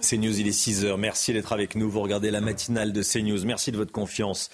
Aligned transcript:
CNews, 0.00 0.40
il 0.40 0.48
est 0.48 0.58
6h. 0.58 0.96
Merci 0.96 1.32
d'être 1.32 1.52
avec 1.52 1.74
nous. 1.74 1.90
Vous 1.90 2.00
regardez 2.00 2.30
la 2.30 2.40
matinale 2.40 2.92
de 2.92 3.02
CNews. 3.02 3.44
Merci 3.44 3.70
de 3.70 3.76
votre 3.76 3.92
confiance. 3.92 4.50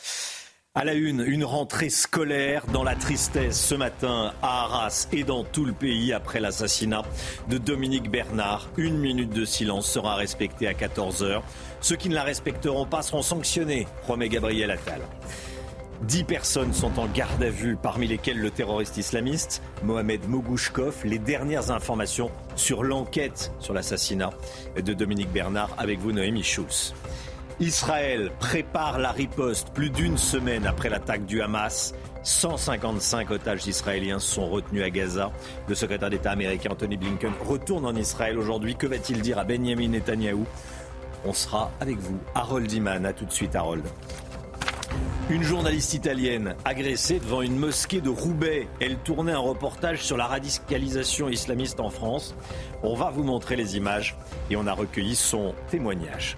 À 0.75 0.85
la 0.85 0.93
une, 0.93 1.25
une 1.27 1.45
rentrée 1.45 1.89
scolaire 1.89 2.67
dans 2.67 2.83
la 2.85 2.95
tristesse 2.95 3.59
ce 3.59 3.75
matin 3.75 4.35
à 4.43 4.65
Arras 4.65 5.09
et 5.11 5.25
dans 5.25 5.43
tout 5.43 5.65
le 5.65 5.73
pays 5.73 6.13
après 6.13 6.39
l'assassinat 6.39 7.03
de 7.49 7.57
Dominique 7.57 8.11
Bernard. 8.11 8.69
Une 8.77 8.99
minute 8.99 9.31
de 9.31 9.47
silence 9.47 9.91
sera 9.91 10.17
respectée 10.17 10.67
à 10.67 10.75
14h. 10.75 11.41
Ceux 11.81 11.97
qui 11.97 12.11
ne 12.11 12.15
la 12.15 12.25
respecteront 12.25 12.85
pas 12.85 13.01
seront 13.01 13.23
sanctionnés, 13.23 13.87
promet 14.03 14.29
Gabriel 14.29 14.71
Attal. 14.71 15.01
Dix 16.03 16.25
personnes 16.25 16.75
sont 16.75 16.99
en 16.99 17.07
garde 17.07 17.43
à 17.43 17.49
vue, 17.49 17.77
parmi 17.83 18.07
lesquelles 18.07 18.39
le 18.39 18.51
terroriste 18.51 18.99
islamiste 18.99 19.63
Mohamed 19.83 20.29
Mogouchkov. 20.29 21.05
Les 21.05 21.19
dernières 21.19 21.71
informations 21.71 22.31
sur 22.57 22.83
l'enquête 22.83 23.53
sur 23.61 23.75
l'assassinat 23.75 24.31
de 24.77 24.93
Dominique 24.93 25.31
Bernard 25.31 25.71
avec 25.79 25.99
vous, 25.99 26.13
Noémie 26.13 26.43
Schulz. 26.43 26.95
Israël 27.59 28.33
prépare 28.39 28.99
la 28.99 29.13
riposte 29.13 29.71
plus 29.71 29.89
d'une 29.89 30.19
semaine 30.19 30.67
après 30.67 30.91
l'attaque 30.91 31.25
du 31.25 31.41
Hamas. 31.41 31.95
155 32.23 33.31
otages 33.31 33.67
israéliens 33.67 34.19
sont 34.19 34.49
retenus 34.49 34.83
à 34.83 34.91
Gaza. 34.91 35.31
Le 35.69 35.75
secrétaire 35.75 36.11
d'État 36.11 36.33
américain 36.33 36.71
Anthony 36.73 36.97
Blinken 36.97 37.33
retourne 37.47 37.87
en 37.87 37.95
Israël 37.95 38.39
aujourd'hui. 38.39 38.75
Que 38.75 38.87
va-t-il 38.87 39.23
dire 39.23 39.39
à 39.39 39.45
Benjamin 39.45 39.89
Netanyahou? 39.89 40.45
On 41.25 41.33
sera 41.33 41.71
avec 41.81 41.99
vous. 41.99 42.19
Harold 42.35 42.71
Iman, 42.71 43.07
à 43.07 43.13
tout 43.13 43.25
de 43.25 43.33
suite 43.33 43.57
Harold. 43.57 43.85
Une 45.29 45.43
journaliste 45.43 45.95
italienne 45.95 46.55
agressée 46.65 47.19
devant 47.19 47.43
une 47.43 47.57
mosquée 47.57 48.01
de 48.01 48.09
Roubaix. 48.09 48.69
Elle 48.81 48.97
tournait 48.99 49.33
un 49.33 49.39
reportage 49.39 50.03
sur 50.03 50.17
la 50.17 50.27
radicalisation 50.27 51.29
islamiste 51.29 51.81
en 51.81 51.91
France. 51.91 52.37
On 52.85 52.95
va 52.95 53.11
vous 53.11 53.25
montrer 53.25 53.57
les 53.57 53.77
images 53.77 54.17
et 54.51 54.57
on 54.57 54.67
a 54.69 54.73
recueilli 54.73 55.17
son 55.17 55.55
témoignage. 55.69 56.37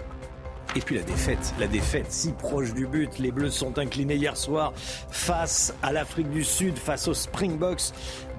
Et 0.75 0.81
puis 0.81 0.95
la 0.95 1.03
défaite, 1.03 1.53
la 1.59 1.67
défaite 1.67 2.11
si 2.11 2.31
proche 2.31 2.73
du 2.73 2.85
but. 2.85 3.17
Les 3.19 3.31
Bleus 3.31 3.51
sont 3.51 3.79
inclinés 3.79 4.15
hier 4.15 4.37
soir 4.37 4.73
face 5.09 5.73
à 5.81 5.91
l'Afrique 5.91 6.29
du 6.29 6.43
Sud, 6.43 6.77
face 6.77 7.07
aux 7.07 7.13
Springboks, 7.13 7.91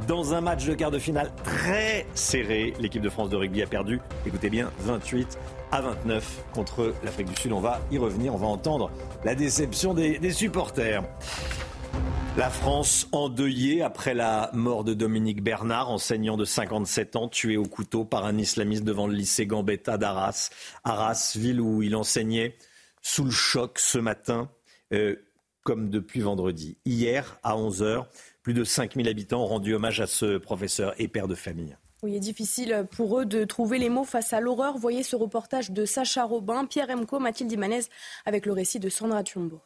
dans 0.06 0.34
un 0.34 0.40
match 0.40 0.64
de 0.64 0.74
quart 0.74 0.90
de 0.90 0.98
finale 0.98 1.32
très 1.42 2.06
serré. 2.14 2.74
L'équipe 2.78 3.02
de 3.02 3.08
France 3.08 3.30
de 3.30 3.36
rugby 3.36 3.62
a 3.62 3.66
perdu, 3.66 4.00
écoutez 4.26 4.50
bien, 4.50 4.70
28 4.80 5.38
à 5.72 5.80
29 5.80 6.44
contre 6.52 6.94
l'Afrique 7.04 7.28
du 7.28 7.36
Sud. 7.36 7.52
On 7.52 7.60
va 7.60 7.80
y 7.90 7.98
revenir, 7.98 8.34
on 8.34 8.38
va 8.38 8.46
entendre 8.46 8.90
la 9.24 9.34
déception 9.34 9.94
des, 9.94 10.32
supporters. 10.32 11.04
La 12.36 12.50
France 12.50 13.08
endeuillée 13.12 13.82
après 13.82 14.14
la 14.14 14.50
mort 14.52 14.84
de 14.84 14.94
Dominique 14.94 15.42
Bernard, 15.42 15.90
enseignant 15.90 16.36
de 16.36 16.44
57 16.44 17.16
ans, 17.16 17.28
tué 17.28 17.56
au 17.56 17.64
couteau 17.64 18.04
par 18.04 18.24
un 18.24 18.38
islamiste 18.38 18.84
devant 18.84 19.06
le 19.06 19.14
lycée 19.14 19.46
Gambetta 19.46 19.98
d'Arras. 19.98 20.50
Arras, 20.84 21.36
ville 21.36 21.60
où 21.60 21.82
il 21.82 21.96
enseignait, 21.96 22.56
sous 23.02 23.24
le 23.24 23.30
choc 23.30 23.78
ce 23.78 23.98
matin, 23.98 24.48
euh, 24.92 25.16
comme 25.64 25.90
depuis 25.90 26.20
vendredi. 26.20 26.78
Hier, 26.84 27.38
à 27.42 27.56
11h, 27.56 28.06
plus 28.42 28.54
de 28.54 28.64
5000 28.64 29.08
habitants 29.08 29.42
ont 29.42 29.46
rendu 29.46 29.74
hommage 29.74 30.00
à 30.00 30.06
ce 30.06 30.38
professeur 30.38 30.94
et 30.98 31.08
père 31.08 31.28
de 31.28 31.34
famille. 31.34 31.76
Oui, 32.02 32.12
il 32.12 32.16
est 32.16 32.20
difficile 32.20 32.86
pour 32.90 33.20
eux 33.20 33.26
de 33.26 33.44
trouver 33.44 33.78
les 33.78 33.90
mots 33.90 34.04
face 34.04 34.32
à 34.32 34.40
l'horreur. 34.40 34.78
Voyez 34.78 35.02
ce 35.02 35.16
reportage 35.16 35.70
de 35.70 35.84
Sacha 35.84 36.24
Robin, 36.24 36.64
Pierre 36.64 36.88
Emco, 36.90 37.18
Mathilde 37.18 37.52
Imanez 37.52 37.82
avec 38.24 38.46
le 38.46 38.52
récit 38.52 38.80
de 38.80 38.88
Sandra 38.88 39.22
Thiombo. 39.22 39.60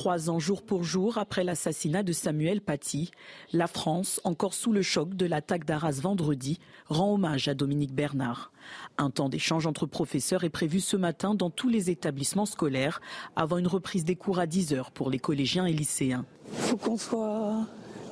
Trois 0.00 0.30
ans 0.30 0.38
jour 0.38 0.62
pour 0.62 0.82
jour 0.82 1.18
après 1.18 1.44
l'assassinat 1.44 2.02
de 2.02 2.14
Samuel 2.14 2.62
Paty, 2.62 3.10
la 3.52 3.66
France, 3.66 4.18
encore 4.24 4.54
sous 4.54 4.72
le 4.72 4.80
choc 4.80 5.12
de 5.14 5.26
l'attaque 5.26 5.66
d'Arras 5.66 6.00
vendredi, 6.00 6.58
rend 6.86 7.12
hommage 7.12 7.48
à 7.48 7.54
Dominique 7.54 7.94
Bernard. 7.94 8.50
Un 8.96 9.10
temps 9.10 9.28
d'échange 9.28 9.66
entre 9.66 9.84
professeurs 9.84 10.42
est 10.42 10.48
prévu 10.48 10.80
ce 10.80 10.96
matin 10.96 11.34
dans 11.34 11.50
tous 11.50 11.68
les 11.68 11.90
établissements 11.90 12.46
scolaires, 12.46 13.02
avant 13.36 13.58
une 13.58 13.66
reprise 13.66 14.06
des 14.06 14.16
cours 14.16 14.38
à 14.38 14.46
10 14.46 14.72
heures 14.72 14.90
pour 14.90 15.10
les 15.10 15.18
collégiens 15.18 15.66
et 15.66 15.74
lycéens. 15.74 16.24
Il 16.50 16.58
faut 16.60 16.76
qu'on 16.78 16.96
soit, 16.96 17.66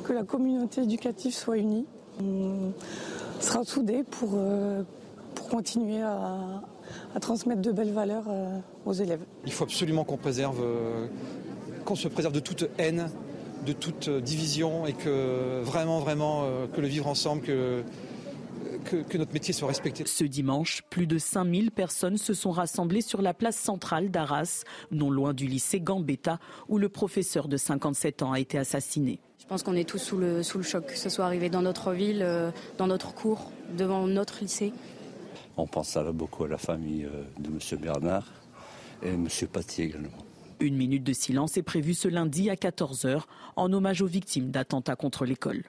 que 0.04 0.12
la 0.12 0.24
communauté 0.24 0.82
éducative 0.82 1.32
soit 1.32 1.56
unie. 1.56 1.86
On 2.22 2.74
sera 3.40 3.64
soudés 3.64 4.02
pour, 4.02 4.32
euh, 4.34 4.82
pour 5.34 5.48
continuer 5.48 6.02
à, 6.02 6.60
à 7.14 7.20
transmettre 7.20 7.62
de 7.62 7.72
belles 7.72 7.92
valeurs 7.92 8.26
euh, 8.28 8.58
aux 8.84 8.92
élèves. 8.92 9.24
Il 9.46 9.52
faut 9.52 9.64
absolument 9.64 10.04
qu'on 10.04 10.16
préserve 10.16 10.60
euh, 10.62 11.06
qu'on 11.88 11.96
se 11.96 12.08
préserve 12.08 12.34
de 12.34 12.40
toute 12.40 12.68
haine, 12.76 13.10
de 13.64 13.72
toute 13.72 14.10
division 14.10 14.86
et 14.86 14.92
que 14.92 15.62
vraiment, 15.62 16.00
vraiment, 16.00 16.42
euh, 16.44 16.66
que 16.66 16.82
le 16.82 16.86
vivre 16.86 17.06
ensemble, 17.06 17.40
que, 17.40 17.82
que, 18.84 18.96
que, 18.96 19.16
notre 19.16 19.32
métier 19.32 19.54
soit 19.54 19.68
respecté. 19.68 20.04
Ce 20.04 20.24
dimanche, 20.24 20.82
plus 20.90 21.06
de 21.06 21.16
5000 21.16 21.70
personnes 21.70 22.18
se 22.18 22.34
sont 22.34 22.50
rassemblées 22.50 23.00
sur 23.00 23.22
la 23.22 23.32
place 23.32 23.56
centrale 23.56 24.10
d'Arras, 24.10 24.64
non 24.90 25.10
loin 25.10 25.32
du 25.32 25.46
lycée 25.46 25.80
Gambetta, 25.80 26.38
où 26.68 26.76
le 26.76 26.90
professeur 26.90 27.48
de 27.48 27.56
57 27.56 28.22
ans 28.22 28.32
a 28.32 28.40
été 28.40 28.58
assassiné. 28.58 29.18
Je 29.38 29.46
pense 29.46 29.62
qu'on 29.62 29.74
est 29.74 29.88
tous 29.88 29.96
sous 29.96 30.18
le, 30.18 30.42
sous 30.42 30.58
le 30.58 30.64
choc, 30.64 30.84
que 30.88 30.98
ce 30.98 31.08
soit 31.08 31.24
arrivé 31.24 31.48
dans 31.48 31.62
notre 31.62 31.92
ville, 31.92 32.20
euh, 32.22 32.50
dans 32.76 32.86
notre 32.86 33.14
cours, 33.14 33.50
devant 33.78 34.06
notre 34.06 34.42
lycée. 34.42 34.74
On 35.56 35.66
pense 35.66 35.96
beaucoup 36.12 36.44
à 36.44 36.48
la 36.48 36.58
famille 36.58 37.06
euh, 37.06 37.24
de 37.38 37.48
M. 37.48 37.80
Bernard 37.80 38.26
et 39.02 39.08
M. 39.08 39.26
Paty 39.50 39.84
également. 39.84 40.27
Une 40.60 40.76
minute 40.76 41.04
de 41.04 41.12
silence 41.12 41.56
est 41.56 41.62
prévue 41.62 41.94
ce 41.94 42.08
lundi 42.08 42.50
à 42.50 42.54
14h 42.54 43.22
en 43.56 43.72
hommage 43.72 44.02
aux 44.02 44.06
victimes 44.06 44.50
d'attentats 44.50 44.96
contre 44.96 45.24
l'école. 45.24 45.62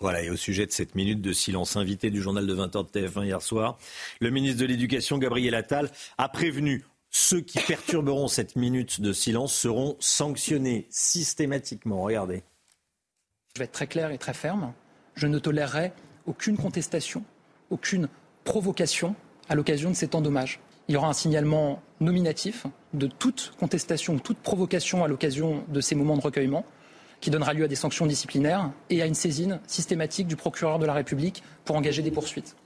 Voilà, 0.00 0.22
et 0.22 0.30
au 0.30 0.36
sujet 0.36 0.64
de 0.64 0.70
cette 0.70 0.94
minute 0.94 1.20
de 1.20 1.32
silence 1.32 1.76
invité 1.76 2.10
du 2.10 2.22
journal 2.22 2.46
de 2.46 2.54
20h 2.54 2.92
de 2.92 3.00
TF1 3.00 3.24
hier 3.24 3.42
soir, 3.42 3.78
le 4.20 4.30
ministre 4.30 4.60
de 4.60 4.66
l'Éducation, 4.66 5.18
Gabriel 5.18 5.56
Attal, 5.56 5.90
a 6.18 6.28
prévenu 6.28 6.84
ceux 7.10 7.40
qui 7.40 7.58
perturberont 7.58 8.28
cette 8.28 8.54
minute 8.54 9.00
de 9.00 9.12
silence 9.12 9.52
seront 9.52 9.96
sanctionnés 9.98 10.86
systématiquement. 10.90 12.02
Regardez. 12.02 12.44
Je 13.56 13.60
vais 13.60 13.64
être 13.64 13.72
très 13.72 13.88
clair 13.88 14.12
et 14.12 14.18
très 14.18 14.34
ferme. 14.34 14.72
Je 15.16 15.26
ne 15.26 15.40
tolérerai 15.40 15.92
aucune 16.26 16.56
contestation, 16.56 17.24
aucune 17.70 18.08
provocation 18.44 19.16
à 19.48 19.56
l'occasion 19.56 19.90
de 19.90 19.96
cet 19.96 20.14
endommage 20.14 20.60
il 20.88 20.94
y 20.94 20.96
aura 20.96 21.08
un 21.08 21.12
signalement 21.12 21.82
nominatif 22.00 22.66
de 22.94 23.06
toute 23.06 23.52
contestation, 23.60 24.18
toute 24.18 24.38
provocation 24.38 25.04
à 25.04 25.08
l'occasion 25.08 25.62
de 25.68 25.80
ces 25.80 25.94
moments 25.94 26.16
de 26.16 26.22
recueillement, 26.22 26.64
qui 27.20 27.30
donnera 27.30 27.52
lieu 27.52 27.64
à 27.64 27.68
des 27.68 27.74
sanctions 27.74 28.06
disciplinaires 28.06 28.70
et 28.90 29.02
à 29.02 29.06
une 29.06 29.14
saisine 29.14 29.60
systématique 29.66 30.26
du 30.26 30.36
procureur 30.36 30.78
de 30.78 30.86
la 30.86 30.94
République 30.94 31.42
pour 31.64 31.76
engager 31.76 32.02
des 32.02 32.10
poursuites. 32.10 32.56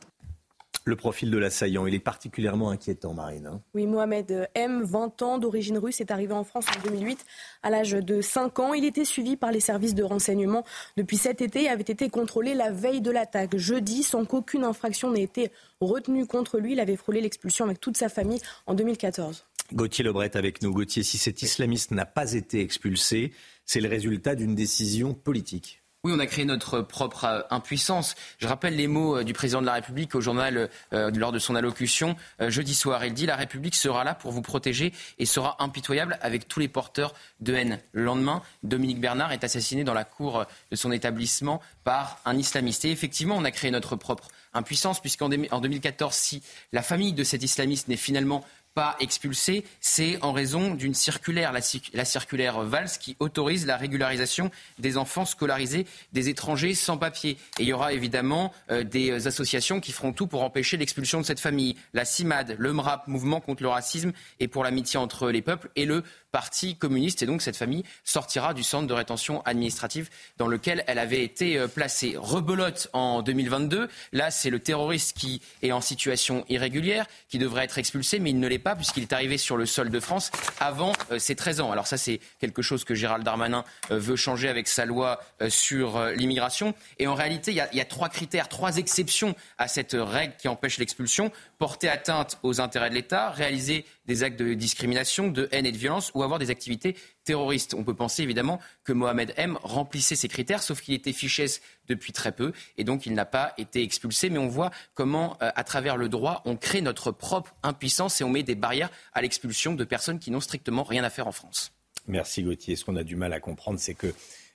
Le 0.84 0.96
profil 0.96 1.30
de 1.30 1.38
l'assaillant, 1.38 1.86
il 1.86 1.94
est 1.94 2.00
particulièrement 2.00 2.70
inquiétant, 2.70 3.14
Marine. 3.14 3.46
Hein. 3.46 3.60
oui, 3.74 3.86
Mohamed 3.86 4.48
M, 4.54 4.82
20 4.82 5.22
ans, 5.22 5.38
d'origine 5.38 5.78
russe, 5.78 6.00
est 6.00 6.10
arrivé 6.10 6.32
en 6.32 6.42
France 6.42 6.66
en 6.76 6.82
2008 6.88 7.24
à 7.62 7.70
l'âge 7.70 7.92
de 7.92 8.20
5 8.20 8.58
ans. 8.58 8.74
Il 8.74 8.84
était 8.84 9.04
suivi 9.04 9.36
par 9.36 9.52
les 9.52 9.60
services 9.60 9.94
de 9.94 10.02
renseignement 10.02 10.64
depuis 10.96 11.16
cet 11.16 11.40
été 11.40 11.64
et 11.64 11.68
avait 11.68 11.82
été 11.82 12.10
contrôlé 12.10 12.54
la 12.54 12.72
veille 12.72 13.00
de 13.00 13.10
l'attaque, 13.10 13.56
jeudi, 13.56 14.02
sans 14.02 14.24
qu'aucune 14.24 14.64
infraction 14.64 15.12
n'ait 15.12 15.22
été 15.22 15.52
retenue 15.80 16.26
contre 16.26 16.58
lui. 16.58 16.72
Il 16.72 16.80
avait 16.80 16.96
frôlé 16.96 17.20
l'expulsion 17.20 17.64
avec 17.64 17.80
toute 17.80 17.96
sa 17.96 18.08
famille 18.08 18.40
en 18.66 18.74
2014. 18.74 19.44
Gauthier 19.72 20.04
Lebret 20.04 20.36
avec 20.36 20.62
nous. 20.62 20.72
Gauthier, 20.72 21.02
si 21.02 21.16
cet 21.16 21.42
islamiste 21.42 21.92
n'a 21.92 22.06
pas 22.06 22.32
été 22.32 22.60
expulsé, 22.60 23.32
c'est 23.64 23.80
le 23.80 23.88
résultat 23.88 24.34
d'une 24.34 24.54
décision 24.54 25.14
politique. 25.14 25.81
Oui, 26.04 26.10
on 26.12 26.18
a 26.18 26.26
créé 26.26 26.44
notre 26.44 26.80
propre 26.80 27.26
euh, 27.26 27.42
impuissance. 27.50 28.16
Je 28.38 28.48
rappelle 28.48 28.74
les 28.74 28.88
mots 28.88 29.18
euh, 29.18 29.22
du 29.22 29.32
président 29.34 29.60
de 29.60 29.66
la 29.66 29.74
République 29.74 30.16
au 30.16 30.20
journal 30.20 30.68
euh, 30.92 31.12
lors 31.14 31.30
de 31.30 31.38
son 31.38 31.54
allocution 31.54 32.16
jeudi 32.40 32.74
soir. 32.74 33.04
Il 33.04 33.14
dit 33.14 33.24
La 33.24 33.36
République 33.36 33.76
sera 33.76 34.02
là 34.02 34.16
pour 34.16 34.32
vous 34.32 34.42
protéger 34.42 34.92
et 35.20 35.26
sera 35.26 35.62
impitoyable 35.62 36.18
avec 36.20 36.48
tous 36.48 36.58
les 36.58 36.66
porteurs 36.66 37.14
de 37.38 37.54
haine. 37.54 37.78
Le 37.92 38.02
lendemain, 38.02 38.42
Dominique 38.64 39.00
Bernard 39.00 39.30
est 39.30 39.44
assassiné 39.44 39.84
dans 39.84 39.94
la 39.94 40.02
cour 40.02 40.44
de 40.72 40.76
son 40.76 40.90
établissement 40.90 41.62
par 41.84 42.18
un 42.24 42.36
islamiste. 42.36 42.84
Et 42.84 42.90
effectivement, 42.90 43.36
on 43.36 43.44
a 43.44 43.52
créé 43.52 43.70
notre 43.70 43.94
propre 43.94 44.26
impuissance, 44.54 44.98
puisqu'en 44.98 45.28
2014, 45.28 46.12
si 46.12 46.42
la 46.72 46.82
famille 46.82 47.12
de 47.12 47.22
cet 47.22 47.44
islamiste 47.44 47.86
n'est 47.86 47.96
finalement 47.96 48.44
pas 48.74 48.96
expulsé, 49.00 49.64
c'est 49.80 50.22
en 50.22 50.32
raison 50.32 50.74
d'une 50.74 50.94
circulaire, 50.94 51.52
la, 51.52 51.60
la, 51.92 52.04
circulaire 52.04 52.60
Valls, 52.62 52.90
qui 53.00 53.16
autorise 53.18 53.66
la 53.66 53.76
régularisation 53.76 54.50
des 54.78 54.96
enfants 54.96 55.24
scolarisés 55.24 55.86
des 56.12 56.28
étrangers 56.28 56.74
sans 56.74 56.96
papier. 56.96 57.36
Et 57.58 57.62
il 57.62 57.66
y 57.66 57.72
aura 57.72 57.92
évidemment 57.92 58.52
euh, 58.70 58.84
des 58.84 59.26
associations 59.26 59.80
qui 59.80 59.92
feront 59.92 60.12
tout 60.12 60.26
pour 60.26 60.42
empêcher 60.42 60.76
l'expulsion 60.76 61.20
de 61.20 61.26
cette 61.26 61.40
famille. 61.40 61.76
La 61.92 62.04
CIMAD, 62.04 62.56
le 62.58 62.72
MRAP, 62.72 63.08
Mouvement 63.08 63.40
contre 63.40 63.62
le 63.62 63.68
racisme 63.68 64.12
et 64.40 64.48
pour 64.48 64.64
l'amitié 64.64 64.98
entre 64.98 65.30
les 65.30 65.42
peuples, 65.42 65.70
et 65.76 65.84
le 65.84 66.04
parti 66.32 66.76
communiste. 66.76 67.22
Et 67.22 67.26
donc 67.26 67.42
cette 67.42 67.56
famille 67.56 67.84
sortira 68.04 68.54
du 68.54 68.62
centre 68.62 68.86
de 68.86 68.94
rétention 68.94 69.42
administrative 69.42 70.08
dans 70.38 70.48
lequel 70.48 70.82
elle 70.86 70.98
avait 70.98 71.22
été 71.22 71.58
euh, 71.58 71.68
placée. 71.68 72.14
Rebelote 72.16 72.88
en 72.92 73.22
2022. 73.22 73.88
Là, 74.12 74.30
c'est 74.30 74.50
le 74.50 74.58
terroriste 74.58 75.16
qui 75.16 75.40
est 75.62 75.72
en 75.72 75.80
situation 75.80 76.44
irrégulière, 76.48 77.06
qui 77.28 77.38
devrait 77.38 77.64
être 77.64 77.78
expulsé, 77.78 78.18
mais 78.18 78.30
il 78.30 78.40
ne 78.40 78.48
l'est 78.48 78.58
pas 78.58 78.74
puisqu'il 78.74 79.02
est 79.02 79.12
arrivé 79.12 79.38
sur 79.38 79.56
le 79.56 79.66
sol 79.66 79.90
de 79.90 80.00
France 80.00 80.30
avant 80.58 80.92
euh, 81.10 81.18
ses 81.18 81.36
13 81.36 81.60
ans. 81.60 81.70
Alors 81.70 81.86
ça, 81.86 81.98
c'est 81.98 82.20
quelque 82.40 82.62
chose 82.62 82.84
que 82.84 82.94
Gérald 82.94 83.24
Darmanin 83.24 83.64
euh, 83.90 83.98
veut 83.98 84.16
changer 84.16 84.48
avec 84.48 84.66
sa 84.68 84.86
loi 84.86 85.20
sur 85.48 86.02
l'immigration. 86.16 86.74
Et 86.98 87.06
en 87.06 87.14
réalité, 87.14 87.50
il 87.50 87.56
y, 87.56 87.80
a, 87.80 87.84
trois 87.84 88.08
critères, 88.08 88.48
trois 88.48 88.78
exceptions 88.78 89.34
à 89.58 89.68
cette 89.68 89.96
règle 89.98 90.34
qui 90.38 90.48
empêche 90.48 90.78
l'expulsion. 90.78 91.30
Porter 91.58 91.88
atteinte 91.88 92.38
aux 92.42 92.60
intérêts 92.60 92.90
de 92.90 92.94
l'État, 92.94 93.30
réaliser 93.30 93.84
des 94.06 94.22
actes 94.22 94.38
de 94.38 94.54
discrimination, 94.54 95.28
de 95.28 95.48
haine 95.52 95.66
et 95.66 95.72
de 95.72 95.76
violence 95.76 96.10
avoir 96.24 96.38
des 96.38 96.50
activités 96.50 96.96
terroristes. 97.24 97.74
On 97.74 97.84
peut 97.84 97.94
penser 97.94 98.22
évidemment 98.22 98.60
que 98.84 98.92
Mohamed 98.92 99.32
M 99.36 99.58
remplissait 99.62 100.16
ces 100.16 100.28
critères, 100.28 100.62
sauf 100.62 100.80
qu'il 100.80 100.94
était 100.94 101.12
fiché 101.12 101.46
depuis 101.88 102.12
très 102.12 102.32
peu 102.32 102.52
et 102.78 102.84
donc 102.84 103.06
il 103.06 103.14
n'a 103.14 103.24
pas 103.24 103.54
été 103.58 103.82
expulsé. 103.82 104.30
Mais 104.30 104.38
on 104.38 104.48
voit 104.48 104.70
comment, 104.94 105.36
euh, 105.42 105.50
à 105.54 105.64
travers 105.64 105.96
le 105.96 106.08
droit, 106.08 106.42
on 106.44 106.56
crée 106.56 106.80
notre 106.80 107.10
propre 107.10 107.54
impuissance 107.62 108.20
et 108.20 108.24
on 108.24 108.30
met 108.30 108.42
des 108.42 108.54
barrières 108.54 108.90
à 109.12 109.22
l'expulsion 109.22 109.74
de 109.74 109.84
personnes 109.84 110.18
qui 110.18 110.30
n'ont 110.30 110.40
strictement 110.40 110.82
rien 110.82 111.04
à 111.04 111.10
faire 111.10 111.26
en 111.26 111.32
France. 111.32 111.72
Merci 112.06 112.42
Gauthier. 112.42 112.76
Ce 112.76 112.84
qu'on 112.84 112.96
a 112.96 113.04
du 113.04 113.16
mal 113.16 113.32
à 113.32 113.40
comprendre, 113.40 113.78
c'est 113.78 113.94
que 113.94 114.12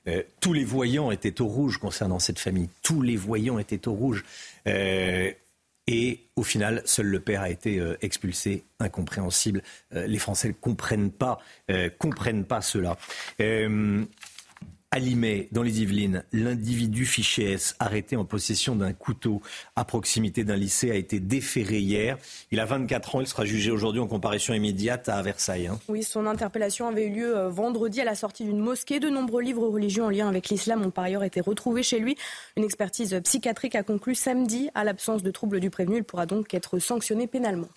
euh, 0.07 0.23
tous 0.39 0.53
les 0.53 0.63
voyants 0.63 1.11
étaient 1.11 1.41
au 1.41 1.47
rouge 1.47 1.77
concernant 1.77 2.19
cette 2.19 2.39
famille. 2.39 2.69
Tous 2.81 3.01
les 3.01 3.15
voyants 3.15 3.59
étaient 3.59 3.87
au 3.87 3.93
rouge. 3.93 4.23
Euh, 4.67 5.31
et 5.87 6.19
au 6.35 6.43
final, 6.43 6.81
seul 6.85 7.07
le 7.07 7.19
père 7.19 7.41
a 7.41 7.49
été 7.49 7.79
euh, 7.79 7.97
expulsé. 8.01 8.63
Incompréhensible. 8.79 9.63
Euh, 9.95 10.05
les 10.05 10.19
Français 10.19 10.49
ne 10.49 10.53
comprennent 10.53 11.11
pas, 11.11 11.39
euh, 11.71 11.89
comprennent 11.97 12.45
pas 12.45 12.61
cela. 12.61 12.97
À 14.89 14.99
Limay, 14.99 15.49
dans 15.51 15.63
les 15.63 15.81
Yvelines, 15.81 16.23
l'individu 16.31 17.05
fiché 17.05 17.51
S, 17.51 17.75
arrêté 17.77 18.15
en 18.15 18.23
possession 18.23 18.73
d'un 18.73 18.93
couteau 18.93 19.41
à 19.75 19.83
proximité 19.83 20.45
d'un 20.45 20.55
lycée, 20.55 20.89
a 20.91 20.95
été 20.95 21.19
déféré 21.19 21.79
hier. 21.79 22.17
Il 22.51 22.61
a 22.61 22.65
24 22.65 23.15
ans, 23.17 23.19
il 23.19 23.27
sera 23.27 23.43
jugé 23.43 23.69
aujourd'hui 23.69 23.99
en 23.99 24.07
comparution 24.07 24.53
immédiate 24.53 25.09
à 25.09 25.21
Versailles. 25.21 25.67
Hein. 25.67 25.77
Oui, 25.89 26.03
son 26.03 26.25
interpellation 26.25 26.87
avait 26.87 27.07
eu 27.07 27.09
lieu 27.09 27.37
euh, 27.37 27.49
vendredi 27.49 27.99
à 27.99 28.05
la 28.05 28.15
sortie 28.15 28.45
d'une 28.45 28.59
mosquée. 28.59 29.01
De 29.01 29.09
nombreux 29.09 29.41
livres 29.41 29.67
religieux 29.67 30.05
en 30.05 30.09
lien 30.09 30.29
avec 30.29 30.47
l'islam 30.47 30.81
ont 30.85 30.89
par 30.89 31.03
ailleurs 31.03 31.25
été 31.25 31.41
retrouvés 31.41 31.83
chez 31.83 31.99
lui. 31.99 32.15
Une 32.55 32.63
expertise 32.63 33.19
psychiatrique 33.25 33.75
a 33.75 33.83
conclu 33.83 34.15
samedi, 34.15 34.69
à 34.73 34.85
l'absence 34.85 35.21
de 35.21 35.31
troubles 35.31 35.59
du 35.59 35.69
prévenu, 35.69 35.97
il 35.97 36.03
pourra 36.05 36.25
donc 36.25 36.53
être 36.53 36.79
sanctionné 36.79 37.27
pénalement. 37.27 37.67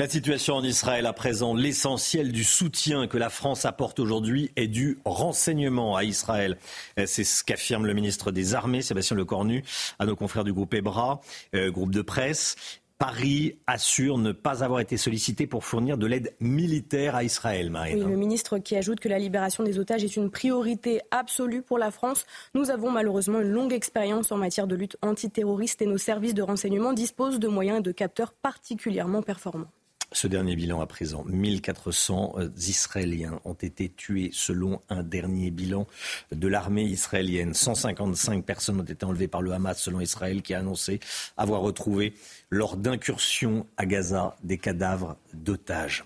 La 0.00 0.08
situation 0.08 0.54
en 0.54 0.64
Israël 0.64 1.04
à 1.04 1.12
présent, 1.12 1.52
l'essentiel 1.52 2.32
du 2.32 2.42
soutien 2.42 3.06
que 3.06 3.18
la 3.18 3.28
France 3.28 3.66
apporte 3.66 4.00
aujourd'hui 4.00 4.50
est 4.56 4.66
du 4.66 4.98
renseignement 5.04 5.94
à 5.94 6.04
Israël. 6.04 6.56
C'est 7.04 7.22
ce 7.22 7.44
qu'affirme 7.44 7.84
le 7.84 7.92
ministre 7.92 8.32
des 8.32 8.54
Armées, 8.54 8.80
Sébastien 8.80 9.14
Lecornu, 9.14 9.62
à 9.98 10.06
nos 10.06 10.16
confrères 10.16 10.44
du 10.44 10.54
groupe 10.54 10.72
EBRA, 10.72 11.20
euh, 11.54 11.70
groupe 11.70 11.92
de 11.92 12.00
presse. 12.00 12.56
Paris 12.96 13.58
assure 13.66 14.16
ne 14.16 14.32
pas 14.32 14.64
avoir 14.64 14.80
été 14.80 14.96
sollicité 14.96 15.46
pour 15.46 15.66
fournir 15.66 15.98
de 15.98 16.06
l'aide 16.06 16.34
militaire 16.40 17.14
à 17.14 17.22
Israël, 17.22 17.70
Oui, 17.70 18.00
le 18.00 18.16
ministre 18.16 18.56
qui 18.56 18.76
ajoute 18.76 19.00
que 19.00 19.08
la 19.10 19.18
libération 19.18 19.64
des 19.64 19.78
otages 19.78 20.02
est 20.02 20.16
une 20.16 20.30
priorité 20.30 21.02
absolue 21.10 21.60
pour 21.60 21.76
la 21.76 21.90
France. 21.90 22.24
Nous 22.54 22.70
avons 22.70 22.90
malheureusement 22.90 23.40
une 23.40 23.50
longue 23.50 23.74
expérience 23.74 24.32
en 24.32 24.38
matière 24.38 24.66
de 24.66 24.76
lutte 24.76 24.96
antiterroriste 25.02 25.82
et 25.82 25.86
nos 25.86 25.98
services 25.98 26.32
de 26.32 26.40
renseignement 26.40 26.94
disposent 26.94 27.38
de 27.38 27.48
moyens 27.48 27.80
et 27.80 27.82
de 27.82 27.92
capteurs 27.92 28.32
particulièrement 28.32 29.20
performants. 29.20 29.68
Ce 30.12 30.26
dernier 30.26 30.56
bilan 30.56 30.80
à 30.80 30.86
présent, 30.86 31.22
1400 31.24 32.34
euh, 32.36 32.48
Israéliens 32.56 33.40
ont 33.44 33.54
été 33.54 33.88
tués 33.88 34.30
selon 34.32 34.82
un 34.88 35.04
dernier 35.04 35.52
bilan 35.52 35.86
de 36.32 36.48
l'armée 36.48 36.82
israélienne. 36.82 37.54
155 37.54 38.44
personnes 38.44 38.80
ont 38.80 38.84
été 38.84 39.04
enlevées 39.04 39.28
par 39.28 39.40
le 39.40 39.52
Hamas 39.52 39.80
selon 39.80 40.00
Israël 40.00 40.42
qui 40.42 40.52
a 40.52 40.58
annoncé 40.58 40.98
avoir 41.36 41.60
retrouvé 41.60 42.14
lors 42.50 42.76
d'incursions 42.76 43.66
à 43.76 43.86
Gaza 43.86 44.36
des 44.42 44.58
cadavres 44.58 45.16
d'otages. 45.32 46.04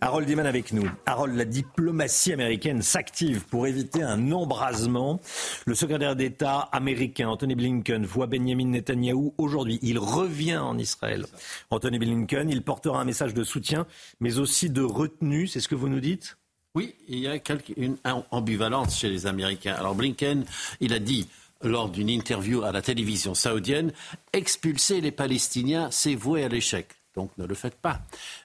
Harold 0.00 0.28
Iman 0.28 0.46
avec 0.46 0.72
nous. 0.72 0.90
Harold, 1.06 1.34
la 1.36 1.44
diplomatie 1.44 2.32
américaine 2.32 2.82
s'active 2.82 3.44
pour 3.46 3.66
éviter 3.66 4.02
un 4.02 4.30
embrasement. 4.32 5.20
Le 5.64 5.74
secrétaire 5.74 6.16
d'État 6.16 6.68
américain 6.72 7.28
Anthony 7.28 7.54
Blinken 7.54 8.04
voit 8.04 8.26
Benjamin 8.26 8.66
Netanyahou 8.66 9.32
aujourd'hui. 9.38 9.78
Il 9.82 9.98
revient 9.98 10.58
en 10.58 10.76
Israël. 10.76 11.26
Anthony 11.70 11.98
Blinken, 11.98 12.50
il 12.50 12.62
portera 12.62 13.00
un 13.00 13.04
message 13.04 13.32
de 13.32 13.44
soutien, 13.44 13.86
mais 14.20 14.38
aussi 14.38 14.68
de 14.68 14.82
retenue. 14.82 15.46
C'est 15.46 15.60
ce 15.60 15.68
que 15.68 15.74
vous 15.74 15.88
nous 15.88 16.00
dites? 16.00 16.36
Oui, 16.74 16.94
il 17.08 17.20
y 17.20 17.26
a 17.26 17.40
une 17.78 17.96
ambivalence 18.30 18.98
chez 18.98 19.08
les 19.08 19.26
Américains. 19.26 19.76
Alors 19.78 19.94
Blinken, 19.94 20.44
il 20.80 20.92
a 20.92 20.98
dit 20.98 21.26
lors 21.62 21.88
d'une 21.88 22.08
interview 22.08 22.62
à 22.62 22.72
la 22.72 22.82
télévision 22.82 23.34
saoudienne, 23.34 23.92
expulser 24.32 25.00
les 25.00 25.12
Palestiniens, 25.12 25.90
c'est 25.90 26.14
voué 26.14 26.44
à 26.44 26.48
l'échec. 26.48 26.88
Donc 27.14 27.30
ne 27.38 27.46
le 27.46 27.54
faites 27.54 27.76
pas. 27.76 28.00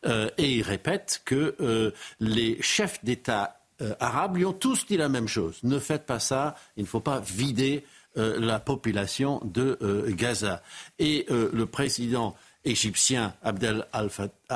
Euh, 0.06 0.30
et 0.38 0.56
il 0.56 0.63
répète 0.63 1.22
que 1.25 1.56
euh, 1.60 1.92
les 2.19 2.62
chefs 2.62 3.04
d'État 3.04 3.60
euh, 3.81 3.94
arabes 4.00 4.38
lui 4.38 4.46
ont 4.46 4.54
tous 4.54 4.86
dit 4.86 4.98
la 4.98 5.10
même 5.10 5.28
chose. 5.28 5.60
Ne 5.63 5.78
faites 5.78 6.06
pas 6.06 6.19
ça, 6.19 6.56
il 6.78 6.84
ne 6.84 6.88
faut 6.88 7.02
pas 7.02 7.19
vider 7.19 7.84
la 8.18 8.60
population 8.60 9.40
de 9.46 9.80
Gaza. 10.10 10.62
Et 11.00 11.28
le 11.30 11.66
président 11.66 12.36
égyptien 12.66 13.34
Abdel 13.42 13.86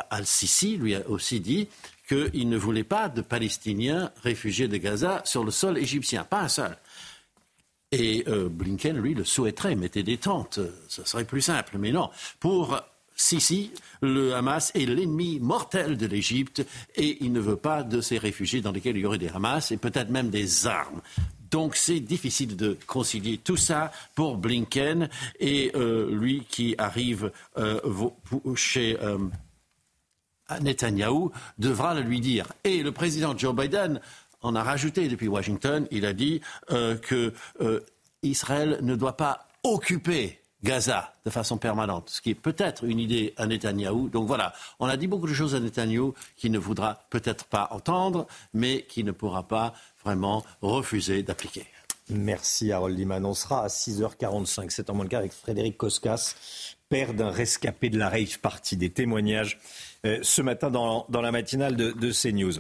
al-Sisi 0.09 0.75
lui 0.75 0.93
a 0.93 1.07
aussi 1.09 1.39
dit 1.39 1.69
qu'il 2.07 2.49
ne 2.49 2.57
voulait 2.57 2.83
pas 2.83 3.07
de 3.07 3.21
Palestiniens 3.21 4.11
réfugiés 4.23 4.67
de 4.67 4.75
Gaza 4.75 5.21
sur 5.23 5.45
le 5.45 5.51
sol 5.51 5.77
égyptien, 5.77 6.25
pas 6.25 6.41
un 6.41 6.49
seul. 6.49 6.77
Et 7.97 8.25
Blinken, 8.27 8.97
lui, 8.97 9.13
le 9.13 9.23
souhaiterait, 9.23 9.75
mettez 9.75 10.03
des 10.03 10.17
tentes, 10.17 10.59
ce 10.89 11.05
serait 11.05 11.23
plus 11.23 11.39
simple. 11.39 11.77
Mais 11.77 11.93
non, 11.93 12.09
pour 12.41 12.81
Sisi, 13.15 13.71
le 14.01 14.35
Hamas 14.35 14.71
est 14.75 14.85
l'ennemi 14.85 15.39
mortel 15.39 15.97
de 15.97 16.05
l'Égypte 16.05 16.65
et 16.95 17.17
il 17.23 17.31
ne 17.31 17.39
veut 17.39 17.55
pas 17.55 17.81
de 17.81 18.01
ces 18.01 18.17
réfugiés 18.17 18.59
dans 18.59 18.73
lesquels 18.73 18.97
il 18.97 19.03
y 19.03 19.05
aurait 19.05 19.17
des 19.17 19.29
Hamas 19.29 19.71
et 19.71 19.77
peut-être 19.77 20.09
même 20.09 20.29
des 20.29 20.67
armes. 20.67 21.01
Donc 21.49 21.77
c'est 21.77 22.01
difficile 22.01 22.57
de 22.57 22.77
concilier 22.85 23.37
tout 23.37 23.55
ça 23.55 23.91
pour 24.15 24.35
Blinken 24.35 25.09
et 25.39 25.71
euh, 25.75 26.11
lui 26.11 26.43
qui 26.49 26.75
arrive 26.77 27.31
euh, 27.57 27.79
chez 28.55 28.97
euh, 29.01 29.17
Netanyahou 30.61 31.31
devra 31.57 31.93
le 31.93 32.01
lui 32.01 32.19
dire. 32.19 32.51
Et 32.65 32.83
le 32.83 32.91
président 32.91 33.37
Joe 33.37 33.55
Biden 33.55 34.01
en 34.45 34.55
a 34.55 34.63
rajouté 34.63 35.07
depuis 35.07 35.27
Washington. 35.27 35.87
Il 35.91 36.05
a 36.05 36.13
dit 36.13 36.41
que 36.69 37.33
Israël 38.23 38.79
ne 38.81 38.95
doit 38.95 39.17
pas 39.17 39.47
occuper 39.63 40.39
Gaza 40.65 41.13
de 41.25 41.29
façon 41.29 41.57
permanente, 41.57 42.09
ce 42.09 42.21
qui 42.21 42.31
est 42.31 42.35
peut-être 42.35 42.85
une 42.85 42.99
idée 42.99 43.33
à 43.37 43.45
Netanyahou. 43.45 44.09
Donc 44.09 44.27
voilà, 44.27 44.51
on 44.79 44.87
a 44.87 44.97
dit 44.97 45.05
beaucoup 45.05 45.27
de 45.27 45.33
choses 45.33 45.53
à 45.53 45.59
Netanyahou 45.59 46.15
qui 46.35 46.49
ne 46.49 46.57
voudra 46.57 47.05
peut-être 47.11 47.45
pas 47.45 47.67
entendre, 47.71 48.25
mais 48.53 48.81
qui 48.81 49.03
ne 49.03 49.11
pourra 49.11 49.47
pas 49.47 49.73
vraiment 50.03 50.43
refuser 50.61 51.21
d'appliquer. 51.21 51.67
Merci 52.09 52.71
Harold 52.71 52.97
Liman. 52.97 53.25
On 53.25 53.35
sera 53.35 53.63
à 53.63 53.67
6h45. 53.67 54.69
C'est 54.69 54.89
en 54.89 54.95
mon 54.95 55.05
cas 55.05 55.19
avec 55.19 55.33
Frédéric 55.33 55.77
Koskas, 55.77 56.35
père 56.89 57.13
d'un 57.13 57.29
rescapé 57.29 57.89
de 57.89 57.99
la 57.99 58.09
rave 58.09 58.39
party. 58.39 58.75
Des 58.75 58.89
témoignages 58.89 59.59
euh, 60.05 60.19
ce 60.23 60.41
matin 60.41 60.71
dans, 60.71 61.05
la 61.09 61.31
matinale 61.31 61.75
de, 61.75 61.91
de 61.91 62.11
CNews. 62.11 62.59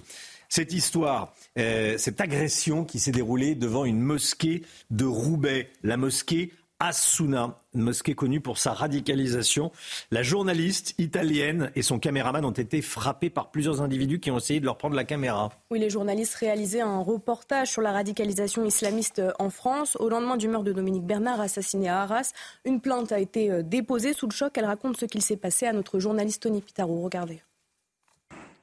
Cette 0.55 0.71
histoire, 0.71 1.33
euh, 1.59 1.97
cette 1.97 2.21
agression 2.21 2.85
qui 2.85 2.97
s'est 2.97 3.11
déroulée 3.11 3.55
devant 3.55 3.83
une 3.83 3.99
mosquée 3.99 4.61
de 4.89 5.03
Roubaix, 5.03 5.67
la 5.83 5.97
mosquée 5.97 6.53
Asuna, 6.79 7.59
une 7.73 7.81
mosquée 7.81 8.15
connue 8.15 8.39
pour 8.39 8.57
sa 8.57 8.71
radicalisation. 8.71 9.73
La 10.11 10.23
journaliste 10.23 10.95
italienne 10.97 11.71
et 11.75 11.81
son 11.81 11.99
caméraman 11.99 12.45
ont 12.45 12.51
été 12.51 12.81
frappés 12.81 13.29
par 13.29 13.51
plusieurs 13.51 13.81
individus 13.81 14.21
qui 14.21 14.31
ont 14.31 14.37
essayé 14.37 14.61
de 14.61 14.65
leur 14.65 14.77
prendre 14.77 14.95
la 14.95 15.03
caméra. 15.03 15.51
Oui, 15.71 15.79
les 15.79 15.89
journalistes 15.89 16.35
réalisaient 16.35 16.79
un 16.79 16.99
reportage 16.99 17.71
sur 17.71 17.81
la 17.81 17.91
radicalisation 17.91 18.63
islamiste 18.63 19.21
en 19.39 19.49
France. 19.49 19.97
Au 19.99 20.07
lendemain 20.07 20.37
du 20.37 20.47
meurtre 20.47 20.67
de 20.67 20.71
Dominique 20.71 21.03
Bernard, 21.03 21.41
assassiné 21.41 21.89
à 21.89 22.03
Arras, 22.03 22.31
une 22.63 22.79
plainte 22.79 23.11
a 23.11 23.19
été 23.19 23.51
euh, 23.51 23.61
déposée 23.61 24.13
sous 24.13 24.27
le 24.27 24.33
choc. 24.33 24.57
Elle 24.57 24.63
raconte 24.63 24.95
ce 24.95 25.05
qu'il 25.05 25.21
s'est 25.21 25.35
passé 25.35 25.65
à 25.65 25.73
notre 25.73 25.99
journaliste 25.99 26.43
Tony 26.43 26.61
Pitaro. 26.61 27.01
Regardez. 27.01 27.41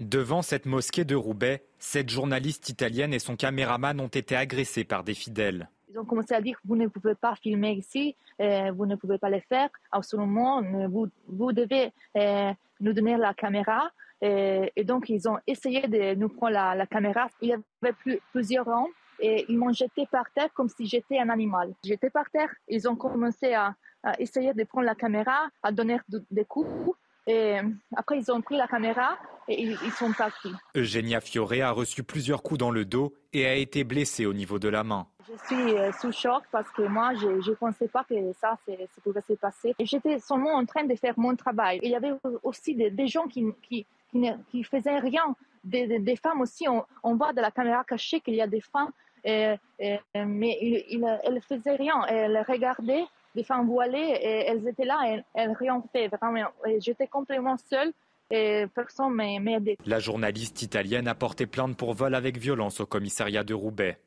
Devant 0.02 0.42
cette 0.42 0.66
mosquée 0.66 1.04
de 1.04 1.14
Roubaix, 1.14 1.62
cette 1.78 2.10
journaliste 2.10 2.68
italienne 2.68 3.14
et 3.14 3.20
son 3.20 3.36
caméraman 3.36 4.00
ont 4.00 4.08
été 4.08 4.34
agressés 4.34 4.82
par 4.82 5.04
des 5.04 5.14
fidèles. 5.14 5.68
Ils 5.88 5.98
ont 5.98 6.04
commencé 6.04 6.34
à 6.34 6.40
dire 6.40 6.58
vous 6.64 6.74
ne 6.74 6.88
pouvez 6.88 7.14
pas 7.14 7.36
filmer 7.36 7.74
ici, 7.74 8.16
euh, 8.40 8.72
vous 8.72 8.84
ne 8.84 8.96
pouvez 8.96 9.18
pas 9.18 9.30
le 9.30 9.38
faire. 9.48 9.68
Absolument, 9.92 10.60
vous, 10.88 11.06
vous 11.28 11.52
devez 11.52 11.92
euh, 12.16 12.52
nous 12.80 12.92
donner 12.92 13.16
la 13.16 13.32
caméra. 13.32 13.92
Euh, 14.24 14.66
et, 14.74 14.82
donc, 14.82 15.08
ils 15.08 15.28
ont 15.28 15.38
essayé 15.46 15.86
de 15.86 16.14
nous 16.14 16.28
prendre 16.28 16.54
la, 16.54 16.86
caméra. 16.86 17.28
Il 17.40 17.50
y 17.50 17.52
avait 17.52 17.94
plusieurs 18.32 18.64
rangs 18.64 18.88
et 19.20 19.44
ils 19.48 19.56
m'ont 19.56 19.72
jeté 19.72 20.06
par 20.10 20.30
terre 20.32 20.52
comme 20.52 20.68
si 20.68 20.86
j'étais 20.86 21.18
un 21.18 21.28
animal. 21.28 21.74
J'étais 21.84 22.10
par 22.10 22.28
terre. 22.30 22.52
Ils 22.66 22.88
ont 22.88 22.96
commencé 22.96 23.54
à, 23.54 23.76
essayer 24.18 24.52
de 24.52 24.64
prendre 24.64 24.86
la 24.86 24.96
caméra, 24.96 25.48
à 25.62 25.70
donner 25.70 25.98
des 26.30 26.44
coups. 26.44 26.96
Et 27.26 27.56
après, 27.96 28.18
ils 28.18 28.30
ont 28.32 28.40
pris 28.40 28.56
la 28.56 28.66
caméra 28.66 29.16
et 29.48 29.62
ils, 29.62 29.78
ils 29.84 29.92
sont 29.92 30.12
partis. 30.12 30.52
Eugenia 30.74 31.20
Fiore 31.20 31.52
a 31.62 31.70
reçu 31.70 32.02
plusieurs 32.02 32.42
coups 32.42 32.58
dans 32.58 32.70
le 32.70 32.84
dos 32.84 33.14
et 33.32 33.46
a 33.46 33.54
été 33.54 33.84
blessée 33.84 34.26
au 34.26 34.32
niveau 34.34 34.58
de 34.58 34.68
la 34.68 34.82
main. 34.82 35.06
Je 35.28 35.46
suis 35.46 35.74
euh, 35.78 35.92
sous 35.92 36.10
choc 36.12 36.42
parce 36.50 36.68
que 36.72 36.82
moi, 36.82 37.12
je 37.14 37.28
ne 37.28 37.54
pensais 37.54 37.86
pas 37.86 38.04
que 38.04 38.14
ça, 38.40 38.58
pouvait 39.04 39.20
se 39.20 39.34
passer. 39.34 39.72
J'étais 39.78 40.18
seulement 40.18 40.54
en 40.54 40.64
train 40.66 40.84
de 40.84 40.94
faire 40.96 41.14
mon 41.16 41.36
travail. 41.36 41.78
Il 41.82 41.90
y 41.90 41.94
avait 41.94 42.12
aussi 42.42 42.74
des, 42.74 42.90
des 42.90 43.06
gens 43.06 43.26
qui, 43.28 43.44
qui, 43.62 43.86
qui 44.10 44.18
ne 44.18 44.32
qui 44.50 44.64
faisaient 44.64 44.98
rien. 44.98 45.34
Des, 45.64 45.86
des- 45.86 46.00
des 46.00 46.16
femmes 46.16 46.40
aussi, 46.40 46.68
on, 46.68 46.84
on 47.04 47.14
voit 47.14 47.32
de 47.32 47.40
la 47.40 47.52
caméra 47.52 47.84
cachée 47.84 48.18
qu'il 48.20 48.34
y 48.34 48.42
a 48.42 48.48
des 48.48 48.60
femmes, 48.60 48.90
et- 49.24 49.54
et- 49.78 50.00
mais 50.26 50.58
il, 50.60 50.84
il- 50.88 51.18
elles 51.22 51.34
ne 51.34 51.40
faisaient 51.40 51.76
rien. 51.76 52.04
Elles 52.08 52.44
regardaient 52.48 53.04
des 53.34 53.44
femmes 53.44 53.66
voilées 53.66 54.18
et 54.20 54.46
elles 54.46 54.66
étaient 54.66 54.84
là 54.84 55.00
et 55.06 55.22
elles 55.34 55.52
rien 55.52 55.82
fait 55.92 56.08
vraiment. 56.08 56.50
J'étais 56.78 57.06
complètement 57.06 57.56
seule 57.70 57.92
et 58.30 58.64
personne 58.74 59.10
ne 59.10 59.38
m'a 59.40 59.52
aidée. 59.52 59.78
La 59.86 59.98
journaliste 59.98 60.62
italienne 60.62 61.08
a 61.08 61.14
porté 61.14 61.46
plainte 61.46 61.76
pour 61.76 61.94
vol 61.94 62.14
avec 62.14 62.38
violence 62.38 62.80
au 62.80 62.86
commissariat 62.86 63.44
de 63.44 63.54
Roubaix. 63.54 63.98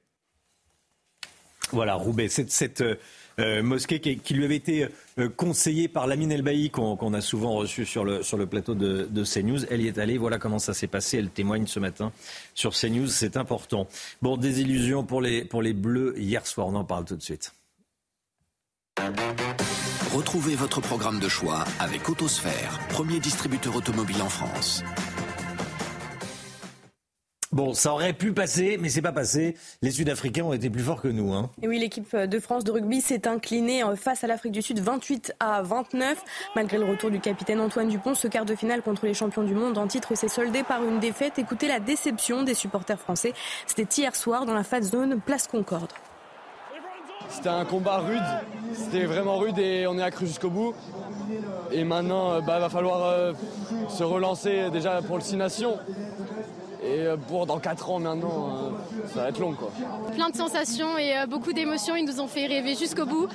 Voilà, 1.71 1.95
Roubaix, 1.95 2.27
cette, 2.29 2.51
cette, 2.51 2.81
euh, 2.81 2.95
euh, 3.39 3.63
mosquée 3.63 3.99
qui, 3.99 4.17
qui 4.17 4.33
lui 4.33 4.45
avait 4.45 4.55
été 4.55 4.87
euh, 5.17 5.29
conseillée 5.29 5.87
par 5.87 6.07
Lamine 6.07 6.31
Elbaï, 6.31 6.69
qu'on 6.69 6.95
qu'on 6.95 7.13
a 7.13 7.21
souvent 7.21 7.53
reçu 7.55 7.85
sur 7.85 8.05
le, 8.05 8.23
sur 8.23 8.37
le 8.37 8.45
plateau 8.45 8.75
de, 8.75 9.07
de 9.09 9.23
CNews. 9.23 9.65
Elle 9.71 9.81
y 9.81 9.87
est 9.87 9.97
allée, 9.97 10.17
voilà 10.17 10.37
comment 10.37 10.59
ça 10.59 10.73
s'est 10.73 10.87
passé. 10.87 11.17
Elle 11.17 11.29
témoigne 11.29 11.65
ce 11.65 11.79
matin 11.79 12.11
sur 12.53 12.73
CNews, 12.73 13.07
c'est 13.07 13.35
important. 13.35 13.87
Bon, 14.21 14.37
désillusion 14.37 15.03
pour 15.03 15.21
les, 15.21 15.43
pour 15.43 15.61
les 15.61 15.73
Bleus 15.73 16.13
hier 16.17 16.45
soir, 16.45 16.67
on 16.67 16.75
en 16.75 16.85
parle 16.85 17.05
tout 17.05 17.15
de 17.15 17.23
suite. 17.23 17.51
Retrouvez 20.13 20.55
votre 20.55 20.79
programme 20.79 21.19
de 21.19 21.27
choix 21.27 21.65
avec 21.79 22.07
Autosphère, 22.07 22.79
premier 22.89 23.19
distributeur 23.19 23.75
automobile 23.75 24.21
en 24.21 24.29
France. 24.29 24.83
Bon, 27.51 27.73
ça 27.73 27.93
aurait 27.93 28.13
pu 28.13 28.33
passer, 28.33 28.77
mais 28.79 28.89
c'est 28.89 29.01
pas 29.01 29.11
passé. 29.11 29.55
Les 29.81 29.91
Sud-Africains 29.91 30.43
ont 30.43 30.53
été 30.53 30.69
plus 30.69 30.83
forts 30.83 31.01
que 31.01 31.07
nous. 31.07 31.33
Hein. 31.33 31.49
Et 31.61 31.67
oui, 31.67 31.79
l'équipe 31.79 32.15
de 32.15 32.39
France 32.39 32.63
de 32.63 32.71
rugby 32.71 33.01
s'est 33.01 33.27
inclinée 33.27 33.83
euh, 33.83 33.95
face 33.95 34.23
à 34.23 34.27
l'Afrique 34.27 34.51
du 34.51 34.61
Sud 34.61 34.79
28 34.79 35.33
à 35.39 35.61
29. 35.61 36.21
Malgré 36.55 36.77
le 36.77 36.85
retour 36.85 37.11
du 37.11 37.19
capitaine 37.19 37.59
Antoine 37.59 37.89
Dupont, 37.89 38.15
ce 38.15 38.27
quart 38.27 38.45
de 38.45 38.55
finale 38.55 38.81
contre 38.81 39.05
les 39.05 39.13
champions 39.13 39.43
du 39.43 39.53
monde 39.53 39.77
en 39.77 39.87
titre 39.87 40.15
s'est 40.15 40.27
soldé 40.27 40.63
par 40.63 40.83
une 40.83 40.99
défaite. 40.99 41.39
Écoutez 41.39 41.67
la 41.67 41.79
déception 41.79 42.43
des 42.43 42.53
supporters 42.53 42.99
français. 42.99 43.33
C'était 43.67 44.01
hier 44.01 44.15
soir 44.15 44.45
dans 44.45 44.53
la 44.53 44.63
phase 44.63 44.91
zone 44.91 45.19
Place 45.19 45.47
Concorde. 45.47 45.91
C'était 47.29 47.49
un 47.49 47.65
combat 47.65 47.97
rude, 47.97 48.21
c'était 48.73 49.05
vraiment 49.05 49.37
rude 49.37 49.57
et 49.59 49.87
on 49.87 49.97
est 49.97 50.03
accru 50.03 50.27
jusqu'au 50.27 50.49
bout. 50.49 50.73
Et 51.71 51.83
maintenant, 51.83 52.33
euh, 52.33 52.41
bah, 52.41 52.59
va 52.59 52.69
falloir 52.69 53.03
euh, 53.03 53.33
se 53.89 54.03
relancer 54.03 54.69
déjà 54.71 55.01
pour 55.01 55.17
le 55.17 55.21
Six 55.23 55.35
Nations. 55.37 55.77
Et 56.83 56.99
euh, 56.99 57.17
pour 57.17 57.47
dans 57.47 57.57
4 57.57 57.89
ans 57.89 57.99
maintenant, 57.99 58.49
euh, 58.49 59.07
ça 59.11 59.23
va 59.23 59.29
être 59.29 59.39
long 59.39 59.53
quoi. 59.53 59.71
Plein 60.13 60.29
de 60.29 60.35
sensations 60.35 60.99
et 60.99 61.17
euh, 61.17 61.25
beaucoup 61.25 61.51
d'émotions. 61.51 61.95
Ils 61.95 62.05
nous 62.05 62.21
ont 62.21 62.27
fait 62.27 62.45
rêver 62.45 62.75
jusqu'au 62.75 63.07
bout. 63.07 63.27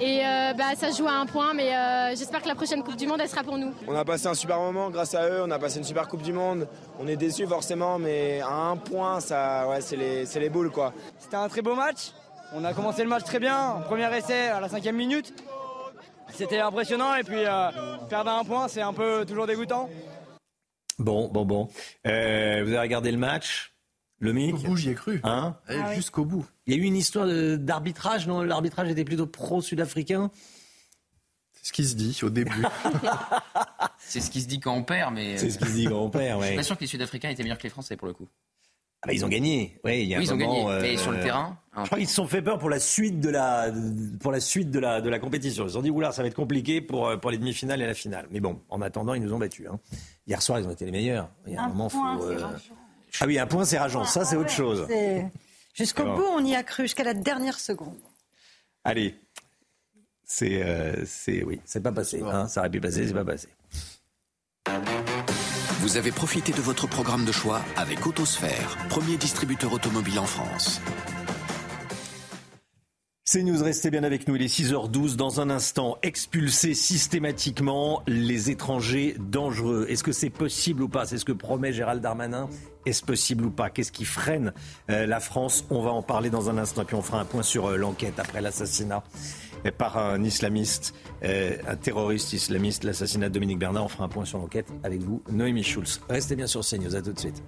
Et 0.00 0.22
euh, 0.26 0.52
bah, 0.54 0.74
ça 0.76 0.90
se 0.90 0.98
joue 0.98 1.06
à 1.06 1.12
un 1.12 1.26
point, 1.26 1.54
mais 1.54 1.72
euh, 1.72 2.16
j'espère 2.16 2.42
que 2.42 2.48
la 2.48 2.56
prochaine 2.56 2.82
Coupe 2.82 2.96
du 2.96 3.06
Monde, 3.06 3.20
elle 3.22 3.28
sera 3.28 3.44
pour 3.44 3.58
nous. 3.58 3.72
On 3.86 3.94
a 3.94 4.04
passé 4.04 4.26
un 4.26 4.34
super 4.34 4.58
moment 4.58 4.90
grâce 4.90 5.14
à 5.14 5.28
eux, 5.28 5.42
on 5.44 5.50
a 5.52 5.58
passé 5.58 5.78
une 5.78 5.84
super 5.84 6.08
Coupe 6.08 6.22
du 6.22 6.32
Monde. 6.32 6.66
On 7.00 7.06
est 7.06 7.16
déçus 7.16 7.46
forcément, 7.46 7.98
mais 8.00 8.40
à 8.40 8.70
un 8.70 8.76
point, 8.76 9.20
ça, 9.20 9.68
ouais, 9.68 9.80
c'est 9.80 9.96
les, 9.96 10.26
c'est 10.26 10.40
les 10.40 10.48
boules 10.50 10.72
quoi. 10.72 10.92
C'était 11.20 11.36
un 11.36 11.48
très 11.48 11.62
beau 11.62 11.76
match. 11.76 12.10
On 12.52 12.64
a 12.64 12.72
commencé 12.72 13.02
le 13.02 13.08
match 13.08 13.24
très 13.24 13.38
bien. 13.40 13.82
Premier 13.86 14.14
essai 14.16 14.48
à 14.48 14.60
la 14.60 14.68
cinquième 14.68 14.96
minute. 14.96 15.32
C'était 16.32 16.60
impressionnant 16.60 17.14
et 17.14 17.22
puis 17.22 17.44
euh, 17.44 17.70
perdre 18.08 18.30
un 18.30 18.44
point, 18.44 18.68
c'est 18.68 18.82
un 18.82 18.92
peu 18.92 19.24
toujours 19.26 19.46
dégoûtant. 19.46 19.88
Bon, 20.98 21.28
bon, 21.28 21.44
bon. 21.44 21.68
Euh, 22.06 22.62
vous 22.64 22.70
avez 22.70 22.78
regardé 22.80 23.10
le 23.12 23.18
match 23.18 23.72
le 24.18 24.32
mic 24.32 24.54
Jusqu'au 24.54 24.68
bout, 24.70 24.76
j'y 24.76 24.90
ai 24.90 24.94
cru. 24.94 25.20
Hein 25.24 25.56
Ah 25.68 25.88
oui. 25.90 25.96
jusqu'au 25.96 26.24
bout. 26.24 26.44
Il 26.66 26.74
y 26.74 26.76
a 26.76 26.80
eu 26.80 26.84
une 26.84 26.96
histoire 26.96 27.26
d'arbitrage, 27.58 28.26
non? 28.26 28.42
L'arbitrage 28.42 28.88
était 28.88 29.04
plutôt 29.04 29.26
pro-sud-africain 29.26 30.30
C'est 31.52 31.66
ce 31.68 31.72
qui 31.72 31.84
se 31.84 31.94
dit 31.94 32.18
au 32.22 32.30
début. 32.30 32.64
C'est 33.98 34.20
ce 34.20 34.30
qui 34.30 34.40
se 34.40 34.46
dit 34.48 34.58
quand 34.58 34.74
on 34.74 34.82
perd, 34.84 35.12
mais. 35.14 35.36
C'est 35.36 35.50
ce 35.50 35.58
qui 35.58 35.66
se 35.66 35.72
dit 35.74 35.84
quand 35.86 36.00
on 36.00 36.10
perd, 36.10 36.40
Je 36.40 36.44
suis 36.46 36.50
ouais. 36.52 36.56
pas 36.56 36.62
sûr 36.62 36.76
que 36.76 36.80
les 36.82 36.86
Sud-Africains 36.86 37.28
étaient 37.28 37.42
meilleurs 37.42 37.58
que 37.58 37.64
les 37.64 37.70
Français 37.70 37.96
pour 37.96 38.08
le 38.08 38.14
coup. 38.14 38.26
Ah 39.02 39.08
bah, 39.08 39.12
ils 39.12 39.24
ont 39.24 39.28
gagné. 39.28 39.78
Ouais, 39.84 40.02
il 40.02 40.08
y 40.08 40.14
a 40.14 40.18
Oui, 40.18 40.24
un 40.24 40.26
ils 40.28 40.32
ont 40.32 40.36
gagné. 40.38 40.78
Mais 40.80 40.96
sur 40.96 41.12
le 41.12 41.20
terrain, 41.20 41.58
Je 41.78 41.86
crois 41.86 41.98
qu'ils 41.98 42.08
se 42.08 42.14
sont 42.14 42.26
fait 42.26 42.40
peur 42.42 42.58
pour 42.58 42.70
la 42.70 42.80
suite 42.80 43.20
de 43.20 43.28
la, 43.28 43.70
pour 44.20 44.32
la, 44.32 44.40
suite 44.40 44.70
de 44.70 44.78
la, 44.78 45.00
de 45.02 45.08
la 45.10 45.18
compétition. 45.18 45.64
Ils 45.64 45.68
se 45.68 45.74
sont 45.74 45.82
dit, 45.82 45.90
oula, 45.90 46.10
ça 46.12 46.22
va 46.22 46.28
être 46.28 46.34
compliqué 46.34 46.80
pour, 46.80 47.06
euh, 47.08 47.16
pour 47.18 47.30
les 47.30 47.36
demi-finales 47.38 47.82
et 47.82 47.86
la 47.86 47.92
finale. 47.94 48.26
Mais 48.30 48.40
bon, 48.40 48.60
en 48.70 48.80
attendant, 48.80 49.12
ils 49.14 49.22
nous 49.22 49.32
ont 49.34 49.38
battus. 49.38 49.66
hein. 49.70 49.78
Hier 50.26 50.40
soir, 50.40 50.58
ils 50.58 50.66
ont 50.66 50.70
été 50.70 50.84
les 50.86 50.90
meilleurs. 50.90 51.28
Il 51.46 51.52
y 51.52 51.56
a 51.56 51.62
un, 51.64 51.68
moment, 51.68 51.88
faut, 51.90 52.02
euh, 52.22 52.40
Ah 53.20 53.26
oui, 53.26 53.38
un 53.38 53.46
point, 53.46 53.64
c'est 53.66 53.78
rageant. 53.78 54.04
Ça, 54.04 54.24
c'est 54.24 54.36
autre 54.36 54.50
chose. 54.50 54.86
C'est- 54.88 55.26
Jusqu'au 55.74 56.04
bout, 56.04 56.24
on 56.32 56.42
y 56.42 56.54
a 56.54 56.62
cru, 56.62 56.84
jusqu'à 56.84 57.04
la 57.04 57.12
dernière 57.12 57.60
seconde. 57.60 57.98
Allez. 58.82 59.14
C'est, 60.24 60.62
euh, 60.62 61.04
c'est, 61.04 61.44
oui, 61.44 61.60
c'est 61.66 61.82
pas 61.82 61.92
passé. 61.92 62.22
hein. 62.22 62.48
Ça 62.48 62.60
aurait 62.60 62.70
pu 62.70 62.80
passer, 62.80 63.06
c'est 63.06 63.12
pas 63.14 63.24
passé. 63.24 63.48
Vous 65.80 65.96
avez 65.98 66.10
profité 66.10 66.52
de 66.52 66.60
votre 66.60 66.86
programme 66.88 67.24
de 67.24 67.32
choix 67.32 67.60
avec 67.76 68.06
Autosphère, 68.06 68.76
premier 68.88 69.16
distributeur 69.18 69.72
automobile 69.72 70.18
en 70.18 70.24
France. 70.26 70.80
C'est 73.28 73.42
News, 73.42 73.60
restez 73.60 73.90
bien 73.90 74.04
avec 74.04 74.28
nous. 74.28 74.36
Il 74.36 74.42
est 74.42 74.46
6h12. 74.46 75.16
Dans 75.16 75.40
un 75.40 75.50
instant, 75.50 75.98
expulser 76.04 76.74
systématiquement 76.74 78.04
les 78.06 78.50
étrangers 78.50 79.16
dangereux. 79.18 79.84
Est-ce 79.88 80.04
que 80.04 80.12
c'est 80.12 80.30
possible 80.30 80.84
ou 80.84 80.88
pas? 80.88 81.06
C'est 81.06 81.18
ce 81.18 81.24
que 81.24 81.32
promet 81.32 81.72
Gérald 81.72 82.00
Darmanin. 82.00 82.48
Est-ce 82.86 83.02
possible 83.02 83.46
ou 83.46 83.50
pas? 83.50 83.68
Qu'est-ce 83.68 83.90
qui 83.90 84.04
freine 84.04 84.52
euh, 84.90 85.06
la 85.06 85.18
France? 85.18 85.64
On 85.70 85.82
va 85.82 85.90
en 85.90 86.02
parler 86.02 86.30
dans 86.30 86.50
un 86.50 86.56
instant. 86.56 86.84
Puis 86.84 86.94
on 86.94 87.02
fera 87.02 87.18
un 87.18 87.24
point 87.24 87.42
sur 87.42 87.66
euh, 87.66 87.76
l'enquête 87.76 88.20
après 88.20 88.40
l'assassinat 88.40 89.02
euh, 89.66 89.72
par 89.76 89.98
un 89.98 90.22
islamiste, 90.22 90.94
un 91.24 91.74
terroriste 91.74 92.32
islamiste, 92.32 92.84
l'assassinat 92.84 93.28
de 93.28 93.34
Dominique 93.34 93.58
Bernard. 93.58 93.86
On 93.86 93.88
fera 93.88 94.04
un 94.04 94.08
point 94.08 94.24
sur 94.24 94.38
l'enquête 94.38 94.68
avec 94.84 95.02
vous, 95.02 95.20
Noémie 95.32 95.64
Schulz. 95.64 96.00
Restez 96.08 96.36
bien 96.36 96.46
sur 96.46 96.60
CNews. 96.60 96.94
À 96.94 97.02
tout 97.02 97.12
de 97.12 97.18
suite. 97.18 97.42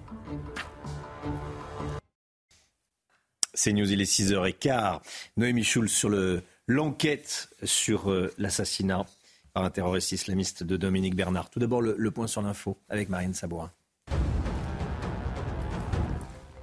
C'est 3.59 3.73
News, 3.73 3.91
il 3.91 3.99
est 3.99 4.09
6h15. 4.09 5.01
Noémie 5.35 5.65
Schulz 5.65 5.91
sur 5.91 6.07
le- 6.07 6.43
l'enquête 6.65 7.49
sur 7.65 8.09
euh, 8.09 8.31
l'assassinat 8.37 9.05
par 9.53 9.65
un 9.65 9.69
terroriste 9.69 10.13
islamiste 10.13 10.63
de 10.63 10.77
Dominique 10.77 11.13
Bernard. 11.13 11.49
Tout 11.49 11.59
d'abord, 11.59 11.81
le, 11.81 12.11
point 12.11 12.27
sur 12.27 12.41
l'info 12.41 12.77
avec 12.87 13.09
Marine 13.09 13.33
Sabourin. 13.33 13.69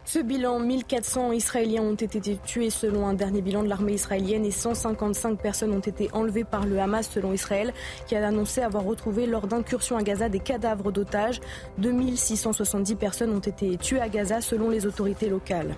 Ce 0.06 0.20
bilan, 0.20 0.58
1400 0.58 1.32
Israéliens 1.32 1.82
ont 1.82 1.96
été 1.96 2.38
tués 2.38 2.70
selon 2.70 3.06
un 3.06 3.12
dernier 3.12 3.42
bilan 3.42 3.62
de 3.62 3.68
l'armée 3.68 3.92
israélienne 3.92 4.46
et 4.46 4.50
155 4.50 5.38
personnes 5.38 5.74
ont 5.74 5.80
été 5.80 6.08
enlevées 6.14 6.44
par 6.44 6.64
le 6.64 6.78
Hamas 6.80 7.10
selon 7.10 7.34
Israël 7.34 7.74
qui 8.06 8.16
a 8.16 8.26
annoncé 8.26 8.62
avoir 8.62 8.84
retrouvé 8.84 9.26
lors 9.26 9.48
d'incursions 9.48 9.98
à 9.98 10.02
Gaza 10.02 10.30
des 10.30 10.40
cadavres 10.40 10.92
d'otages. 10.92 11.42
2670 11.76 12.94
personnes 12.94 13.36
ont 13.36 13.40
été 13.40 13.76
tuées 13.76 14.00
à 14.00 14.08
Gaza 14.08 14.40
selon 14.40 14.70
les 14.70 14.86
autorités 14.86 15.28
locales. 15.28 15.76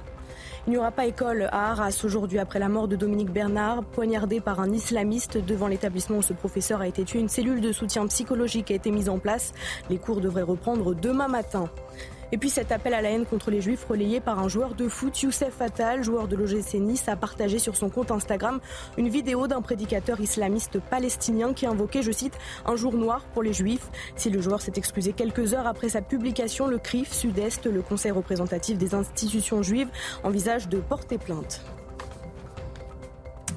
Il 0.68 0.72
n'y 0.72 0.76
aura 0.76 0.90
pas 0.90 1.06
école 1.06 1.48
à 1.50 1.70
Arras 1.70 1.98
aujourd'hui 2.04 2.38
après 2.38 2.58
la 2.58 2.68
mort 2.68 2.88
de 2.88 2.94
Dominique 2.94 3.30
Bernard, 3.30 3.84
poignardé 3.84 4.38
par 4.38 4.60
un 4.60 4.70
islamiste 4.70 5.38
devant 5.38 5.66
l'établissement 5.66 6.18
où 6.18 6.22
ce 6.22 6.34
professeur 6.34 6.82
a 6.82 6.86
été 6.86 7.04
tué. 7.04 7.20
Une 7.20 7.30
cellule 7.30 7.62
de 7.62 7.72
soutien 7.72 8.06
psychologique 8.06 8.70
a 8.70 8.74
été 8.74 8.90
mise 8.90 9.08
en 9.08 9.18
place. 9.18 9.54
Les 9.88 9.96
cours 9.96 10.20
devraient 10.20 10.42
reprendre 10.42 10.94
demain 10.94 11.26
matin. 11.26 11.70
Et 12.30 12.38
puis 12.38 12.50
cet 12.50 12.72
appel 12.72 12.92
à 12.92 13.00
la 13.00 13.10
haine 13.10 13.24
contre 13.24 13.50
les 13.50 13.60
juifs 13.60 13.86
relayé 13.88 14.20
par 14.20 14.38
un 14.38 14.48
joueur 14.48 14.74
de 14.74 14.88
foot, 14.88 15.22
Youssef 15.22 15.60
Attal, 15.60 16.02
joueur 16.02 16.28
de 16.28 16.36
l'OGC 16.36 16.74
Nice, 16.74 17.08
a 17.08 17.16
partagé 17.16 17.58
sur 17.58 17.76
son 17.76 17.88
compte 17.88 18.10
Instagram 18.10 18.60
une 18.98 19.08
vidéo 19.08 19.46
d'un 19.46 19.62
prédicateur 19.62 20.20
islamiste 20.20 20.78
palestinien 20.78 21.54
qui 21.54 21.66
invoquait, 21.66 22.02
je 22.02 22.12
cite, 22.12 22.38
un 22.66 22.76
jour 22.76 22.92
noir 22.92 23.24
pour 23.32 23.42
les 23.42 23.52
juifs. 23.52 23.88
Si 24.16 24.28
le 24.28 24.40
joueur 24.42 24.60
s'est 24.60 24.72
excusé 24.76 25.12
quelques 25.12 25.54
heures 25.54 25.66
après 25.66 25.88
sa 25.88 26.02
publication, 26.02 26.66
le 26.66 26.78
CRIF 26.78 27.12
Sud-Est, 27.12 27.66
le 27.66 27.80
conseil 27.80 28.10
représentatif 28.10 28.76
des 28.76 28.94
institutions 28.94 29.62
juives, 29.62 29.88
envisage 30.22 30.68
de 30.68 30.78
porter 30.78 31.18
plainte. 31.18 31.62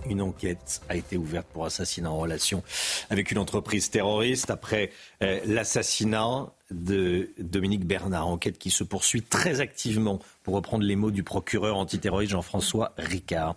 Une 0.10 0.22
enquête 0.22 0.82
a 0.90 0.96
été 0.96 1.18
ouverte 1.18 1.48
pour 1.54 1.66
assassinat 1.66 2.12
en 2.12 2.18
relation 2.18 2.64
avec 3.10 3.32
une 3.32 3.38
entreprise 3.38 3.90
terroriste 3.90 4.50
après 4.50 4.92
euh, 5.22 5.40
l'assassinat 5.46 6.52
de 6.72 7.30
Dominique 7.40 7.86
Bernard. 7.86 8.28
Enquête 8.28 8.58
qui 8.58 8.72
se 8.72 8.84
poursuit 8.84 9.22
très 9.22 9.62
activement, 9.62 10.20
pour 10.44 10.56
reprendre 10.56 10.84
les 10.84 10.96
mots 10.96 11.12
du 11.12 11.24
procureur 11.24 11.78
antiterroriste 11.78 12.32
Jean-François 12.32 12.94
Ricard. 12.98 13.56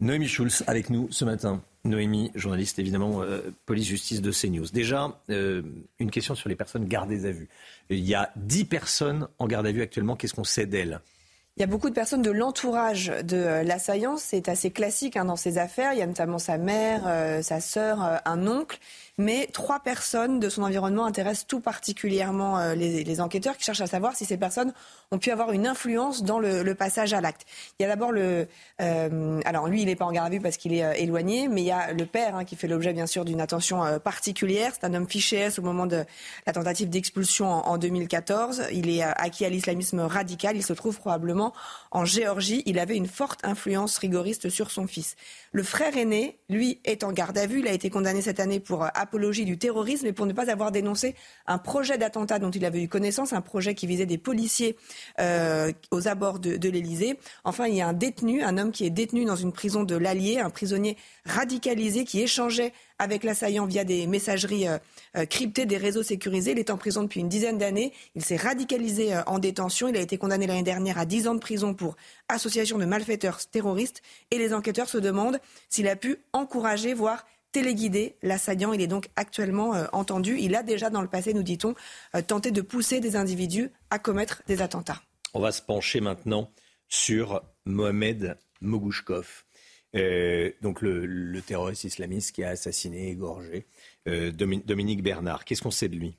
Noémie 0.00 0.28
Schulz 0.28 0.64
avec 0.66 0.90
nous 0.90 1.08
ce 1.10 1.24
matin. 1.24 1.62
Noémie, 1.84 2.30
journaliste 2.34 2.78
évidemment, 2.78 3.22
euh, 3.22 3.40
police-justice 3.64 4.20
de 4.20 4.32
CNews. 4.32 4.66
Déjà, 4.72 5.18
euh, 5.30 5.62
une 5.98 6.10
question 6.10 6.34
sur 6.34 6.48
les 6.48 6.56
personnes 6.56 6.86
gardées 6.86 7.24
à 7.24 7.32
vue. 7.32 7.48
Il 7.88 8.04
y 8.04 8.14
a 8.14 8.30
10 8.36 8.66
personnes 8.66 9.28
en 9.38 9.46
garde 9.46 9.66
à 9.66 9.72
vue 9.72 9.82
actuellement. 9.82 10.16
Qu'est-ce 10.16 10.34
qu'on 10.34 10.44
sait 10.44 10.66
d'elles? 10.66 11.00
Il 11.56 11.60
y 11.60 11.64
a 11.64 11.66
beaucoup 11.66 11.90
de 11.90 11.94
personnes 11.94 12.22
de 12.22 12.30
l'entourage 12.30 13.12
de 13.24 13.36
euh, 13.36 13.62
l'assaillant. 13.64 14.16
C'est 14.16 14.48
assez 14.48 14.70
classique 14.70 15.16
hein, 15.16 15.24
dans 15.24 15.36
ces 15.36 15.58
affaires. 15.58 15.92
Il 15.92 15.98
y 15.98 16.02
a 16.02 16.06
notamment 16.06 16.38
sa 16.38 16.58
mère, 16.58 17.02
euh, 17.06 17.42
sa 17.42 17.60
sœur, 17.60 18.02
euh, 18.04 18.16
un 18.24 18.46
oncle. 18.46 18.78
Mais 19.20 19.48
trois 19.52 19.80
personnes 19.80 20.40
de 20.40 20.48
son 20.48 20.62
environnement 20.62 21.04
intéressent 21.04 21.46
tout 21.46 21.60
particulièrement 21.60 22.58
euh, 22.58 22.74
les, 22.74 23.20
enquêteurs 23.20 23.58
qui 23.58 23.64
cherchent 23.64 23.82
à 23.82 23.86
savoir 23.86 24.16
si 24.16 24.24
ces 24.24 24.38
personnes 24.38 24.72
ont 25.10 25.18
pu 25.18 25.30
avoir 25.30 25.52
une 25.52 25.66
influence 25.66 26.22
dans 26.22 26.38
le, 26.38 26.74
passage 26.74 27.12
à 27.12 27.20
l'acte. 27.20 27.44
Il 27.78 27.82
y 27.82 27.84
a 27.84 27.88
d'abord 27.88 28.12
le... 28.12 28.48
Euh, 28.80 29.40
alors 29.44 29.68
lui, 29.68 29.82
il 29.82 29.86
n'est 29.86 29.96
pas 29.96 30.06
en 30.06 30.12
garde 30.12 30.28
à 30.28 30.30
vue 30.30 30.40
parce 30.40 30.56
qu'il 30.56 30.72
est 30.72 30.84
euh, 30.84 30.92
éloigné, 30.94 31.48
mais 31.48 31.60
il 31.60 31.66
y 31.66 31.70
a 31.70 31.92
le 31.92 32.06
père 32.06 32.36
hein, 32.36 32.44
qui 32.44 32.56
fait 32.56 32.68
l'objet 32.68 32.94
bien 32.94 33.06
sûr 33.06 33.26
d'une 33.26 33.42
attention 33.42 33.82
particulière. 33.98 34.72
C'est 34.74 34.86
un 34.86 34.94
homme 34.94 35.08
fiché 35.08 35.36
S 35.36 35.58
au 35.58 35.62
moment 35.62 35.84
de 35.84 36.04
la 36.46 36.52
tentative 36.54 36.88
d'expulsion 36.88 37.50
en, 37.50 37.66
en, 37.66 37.76
2014. 37.76 38.68
Il 38.72 38.88
est 38.88 39.02
acquis 39.02 39.44
à 39.44 39.50
l'islamisme 39.50 40.00
radical. 40.00 40.56
Il 40.56 40.64
se 40.64 40.72
trouve 40.72 40.98
probablement 40.98 41.52
en 41.90 42.06
Géorgie. 42.06 42.62
Il 42.64 42.78
avait 42.78 42.96
une 42.96 43.08
forte 43.08 43.40
influence 43.44 43.98
rigoriste 43.98 44.48
sur 44.48 44.70
son 44.70 44.86
fils. 44.86 45.16
Le 45.52 45.62
frère 45.62 45.96
aîné, 45.96 46.38
lui, 46.48 46.80
est 46.84 47.04
en 47.04 47.12
garde 47.12 47.36
à 47.36 47.46
vue. 47.46 47.58
Il 47.58 47.68
a 47.68 47.72
été 47.72 47.90
condamné 47.90 48.22
cette 48.22 48.40
année 48.40 48.60
pour 48.60 48.86
apologie 49.10 49.44
du 49.44 49.58
terrorisme 49.58 50.06
et 50.06 50.12
pour 50.12 50.24
ne 50.24 50.32
pas 50.32 50.48
avoir 50.52 50.70
dénoncé 50.70 51.16
un 51.48 51.58
projet 51.58 51.98
d'attentat 51.98 52.38
dont 52.38 52.50
il 52.52 52.64
avait 52.64 52.80
eu 52.80 52.86
connaissance, 52.86 53.32
un 53.32 53.40
projet 53.40 53.74
qui 53.74 53.88
visait 53.88 54.06
des 54.06 54.18
policiers 54.18 54.76
euh, 55.18 55.72
aux 55.90 56.06
abords 56.06 56.38
de, 56.38 56.68
l'Elysée. 56.68 57.18
Enfin, 57.42 57.66
il 57.66 57.74
y 57.74 57.80
a 57.80 57.88
un 57.88 57.92
détenu, 57.92 58.44
un 58.44 58.56
homme 58.56 58.70
qui 58.70 58.86
est 58.86 58.90
détenu 58.90 59.24
dans 59.24 59.34
une 59.34 59.52
prison 59.52 59.82
de 59.82 59.96
l'Allier, 59.96 60.38
un 60.38 60.50
prisonnier 60.50 60.96
radicalisé 61.24 62.04
qui 62.04 62.20
échangeait 62.20 62.72
avec 63.00 63.24
l'assaillant 63.24 63.66
via 63.66 63.82
des 63.82 64.06
messageries 64.06 64.68
euh, 64.68 64.78
euh, 65.16 65.26
cryptées, 65.26 65.66
des 65.66 65.76
réseaux 65.76 66.04
sécurisés. 66.04 66.52
Il 66.52 66.60
est 66.60 66.70
en 66.70 66.76
prison 66.76 67.02
depuis 67.02 67.18
une 67.18 67.28
dizaine 67.28 67.58
d'années. 67.58 67.92
Il 68.14 68.24
s'est 68.24 68.36
radicalisé 68.36 69.16
en 69.26 69.40
détention. 69.40 69.88
Il 69.88 69.96
a 69.96 70.00
été 70.00 70.18
condamné 70.18 70.46
l'année 70.46 70.62
dernière 70.62 70.98
à 70.98 71.04
10 71.04 71.26
ans 71.26 71.34
de 71.34 71.40
prison 71.40 71.74
pour 71.74 71.96
association 72.28 72.78
de 72.78 72.84
malfaiteurs 72.84 73.40
terroristes. 73.50 74.02
Et 74.30 74.38
les 74.38 74.54
enquêteurs 74.54 74.88
se 74.88 74.98
demandent 74.98 75.40
s'il 75.68 75.88
a 75.88 75.96
pu 75.96 76.18
encourager, 76.32 76.94
voire 76.94 77.24
téléguider 77.52 78.16
l'assaillant. 78.22 78.72
Il 78.72 78.80
est 78.80 78.86
donc 78.86 79.08
actuellement 79.16 79.74
euh, 79.74 79.86
entendu. 79.92 80.36
Il 80.38 80.54
a 80.54 80.62
déjà 80.62 80.90
dans 80.90 81.02
le 81.02 81.08
passé, 81.08 81.34
nous 81.34 81.42
dit-on, 81.42 81.74
euh, 82.14 82.22
tenté 82.22 82.50
de 82.50 82.60
pousser 82.60 83.00
des 83.00 83.16
individus 83.16 83.70
à 83.90 83.98
commettre 83.98 84.42
des 84.46 84.62
attentats. 84.62 85.02
On 85.34 85.40
va 85.40 85.52
se 85.52 85.62
pencher 85.62 86.00
maintenant 86.00 86.50
sur 86.88 87.42
Mohamed 87.64 88.36
Mogouchkov. 88.60 89.44
Euh, 89.96 90.52
donc 90.62 90.82
le, 90.82 91.04
le, 91.04 91.42
terroriste 91.42 91.84
islamiste 91.84 92.32
qui 92.32 92.44
a 92.44 92.50
assassiné, 92.50 93.10
égorgé 93.10 93.66
euh, 94.08 94.30
Dominique 94.30 95.02
Bernard. 95.02 95.44
Qu'est-ce 95.44 95.62
qu'on 95.62 95.70
sait 95.70 95.88
de 95.88 95.96
lui? 95.96 96.16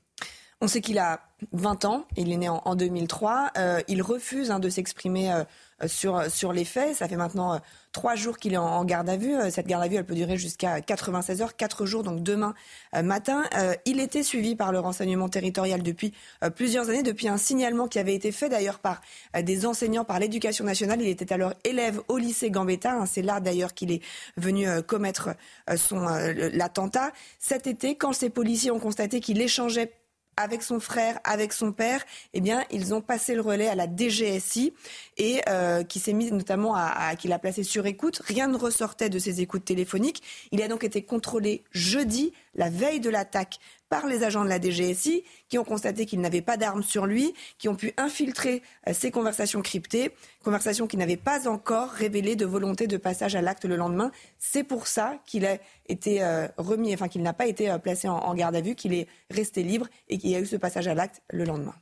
On 0.62 0.68
sait 0.68 0.80
qu'il 0.80 0.98
a 1.00 1.20
20 1.50 1.84
ans, 1.86 2.06
il 2.16 2.30
est 2.30 2.36
né 2.36 2.48
en, 2.48 2.62
en 2.64 2.76
2003. 2.76 3.50
Euh, 3.58 3.80
il 3.88 4.00
refuse 4.00 4.52
hein, 4.52 4.60
de 4.60 4.68
s'exprimer 4.68 5.32
euh, 5.32 5.42
sur, 5.88 6.30
sur 6.30 6.52
les 6.52 6.64
faits. 6.64 6.94
Ça 6.94 7.08
fait 7.08 7.16
maintenant 7.16 7.54
euh, 7.54 7.58
trois 7.90 8.14
jours 8.14 8.38
qu'il 8.38 8.52
est 8.52 8.58
en, 8.58 8.84
garde 8.84 9.08
à 9.08 9.16
vue. 9.16 9.34
Cette 9.50 9.66
garde 9.66 9.82
à 9.82 9.88
vue, 9.88 9.96
elle 9.96 10.06
peut 10.06 10.14
durer 10.14 10.36
jusqu'à 10.36 10.80
96 10.80 11.42
heures, 11.42 11.56
quatre 11.56 11.84
jours, 11.84 12.04
donc 12.04 12.22
demain 12.22 12.54
matin. 13.02 13.42
il 13.84 14.00
était 14.00 14.22
suivi 14.22 14.54
par 14.54 14.72
le 14.72 14.78
renseignement 14.78 15.28
territorial 15.28 15.82
depuis 15.82 16.14
plusieurs 16.54 16.88
années, 16.88 17.02
depuis 17.02 17.28
un 17.28 17.36
signalement 17.36 17.88
qui 17.88 17.98
avait 17.98 18.14
été 18.14 18.32
fait 18.32 18.48
d'ailleurs 18.48 18.78
par 18.78 19.02
des 19.38 19.66
enseignants, 19.66 20.04
par 20.04 20.18
l'éducation 20.20 20.64
nationale. 20.64 21.02
Il 21.02 21.08
était 21.08 21.32
alors 21.34 21.52
élève 21.64 22.00
au 22.08 22.16
lycée 22.16 22.50
Gambetta. 22.50 22.92
Hein, 22.92 23.04
C'est 23.04 23.20
là 23.20 23.40
d'ailleurs 23.40 23.74
qu'il 23.74 23.92
est 23.92 24.02
venu 24.38 24.66
commettre 24.84 25.30
son 25.76 26.06
l'attentat. 26.54 27.12
Cet 27.38 27.66
été, 27.66 27.96
quand 27.96 28.14
ces 28.14 28.30
policiers 28.30 28.70
ont 28.70 28.80
constaté 28.80 29.20
qu'il 29.20 29.40
échangeait 29.40 29.92
avec 30.36 30.62
son 30.62 30.80
frère, 30.80 31.18
avec 31.24 31.52
son 31.52 31.72
père, 31.72 32.04
eh 32.34 32.40
bien, 32.40 32.64
ils 32.70 32.94
ont 32.94 33.00
passé 33.00 33.34
le 33.34 33.40
relais 33.40 33.68
à 33.68 33.74
la 33.74 33.86
DGSI 33.86 34.72
et 35.18 35.40
euh, 35.48 35.84
qui 35.84 36.00
s'est 36.00 36.12
mise 36.12 36.32
notamment 36.32 36.74
à, 36.74 37.08
à 37.08 37.16
qui 37.16 37.28
l'a 37.28 37.38
placé 37.38 37.62
sur 37.62 37.86
écoute. 37.86 38.22
Rien 38.24 38.48
ne 38.48 38.56
ressortait 38.56 39.10
de 39.10 39.18
ces 39.18 39.40
écoutes 39.40 39.64
téléphoniques. 39.64 40.22
Il 40.50 40.62
a 40.62 40.68
donc 40.68 40.84
été 40.84 41.02
contrôlé 41.02 41.62
jeudi, 41.72 42.32
la 42.54 42.70
veille 42.70 43.00
de 43.00 43.10
l'attaque, 43.10 43.58
par 43.92 44.06
les 44.06 44.24
agents 44.24 44.42
de 44.42 44.48
la 44.48 44.58
DGSI 44.58 45.22
qui 45.50 45.58
ont 45.58 45.64
constaté 45.64 46.06
qu'il 46.06 46.22
n'avait 46.22 46.40
pas 46.40 46.56
d'armes 46.56 46.82
sur 46.82 47.04
lui, 47.04 47.34
qui 47.58 47.68
ont 47.68 47.74
pu 47.74 47.92
infiltrer 47.98 48.62
euh, 48.88 48.94
ces 48.94 49.10
conversations 49.10 49.60
cryptées, 49.60 50.12
conversations 50.42 50.86
qui 50.86 50.96
n'avaient 50.96 51.18
pas 51.18 51.46
encore 51.46 51.90
révélé 51.90 52.34
de 52.34 52.46
volonté 52.46 52.86
de 52.86 52.96
passage 52.96 53.36
à 53.36 53.42
l'acte 53.42 53.66
le 53.66 53.76
lendemain. 53.76 54.10
C'est 54.38 54.64
pour 54.64 54.86
ça 54.86 55.18
qu'il 55.26 55.44
a 55.44 55.58
été 55.90 56.22
euh, 56.22 56.48
remis, 56.56 56.94
enfin 56.94 57.08
qu'il 57.08 57.20
n'a 57.20 57.34
pas 57.34 57.46
été 57.46 57.70
euh, 57.70 57.76
placé 57.76 58.08
en, 58.08 58.16
en 58.16 58.34
garde 58.34 58.56
à 58.56 58.62
vue, 58.62 58.74
qu'il 58.74 58.94
est 58.94 59.08
resté 59.30 59.62
libre 59.62 59.88
et 60.08 60.16
qu'il 60.16 60.30
y 60.30 60.36
a 60.36 60.40
eu 60.40 60.46
ce 60.46 60.56
passage 60.56 60.88
à 60.88 60.94
l'acte 60.94 61.20
le 61.28 61.44
lendemain. 61.44 61.74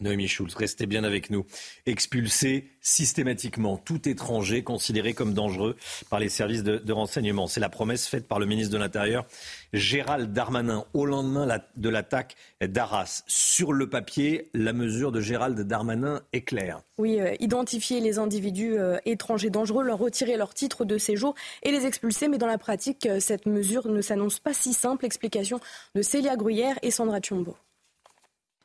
Noémie 0.00 0.28
Schulz, 0.28 0.54
restez 0.54 0.86
bien 0.86 1.02
avec 1.02 1.30
nous. 1.30 1.44
Expulser 1.86 2.70
systématiquement 2.80 3.76
tout 3.76 4.08
étranger 4.08 4.62
considéré 4.62 5.12
comme 5.12 5.34
dangereux 5.34 5.76
par 6.08 6.20
les 6.20 6.28
services 6.28 6.62
de, 6.62 6.92
renseignement. 6.92 7.48
C'est 7.48 7.60
la 7.60 7.68
promesse 7.68 8.06
faite 8.06 8.28
par 8.28 8.38
le 8.38 8.46
ministre 8.46 8.72
de 8.72 8.78
l'Intérieur, 8.78 9.26
Gérald 9.72 10.32
Darmanin, 10.32 10.84
au 10.94 11.04
lendemain 11.04 11.46
de 11.76 11.88
l'attaque 11.88 12.36
d'Arras. 12.60 13.24
Sur 13.26 13.72
le 13.72 13.88
papier, 13.88 14.50
la 14.54 14.72
mesure 14.72 15.10
de 15.10 15.20
Gérald 15.20 15.58
Darmanin 15.60 16.22
est 16.32 16.42
claire. 16.42 16.80
Oui, 16.98 17.20
euh, 17.20 17.34
identifier 17.40 18.00
les 18.00 18.18
individus 18.18 18.78
euh, 18.78 18.98
étrangers 19.04 19.50
dangereux, 19.50 19.84
leur 19.84 19.98
retirer 19.98 20.36
leur 20.36 20.54
titre 20.54 20.84
de 20.84 20.96
séjour 20.98 21.34
et 21.62 21.70
les 21.70 21.86
expulser. 21.86 22.28
Mais 22.28 22.38
dans 22.38 22.46
la 22.46 22.58
pratique, 22.58 23.06
euh, 23.06 23.20
cette 23.20 23.46
mesure 23.46 23.88
ne 23.88 24.00
s'annonce 24.00 24.38
pas 24.38 24.54
si 24.54 24.72
simple. 24.72 25.04
Explication 25.04 25.60
de 25.94 26.02
Célia 26.02 26.36
Gruyère 26.36 26.78
et 26.82 26.90
Sandra 26.90 27.20
Tchombo. 27.20 27.56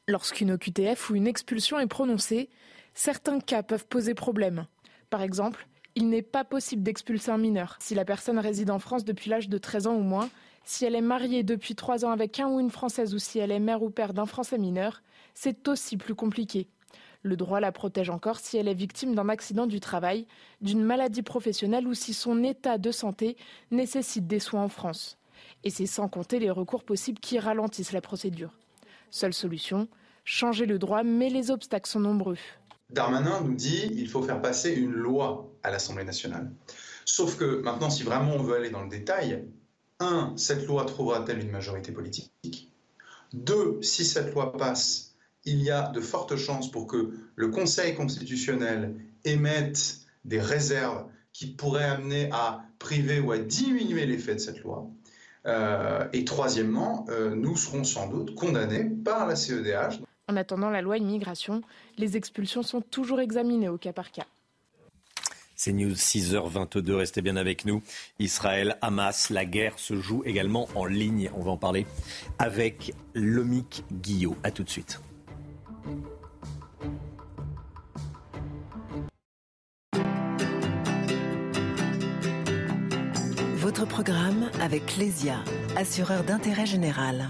Lorsqu'une 0.10 0.52
OQTF 0.52 1.10
ou 1.10 1.16
une 1.16 1.28
expulsion 1.28 1.80
est 1.80 1.88
prononcée, 1.88 2.50
certains 2.94 3.40
cas 3.40 3.64
peuvent 3.64 3.88
poser 3.88 4.14
problème. 4.14 4.68
Par 5.10 5.22
exemple, 5.22 5.66
il 5.96 6.10
n'est 6.10 6.22
pas 6.22 6.44
possible 6.44 6.84
d'expulser 6.84 7.32
un 7.32 7.38
mineur 7.38 7.78
si 7.80 7.96
la 7.96 8.04
personne 8.04 8.38
réside 8.38 8.70
en 8.70 8.80
France 8.80 9.06
depuis 9.06 9.30
l'âge 9.30 9.48
de 9.48 9.58
13 9.58 9.88
ans 9.88 9.96
ou 9.96 10.02
moins, 10.02 10.30
si 10.66 10.84
elle 10.84 10.96
est 10.96 11.02
mariée 11.02 11.44
depuis 11.44 11.76
3 11.76 12.04
ans 12.04 12.12
avec 12.12 12.42
un 12.42 12.50
ou 12.50 12.60
une 12.60 12.70
Française 12.70 13.16
ou 13.16 13.20
si 13.20 13.40
elle 13.40 13.52
est 13.52 13.62
mère 13.62 13.82
ou 13.82 13.90
père 13.90 14.14
d'un 14.14 14.26
Français 14.26 14.58
mineur, 14.58 15.04
c'est 15.34 15.70
aussi 15.70 15.96
plus 15.96 16.16
compliqué. 16.16 16.68
Le 17.22 17.38
droit 17.38 17.62
la 17.62 17.72
protège 17.72 18.10
encore 18.10 18.40
si 18.40 18.58
elle 18.58 18.68
est 18.68 18.74
victime 18.74 19.16
d'un 19.16 19.30
accident 19.30 19.68
du 19.68 19.80
travail, 19.80 20.28
d'une 20.60 20.84
maladie 20.84 21.24
professionnelle 21.24 21.88
ou 21.88 21.94
si 21.94 22.14
son 22.14 22.44
état 22.44 22.78
de 22.78 22.92
santé 22.92 23.38
nécessite 23.72 24.28
des 24.28 24.40
soins 24.40 24.64
en 24.64 24.70
France. 24.70 25.18
Et 25.64 25.70
c'est 25.70 25.86
sans 25.86 26.10
compter 26.10 26.40
les 26.40 26.52
recours 26.52 26.84
possibles 26.84 27.22
qui 27.22 27.40
ralentissent 27.40 27.94
la 27.94 28.02
procédure. 28.02 28.52
Seule 29.16 29.36
solution, 29.36 29.88
changer 30.26 30.66
le 30.66 30.80
droit, 30.80 31.04
mais 31.04 31.30
les 31.30 31.52
obstacles 31.52 31.88
sont 31.88 32.00
nombreux. 32.00 32.38
Darmanin 32.90 33.42
nous 33.42 33.54
dit 33.54 33.92
qu'il 33.92 34.10
faut 34.10 34.24
faire 34.24 34.42
passer 34.42 34.72
une 34.72 34.94
loi 34.94 35.54
à 35.62 35.70
l'Assemblée 35.70 36.04
nationale. 36.04 36.52
Sauf 37.06 37.38
que 37.38 37.62
maintenant, 37.62 37.92
si 37.92 38.02
vraiment 38.02 38.34
on 38.34 38.42
veut 38.42 38.56
aller 38.56 38.72
dans 38.72 38.82
le 38.82 38.90
détail, 38.90 39.46
un, 40.00 40.34
cette 40.36 40.66
loi 40.66 40.86
trouvera-t-elle 40.86 41.42
une 41.42 41.52
majorité 41.52 41.92
politique? 41.92 42.74
Deux, 43.34 43.80
si 43.84 44.04
cette 44.04 44.34
loi 44.34 44.52
passe, 44.52 45.14
il 45.46 45.62
y 45.62 45.70
a 45.70 45.90
de 45.90 46.02
fortes 46.02 46.36
chances 46.36 46.72
pour 46.72 46.88
que 46.88 47.14
le 47.36 47.50
Conseil 47.50 47.94
constitutionnel 47.94 48.96
émette 49.26 50.00
des 50.26 50.42
réserves 50.42 51.06
qui 51.34 51.46
pourraient 51.46 51.84
amener 51.84 52.30
à 52.32 52.64
priver 52.80 53.20
ou 53.20 53.32
à 53.32 53.38
diminuer 53.38 54.08
l'effet 54.08 54.34
de 54.34 54.40
cette 54.40 54.62
loi. 54.62 54.90
Euh, 55.46 56.08
et 56.14 56.24
troisièmement, 56.26 57.06
euh, 57.10 57.36
nous 57.36 57.56
serons 57.56 57.84
sans 57.84 58.08
doute 58.08 58.36
condamnés 58.36 58.86
par 58.86 59.28
la 59.28 59.36
CEDH. 59.36 60.00
En 60.30 60.38
attendant 60.38 60.70
la 60.70 60.82
loi 60.82 60.98
immigration, 60.98 61.62
les 61.98 62.16
expulsions 62.16 62.64
sont 62.64 62.82
toujours 62.82 63.20
examinées 63.20 63.70
au 63.70 63.78
cas 63.78 63.94
par 63.94 64.12
cas. 64.12 64.26
C'est 65.56 65.74
News 65.74 65.94
6h22, 65.94 66.94
restez 66.94 67.22
bien 67.22 67.36
avec 67.36 67.66
nous. 67.66 67.84
Israël, 68.20 68.78
Hamas, 68.82 69.30
la 69.30 69.46
guerre 69.46 69.78
se 69.78 70.00
joue 70.00 70.24
également 70.26 70.68
en 70.76 70.86
ligne. 70.86 71.30
On 71.36 71.42
va 71.42 71.52
en 71.52 71.58
parler 71.58 71.86
avec 72.40 72.94
Lomic 73.14 73.84
Guillot. 73.92 74.36
A 74.44 74.52
tout 74.52 74.64
de 74.64 74.70
suite. 74.70 75.00
Programme 83.86 84.50
avec 84.62 84.98
Lesia, 84.98 85.38
assureur 85.76 86.24
d'intérêt 86.24 86.66
général. 86.66 87.30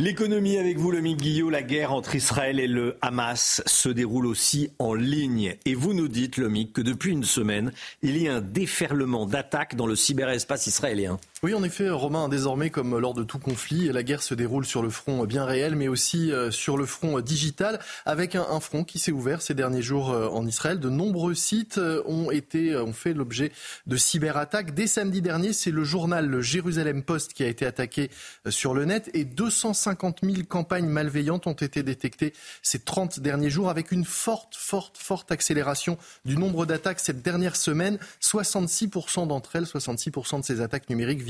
L'économie 0.00 0.58
avec 0.58 0.78
vous, 0.78 0.92
le 0.92 1.00
Guillot. 1.00 1.50
La 1.50 1.62
guerre 1.62 1.92
entre 1.92 2.14
Israël 2.14 2.60
et 2.60 2.68
le 2.68 2.96
Hamas 3.02 3.62
se 3.66 3.88
déroule 3.88 4.26
aussi 4.26 4.70
en 4.78 4.94
ligne. 4.94 5.56
Et 5.64 5.74
vous 5.74 5.92
nous 5.92 6.06
dites, 6.06 6.36
Lomic, 6.36 6.72
que 6.72 6.80
depuis 6.80 7.10
une 7.10 7.24
semaine, 7.24 7.72
il 8.02 8.16
y 8.16 8.28
a 8.28 8.36
un 8.36 8.40
déferlement 8.40 9.26
d'attaques 9.26 9.74
dans 9.74 9.86
le 9.86 9.96
cyberespace 9.96 10.68
israélien. 10.68 11.18
Oui, 11.42 11.54
en 11.54 11.62
effet, 11.62 11.88
Romain, 11.88 12.28
désormais, 12.28 12.70
comme 12.70 12.98
lors 12.98 13.14
de 13.14 13.22
tout 13.22 13.38
conflit, 13.38 13.92
la 13.92 14.02
guerre 14.02 14.22
se 14.22 14.34
déroule 14.34 14.66
sur 14.66 14.82
le 14.82 14.90
front 14.90 15.24
bien 15.24 15.44
réel, 15.44 15.76
mais 15.76 15.88
aussi 15.88 16.32
sur 16.50 16.76
le 16.76 16.84
front 16.84 17.20
digital, 17.20 17.78
avec 18.06 18.34
un, 18.34 18.60
front 18.60 18.82
qui 18.82 18.98
s'est 18.98 19.12
ouvert 19.12 19.40
ces 19.40 19.54
derniers 19.54 19.82
jours 19.82 20.08
en 20.08 20.46
Israël. 20.46 20.80
De 20.80 20.90
nombreux 20.90 21.34
sites 21.34 21.80
ont 22.06 22.30
été, 22.30 22.76
ont 22.76 22.92
fait 22.92 23.14
l'objet 23.14 23.52
de 23.86 23.96
cyberattaques. 23.96 24.74
Dès 24.74 24.88
samedi 24.88 25.22
dernier, 25.22 25.52
c'est 25.52 25.70
le 25.70 25.84
journal 25.84 26.26
le 26.26 26.42
Jérusalem 26.42 27.02
Post 27.04 27.34
qui 27.34 27.44
a 27.44 27.46
été 27.46 27.64
attaqué 27.66 28.10
sur 28.48 28.74
le 28.74 28.84
net 28.84 29.10
et 29.14 29.24
250 29.24 29.78
150 29.88 30.18
000 30.22 30.46
campagnes 30.48 30.88
malveillantes 30.88 31.46
ont 31.46 31.52
été 31.52 31.82
détectées 31.82 32.32
ces 32.62 32.80
30 32.80 33.20
derniers 33.20 33.50
jours 33.50 33.70
avec 33.70 33.92
une 33.92 34.04
forte, 34.04 34.54
forte, 34.54 34.96
forte 34.96 35.32
accélération 35.32 35.98
du 36.24 36.36
nombre 36.36 36.66
d'attaques 36.66 37.00
cette 37.00 37.22
dernière 37.22 37.56
semaine. 37.56 37.98
66% 38.20 39.26
d'entre 39.26 39.56
elles, 39.56 39.64
66% 39.64 40.40
de 40.40 40.44
ces 40.44 40.60
attaques 40.60 40.88
numériques 40.90 41.22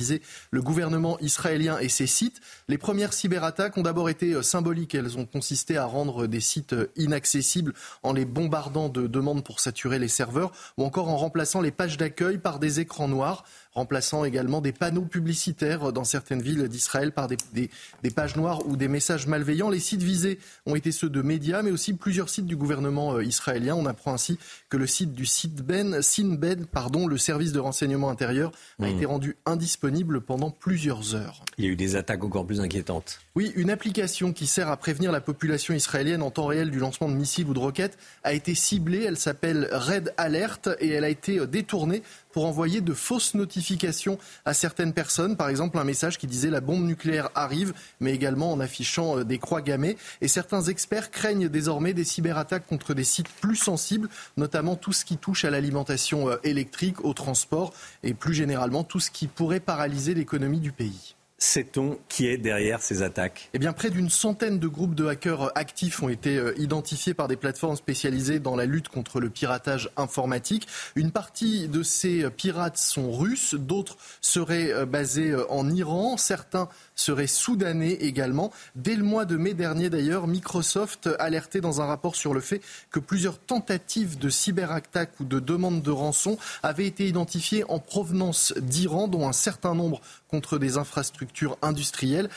le 0.50 0.62
gouvernement 0.62 1.18
israélien 1.20 1.78
et 1.78 1.88
ses 1.88 2.06
sites. 2.06 2.40
Les 2.68 2.78
premières 2.78 3.12
cyberattaques 3.12 3.76
ont 3.76 3.82
d'abord 3.82 4.08
été 4.08 4.32
euh, 4.32 4.42
symboliques. 4.42 4.94
Elles 4.94 5.18
ont 5.18 5.26
consisté 5.26 5.76
à 5.76 5.84
rendre 5.84 6.26
des 6.26 6.40
sites 6.40 6.72
euh, 6.72 6.90
inaccessibles 6.96 7.74
en 8.02 8.12
les 8.12 8.24
bombardant 8.24 8.88
de 8.88 9.06
demandes 9.06 9.44
pour 9.44 9.60
saturer 9.60 9.98
les 9.98 10.08
serveurs 10.08 10.52
ou 10.76 10.84
encore 10.84 11.08
en 11.08 11.16
remplaçant 11.16 11.60
les 11.60 11.70
pages 11.70 11.96
d'accueil 11.96 12.38
par 12.38 12.58
des 12.58 12.80
écrans 12.80 13.08
noirs 13.08 13.44
remplaçant 13.74 14.24
également 14.24 14.60
des 14.60 14.72
panneaux 14.72 15.04
publicitaires 15.04 15.92
dans 15.92 16.04
certaines 16.04 16.42
villes 16.42 16.68
d'Israël 16.68 17.12
par 17.12 17.28
des, 17.28 17.36
des, 17.52 18.10
pages 18.10 18.36
noires 18.36 18.66
ou 18.66 18.76
des 18.76 18.88
messages 18.88 19.26
malveillants. 19.26 19.70
Les 19.70 19.80
sites 19.80 20.02
visés 20.02 20.38
ont 20.66 20.74
été 20.74 20.92
ceux 20.92 21.08
de 21.08 21.22
médias, 21.22 21.62
mais 21.62 21.70
aussi 21.70 21.92
plusieurs 21.92 22.28
sites 22.28 22.46
du 22.46 22.56
gouvernement 22.56 23.14
euh, 23.14 23.24
israélien. 23.24 23.74
On 23.74 23.86
apprend 23.86 24.14
ainsi 24.14 24.38
que 24.68 24.76
le 24.76 24.86
site 24.86 25.14
du 25.14 25.26
Sinbed, 25.26 26.00
Sinbed 26.02 26.66
pardon, 26.66 27.06
le 27.06 27.18
service 27.18 27.52
de 27.52 27.60
renseignement 27.60 28.10
intérieur, 28.10 28.52
a 28.80 28.86
hmm. 28.86 28.96
été 28.96 29.06
rendu 29.06 29.36
indisponible 29.46 30.20
pendant 30.20 30.50
plusieurs 30.50 31.14
heures. 31.14 31.42
Il 31.58 31.64
y 31.64 31.68
a 31.68 31.70
eu 31.70 31.76
des 31.76 31.96
attaques 31.96 32.24
encore 32.24 32.46
plus 32.46 32.60
inquiétantes. 32.60 33.20
Oui, 33.34 33.52
une 33.54 33.70
application 33.70 34.32
qui 34.32 34.46
sert 34.46 34.68
à 34.68 34.76
prévenir 34.76 35.12
la 35.12 35.20
population 35.20 35.74
israélienne 35.74 36.22
en 36.22 36.30
temps 36.30 36.46
réel 36.46 36.70
du 36.70 36.78
lancement 36.78 37.08
de 37.08 37.14
missiles 37.14 37.48
ou 37.48 37.54
de 37.54 37.58
roquettes 37.58 37.98
a 38.24 38.32
été 38.32 38.54
ciblée. 38.54 39.04
Elle 39.04 39.16
s'appelle 39.16 39.68
Red 39.72 40.12
Alert 40.16 40.68
et 40.80 40.88
elle 40.88 41.04
a 41.04 41.08
été 41.08 41.38
euh, 41.38 41.46
détournée 41.46 42.02
pour 42.38 42.46
envoyer 42.46 42.80
de 42.80 42.94
fausses 42.94 43.34
notifications 43.34 44.16
à 44.44 44.54
certaines 44.54 44.92
personnes. 44.92 45.36
Par 45.36 45.48
exemple, 45.48 45.76
un 45.76 45.82
message 45.82 46.18
qui 46.18 46.28
disait 46.28 46.50
la 46.50 46.60
bombe 46.60 46.84
nucléaire 46.84 47.30
arrive, 47.34 47.74
mais 47.98 48.14
également 48.14 48.52
en 48.52 48.60
affichant 48.60 49.18
euh, 49.18 49.24
des 49.24 49.38
croix 49.38 49.60
gammées. 49.60 49.96
Et 50.20 50.28
certains 50.28 50.62
experts 50.62 51.10
craignent 51.10 51.48
désormais 51.48 51.94
des 51.94 52.04
cyberattaques 52.04 52.68
contre 52.68 52.94
des 52.94 53.02
sites 53.02 53.28
plus 53.40 53.56
sensibles, 53.56 54.08
notamment 54.36 54.76
tout 54.76 54.92
ce 54.92 55.04
qui 55.04 55.16
touche 55.16 55.44
à 55.44 55.50
l'alimentation 55.50 56.30
euh, 56.30 56.36
électrique, 56.44 57.04
au 57.04 57.12
transport 57.12 57.74
et 58.04 58.14
plus 58.14 58.34
généralement 58.34 58.84
tout 58.84 59.00
ce 59.00 59.10
qui 59.10 59.26
pourrait 59.26 59.58
paralyser 59.58 60.14
l'économie 60.14 60.60
du 60.60 60.70
pays. 60.70 61.16
Sait-on 61.40 62.00
qui 62.08 62.26
est 62.26 62.36
derrière 62.36 62.82
ces 62.82 63.02
attaques? 63.02 63.48
Eh 63.54 63.60
bien, 63.60 63.72
près 63.72 63.90
d'une 63.90 64.10
centaine 64.10 64.58
de 64.58 64.66
groupes 64.66 64.96
de 64.96 65.06
hackers 65.06 65.56
actifs 65.56 66.02
ont 66.02 66.08
été 66.08 66.36
euh, 66.36 66.52
identifiés 66.58 67.14
par 67.14 67.28
des 67.28 67.36
plateformes 67.36 67.76
spécialisées 67.76 68.40
dans 68.40 68.56
la 68.56 68.66
lutte 68.66 68.88
contre 68.88 69.20
le 69.20 69.30
piratage 69.30 69.88
informatique. 69.96 70.66
Une 70.96 71.12
partie 71.12 71.68
de 71.68 71.84
ces 71.84 72.28
pirates 72.30 72.76
sont 72.76 73.12
russes, 73.12 73.54
d'autres 73.54 73.98
seraient 74.20 74.72
euh, 74.72 74.84
basés 74.84 75.30
euh, 75.30 75.48
en 75.48 75.70
Iran, 75.70 76.16
certains 76.16 76.68
seraient 76.98 77.26
soudanais 77.26 77.92
également. 77.92 78.52
Dès 78.74 78.96
le 78.96 79.04
mois 79.04 79.24
de 79.24 79.36
mai 79.36 79.54
dernier, 79.54 79.90
d'ailleurs, 79.90 80.26
Microsoft 80.26 81.08
alertait 81.18 81.60
dans 81.60 81.80
un 81.80 81.86
rapport 81.86 82.16
sur 82.16 82.34
le 82.34 82.40
fait 82.40 82.60
que 82.90 83.00
plusieurs 83.00 83.38
tentatives 83.38 84.18
de 84.18 84.28
cyberattaques 84.28 85.18
ou 85.20 85.24
de 85.24 85.40
demandes 85.40 85.82
de 85.82 85.90
rançon 85.90 86.38
avaient 86.62 86.86
été 86.86 87.06
identifiées 87.06 87.64
en 87.68 87.78
provenance 87.78 88.52
d'Iran, 88.58 89.08
dont 89.08 89.28
un 89.28 89.32
certain 89.32 89.74
nombre 89.74 90.00
contre 90.28 90.58
des 90.58 90.76
infrastructures 90.76 91.56
industrielles. 91.62 92.28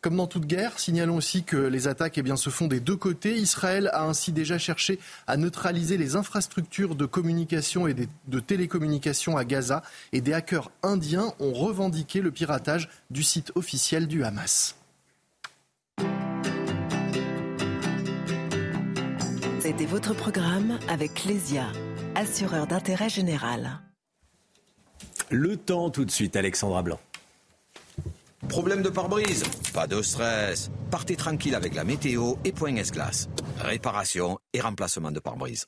Comme 0.00 0.16
dans 0.16 0.26
toute 0.26 0.46
guerre, 0.46 0.78
signalons 0.78 1.16
aussi 1.16 1.42
que 1.42 1.58
les 1.58 1.86
attaques 1.86 2.16
eh 2.16 2.22
bien, 2.22 2.36
se 2.36 2.48
font 2.48 2.68
des 2.68 2.80
deux 2.80 2.96
côtés. 2.96 3.36
Israël 3.36 3.90
a 3.92 4.04
ainsi 4.04 4.32
déjà 4.32 4.56
cherché 4.56 4.98
à 5.26 5.36
neutraliser 5.36 5.98
les 5.98 6.16
infrastructures 6.16 6.94
de 6.94 7.04
communication 7.04 7.86
et 7.86 7.94
de 7.94 8.40
télécommunication 8.40 9.36
à 9.36 9.44
Gaza. 9.44 9.82
Et 10.12 10.22
des 10.22 10.32
hackers 10.32 10.70
indiens 10.82 11.34
ont 11.38 11.52
revendiqué 11.52 12.22
le 12.22 12.30
piratage 12.30 12.88
du 13.10 13.22
site 13.22 13.52
officiel 13.56 14.06
du 14.06 14.24
Hamas. 14.24 14.76
C'était 19.60 19.84
votre 19.84 20.14
programme 20.14 20.78
avec 20.88 21.26
Lesia, 21.26 21.66
assureur 22.14 22.66
d'intérêt 22.66 23.10
général. 23.10 23.80
Le 25.30 25.58
temps 25.58 25.90
tout 25.90 26.06
de 26.06 26.10
suite, 26.10 26.36
Alexandra 26.36 26.82
Blanc. 26.82 26.98
Problème 28.48 28.82
de 28.82 28.88
pare-brise 28.88 29.44
Pas 29.74 29.86
de 29.86 30.02
stress. 30.02 30.70
Partez 30.90 31.16
tranquille 31.16 31.54
avec 31.54 31.74
la 31.74 31.84
météo 31.84 32.34
et 32.44 32.52
point 32.52 32.74
S-Glace. 32.76 33.28
Réparation 33.58 34.38
et 34.52 34.60
remplacement 34.60 35.10
de 35.10 35.20
pare-brise. 35.20 35.66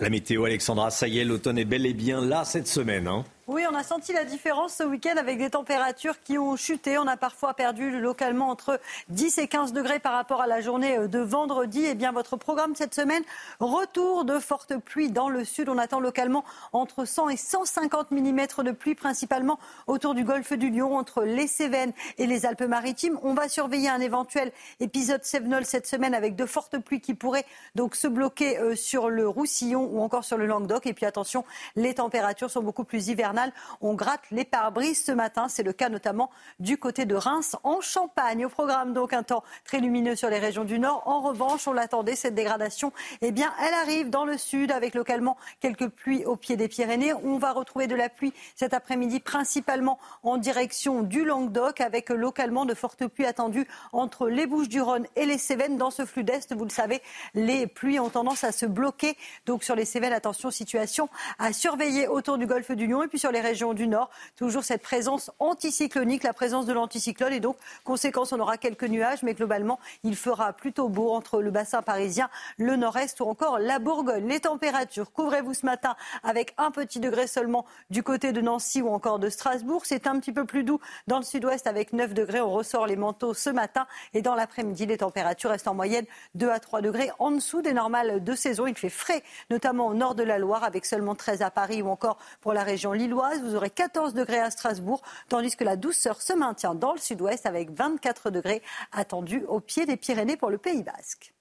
La 0.00 0.10
météo, 0.10 0.44
Alexandra, 0.44 0.90
ça 0.90 1.08
y 1.08 1.18
est, 1.18 1.24
l'automne 1.24 1.58
est 1.58 1.64
bel 1.64 1.86
et 1.86 1.92
bien 1.92 2.24
là 2.24 2.44
cette 2.44 2.66
semaine. 2.66 3.06
Hein. 3.06 3.24
Oui, 3.46 3.62
on 3.70 3.74
a 3.74 3.82
senti 3.82 4.14
la 4.14 4.24
différence 4.24 4.76
ce 4.76 4.84
week-end 4.84 5.18
avec 5.18 5.36
des 5.36 5.50
températures 5.50 6.22
qui 6.22 6.38
ont 6.38 6.56
chuté. 6.56 6.96
On 6.96 7.06
a 7.06 7.18
parfois 7.18 7.52
perdu 7.52 8.00
localement 8.00 8.48
entre 8.48 8.80
10 9.10 9.36
et 9.36 9.48
15 9.48 9.74
degrés 9.74 9.98
par 9.98 10.14
rapport 10.14 10.40
à 10.40 10.46
la 10.46 10.62
journée 10.62 11.08
de 11.08 11.18
vendredi. 11.18 11.84
Eh 11.86 11.94
bien, 11.94 12.10
votre 12.10 12.38
programme 12.38 12.74
cette 12.74 12.94
semaine, 12.94 13.22
retour 13.60 14.24
de 14.24 14.38
fortes 14.38 14.78
pluies 14.78 15.10
dans 15.10 15.28
le 15.28 15.44
sud. 15.44 15.68
On 15.68 15.76
attend 15.76 16.00
localement 16.00 16.42
entre 16.72 17.04
100 17.04 17.28
et 17.28 17.36
150 17.36 18.12
mm 18.12 18.46
de 18.64 18.70
pluie, 18.70 18.94
principalement 18.94 19.58
autour 19.88 20.14
du 20.14 20.24
golfe 20.24 20.54
du 20.54 20.70
Lion, 20.70 20.96
entre 20.96 21.22
les 21.22 21.46
Cévennes 21.46 21.92
et 22.16 22.26
les 22.26 22.46
Alpes-Maritimes. 22.46 23.18
On 23.22 23.34
va 23.34 23.50
surveiller 23.50 23.90
un 23.90 24.00
éventuel 24.00 24.52
épisode 24.80 25.22
Sévenol 25.22 25.66
cette 25.66 25.86
semaine 25.86 26.14
avec 26.14 26.34
de 26.34 26.46
fortes 26.46 26.78
pluies 26.78 27.02
qui 27.02 27.12
pourraient 27.12 27.44
donc 27.74 27.94
se 27.94 28.06
bloquer 28.06 28.58
euh, 28.58 28.74
sur 28.74 29.10
le 29.10 29.28
Roussillon 29.28 29.86
ou 29.92 30.00
encore 30.00 30.24
sur 30.24 30.38
le 30.38 30.46
Languedoc. 30.46 30.86
Et 30.86 30.94
puis 30.94 31.04
attention, 31.04 31.44
les 31.76 31.92
températures 31.92 32.50
sont 32.50 32.62
beaucoup 32.62 32.84
plus 32.84 33.08
hivernales 33.08 33.33
on 33.80 33.94
gratte 33.94 34.22
les 34.30 34.44
pare-brises 34.44 35.04
ce 35.04 35.12
matin. 35.12 35.48
C'est 35.48 35.62
le 35.62 35.72
cas 35.72 35.88
notamment 35.88 36.30
du 36.60 36.78
côté 36.78 37.04
de 37.04 37.14
Reims 37.14 37.56
en 37.62 37.80
Champagne. 37.80 38.46
Au 38.46 38.48
programme 38.48 38.92
donc 38.92 39.12
un 39.12 39.22
temps 39.22 39.44
très 39.64 39.80
lumineux 39.80 40.16
sur 40.16 40.30
les 40.30 40.38
régions 40.38 40.64
du 40.64 40.78
Nord. 40.78 41.02
En 41.06 41.20
revanche, 41.20 41.66
on 41.68 41.72
l'attendait, 41.72 42.16
cette 42.16 42.34
dégradation, 42.34 42.92
eh 43.20 43.32
bien, 43.32 43.52
elle 43.62 43.74
arrive 43.74 44.10
dans 44.10 44.24
le 44.24 44.38
sud 44.38 44.72
avec 44.72 44.94
localement 44.94 45.36
quelques 45.60 45.88
pluies 45.88 46.24
au 46.24 46.36
pied 46.36 46.56
des 46.56 46.68
Pyrénées. 46.68 47.14
On 47.14 47.38
va 47.38 47.52
retrouver 47.52 47.86
de 47.86 47.94
la 47.94 48.08
pluie 48.08 48.32
cet 48.54 48.74
après-midi, 48.74 49.20
principalement 49.20 49.98
en 50.22 50.36
direction 50.36 51.02
du 51.02 51.24
Languedoc, 51.24 51.80
avec 51.80 52.10
localement 52.10 52.64
de 52.64 52.74
fortes 52.74 53.06
pluies 53.06 53.26
attendues 53.26 53.66
entre 53.92 54.28
les 54.28 54.46
Bouches 54.46 54.68
du 54.68 54.80
Rhône 54.80 55.06
et 55.16 55.26
les 55.26 55.38
Cévennes. 55.38 55.76
Dans 55.76 55.90
ce 55.90 56.04
flux 56.04 56.24
d'Est, 56.24 56.54
vous 56.54 56.64
le 56.64 56.70
savez, 56.70 57.02
les 57.34 57.66
pluies 57.66 57.98
ont 58.00 58.10
tendance 58.10 58.44
à 58.44 58.52
se 58.52 58.66
bloquer. 58.66 59.16
Donc 59.46 59.64
sur 59.64 59.74
les 59.74 59.84
Cévennes, 59.84 60.12
attention, 60.12 60.50
situation 60.50 61.08
à 61.38 61.52
surveiller 61.52 62.08
autour 62.08 62.38
du 62.38 62.46
golfe 62.46 62.70
du 62.72 62.86
Lion. 62.86 63.02
Et 63.02 63.08
puis 63.08 63.18
sur 63.24 63.32
les 63.32 63.40
régions 63.40 63.72
du 63.72 63.88
nord. 63.88 64.10
Toujours 64.36 64.64
cette 64.64 64.82
présence 64.82 65.30
anticyclonique, 65.38 66.24
la 66.24 66.34
présence 66.34 66.66
de 66.66 66.74
l'anticyclone. 66.74 67.32
Et 67.32 67.40
donc, 67.40 67.56
conséquence, 67.82 68.34
on 68.34 68.38
aura 68.38 68.58
quelques 68.58 68.84
nuages, 68.84 69.22
mais 69.22 69.32
globalement, 69.32 69.80
il 70.02 70.14
fera 70.14 70.52
plutôt 70.52 70.90
beau 70.90 71.10
entre 71.10 71.40
le 71.40 71.50
bassin 71.50 71.80
parisien, 71.80 72.28
le 72.58 72.76
nord-est 72.76 73.18
ou 73.20 73.24
encore 73.24 73.58
la 73.58 73.78
Bourgogne. 73.78 74.28
Les 74.28 74.40
températures, 74.40 75.10
couvrez-vous 75.10 75.54
ce 75.54 75.64
matin 75.64 75.96
avec 76.22 76.52
un 76.58 76.70
petit 76.70 77.00
degré 77.00 77.26
seulement 77.26 77.64
du 77.88 78.02
côté 78.02 78.32
de 78.32 78.42
Nancy 78.42 78.82
ou 78.82 78.90
encore 78.90 79.18
de 79.18 79.30
Strasbourg. 79.30 79.86
C'est 79.86 80.06
un 80.06 80.20
petit 80.20 80.32
peu 80.32 80.44
plus 80.44 80.62
doux 80.62 80.80
dans 81.06 81.16
le 81.16 81.24
sud-ouest 81.24 81.66
avec 81.66 81.94
9 81.94 82.12
degrés. 82.12 82.42
On 82.42 82.52
ressort 82.52 82.86
les 82.86 82.96
manteaux 82.96 83.32
ce 83.32 83.48
matin. 83.48 83.86
Et 84.12 84.20
dans 84.20 84.34
l'après-midi, 84.34 84.84
les 84.84 84.98
températures 84.98 85.48
restent 85.48 85.68
en 85.68 85.74
moyenne 85.74 86.04
2 86.34 86.50
à 86.50 86.60
3 86.60 86.82
degrés 86.82 87.10
en 87.18 87.30
dessous 87.30 87.62
des 87.62 87.72
normales 87.72 88.22
de 88.22 88.34
saison. 88.34 88.66
Il 88.66 88.76
fait 88.76 88.90
frais, 88.90 89.22
notamment 89.48 89.86
au 89.86 89.94
nord 89.94 90.14
de 90.14 90.24
la 90.24 90.38
Loire, 90.38 90.62
avec 90.62 90.84
seulement 90.84 91.14
13 91.14 91.40
à 91.40 91.50
Paris 91.50 91.80
ou 91.80 91.88
encore 91.88 92.18
pour 92.42 92.52
la 92.52 92.62
région 92.62 92.92
Vous 93.14 93.54
aurez 93.54 93.70
14 93.70 94.14
degrés 94.14 94.40
à 94.40 94.50
Strasbourg, 94.50 95.02
tandis 95.28 95.54
que 95.56 95.64
la 95.64 95.76
douceur 95.76 96.20
se 96.20 96.32
maintient 96.32 96.74
dans 96.74 96.92
le 96.92 96.98
sud-ouest 96.98 97.46
avec 97.46 97.70
24 97.70 98.30
degrés 98.30 98.62
attendus 98.92 99.44
au 99.46 99.60
pied 99.60 99.86
des 99.86 99.96
Pyrénées 99.96 100.36
pour 100.36 100.50
le 100.50 100.58
Pays 100.58 100.82
basque. 100.82 101.32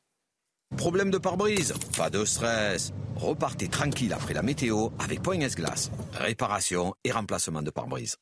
Problème 0.78 1.12
de 1.12 1.18
pare-brise 1.18 1.74
Pas 1.98 2.10
de 2.10 2.26
stress. 2.26 2.94
Repartez 3.16 3.68
tranquille 3.68 4.14
après 4.14 4.34
la 4.34 4.42
météo 4.42 4.90
avec 5.00 5.22
Point 5.22 5.40
S-Glace. 5.42 5.92
Réparation 6.14 6.94
et 7.04 7.12
remplacement 7.12 7.62
de 7.62 7.70
pare-brise. 7.70 8.18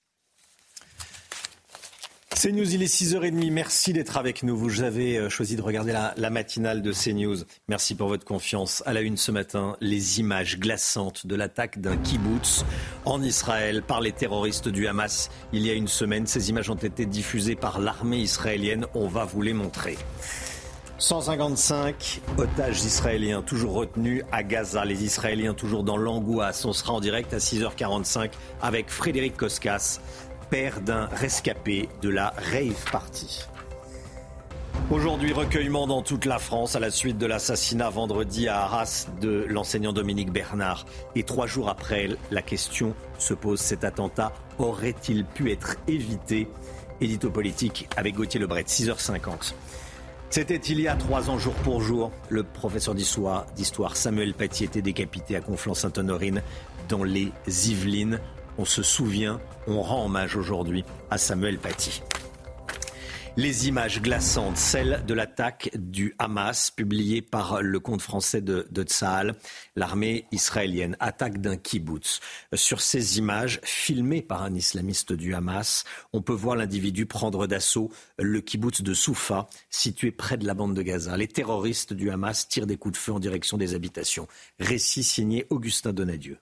CNews, 2.33 2.73
il 2.73 2.81
est 2.81 2.85
6h30. 2.85 3.51
Merci 3.51 3.93
d'être 3.93 4.17
avec 4.17 4.41
nous. 4.41 4.57
Vous 4.57 4.81
avez 4.81 5.17
euh, 5.17 5.29
choisi 5.29 5.55
de 5.55 5.61
regarder 5.61 5.91
la, 5.91 6.29
matinale 6.29 6.81
de 6.81 6.91
CNews. 6.91 7.43
Merci 7.67 7.93
pour 7.93 8.07
votre 8.07 8.25
confiance. 8.25 8.81
À 8.85 8.93
la 8.93 9.01
une 9.01 9.17
ce 9.17 9.31
matin, 9.31 9.75
les 9.81 10.19
images 10.19 10.57
glaçantes 10.57 11.27
de 11.27 11.35
l'attaque 11.35 11.79
d'un 11.79 11.97
kibbutz 11.97 12.63
en 13.05 13.21
Israël 13.21 13.83
par 13.83 14.01
les 14.01 14.13
terroristes 14.13 14.69
du 14.69 14.87
Hamas 14.87 15.29
il 15.51 15.67
y 15.67 15.69
a 15.69 15.73
une 15.73 15.89
semaine. 15.89 16.25
Ces 16.25 16.49
images 16.49 16.69
ont 16.69 16.75
été 16.75 17.05
diffusées 17.05 17.55
par 17.55 17.79
l'armée 17.79 18.19
israélienne. 18.19 18.87
On 18.95 19.07
va 19.07 19.25
vous 19.25 19.41
les 19.41 19.53
montrer. 19.53 19.97
155 21.01 22.21
otages 22.37 22.83
israéliens 22.83 23.41
toujours 23.41 23.73
retenus 23.73 24.23
à 24.31 24.43
Gaza. 24.43 24.85
Les 24.85 25.03
Israéliens 25.03 25.55
toujours 25.55 25.83
dans 25.83 25.97
l'angoisse. 25.97 26.63
On 26.63 26.73
sera 26.73 26.93
en 26.93 26.99
direct 26.99 27.33
à 27.33 27.39
6h45 27.39 28.29
avec 28.61 28.89
Frédéric 28.89 29.35
Koskas 29.35 29.99
père 30.51 30.81
d'un 30.81 31.05
rescapé 31.05 31.87
de 32.01 32.09
la 32.09 32.33
rave 32.51 32.91
party. 32.91 33.47
Aujourd'hui, 34.91 35.31
recueillement 35.31 35.87
dans 35.87 36.01
toute 36.01 36.25
la 36.25 36.39
France 36.39 36.75
à 36.75 36.81
la 36.81 36.91
suite 36.91 37.17
de 37.17 37.25
l'assassinat 37.25 37.89
vendredi 37.89 38.49
à 38.49 38.63
Arras 38.63 39.07
de 39.21 39.45
l'enseignant 39.47 39.93
Dominique 39.93 40.29
Bernard. 40.33 40.85
Et 41.15 41.23
trois 41.23 41.47
jours 41.47 41.69
après, 41.69 42.09
la 42.31 42.41
question 42.41 42.93
se 43.17 43.33
pose 43.33 43.61
cet 43.61 43.85
attentat 43.85 44.33
aurait-il 44.59 45.23
pu 45.23 45.51
être 45.51 45.77
évité? 45.87 46.49
Édito 46.99 47.31
politique 47.31 47.87
avec 47.95 48.15
Gauthier 48.15 48.41
Lebret, 48.41 48.63
6h50. 48.63 49.53
C'était 50.29 50.55
il 50.57 50.81
y 50.81 50.87
a 50.89 50.95
trois 50.95 51.29
ans, 51.29 51.39
jour 51.39 51.53
pour 51.53 51.81
jour. 51.81 52.11
Le 52.27 52.43
professeur 52.43 52.93
d'histoire 52.93 53.45
Samuel 53.95 54.33
Paty 54.33 54.65
était 54.65 54.81
décapité 54.81 55.37
à 55.37 55.39
Conflans-Sainte-Honorine 55.39 56.41
dans 56.89 57.05
les 57.05 57.31
Yvelines. 57.47 58.19
On 58.57 58.65
se 58.65 58.83
souvient, 58.83 59.39
on 59.67 59.81
rend 59.81 60.05
hommage 60.05 60.35
aujourd'hui 60.35 60.83
à 61.09 61.17
Samuel 61.17 61.57
Paty. 61.57 62.01
Les 63.37 63.69
images 63.69 64.01
glaçantes, 64.01 64.57
celles 64.57 65.05
de 65.07 65.13
l'attaque 65.13 65.69
du 65.73 66.13
Hamas 66.19 66.69
publiée 66.69 67.21
par 67.21 67.61
le 67.61 67.79
compte 67.79 68.01
français 68.01 68.41
de, 68.41 68.67
de 68.69 68.85
l'armée 69.77 70.25
israélienne, 70.33 70.97
attaque 70.99 71.39
d'un 71.39 71.55
kibbutz. 71.55 72.19
Sur 72.53 72.81
ces 72.81 73.19
images, 73.19 73.61
filmées 73.63 74.21
par 74.21 74.43
un 74.43 74.53
islamiste 74.53 75.13
du 75.13 75.33
Hamas, 75.33 75.85
on 76.11 76.21
peut 76.21 76.33
voir 76.33 76.57
l'individu 76.57 77.05
prendre 77.05 77.47
d'assaut 77.47 77.89
le 78.19 78.41
kibbutz 78.41 78.81
de 78.81 78.93
Soufa, 78.93 79.47
situé 79.69 80.11
près 80.11 80.35
de 80.35 80.45
la 80.45 80.53
bande 80.53 80.75
de 80.75 80.81
Gaza. 80.81 81.15
Les 81.15 81.29
terroristes 81.29 81.93
du 81.93 82.11
Hamas 82.11 82.49
tirent 82.49 82.67
des 82.67 82.75
coups 82.75 82.95
de 82.95 82.97
feu 82.97 83.13
en 83.13 83.19
direction 83.19 83.57
des 83.57 83.75
habitations. 83.75 84.27
Récit 84.59 85.03
signé 85.03 85.47
Augustin 85.49 85.93
Donadieu. 85.93 86.37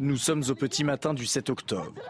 Nous 0.00 0.16
sommes 0.16 0.44
au 0.48 0.54
petit 0.54 0.84
matin 0.84 1.12
du 1.12 1.26
7 1.26 1.50
octobre. 1.50 2.00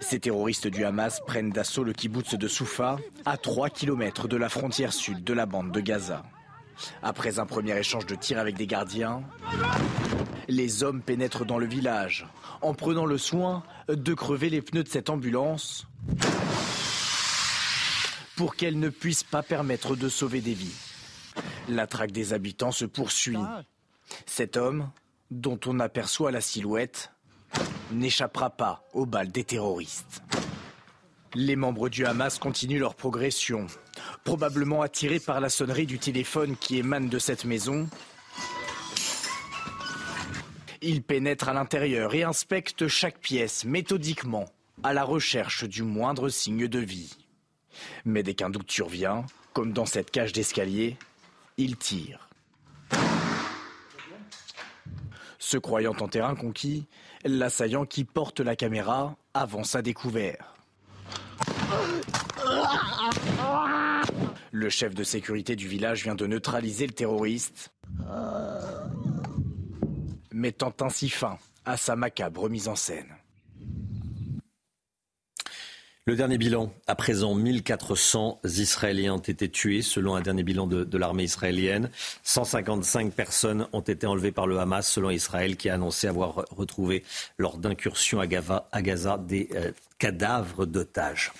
Ces 0.00 0.20
terroristes 0.20 0.68
du 0.68 0.84
Hamas 0.84 1.20
prennent 1.26 1.50
d'assaut 1.50 1.84
le 1.84 1.92
kibbutz 1.92 2.34
de 2.34 2.48
Soufa, 2.48 2.96
à 3.26 3.36
3 3.36 3.68
km 3.68 4.26
de 4.26 4.38
la 4.38 4.48
frontière 4.48 4.94
sud 4.94 5.22
de 5.22 5.34
la 5.34 5.44
bande 5.44 5.70
de 5.70 5.80
Gaza. 5.80 6.22
Après 7.02 7.38
un 7.38 7.44
premier 7.44 7.76
échange 7.78 8.06
de 8.06 8.14
tirs 8.14 8.38
avec 8.38 8.56
des 8.56 8.66
gardiens, 8.66 9.22
les 10.48 10.82
hommes 10.82 11.02
pénètrent 11.02 11.44
dans 11.44 11.58
le 11.58 11.66
village 11.66 12.26
en 12.62 12.72
prenant 12.72 13.04
le 13.04 13.18
soin 13.18 13.62
de 13.88 14.14
crever 14.14 14.48
les 14.48 14.62
pneus 14.62 14.84
de 14.84 14.88
cette 14.88 15.10
ambulance 15.10 15.86
pour 18.36 18.56
qu'elle 18.56 18.78
ne 18.78 18.88
puisse 18.88 19.24
pas 19.24 19.42
permettre 19.42 19.94
de 19.94 20.08
sauver 20.08 20.40
des 20.40 20.54
vies. 20.54 20.76
La 21.68 21.86
traque 21.86 22.12
des 22.12 22.32
habitants 22.32 22.72
se 22.72 22.86
poursuit. 22.86 23.38
Cet 24.24 24.56
homme, 24.56 24.90
dont 25.30 25.58
on 25.66 25.80
aperçoit 25.80 26.30
la 26.30 26.40
silhouette, 26.40 27.10
n'échappera 27.92 28.50
pas 28.50 28.84
aux 28.92 29.06
balles 29.06 29.32
des 29.32 29.44
terroristes. 29.44 30.22
Les 31.34 31.56
membres 31.56 31.88
du 31.88 32.06
Hamas 32.06 32.38
continuent 32.38 32.80
leur 32.80 32.94
progression, 32.94 33.66
probablement 34.24 34.82
attirés 34.82 35.20
par 35.20 35.40
la 35.40 35.48
sonnerie 35.48 35.86
du 35.86 35.98
téléphone 35.98 36.56
qui 36.56 36.78
émane 36.78 37.08
de 37.08 37.18
cette 37.18 37.44
maison. 37.44 37.88
Ils 40.82 41.02
pénètrent 41.02 41.48
à 41.48 41.52
l'intérieur 41.52 42.14
et 42.14 42.22
inspectent 42.22 42.88
chaque 42.88 43.18
pièce 43.18 43.64
méthodiquement, 43.64 44.46
à 44.82 44.92
la 44.92 45.04
recherche 45.04 45.64
du 45.64 45.82
moindre 45.82 46.28
signe 46.28 46.68
de 46.68 46.78
vie. 46.78 47.16
Mais 48.04 48.22
dès 48.22 48.34
qu'un 48.34 48.50
doute 48.50 48.70
survient, 48.70 49.24
comme 49.52 49.72
dans 49.72 49.86
cette 49.86 50.10
cage 50.10 50.32
d'escalier, 50.32 50.96
ils 51.56 51.76
tirent. 51.76 52.25
Se 55.46 55.58
croyant 55.58 55.94
en 56.00 56.08
terrain 56.08 56.34
conquis, 56.34 56.88
l'assaillant 57.24 57.86
qui 57.86 58.02
porte 58.02 58.40
la 58.40 58.56
caméra 58.56 59.14
avance 59.32 59.76
à 59.76 59.80
découvert. 59.80 60.56
Le 64.50 64.68
chef 64.70 64.92
de 64.92 65.04
sécurité 65.04 65.54
du 65.54 65.68
village 65.68 66.02
vient 66.02 66.16
de 66.16 66.26
neutraliser 66.26 66.88
le 66.88 66.92
terroriste, 66.92 67.72
mettant 70.32 70.74
ainsi 70.80 71.08
fin 71.08 71.38
à 71.64 71.76
sa 71.76 71.94
macabre 71.94 72.50
mise 72.50 72.66
en 72.66 72.74
scène. 72.74 73.14
Le 76.08 76.14
dernier 76.14 76.38
bilan, 76.38 76.72
à 76.86 76.94
présent, 76.94 77.34
1400 77.34 78.38
Israéliens 78.44 79.14
ont 79.14 79.18
été 79.18 79.48
tués, 79.48 79.82
selon 79.82 80.14
un 80.14 80.20
dernier 80.20 80.44
bilan 80.44 80.68
de, 80.68 80.98
l'armée 80.98 81.24
israélienne. 81.24 81.90
155 82.22 83.12
personnes 83.12 83.66
ont 83.72 83.80
été 83.80 84.06
enlevées 84.06 84.30
par 84.30 84.46
le 84.46 84.56
Hamas, 84.60 84.88
selon 84.88 85.10
Israël, 85.10 85.56
qui 85.56 85.68
a 85.68 85.74
annoncé 85.74 86.06
avoir 86.06 86.44
retrouvé 86.56 87.02
lors 87.38 87.58
d'incursions 87.58 88.20
à, 88.20 88.28
Gaza 88.28 89.18
des 89.18 89.48
euh, 89.56 89.72
cadavres 89.98 90.64
d'otages. 90.64 91.32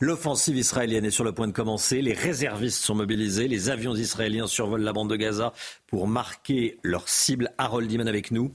L'offensive 0.00 0.56
israélienne 0.56 1.04
est 1.04 1.12
sur 1.12 1.22
le 1.22 1.30
point 1.30 1.46
de 1.46 1.52
commencer. 1.52 2.02
Les 2.02 2.12
réservistes 2.12 2.82
sont 2.82 2.96
mobilisés. 2.96 3.46
Les 3.46 3.70
avions 3.70 3.94
israéliens 3.94 4.48
survolent 4.48 4.82
la 4.82 4.92
bande 4.92 5.10
de 5.10 5.16
Gaza 5.16 5.52
pour 5.86 6.08
marquer 6.08 6.80
leur 6.82 7.08
cible. 7.08 7.52
Harold 7.56 7.86
Diman 7.86 8.08
avec 8.08 8.32
nous. 8.32 8.50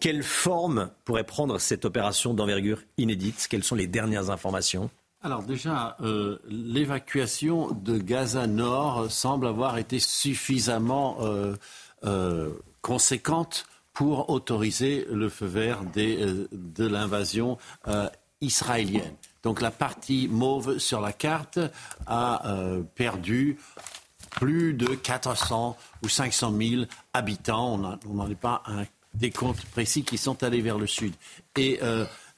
Quelle 0.00 0.22
forme 0.22 0.90
pourrait 1.04 1.24
prendre 1.24 1.60
cette 1.60 1.84
opération 1.84 2.32
d'envergure 2.32 2.80
inédite? 2.96 3.46
Quelles 3.50 3.62
sont 3.62 3.76
les 3.76 3.86
dernières 3.86 4.30
informations? 4.30 4.90
Alors 5.22 5.44
déjà, 5.44 5.96
euh, 6.00 6.38
l'évacuation 6.48 7.70
de 7.70 7.96
Gaza 7.96 8.48
Nord 8.48 9.10
semble 9.10 9.46
avoir 9.46 9.78
été 9.78 10.00
suffisamment 10.00 11.18
euh, 11.20 11.54
euh, 12.04 12.50
conséquente 12.80 13.66
pour 13.92 14.30
autoriser 14.30 15.06
le 15.10 15.28
feu 15.28 15.46
vert 15.46 15.84
des, 15.84 16.16
de 16.50 16.86
l'invasion 16.86 17.58
israélienne. 18.40 19.14
Donc 19.42 19.60
la 19.60 19.70
partie 19.70 20.28
mauve 20.28 20.78
sur 20.78 21.00
la 21.02 21.12
carte 21.12 21.60
a 22.06 22.42
perdu 22.94 23.58
plus 24.30 24.72
de 24.72 24.94
400 24.94 25.76
ou 26.02 26.08
500 26.08 26.54
000 26.56 26.82
habitants. 27.12 27.98
On 28.08 28.14
n'en 28.14 28.30
est 28.30 28.34
pas 28.34 28.62
un 28.64 28.84
décompte 29.12 29.66
précis 29.66 30.04
qui 30.04 30.16
sont 30.16 30.42
allés 30.42 30.62
vers 30.62 30.78
le 30.78 30.86
sud. 30.86 31.12
Et 31.56 31.78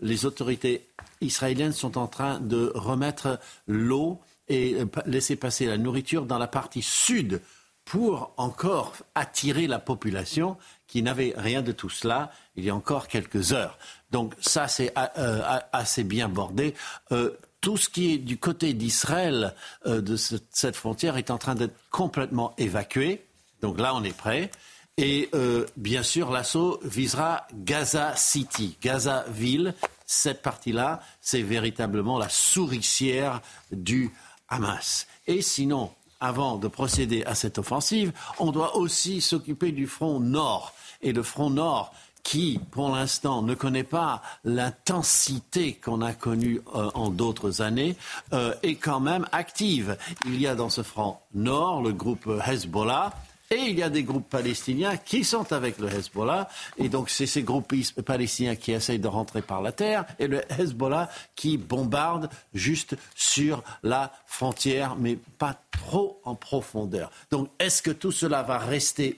les 0.05 0.27
autorités 0.27 0.87
israéliennes 1.21 1.73
sont 1.73 1.99
en 1.99 2.07
train 2.07 2.39
de 2.39 2.71
remettre 2.75 3.41
l'eau 3.67 4.21
et 4.49 4.77
laisser 5.07 5.35
passer 5.35 5.65
la 5.67 5.79
nourriture 5.79 6.27
dans 6.27 6.39
la 6.39 6.47
partie 6.47 6.83
sud 6.83 7.41
pour 7.87 8.33
encore 8.37 8.95
attirer 9.15 9.67
la 9.67 9.79
population 9.79 10.57
qui 10.87 11.03
n'avait 11.03 11.35
rien 11.37 11.63
de 11.63 11.73
tout 11.73 11.89
cela 11.89 12.31
il 12.55 12.65
y 12.65 12.71
a 12.71 12.75
encore 12.75 13.09
quelques 13.09 13.53
heures. 13.53 13.79
Donc 14.11 14.35
ça, 14.41 14.69
c'est 14.69 14.93
euh, 14.97 15.43
assez 15.73 16.05
bien 16.05 16.29
bordé. 16.29 16.75
Euh, 17.13 17.31
tout 17.63 17.79
ce 17.79 17.89
qui 17.89 18.13
est 18.13 18.19
du 18.19 18.37
côté 18.37 18.75
d'Israël, 18.75 19.55
euh, 19.87 20.03
de 20.03 20.17
ce, 20.17 20.37
cette 20.51 20.77
frontière, 20.77 21.17
est 21.17 21.31
en 21.31 21.39
train 21.39 21.55
d'être 21.55 21.77
complètement 21.91 22.55
évacué. 22.59 23.25
Donc 23.63 23.81
là, 23.81 23.95
on 23.95 24.05
est 24.05 24.17
prêt. 24.17 24.51
Et 24.97 25.29
euh, 25.35 25.67
bien 25.77 26.05
sûr, 26.05 26.31
l'assaut 26.31 26.79
visera 26.85 27.47
Gaza 27.53 28.15
City, 28.17 28.77
Gaza 28.81 29.25
ville. 29.29 29.75
Cette 30.07 30.43
partie-là, 30.43 31.01
c'est 31.21 31.43
véritablement 31.43 32.19
la 32.19 32.29
souricière 32.29 33.41
du 33.73 34.11
Hamas. 34.49 35.07
Et 35.27 35.43
sinon, 35.43 35.91
avant 36.21 36.57
de 36.57 36.69
procéder 36.69 37.25
à 37.25 37.35
cette 37.35 37.59
offensive, 37.59 38.13
on 38.39 38.53
doit 38.53 38.77
aussi 38.77 39.21
s'occuper 39.21 39.73
du 39.73 39.87
front 39.87 40.21
nord. 40.21 40.75
Et 41.03 41.13
le 41.13 41.23
front 41.23 41.51
nord, 41.51 41.93
qui, 42.25 42.59
pour 42.71 42.89
l'instant, 42.89 43.43
ne 43.43 43.55
connaît 43.55 43.85
pas 43.85 44.23
l'intensité 44.45 45.75
qu'on 45.75 46.01
a 46.01 46.15
connue 46.15 46.63
euh, 46.75 46.91
en 46.95 47.11
d'autres 47.11 47.61
années, 47.61 47.97
euh, 48.33 48.55
est 48.63 48.77
quand 48.77 49.01
même 49.01 49.27
active. 49.31 49.97
Il 50.25 50.41
y 50.41 50.47
a 50.47 50.55
dans 50.55 50.71
ce 50.71 50.83
front 50.83 51.19
nord 51.35 51.83
le 51.83 51.93
groupe 51.93 52.29
Hezbollah, 52.47 53.13
et 53.55 53.71
il 53.71 53.79
y 53.79 53.83
a 53.83 53.91
des 53.91 54.03
groupes 54.03 54.29
palestiniens 54.29 54.97
qui 54.97 55.25
sont 55.25 55.53
avec 55.53 55.79
le 55.79 55.89
Hezbollah. 55.89 56.49
Et 56.77 56.89
donc, 56.89 57.09
c'est 57.09 57.27
ces 57.27 57.43
groupes 57.43 57.73
palestiniens 58.05 58.57
qui 58.57 58.73
essayent 58.73 58.99
de 58.99 59.09
rentrer 59.09 59.43
par 59.43 59.63
la 59.63 59.73
terre 59.73 60.05
et 60.19 60.27
le 60.27 60.43
Hezbollah 60.53 61.09
qui 61.37 61.57
bombarde 61.57 62.29
juste 62.53 62.97
sur 63.15 63.63
la 63.83 64.13
frontière, 64.27 64.97
mais 64.97 65.17
pas 65.39 65.57
trop 65.71 66.21
en 66.25 66.35
profondeur. 66.35 67.11
Donc, 67.31 67.49
est-ce 67.59 67.83
que 67.83 67.91
tout 67.91 68.13
cela 68.13 68.43
va 68.43 68.59
rester 68.59 69.17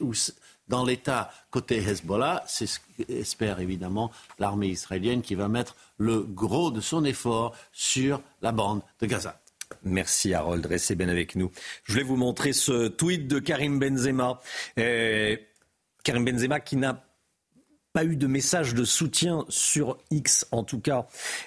dans 0.68 0.84
l'état 0.84 1.30
côté 1.50 1.78
Hezbollah? 1.78 2.44
C'est 2.46 2.66
ce 2.66 2.78
qu'espère 2.80 3.60
évidemment 3.60 4.10
l'armée 4.38 4.68
israélienne 4.68 5.22
qui 5.22 5.34
va 5.34 5.48
mettre 5.48 5.76
le 5.98 6.20
gros 6.20 6.70
de 6.70 6.80
son 6.80 7.04
effort 7.04 7.54
sur 7.72 8.20
la 8.42 8.52
bande 8.52 8.82
de 9.00 9.06
Gaza. 9.06 9.40
Merci 9.82 10.34
Harold, 10.34 10.64
restez 10.66 10.94
bien 10.94 11.08
avec 11.08 11.36
nous. 11.36 11.50
Je 11.84 11.92
voulais 11.92 12.04
vous 12.04 12.16
montrer 12.16 12.52
ce 12.52 12.88
tweet 12.88 13.28
de 13.28 13.38
Karim 13.38 13.78
Benzema. 13.78 14.40
Euh, 14.78 15.36
Karim 16.02 16.24
Benzema 16.24 16.60
qui 16.60 16.76
n'a 16.76 17.06
pas 17.96 18.04
eu 18.04 18.16
de 18.16 18.26
message 18.26 18.74
de 18.74 18.84
soutien 18.84 19.46
sur 19.48 19.96
X, 20.10 20.46
en 20.52 20.64
tout 20.64 20.80
cas, 20.80 21.06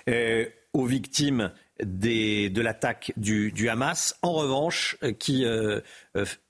euh, 0.10 0.48
aux 0.74 0.86
victimes 0.86 1.52
de 1.84 2.60
l'attaque 2.60 3.14
du, 3.18 3.70
Hamas. 3.70 4.18
En 4.24 4.34
revanche, 4.34 4.98
euh, 5.04 5.12
qui 5.12 5.46
euh, 5.46 5.80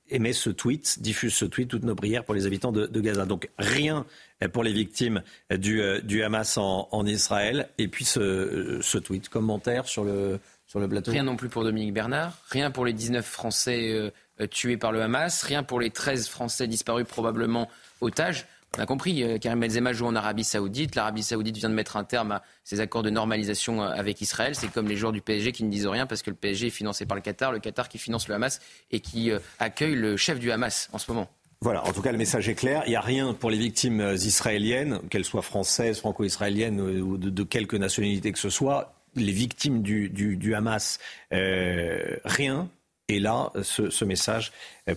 émet 0.07 0.31
ce 0.31 0.51
tweet, 0.51 1.01
diffuse 1.01 1.33
ce 1.33 1.43
tweet, 1.43 1.67
toutes 1.67 1.83
nos 1.83 1.95
prières 1.95 2.23
pour 2.23 2.33
les 2.33 2.45
habitants 2.45 2.71
de, 2.71 3.01
Gaza. 3.01 3.25
Donc 3.25 3.49
rien 3.57 4.05
pour 4.53 4.63
les 4.63 4.71
victimes 4.71 5.21
du, 5.51 6.23
Hamas 6.23 6.57
en, 6.57 7.05
Israël. 7.05 7.67
Et 7.77 7.89
puis 7.89 8.05
ce 8.05 8.97
tweet, 8.99 9.27
commentaire 9.27 9.85
sur 9.85 10.05
le 10.05 10.39
sur 10.69 10.79
le 10.79 10.87
plateau 10.87 11.11
Rien 11.11 11.23
non 11.23 11.35
plus 11.35 11.49
pour 11.49 11.63
Dominique 11.63 11.93
Bernard, 11.93 12.37
rien 12.51 12.69
pour 12.69 12.85
les 12.85 12.93
19 12.93 13.25
Français 13.25 13.91
euh, 13.91 14.47
tués 14.47 14.77
par 14.77 14.91
le 14.91 15.01
Hamas, 15.01 15.41
rien 15.41 15.63
pour 15.63 15.79
les 15.79 15.89
13 15.89 16.29
Français 16.29 16.67
disparus 16.67 17.07
probablement 17.07 17.67
otages. 18.01 18.45
On 18.77 18.81
a 18.81 18.85
compris, 18.85 19.23
euh, 19.23 19.39
Karim 19.39 19.61
Benzema 19.61 19.93
joue 19.93 20.05
en 20.05 20.15
Arabie 20.15 20.43
Saoudite. 20.43 20.93
L'Arabie 20.93 21.23
Saoudite 21.23 21.57
vient 21.57 21.69
de 21.69 21.73
mettre 21.73 21.97
un 21.97 22.03
terme 22.03 22.33
à 22.33 22.43
ses 22.63 22.81
accords 22.81 23.01
de 23.01 23.09
normalisation 23.09 23.81
euh, 23.81 23.87
avec 23.87 24.21
Israël. 24.21 24.53
C'est 24.53 24.71
comme 24.71 24.87
les 24.87 24.95
joueurs 24.95 25.11
du 25.11 25.21
PSG 25.21 25.53
qui 25.53 25.63
ne 25.63 25.71
disent 25.71 25.87
rien 25.87 26.05
parce 26.05 26.21
que 26.21 26.29
le 26.29 26.35
PSG 26.35 26.67
est 26.67 26.69
financé 26.69 27.07
par 27.07 27.15
le 27.15 27.23
Qatar, 27.23 27.51
le 27.51 27.59
Qatar 27.59 27.89
qui 27.89 27.97
finance 27.97 28.27
le 28.27 28.35
Hamas 28.35 28.59
et 28.91 28.99
qui 28.99 29.31
accueille 29.57 29.95
le 29.95 30.17
chef 30.17 30.37
du 30.37 30.51
Hamas 30.51 30.87
en 30.93 30.99
ce 30.99 31.09
moment. 31.11 31.27
Voilà, 31.61 31.83
en 31.83 31.91
tout 31.91 32.03
cas, 32.03 32.11
le 32.11 32.19
message 32.19 32.47
est 32.47 32.53
clair. 32.53 32.83
Il 32.85 32.91
n'y 32.91 32.95
a 32.95 33.01
rien 33.01 33.33
pour 33.33 33.49
les 33.49 33.57
victimes 33.57 34.13
israéliennes, 34.13 34.99
qu'elles 35.09 35.25
soient 35.25 35.41
françaises, 35.41 35.99
franco-israéliennes 35.99 36.79
ou 36.79 37.17
de, 37.17 37.31
de, 37.31 37.43
quelque 37.43 37.75
nationalité 37.75 38.31
que 38.31 38.39
ce 38.39 38.51
soit. 38.51 38.98
Les 39.15 39.31
victimes 39.31 39.81
du, 39.81 40.09
du, 40.09 40.55
Hamas, 40.55 40.99
euh, 41.33 42.17
rien. 42.25 42.69
Et 43.07 43.19
là, 43.19 43.51
ce, 43.63 44.05
message 44.05 44.51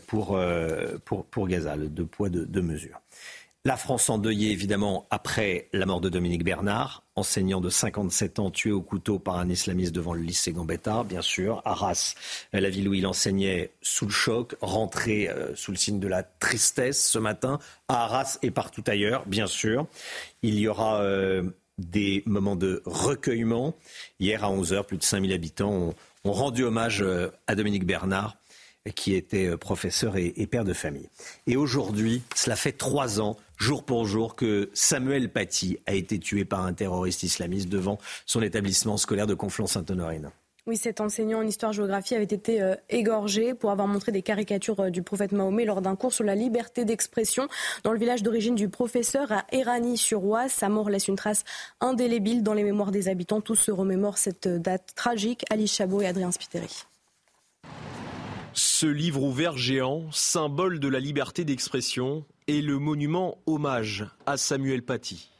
pour, 0.06 0.38
pour, 1.06 1.24
pour 1.24 1.48
Gaza, 1.48 1.76
le 1.76 1.88
deux 1.88 2.04
poids, 2.04 2.28
deux, 2.28 2.62
mesures. 2.62 3.00
La 3.64 3.76
France 3.76 4.10
endeuillée 4.10 4.50
évidemment 4.50 5.06
après 5.10 5.68
la 5.72 5.86
mort 5.86 6.00
de 6.00 6.08
Dominique 6.08 6.42
Bernard, 6.42 7.04
enseignant 7.14 7.60
de 7.60 7.70
57 7.70 8.40
ans 8.40 8.50
tué 8.50 8.72
au 8.72 8.82
couteau 8.82 9.20
par 9.20 9.38
un 9.38 9.48
islamiste 9.48 9.94
devant 9.94 10.14
le 10.14 10.22
lycée 10.22 10.50
Gambetta, 10.50 11.04
bien 11.04 11.22
sûr. 11.22 11.62
Arras, 11.64 12.16
la 12.52 12.68
ville 12.70 12.88
où 12.88 12.94
il 12.94 13.06
enseignait 13.06 13.70
sous 13.80 14.06
le 14.06 14.10
choc, 14.10 14.56
rentré 14.60 15.28
euh, 15.28 15.54
sous 15.54 15.70
le 15.70 15.76
signe 15.76 16.00
de 16.00 16.08
la 16.08 16.24
tristesse 16.24 17.08
ce 17.08 17.20
matin, 17.20 17.60
à 17.86 18.02
Arras 18.02 18.38
et 18.42 18.50
partout 18.50 18.82
ailleurs, 18.88 19.24
bien 19.26 19.46
sûr. 19.46 19.86
Il 20.42 20.58
y 20.58 20.66
aura 20.66 21.00
euh, 21.00 21.44
des 21.82 22.22
moments 22.26 22.56
de 22.56 22.82
recueillement. 22.84 23.76
Hier 24.20 24.44
à 24.44 24.50
11h, 24.50 24.84
plus 24.84 24.98
de 24.98 25.02
5000 25.02 25.32
habitants 25.32 25.94
ont, 26.24 26.32
rendu 26.32 26.62
hommage 26.64 27.02
euh, 27.02 27.28
à 27.46 27.54
Dominique 27.54 27.84
Bernard 27.84 28.36
qui 28.94 29.14
était 29.14 29.46
euh, 29.46 29.56
professeur 29.56 30.16
et, 30.16 30.32
et 30.36 30.46
père 30.46 30.64
de 30.64 30.72
famille. 30.72 31.08
Et 31.46 31.56
aujourd'hui, 31.56 32.22
cela 32.34 32.56
fait 32.56 32.72
trois 32.72 33.20
ans, 33.20 33.36
jour 33.56 33.84
pour 33.84 34.06
jour, 34.06 34.34
que 34.34 34.70
Samuel 34.72 35.30
Paty 35.30 35.78
a 35.86 35.94
été 35.94 36.18
tué 36.18 36.44
par 36.44 36.64
un 36.64 36.72
terroriste 36.72 37.22
islamiste 37.22 37.68
devant 37.68 37.98
son 38.26 38.42
établissement 38.42 38.96
scolaire 38.96 39.26
de 39.26 39.34
Conflans-Sainte-Honorine. 39.34 40.30
Oui, 40.68 40.76
cet 40.76 41.00
enseignant 41.00 41.40
en 41.40 41.42
histoire-géographie 41.42 42.14
avait 42.14 42.22
été 42.22 42.62
euh, 42.62 42.76
égorgé 42.88 43.52
pour 43.52 43.72
avoir 43.72 43.88
montré 43.88 44.12
des 44.12 44.22
caricatures 44.22 44.78
euh, 44.78 44.90
du 44.90 45.02
prophète 45.02 45.32
Mahomet 45.32 45.64
lors 45.64 45.82
d'un 45.82 45.96
cours 45.96 46.12
sur 46.12 46.22
la 46.22 46.36
liberté 46.36 46.84
d'expression 46.84 47.48
dans 47.82 47.90
le 47.90 47.98
village 47.98 48.22
d'origine 48.22 48.54
du 48.54 48.68
professeur 48.68 49.32
à 49.32 49.44
Erani-sur-Oise. 49.50 50.52
Sa 50.52 50.68
mort 50.68 50.88
laisse 50.88 51.08
une 51.08 51.16
trace 51.16 51.42
indélébile 51.80 52.44
dans 52.44 52.54
les 52.54 52.62
mémoires 52.62 52.92
des 52.92 53.08
habitants. 53.08 53.40
Tous 53.40 53.56
se 53.56 53.72
remémorent 53.72 54.18
cette 54.18 54.46
date 54.46 54.92
tragique. 54.94 55.44
Alice 55.50 55.74
Chabot 55.74 56.00
et 56.00 56.06
Adrien 56.06 56.30
Spiteri. 56.30 56.84
Ce 58.52 58.86
livre 58.86 59.24
ouvert 59.24 59.56
géant, 59.56 60.04
symbole 60.12 60.78
de 60.78 60.86
la 60.86 61.00
liberté 61.00 61.44
d'expression, 61.44 62.24
est 62.46 62.60
le 62.60 62.78
monument 62.78 63.38
hommage 63.46 64.06
à 64.26 64.36
Samuel 64.36 64.82
Paty. 64.82 65.31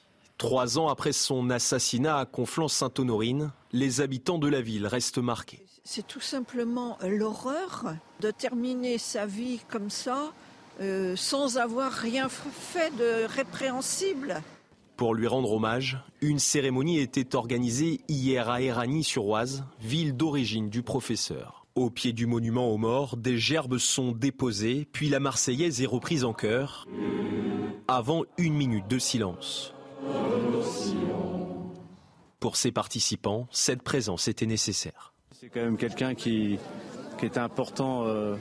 Trois 0.43 0.77
ans 0.77 0.89
après 0.89 1.13
son 1.13 1.51
assassinat 1.51 2.19
à 2.19 2.25
Conflans-Sainte-Honorine, 2.25 3.53
les 3.71 4.01
habitants 4.01 4.39
de 4.39 4.49
la 4.49 4.61
ville 4.61 4.89
restent 4.89 5.19
marqués. 5.19 5.65
C'est 5.85 6.05
tout 6.05 6.21
simplement 6.21 6.99
l'horreur 7.01 7.95
de 8.19 8.33
terminer 8.33 8.99
sa 8.99 9.25
vie 9.25 9.61
comme 9.71 9.89
ça, 9.89 10.33
euh, 10.81 11.15
sans 11.15 11.59
avoir 11.59 11.93
rien 11.93 12.29
fait 12.29 12.91
de 12.97 13.25
répréhensible. 13.33 14.43
Pour 14.97 15.15
lui 15.15 15.29
rendre 15.29 15.53
hommage, 15.53 16.03
une 16.21 16.41
cérémonie 16.41 16.99
était 16.99 17.37
organisée 17.37 18.01
hier 18.09 18.51
à 18.51 18.61
Erani-sur-Oise, 18.61 19.63
ville 19.81 20.17
d'origine 20.17 20.71
du 20.71 20.83
professeur. 20.83 21.67
Au 21.77 21.89
pied 21.89 22.13
du 22.13 22.27
monument 22.27 22.69
aux 22.69 22.79
morts, 22.79 23.17
des 23.17 23.39
gerbes 23.39 23.79
sont 23.79 24.11
déposées, 24.11 24.89
puis 24.91 25.09
la 25.09 25.21
Marseillaise 25.21 25.81
est 25.83 25.87
reprise 25.87 26.25
en 26.25 26.33
chœur, 26.33 26.89
avant 27.87 28.25
une 28.39 28.55
minute 28.55 28.89
de 28.89 28.99
silence. 28.99 29.73
Pour 32.41 32.57
ces 32.57 32.73
participants, 32.73 33.47
cette 33.53 33.83
présence 33.83 34.27
était 34.27 34.47
nécessaire. 34.47 35.13
C'est 35.31 35.49
quand 35.49 35.61
même 35.61 35.77
quelqu'un 35.77 36.15
qui, 36.15 36.59
qui 37.19 37.27
était 37.27 37.39
important 37.39 38.05
euh, 38.07 38.35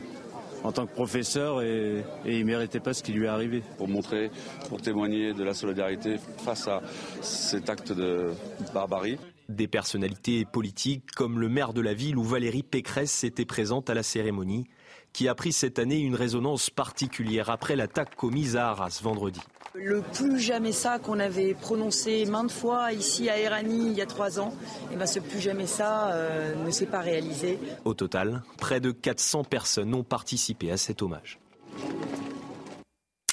en 0.63 0.71
tant 0.71 0.87
que 0.87 0.91
professeur 0.93 1.61
et, 1.61 2.03
et 2.25 2.37
il 2.37 2.39
ne 2.39 2.45
méritait 2.45 2.79
pas 2.79 2.93
ce 2.93 3.03
qui 3.03 3.13
lui 3.13 3.25
est 3.25 3.29
arrivé. 3.29 3.61
Pour 3.77 3.87
montrer, 3.87 4.31
pour 4.69 4.81
témoigner 4.81 5.33
de 5.33 5.43
la 5.43 5.53
solidarité 5.53 6.17
face 6.39 6.67
à 6.67 6.81
cet 7.21 7.69
acte 7.69 7.91
de 7.91 8.31
barbarie. 8.73 9.17
Des 9.49 9.67
personnalités 9.67 10.45
politiques 10.45 11.11
comme 11.11 11.39
le 11.39 11.49
maire 11.49 11.73
de 11.73 11.81
la 11.81 11.93
ville 11.93 12.17
où 12.17 12.23
Valérie 12.23 12.63
Pécresse 12.63 13.23
était 13.23 13.45
présente 13.45 13.89
à 13.89 13.93
la 13.93 14.03
cérémonie, 14.03 14.65
qui 15.13 15.27
a 15.27 15.35
pris 15.35 15.51
cette 15.51 15.79
année 15.79 15.99
une 15.99 16.15
résonance 16.15 16.69
particulière 16.69 17.49
après 17.49 17.75
l'attaque 17.75 18.15
commise 18.15 18.55
à 18.55 18.69
Arras 18.69 18.99
vendredi. 19.01 19.41
Le 19.73 20.01
plus 20.01 20.39
jamais 20.39 20.73
ça 20.73 20.99
qu'on 20.99 21.19
avait 21.19 21.53
prononcé 21.53 22.25
maintes 22.25 22.51
fois 22.51 22.91
ici 22.91 23.29
à 23.29 23.39
Erani 23.39 23.87
il 23.87 23.93
y 23.93 24.01
a 24.01 24.05
trois 24.05 24.39
ans, 24.39 24.53
et 24.91 24.97
ben 24.97 25.05
ce 25.05 25.19
plus 25.19 25.39
jamais 25.39 25.67
ça 25.67 26.11
euh, 26.11 26.55
ne 26.55 26.71
s'est 26.71 26.85
pas 26.85 26.99
réalisé. 26.99 27.57
Au 27.85 27.93
total, 27.93 28.43
près 28.57 28.81
de 28.81 28.91
400 28.91 29.45
personnes 29.45 29.93
ont 29.93 30.03
participé 30.03 30.71
à 30.71 30.77
cet 30.77 31.01
hommage. 31.01 31.39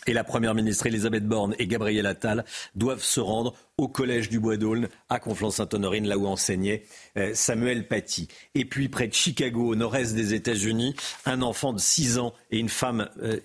Et 0.09 0.15
la 0.15 0.25
Première 0.25 0.55
ministre 0.55 0.87
Elisabeth 0.87 1.27
Borne 1.27 1.55
et 1.59 1.67
Gabriel 1.67 2.07
Attal 2.07 2.47
doivent 2.75 3.03
se 3.03 3.21
rendre 3.21 3.55
au 3.77 3.89
Collège 3.89 4.31
du 4.31 4.41
Bois 4.41 4.57
d'Aulne 4.57 4.89
à 5.11 5.19
Conflans-Sainte-Honorine, 5.19 6.09
là 6.09 6.17
où 6.17 6.27
enseignait 6.27 6.85
euh, 7.19 7.33
Samuel 7.35 7.87
Paty. 7.87 8.27
Et 8.55 8.65
puis 8.65 8.89
près 8.89 9.07
de 9.09 9.13
Chicago, 9.13 9.69
au 9.69 9.75
nord-est 9.75 10.15
des 10.15 10.33
États-Unis, 10.33 10.95
un 11.27 11.43
enfant 11.43 11.75
de 11.75 11.79
6 11.79 12.17
ans 12.17 12.33
et 12.51 12.59
une 12.59 12.71
femme, 12.71 13.07
euh, 13.23 13.41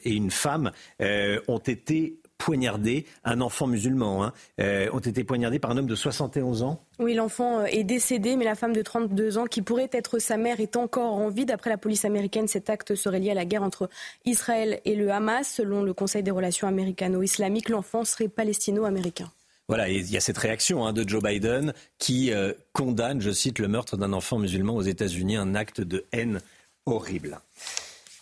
euh, 1.01 1.39
ont 1.49 1.57
été 1.57 2.21
poignardés, 2.43 3.05
un 3.23 3.39
enfant 3.39 3.67
musulman, 3.67 4.21
hein, 4.21 4.33
euh, 4.59 4.89
ont 4.91 4.99
été 4.99 5.23
poignardés 5.23 5.59
par 5.59 5.71
un 5.71 5.77
homme 5.77 5.87
de 5.87 5.95
71 5.95 6.61
ans. 6.61 6.83
Oui, 6.99 7.13
l'enfant 7.13 7.63
est 7.63 7.85
décédé, 7.85 8.35
mais 8.35 8.43
la 8.43 8.55
femme 8.55 8.73
de 8.73 8.81
32 8.81 9.37
ans, 9.37 9.45
qui 9.45 9.61
pourrait 9.61 9.89
être 9.93 10.19
sa 10.19 10.35
mère, 10.35 10.59
est 10.59 10.75
encore 10.75 11.13
en 11.13 11.29
vie. 11.29 11.45
D'après 11.45 11.69
la 11.69 11.77
police 11.77 12.03
américaine, 12.03 12.49
cet 12.49 12.69
acte 12.69 12.95
serait 12.95 13.19
lié 13.19 13.31
à 13.31 13.33
la 13.33 13.45
guerre 13.45 13.63
entre 13.63 13.89
Israël 14.25 14.81
et 14.83 14.95
le 14.95 15.09
Hamas. 15.09 15.47
Selon 15.47 15.83
le 15.83 15.93
Conseil 15.93 16.21
des 16.21 16.31
relations 16.31 16.67
américano-islamiques, 16.67 17.69
l'enfant 17.69 18.03
serait 18.03 18.27
palestino-américain. 18.27 19.31
Voilà, 19.69 19.87
il 19.87 20.11
y 20.11 20.17
a 20.17 20.19
cette 20.19 20.37
réaction 20.37 20.85
hein, 20.85 20.91
de 20.91 21.07
Joe 21.07 21.23
Biden 21.23 21.73
qui 21.97 22.33
euh, 22.33 22.51
condamne, 22.73 23.21
je 23.21 23.31
cite, 23.31 23.59
le 23.59 23.69
meurtre 23.69 23.95
d'un 23.95 24.11
enfant 24.11 24.37
musulman 24.37 24.75
aux 24.75 24.81
États-Unis, 24.81 25.37
un 25.37 25.55
acte 25.55 25.79
de 25.79 26.03
haine 26.11 26.41
horrible. 26.85 27.39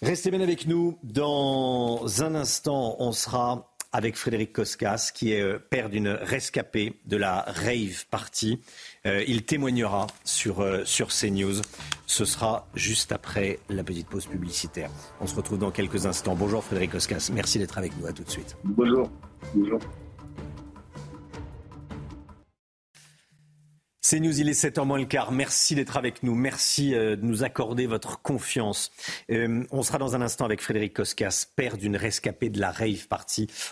Restez 0.04 0.32
bien 0.32 0.42
avec 0.42 0.66
nous. 0.66 0.98
Dans 1.04 2.24
un 2.24 2.34
instant, 2.34 2.96
on 2.98 3.12
sera 3.12 3.71
avec 3.92 4.16
Frédéric 4.16 4.54
Koskas, 4.54 5.12
qui 5.14 5.34
est 5.34 5.42
euh, 5.42 5.60
père 5.60 5.90
d'une 5.90 6.08
rescapée 6.08 6.94
de 7.06 7.18
la 7.18 7.42
Rave 7.48 8.06
Party. 8.10 8.60
Euh, 9.06 9.24
il 9.28 9.44
témoignera 9.44 10.08
sur, 10.24 10.62
euh, 10.62 10.84
sur 10.86 11.10
CNews. 11.10 11.62
Ce 12.06 12.26
sera 12.26 12.68
juste 12.76 13.12
après 13.12 13.60
la 13.70 13.84
petite 13.84 14.08
pause 14.08 14.28
publicitaire. 14.28 14.90
On 15.20 15.28
se 15.28 15.36
retrouve 15.36 15.60
dans 15.60 15.72
quelques 15.72 16.06
instants. 16.06 16.36
Bonjour 16.36 16.64
Frédéric 16.64 16.92
Koskas, 16.92 17.30
merci 17.34 17.60
d'être 17.60 17.78
avec 17.78 17.98
nous. 17.98 18.08
À 18.08 18.14
tout 18.14 18.24
de 18.24 18.30
suite. 18.30 18.56
Bonjour. 18.64 19.10
Bonjour. 19.54 19.80
C'est 24.04 24.20
News, 24.20 24.40
il 24.40 24.50
est 24.50 24.60
7h 24.60 24.84
moins 24.84 24.98
le 24.98 25.06
quart. 25.06 25.32
Merci 25.32 25.76
d'être 25.76 25.96
avec 25.96 26.24
nous. 26.24 26.34
Merci 26.34 26.96
euh, 26.96 27.16
de 27.16 27.24
nous 27.24 27.44
accorder 27.44 27.86
votre 27.86 28.20
confiance. 28.20 28.92
Euh, 29.30 29.64
on 29.70 29.84
sera 29.84 30.00
dans 30.00 30.16
un 30.16 30.22
instant 30.22 30.44
avec 30.44 30.60
Frédéric 30.60 30.96
Koskas, 30.96 31.46
père 31.56 31.78
d'une 31.78 31.96
rescapée 31.96 32.50
de 32.50 32.60
la 32.60 32.72
Rave 32.72 33.06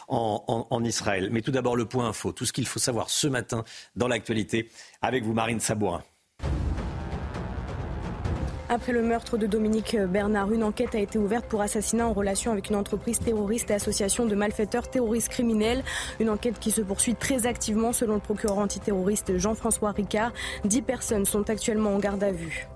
en, 0.08 0.68
en 0.70 0.84
Israël. 0.84 1.30
Mais 1.32 1.42
tout 1.42 1.50
d'abord, 1.50 1.76
le 1.76 1.86
point 1.86 2.08
info. 2.08 2.32
Tout 2.32 2.46
ce 2.46 2.54
qu'il 2.54 2.68
faut 2.68 2.80
savoir 2.80 3.10
ce 3.10 3.28
matin 3.28 3.64
dans 3.96 4.08
l'actualité 4.08 4.70
avec 5.02 5.24
vous, 5.24 5.34
Marine 5.34 5.60
Sabourin. 5.60 6.04
Après 8.72 8.92
le 8.94 9.02
meurtre 9.02 9.36
de 9.36 9.48
Dominique 9.48 9.98
Bernard, 9.98 10.52
une 10.52 10.64
enquête 10.64 10.94
a 10.94 11.00
été 11.00 11.18
ouverte 11.18 11.48
pour 11.48 11.62
assassinat 11.62 12.08
en 12.08 12.14
relation 12.14 12.52
avec 12.52 12.70
une 12.70 12.76
entreprise 12.76 13.18
terroriste 13.18 13.72
et 13.72 13.74
association 13.74 14.28
de 14.28 14.36
malfaiteurs 14.36 14.88
terroristes 14.88 15.30
criminels. 15.30 15.84
Une 16.20 16.30
enquête 16.30 16.60
qui 16.60 16.70
se 16.70 16.82
poursuit 16.82 17.16
très 17.16 17.48
activement 17.48 17.94
selon 17.94 18.14
le 18.14 18.20
procureur 18.20 18.60
antiterroriste 18.60 19.40
Jean-François 19.40 19.90
Ricard. 19.90 20.34
Dix 20.66 20.84
personnes 20.84 21.26
sont 21.26 21.50
actuellement 21.50 21.96
en 21.96 21.98
garde 21.98 22.24
à 22.24 22.32
vue. 22.32 22.68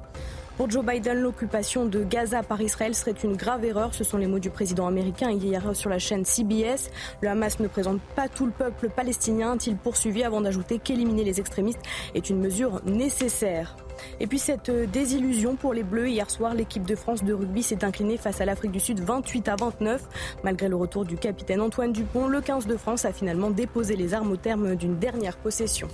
Pour 0.56 0.70
Joe 0.70 0.86
Biden, 0.86 1.20
l'occupation 1.20 1.88
de 1.88 2.04
Gaza 2.04 2.44
par 2.44 2.62
Israël 2.62 2.94
serait 2.94 3.16
une 3.24 3.36
grave 3.36 3.66
erreur. 3.66 3.96
Ce 3.96 4.04
sont 4.04 4.18
les 4.18 4.28
mots 4.28 4.38
du 4.38 4.52
président 4.52 4.86
américain 4.86 5.32
hier 5.32 5.76
sur 5.76 5.90
la 5.90 5.98
chaîne 5.98 6.26
CBS. 6.26 6.92
Le 7.22 7.30
Hamas 7.30 7.60
ne 7.60 7.68
présente 7.68 8.00
pas 8.16 8.28
tout 8.28 8.46
le 8.46 8.52
peuple 8.52 8.90
palestinien, 8.90 9.54
a-t-il 9.54 9.78
poursuivi 9.78 10.24
avant 10.24 10.42
d'ajouter 10.42 10.78
qu'éliminer 10.78 11.24
les 11.24 11.40
extrémistes 11.40 11.82
est 12.14 12.30
une 12.30 12.40
mesure 12.40 12.82
nécessaire. 12.86 13.76
Et 14.20 14.28
puis 14.28 14.38
cette 14.38 14.70
désillusion 14.92 15.56
pour 15.56 15.74
les 15.74 15.84
Bleus. 15.84 16.10
Hier 16.10 16.30
soir, 16.30 16.54
l'équipe 16.54 16.86
de 16.86 16.96
France 16.96 17.24
de 17.24 17.34
rugby 17.34 17.64
s'est 17.64 17.84
inclinée 17.84 18.18
face 18.18 18.40
à 18.40 18.46
l'Afrique 18.46 18.72
du 18.72 18.80
Sud 18.80 19.00
28 19.00 19.48
à 19.48 19.56
29. 19.56 20.04
Malgré 20.44 20.68
le 20.68 20.76
retour 20.76 21.04
du 21.04 21.18
capitaine 21.18 21.62
Antoine 21.62 21.94
Dupont, 21.94 22.28
le 22.28 22.42
15 22.42 22.68
de 22.68 22.78
France 22.78 23.06
a 23.06 23.12
finalement 23.12 23.50
déposé 23.50 23.96
les 23.96 24.14
armes 24.14 24.32
au 24.32 24.38
terme 24.38 24.76
d'une 24.76 25.00
dernière 25.00 25.38
possession. 25.38 25.88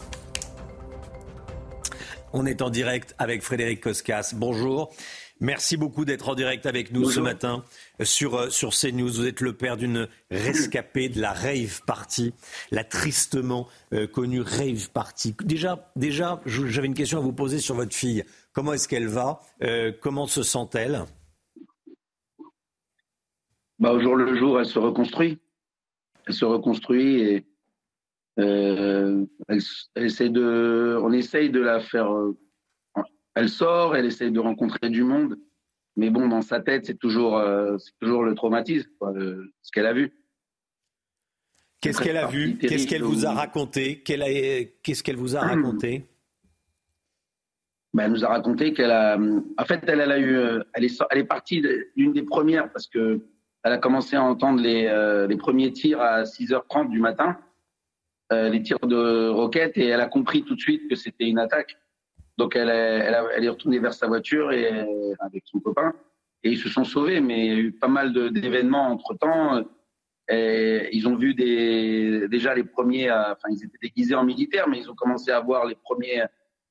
On 2.33 2.45
est 2.45 2.61
en 2.61 2.69
direct 2.69 3.15
avec 3.17 3.41
Frédéric 3.41 3.81
Koskas. 3.81 4.33
Bonjour. 4.35 4.93
Merci 5.41 5.77
beaucoup 5.77 6.03
d'être 6.03 6.29
en 6.29 6.35
direct 6.35 6.65
avec 6.65 6.91
nous 6.91 7.09
ce 7.09 7.21
matin 7.21 7.63
sur, 8.01 8.35
euh, 8.35 8.49
sur 8.49 8.71
CNews. 8.71 9.09
Vous 9.09 9.25
êtes 9.25 9.39
le 9.39 9.53
père 9.53 9.77
d'une 9.77 10.07
rescapée 10.29 11.07
de 11.07 11.21
la 11.21 11.31
rave 11.31 11.81
party, 11.87 12.33
la 12.71 12.83
tristement 12.83 13.67
euh, 13.93 14.05
connue 14.05 14.41
rave 14.41 14.89
party. 14.91 15.35
Déjà, 15.43 15.91
déjà 15.95 16.41
j'avais 16.45 16.87
une 16.87 16.93
question 16.93 17.19
à 17.19 17.21
vous 17.21 17.31
poser 17.31 17.59
sur 17.59 17.75
votre 17.75 17.95
fille. 17.95 18.25
Comment 18.51 18.73
est-ce 18.73 18.87
qu'elle 18.89 19.07
va? 19.07 19.39
Euh, 19.63 19.93
Comment 20.01 20.27
se 20.27 20.43
sent-elle? 20.43 21.05
Bah, 23.79 23.93
Au 23.93 24.01
jour 24.01 24.17
le 24.17 24.37
jour, 24.37 24.59
elle 24.59 24.65
se 24.65 24.77
reconstruit. 24.77 25.39
Elle 26.27 26.33
se 26.33 26.45
reconstruit 26.45 27.21
et 27.21 27.45
elle, 28.39 29.59
essaie 29.95 30.29
de, 30.29 30.97
on 31.01 31.11
essaye 31.11 31.49
de 31.49 31.59
la 31.59 31.79
faire 31.79 32.09
elle 33.35 33.49
sort, 33.49 33.95
elle 33.95 34.05
essaye 34.05 34.31
de 34.31 34.39
rencontrer 34.39 34.89
du 34.89 35.03
monde, 35.03 35.37
mais 35.95 36.09
bon, 36.09 36.27
dans 36.27 36.41
sa 36.41 36.59
tête, 36.59 36.85
c'est 36.85 36.97
toujours, 36.97 37.37
euh, 37.37 37.77
toujours 38.01 38.23
le 38.23 38.35
traumatisme, 38.35 38.89
ce 39.61 39.71
qu'elle 39.71 39.85
a 39.85 39.93
vu. 39.93 40.13
Qu'est-ce 41.81 42.01
qu'elle 42.01 42.17
a 42.17 42.27
vu? 42.27 42.57
Qu'est-ce 42.57 42.87
qu'elle 42.87 43.03
vous 43.03 43.25
a 43.25 43.31
raconté? 43.31 44.01
Qu'est-ce 44.03 45.03
qu'elle 45.03 45.15
vous 45.15 45.37
a 45.37 45.41
raconté? 45.41 46.05
Ben, 47.93 48.05
Elle 48.05 48.11
nous 48.11 48.25
a 48.25 48.27
raconté 48.27 48.73
qu'elle 48.73 48.91
a. 48.91 49.17
En 49.17 49.65
fait, 49.65 49.83
elle, 49.87 50.01
a 50.01 50.19
eu. 50.19 50.35
Euh, 50.35 50.63
elle 50.73 50.83
est, 50.83 51.01
elle 51.09 51.19
est 51.19 51.23
partie 51.23 51.63
d'une 51.95 52.11
des 52.11 52.23
premières 52.23 52.71
parce 52.71 52.87
que 52.87 53.21
elle 53.63 53.73
a 53.73 53.77
commencé 53.77 54.15
à 54.15 54.23
entendre 54.23 54.61
les, 54.61 54.85
euh, 54.85 55.27
les 55.27 55.37
premiers 55.37 55.71
tirs 55.71 56.01
à 56.01 56.23
6h30 56.23 56.89
du 56.89 56.99
matin, 56.99 57.37
les 58.31 58.61
tirs 58.61 58.79
de 58.79 59.29
roquettes, 59.29 59.77
et 59.77 59.87
elle 59.87 60.01
a 60.01 60.07
compris 60.07 60.43
tout 60.43 60.55
de 60.55 60.59
suite 60.59 60.87
que 60.89 60.95
c'était 60.95 61.27
une 61.27 61.39
attaque. 61.39 61.77
Donc 62.37 62.55
elle 62.55 62.69
est, 62.69 63.11
elle, 63.35 63.43
est 63.43 63.49
retournée 63.49 63.79
vers 63.79 63.93
sa 63.93 64.07
voiture 64.07 64.51
et 64.51 64.69
avec 65.19 65.43
son 65.45 65.59
copain 65.59 65.93
et 66.43 66.51
ils 66.51 66.57
se 66.57 66.69
sont 66.69 66.83
sauvés. 66.83 67.21
Mais 67.21 67.45
il 67.45 67.53
y 67.53 67.55
a 67.55 67.59
eu 67.59 67.71
pas 67.71 67.87
mal 67.87 68.13
d'événements 68.31 68.87
entre 68.87 69.13
temps. 69.15 69.63
Et 70.29 70.89
ils 70.95 71.07
ont 71.07 71.15
vu 71.15 71.33
des, 71.33 72.27
déjà 72.27 72.53
les 72.53 72.63
premiers, 72.63 73.11
enfin 73.11 73.49
ils 73.49 73.63
étaient 73.63 73.79
déguisés 73.81 74.13
en 74.13 74.23
militaires, 74.23 74.67
mais 74.67 74.77
ils 74.77 74.89
ont 74.89 74.95
commencé 74.95 75.31
à 75.31 75.39
voir 75.39 75.65
les 75.65 75.75
premiers, 75.75 76.23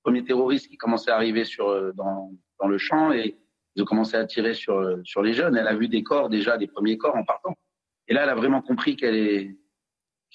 premiers 0.04 0.22
terroristes 0.22 0.68
qui 0.68 0.76
commençaient 0.76 1.10
à 1.10 1.16
arriver 1.16 1.44
sur, 1.44 1.92
dans, 1.94 2.30
dans 2.60 2.68
le 2.68 2.78
champ 2.78 3.12
et 3.12 3.36
ils 3.74 3.82
ont 3.82 3.84
commencé 3.84 4.16
à 4.16 4.24
tirer 4.24 4.54
sur, 4.54 5.00
sur 5.04 5.22
les 5.22 5.32
jeunes. 5.32 5.56
Elle 5.56 5.66
a 5.66 5.74
vu 5.74 5.88
des 5.88 6.04
corps 6.04 6.28
déjà, 6.28 6.56
des 6.56 6.68
premiers 6.68 6.98
corps 6.98 7.16
en 7.16 7.24
partant. 7.24 7.56
Et 8.06 8.14
là, 8.14 8.22
elle 8.22 8.30
a 8.30 8.36
vraiment 8.36 8.62
compris 8.62 8.94
qu'elle 8.94 9.16
est, 9.16 9.57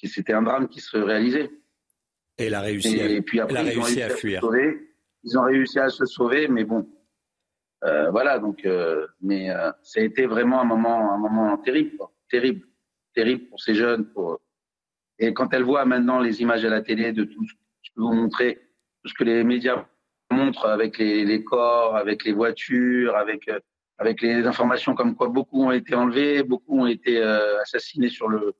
c'était 0.07 0.33
un 0.33 0.41
drame 0.41 0.67
qui 0.67 0.81
se 0.81 0.97
réalisait. 0.97 1.51
Et 2.37 2.45
elle 2.45 2.55
a 2.55 2.61
réussi, 2.61 2.99
à, 2.99 3.21
puis 3.21 3.39
après, 3.39 3.59
elle 3.59 3.67
a 3.67 3.71
réussi 3.71 4.01
à, 4.01 4.09
fuir. 4.09 4.41
Ils 5.23 5.37
ont 5.37 5.43
réussi 5.43 5.79
à 5.79 5.89
se 5.89 6.05
sauver, 6.05 6.47
mais 6.47 6.63
bon, 6.63 6.87
euh, 7.83 8.09
voilà. 8.11 8.39
Donc, 8.39 8.65
euh, 8.65 9.07
mais 9.21 9.49
euh, 9.49 9.71
ça 9.81 9.99
a 9.99 10.03
été 10.03 10.25
vraiment 10.25 10.61
un 10.61 10.65
moment, 10.65 11.13
un 11.13 11.17
moment 11.17 11.57
terrible, 11.57 11.97
terrible, 12.29 12.65
terrible 13.13 13.45
pour 13.49 13.61
ces 13.61 13.75
jeunes. 13.75 14.05
Pour... 14.05 14.39
Et 15.19 15.33
quand 15.33 15.53
elles 15.53 15.63
voient 15.63 15.85
maintenant 15.85 16.19
les 16.19 16.41
images 16.41 16.65
à 16.65 16.69
la 16.69 16.81
télé 16.81 17.11
de 17.11 17.23
tout 17.23 17.45
ce 17.45 17.53
que 17.53 17.59
je 17.81 17.91
peux 17.95 18.01
vous 18.01 18.13
montrer, 18.13 18.59
tout 19.03 19.09
ce 19.09 19.13
que 19.13 19.23
les 19.23 19.43
médias 19.43 19.85
montrent 20.31 20.65
avec 20.65 20.97
les, 20.97 21.25
les 21.25 21.43
corps, 21.43 21.95
avec 21.95 22.23
les 22.23 22.33
voitures, 22.33 23.15
avec 23.15 23.49
avec 23.99 24.21
les 24.21 24.45
informations 24.47 24.95
comme 24.95 25.15
quoi 25.15 25.27
beaucoup 25.29 25.65
ont 25.65 25.71
été 25.71 25.93
enlevés, 25.93 26.41
beaucoup 26.41 26.81
ont 26.81 26.87
été 26.87 27.21
assassinés 27.21 28.09
sur 28.09 28.27
le. 28.27 28.55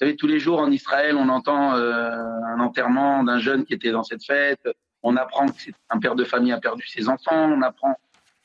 Vous 0.00 0.06
savez, 0.06 0.16
tous 0.16 0.26
les 0.26 0.38
jours 0.38 0.60
en 0.60 0.70
Israël, 0.70 1.16
on 1.16 1.28
entend 1.28 1.72
un 1.72 2.60
enterrement 2.60 3.22
d'un 3.22 3.38
jeune 3.38 3.64
qui 3.64 3.74
était 3.74 3.90
dans 3.90 4.02
cette 4.02 4.24
fête 4.24 4.66
on 5.02 5.16
apprend 5.16 5.46
qu'un 5.46 5.98
père 5.98 6.14
de 6.14 6.24
famille 6.24 6.52
a 6.52 6.60
perdu 6.60 6.86
ses 6.86 7.08
enfants, 7.08 7.50
on 7.50 7.62
apprend. 7.62 7.98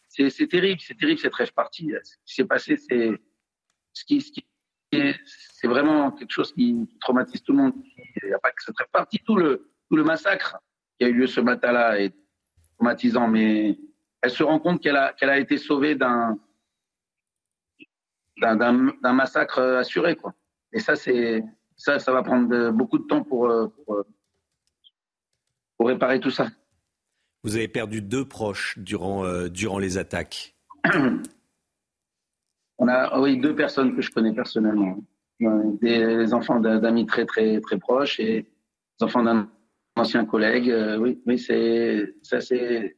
C'est 0.08 0.48
terrible, 0.48 0.80
c'est 0.80 0.98
terrible 0.98 1.20
cette 1.20 1.36
rêve 1.36 1.52
partie. 1.54 1.92
Ce 2.04 2.16
qui 2.26 2.36
s'est 2.36 2.46
passé, 2.46 2.78
c'est 2.78 3.12
ce 3.92 4.06
qui, 4.06 4.46
c'est 4.92 5.68
vraiment 5.68 6.12
quelque 6.12 6.32
chose 6.32 6.54
qui, 6.54 6.88
traumatise 7.02 7.44
tout 7.44 7.52
le 7.52 7.58
monde. 7.58 7.74
Il 8.24 8.30
n'y 8.30 8.34
a 8.34 8.40
pas 8.40 8.52
que 8.52 8.64
cette 8.64 8.78
rêve 8.78 8.88
partie, 8.92 9.20
tout 9.20 9.36
le, 9.36 9.70
tout 9.90 9.98
le 9.98 10.04
massacre 10.04 10.58
qui 10.98 11.06
a 11.06 11.10
eu 11.10 11.14
lieu 11.14 11.28
ce 11.28 11.42
matin-là 11.42 12.00
est 12.00 12.16
traumatisant, 12.76 13.28
mais 13.28 13.78
elle 14.22 14.32
se 14.32 14.44
rend 14.44 14.60
compte 14.60 14.82
qu'elle 14.82 14.96
a, 14.96 15.12
qu'elle 15.14 15.30
a 15.30 15.38
été 15.38 15.58
sauvée 15.58 15.96
d'un, 15.96 16.38
d'un, 18.38 19.14
massacre 19.14 19.60
assuré, 19.60 20.16
quoi. 20.16 20.34
Et 20.76 20.80
ça, 20.80 20.96
c'est, 20.96 21.44
ça, 21.76 21.98
ça 21.98 22.12
va 22.12 22.22
prendre 22.22 22.70
beaucoup 22.70 23.00
de 23.00 23.06
temps 23.06 23.24
pour, 23.24 23.52
pour 23.86 24.06
pour 25.78 25.88
réparer 25.88 26.20
tout 26.20 26.32
ça. 26.32 26.48
Vous 27.44 27.56
avez 27.56 27.68
perdu 27.68 28.02
deux 28.02 28.26
proches 28.26 28.80
durant, 28.80 29.24
euh, 29.26 29.50
durant 29.50 29.80
les 29.80 29.98
attaques. 29.98 30.56
On 32.78 32.88
a 32.90 33.20
oui 33.20 33.38
deux 33.38 33.56
personnes 33.56 33.96
que 33.96 34.02
je 34.02 34.12
connais 34.12 34.34
personnellement, 34.34 34.98
des, 35.40 36.34
enfants 36.34 36.60
d'amis 36.60 37.06
très 37.06 37.26
très 37.26 37.62
très 37.62 37.78
proches 37.78 38.20
et 38.20 38.42
des 38.42 39.06
enfants 39.06 39.24
d'un 39.24 39.50
ancien 39.96 40.26
collègue. 40.26 40.70
Euh, 40.70 40.98
oui, 40.98 41.22
oui, 41.26 41.40
c'est 41.40 42.16
ça 42.22 42.42
c'est 42.42 42.98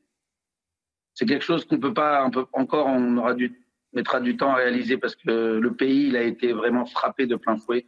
c'est 1.13 1.25
quelque 1.25 1.43
chose 1.43 1.65
qu'on 1.65 1.80
peut 1.80 1.93
pas 1.93 2.28
encore 2.53 2.88
on 2.88 3.17
aura 3.17 3.36
dû 3.36 3.61
mettra 3.98 4.20
du 4.22 4.38
temps 4.38 4.52
à 4.52 4.56
réaliser 4.56 4.98
parce 4.98 5.16
que 5.16 5.58
le 5.58 5.74
pays 5.74 6.08
il 6.08 6.16
a 6.16 6.24
été 6.24 6.54
vraiment 6.54 6.86
frappé 6.86 7.26
de 7.26 7.36
plein 7.36 7.58
fouet 7.58 7.88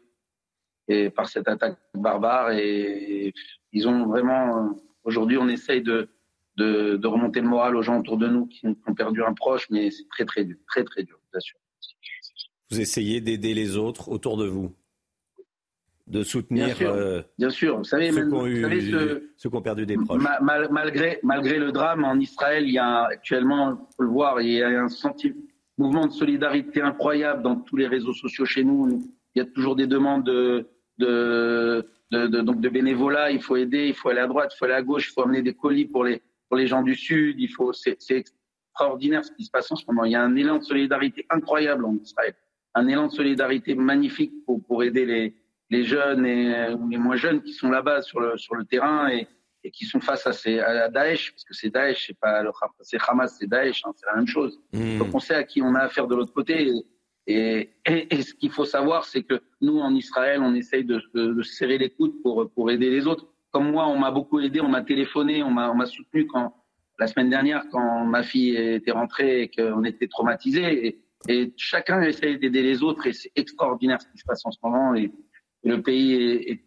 et 0.87 1.09
par 1.09 1.29
cette 1.29 1.47
attaque 1.47 1.77
barbare 1.93 2.51
et 2.51 3.33
ils 3.71 3.87
ont 3.87 4.07
vraiment. 4.07 4.75
Aujourd'hui, 5.03 5.37
on 5.37 5.47
essaye 5.47 5.81
de, 5.81 6.09
de, 6.57 7.07
remonter 7.07 7.41
le 7.41 7.47
moral 7.47 7.75
aux 7.75 7.81
gens 7.81 7.99
autour 7.99 8.17
de 8.17 8.27
nous 8.27 8.47
qui 8.47 8.67
ont 8.67 8.93
perdu 8.93 9.23
un 9.23 9.33
proche, 9.33 9.67
mais 9.69 9.91
c'est 9.91 10.07
très 10.09 10.25
très 10.25 10.43
dur, 10.43 10.57
très 10.67 10.83
très 10.83 11.03
dur, 11.03 11.19
bien 11.31 11.39
sûr. 11.39 11.57
Vous 12.71 12.79
essayez 12.81 13.21
d'aider 13.21 13.53
les 13.53 13.77
autres 13.77 14.09
autour 14.09 14.37
de 14.37 14.45
vous, 14.45 14.75
de 16.05 16.23
soutenir. 16.23 16.65
Bien 16.65 16.75
sûr, 16.75 16.91
euh, 16.91 17.21
bien 17.37 17.49
sûr. 17.49 17.77
Vous 17.77 17.83
savez, 17.83 18.11
ceux, 18.11 18.27
qui 18.27 19.47
ont, 19.47 19.55
ont 19.55 19.61
perdu 19.61 19.85
des 19.85 19.95
proches. 19.95 20.21
malgré, 20.41 21.19
malgré 21.23 21.57
le 21.57 21.71
drame 21.71 22.03
en 22.03 22.19
Israël, 22.19 22.65
il 22.67 22.73
y 22.73 22.77
a 22.77 23.05
actuellement, 23.05 23.69
on 23.69 23.95
peut 23.97 24.03
le 24.03 24.09
voir, 24.09 24.41
il 24.41 24.51
y 24.51 24.61
a 24.61 24.67
un 24.67 24.89
sentiment, 24.89 25.35
mouvement 25.79 26.05
de 26.05 26.11
solidarité 26.11 26.81
incroyable 26.81 27.41
dans 27.41 27.55
tous 27.55 27.77
les 27.77 27.87
réseaux 27.87 28.13
sociaux 28.13 28.45
chez 28.45 28.63
nous. 28.63 29.01
Il 29.33 29.39
y 29.39 29.41
a 29.41 29.45
toujours 29.45 29.75
des 29.75 29.87
demandes 29.87 30.25
de, 30.25 30.67
donc 32.09 32.59
de 32.59 32.69
bénévolat, 32.69 33.31
il 33.31 33.41
faut 33.41 33.55
aider, 33.55 33.87
il 33.87 33.93
faut 33.93 34.09
aller 34.09 34.19
à 34.19 34.27
droite, 34.27 34.51
il 34.53 34.57
faut 34.57 34.65
aller 34.65 34.73
à 34.73 34.81
gauche, 34.81 35.09
il 35.09 35.13
faut 35.13 35.23
amener 35.23 35.41
des 35.41 35.53
colis 35.53 35.85
pour 35.85 36.03
les, 36.03 36.21
pour 36.49 36.57
les 36.57 36.67
gens 36.67 36.83
du 36.83 36.95
Sud, 36.95 37.39
il 37.39 37.47
faut, 37.47 37.71
c'est, 37.71 37.97
extraordinaire 38.09 39.23
ce 39.23 39.31
qui 39.31 39.45
se 39.45 39.51
passe 39.51 39.71
en 39.71 39.75
ce 39.75 39.85
moment. 39.87 40.03
Il 40.03 40.11
y 40.11 40.15
a 40.15 40.21
un 40.21 40.35
élan 40.35 40.57
de 40.57 40.63
solidarité 40.63 41.25
incroyable 41.29 41.85
en 41.85 41.95
Israël, 41.95 42.35
un 42.75 42.87
élan 42.87 43.07
de 43.07 43.13
solidarité 43.13 43.73
magnifique 43.73 44.33
pour, 44.45 44.61
pour 44.63 44.83
aider 44.83 45.05
les, 45.05 45.35
les 45.69 45.83
jeunes 45.83 46.25
et 46.25 46.75
les 46.89 46.97
moins 46.97 47.15
jeunes 47.15 47.41
qui 47.41 47.53
sont 47.53 47.69
là-bas 47.69 48.01
sur 48.01 48.19
le, 48.19 48.37
sur 48.37 48.55
le 48.55 48.65
terrain 48.65 49.09
et, 49.09 49.27
et 49.63 49.71
qui 49.71 49.85
sont 49.85 49.99
face 49.99 50.25
à, 50.25 50.33
ces, 50.33 50.59
à 50.59 50.89
Daesh, 50.89 51.31
parce 51.31 51.43
que 51.43 51.53
c'est 51.53 51.69
Daesh, 51.69 52.07
c'est 52.07 52.17
pas 52.17 52.41
le, 52.43 52.51
c'est 52.81 52.97
Hamas, 53.07 53.35
c'est 53.37 53.47
Daesh, 53.47 53.83
hein, 53.85 53.91
c'est 53.95 54.05
la 54.05 54.15
même 54.15 54.27
chose. 54.27 54.59
Mmh. 54.73 54.99
Donc 54.99 55.09
on 55.13 55.19
sait 55.19 55.35
à 55.35 55.43
qui 55.43 55.61
on 55.61 55.75
a 55.75 55.79
affaire 55.79 56.07
de 56.07 56.15
l'autre 56.15 56.33
côté. 56.33 56.71
Et, 57.27 57.69
et, 57.85 58.21
ce 58.23 58.33
qu'il 58.33 58.49
faut 58.49 58.65
savoir, 58.65 59.05
c'est 59.05 59.21
que 59.21 59.39
nous, 59.61 59.77
en 59.77 59.93
Israël, 59.93 60.41
on 60.41 60.55
essaye 60.55 60.83
de, 60.83 60.99
de, 61.13 61.41
serrer 61.43 61.77
les 61.77 61.91
coudes 61.91 62.19
pour, 62.23 62.49
pour 62.49 62.71
aider 62.71 62.89
les 62.89 63.05
autres. 63.05 63.27
Comme 63.51 63.69
moi, 63.69 63.87
on 63.87 63.99
m'a 63.99 64.09
beaucoup 64.09 64.39
aidé, 64.39 64.61
on 64.61 64.67
m'a 64.67 64.81
téléphoné, 64.81 65.43
on 65.43 65.51
m'a 65.51 65.85
soutenu 65.85 66.25
quand 66.25 66.55
la 66.97 67.05
semaine 67.05 67.29
dernière, 67.29 67.65
quand 67.71 68.03
ma 68.05 68.23
fille 68.23 68.55
était 68.55 68.91
rentrée 68.91 69.43
et 69.43 69.49
qu'on 69.49 69.83
était 69.83 70.07
traumatisés. 70.07 70.87
Et, 70.87 71.01
et, 71.27 71.53
chacun 71.55 72.01
essaye 72.01 72.39
d'aider 72.39 72.63
les 72.63 72.81
autres 72.81 73.05
et 73.05 73.13
c'est 73.13 73.31
extraordinaire 73.35 74.01
ce 74.01 74.07
qui 74.07 74.17
se 74.17 74.25
passe 74.25 74.43
en 74.45 74.51
ce 74.51 74.57
moment. 74.63 74.95
Et, 74.95 75.11
le 75.63 75.81
pays 75.81 76.13
est, 76.13 76.63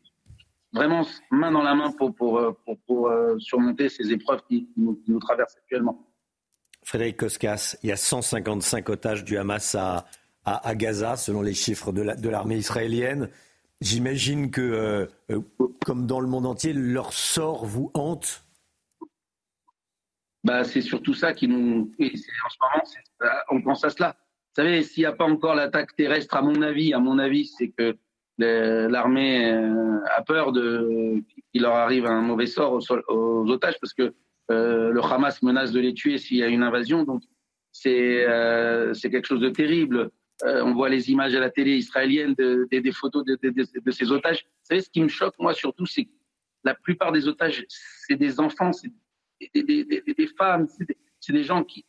vraiment 0.73 1.07
main 1.31 1.53
dans 1.53 1.63
la 1.63 1.75
main 1.75 1.93
pour, 1.93 2.15
pour, 2.15 2.57
pour, 2.65 2.79
pour 2.87 3.09
euh, 3.09 3.39
surmonter 3.39 3.89
ces 3.89 4.11
épreuves 4.13 4.43
qui, 4.49 4.69
nous, 4.77 4.95
qui 4.97 5.11
nous 5.11 5.21
traversent 5.21 5.57
actuellement. 5.57 6.07
Frédéric 6.85 7.19
Koskas, 7.19 7.77
il 7.83 7.91
y 7.91 7.93
a 7.93 7.97
155 7.97 8.89
otages 8.89 9.25
du 9.25 9.39
Hamas 9.39 9.75
à 9.75 10.07
à, 10.45 10.75
Gaza, 10.75 11.17
selon 11.17 11.43
les 11.43 11.55
chiffres 11.55 11.93
de 11.93 12.29
l'armée 12.29 12.57
israélienne. 12.57 13.31
J'imagine 13.81 14.51
que, 14.51 14.61
euh, 14.61 15.07
euh, 15.31 15.41
comme 15.85 16.07
dans 16.07 16.21
le 16.21 16.29
monde 16.29 16.47
entier, 16.47 16.73
leur 16.73 17.13
sort 17.13 17.65
vous 17.65 17.91
hante? 17.95 18.45
Bah, 20.45 20.65
C'est 20.65 20.81
surtout 20.81 21.15
ça 21.15 21.33
qui 21.33 21.49
nous... 21.49 21.93
en 21.99 22.07
ce 22.07 22.57
moment, 22.61 23.31
on 23.51 23.63
pense 23.63 23.85
à 23.85 23.91
cela. 23.91 24.17
Vous 24.55 24.63
savez, 24.63 24.83
s'il 24.83 25.03
n'y 25.03 25.07
a 25.07 25.13
pas 25.13 25.25
encore 25.25 25.55
l'attaque 25.55 25.95
terrestre, 25.97 26.37
à 26.37 26.43
mon 26.43 26.61
avis, 26.63 26.93
à 26.93 26.99
mon 26.99 27.19
avis, 27.19 27.47
c'est 27.47 27.69
que 27.69 27.97
l'armée 28.89 29.53
euh, 29.53 29.99
a 30.17 30.23
peur 30.23 30.53
qu'il 30.53 31.63
leur 31.63 31.75
arrive 31.75 32.07
un 32.07 32.21
mauvais 32.21 32.47
sort 32.47 32.81
aux, 33.09 33.51
otages 33.51 33.79
parce 33.81 33.95
que 33.95 34.13
le 34.49 35.01
Hamas 35.03 35.43
menace 35.43 35.73
de 35.73 35.81
les 35.81 35.95
tuer 35.95 36.19
s'il 36.19 36.37
y 36.37 36.43
a 36.43 36.49
une 36.49 36.63
invasion. 36.63 37.05
Donc 37.05 37.23
c'est 37.73 38.27
c'est 38.95 39.11
quelque 39.11 39.27
chose 39.27 39.41
de 39.41 39.51
terrible. 39.51 40.11
Euh, 40.45 40.63
on 40.65 40.75
voit 40.75 40.89
les 40.89 41.11
images 41.11 41.35
à 41.35 41.41
la 41.41 41.51
télé 41.51 41.77
israélienne 41.77 42.35
des 42.35 42.93
photos 42.93 43.25
de, 43.25 43.39
ces 43.91 44.11
otages. 44.11 44.45
Vous 44.45 44.65
savez, 44.65 44.81
ce 44.81 44.91
qui 44.91 45.01
me 45.01 45.09
choque, 45.09 45.35
moi, 45.39 45.55
surtout, 45.55 45.87
c'est 45.87 46.05
que 46.05 46.11
la 46.65 46.75
plupart 46.75 47.13
des 47.13 47.29
otages, 47.29 47.65
c'est 47.69 48.17
des 48.17 48.41
enfants, 48.41 48.73
c'est 48.73 48.91
des, 49.55 50.29
femmes, 50.37 50.67
c'est 51.21 51.33
des, 51.33 51.45
gens 51.45 51.63
qui. 51.63 51.85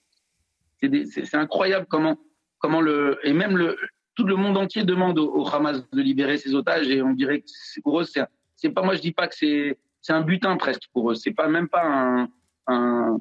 C'est 0.80 1.36
incroyable 1.36 1.88
comment, 1.89 2.20
comment 2.60 2.82
le. 2.82 3.18
Et 3.24 3.34
même 3.34 3.58
le, 3.58 3.76
tout 4.16 4.26
le 4.26 4.36
monde 4.36 4.57
entier 4.57 4.84
demande 4.84 5.20
au, 5.20 5.47
Hamas 5.47 5.84
de 5.91 6.01
libérer 6.01 6.38
ses 6.38 6.53
otages 6.55 6.88
et 6.89 7.01
on 7.01 7.14
dirait 7.14 7.41
que 7.41 7.82
pour 7.82 7.99
eux, 7.99 8.05
c'est 8.05 8.70
pas. 8.70 8.82
Moi, 8.82 8.95
je 8.95 9.01
dis 9.01 9.11
pas 9.11 9.28
que 9.28 9.36
c'est 9.36 9.78
un 10.09 10.22
butin 10.22 10.55
presque 10.57 10.84
pour 10.93 11.11
eux. 11.11 11.16
C'est 11.16 11.34
pas 11.34 11.47
même 11.47 11.68
pas 11.68 11.86
un. 11.86 12.30
un 12.68 13.18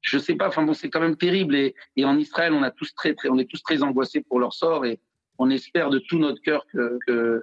je 0.00 0.18
sais 0.18 0.34
pas. 0.34 0.48
Enfin 0.48 0.62
bon, 0.62 0.74
c'est 0.74 0.90
quand 0.90 1.00
même 1.00 1.16
terrible. 1.16 1.54
Et, 1.56 1.74
en 2.04 2.18
Israël, 2.18 2.52
on 2.52 2.62
a 2.62 2.70
tous 2.70 2.94
très, 2.94 3.14
très, 3.14 3.28
on 3.28 3.38
est 3.38 3.50
tous 3.50 3.62
très 3.62 3.82
angoissés 3.82 4.20
pour 4.20 4.38
leur 4.38 4.52
sort 4.52 4.84
et 4.84 5.00
on 5.38 5.50
espère 5.50 5.90
de 5.90 5.98
tout 5.98 6.18
notre 6.18 6.40
cœur 6.42 6.66
que 6.72 7.42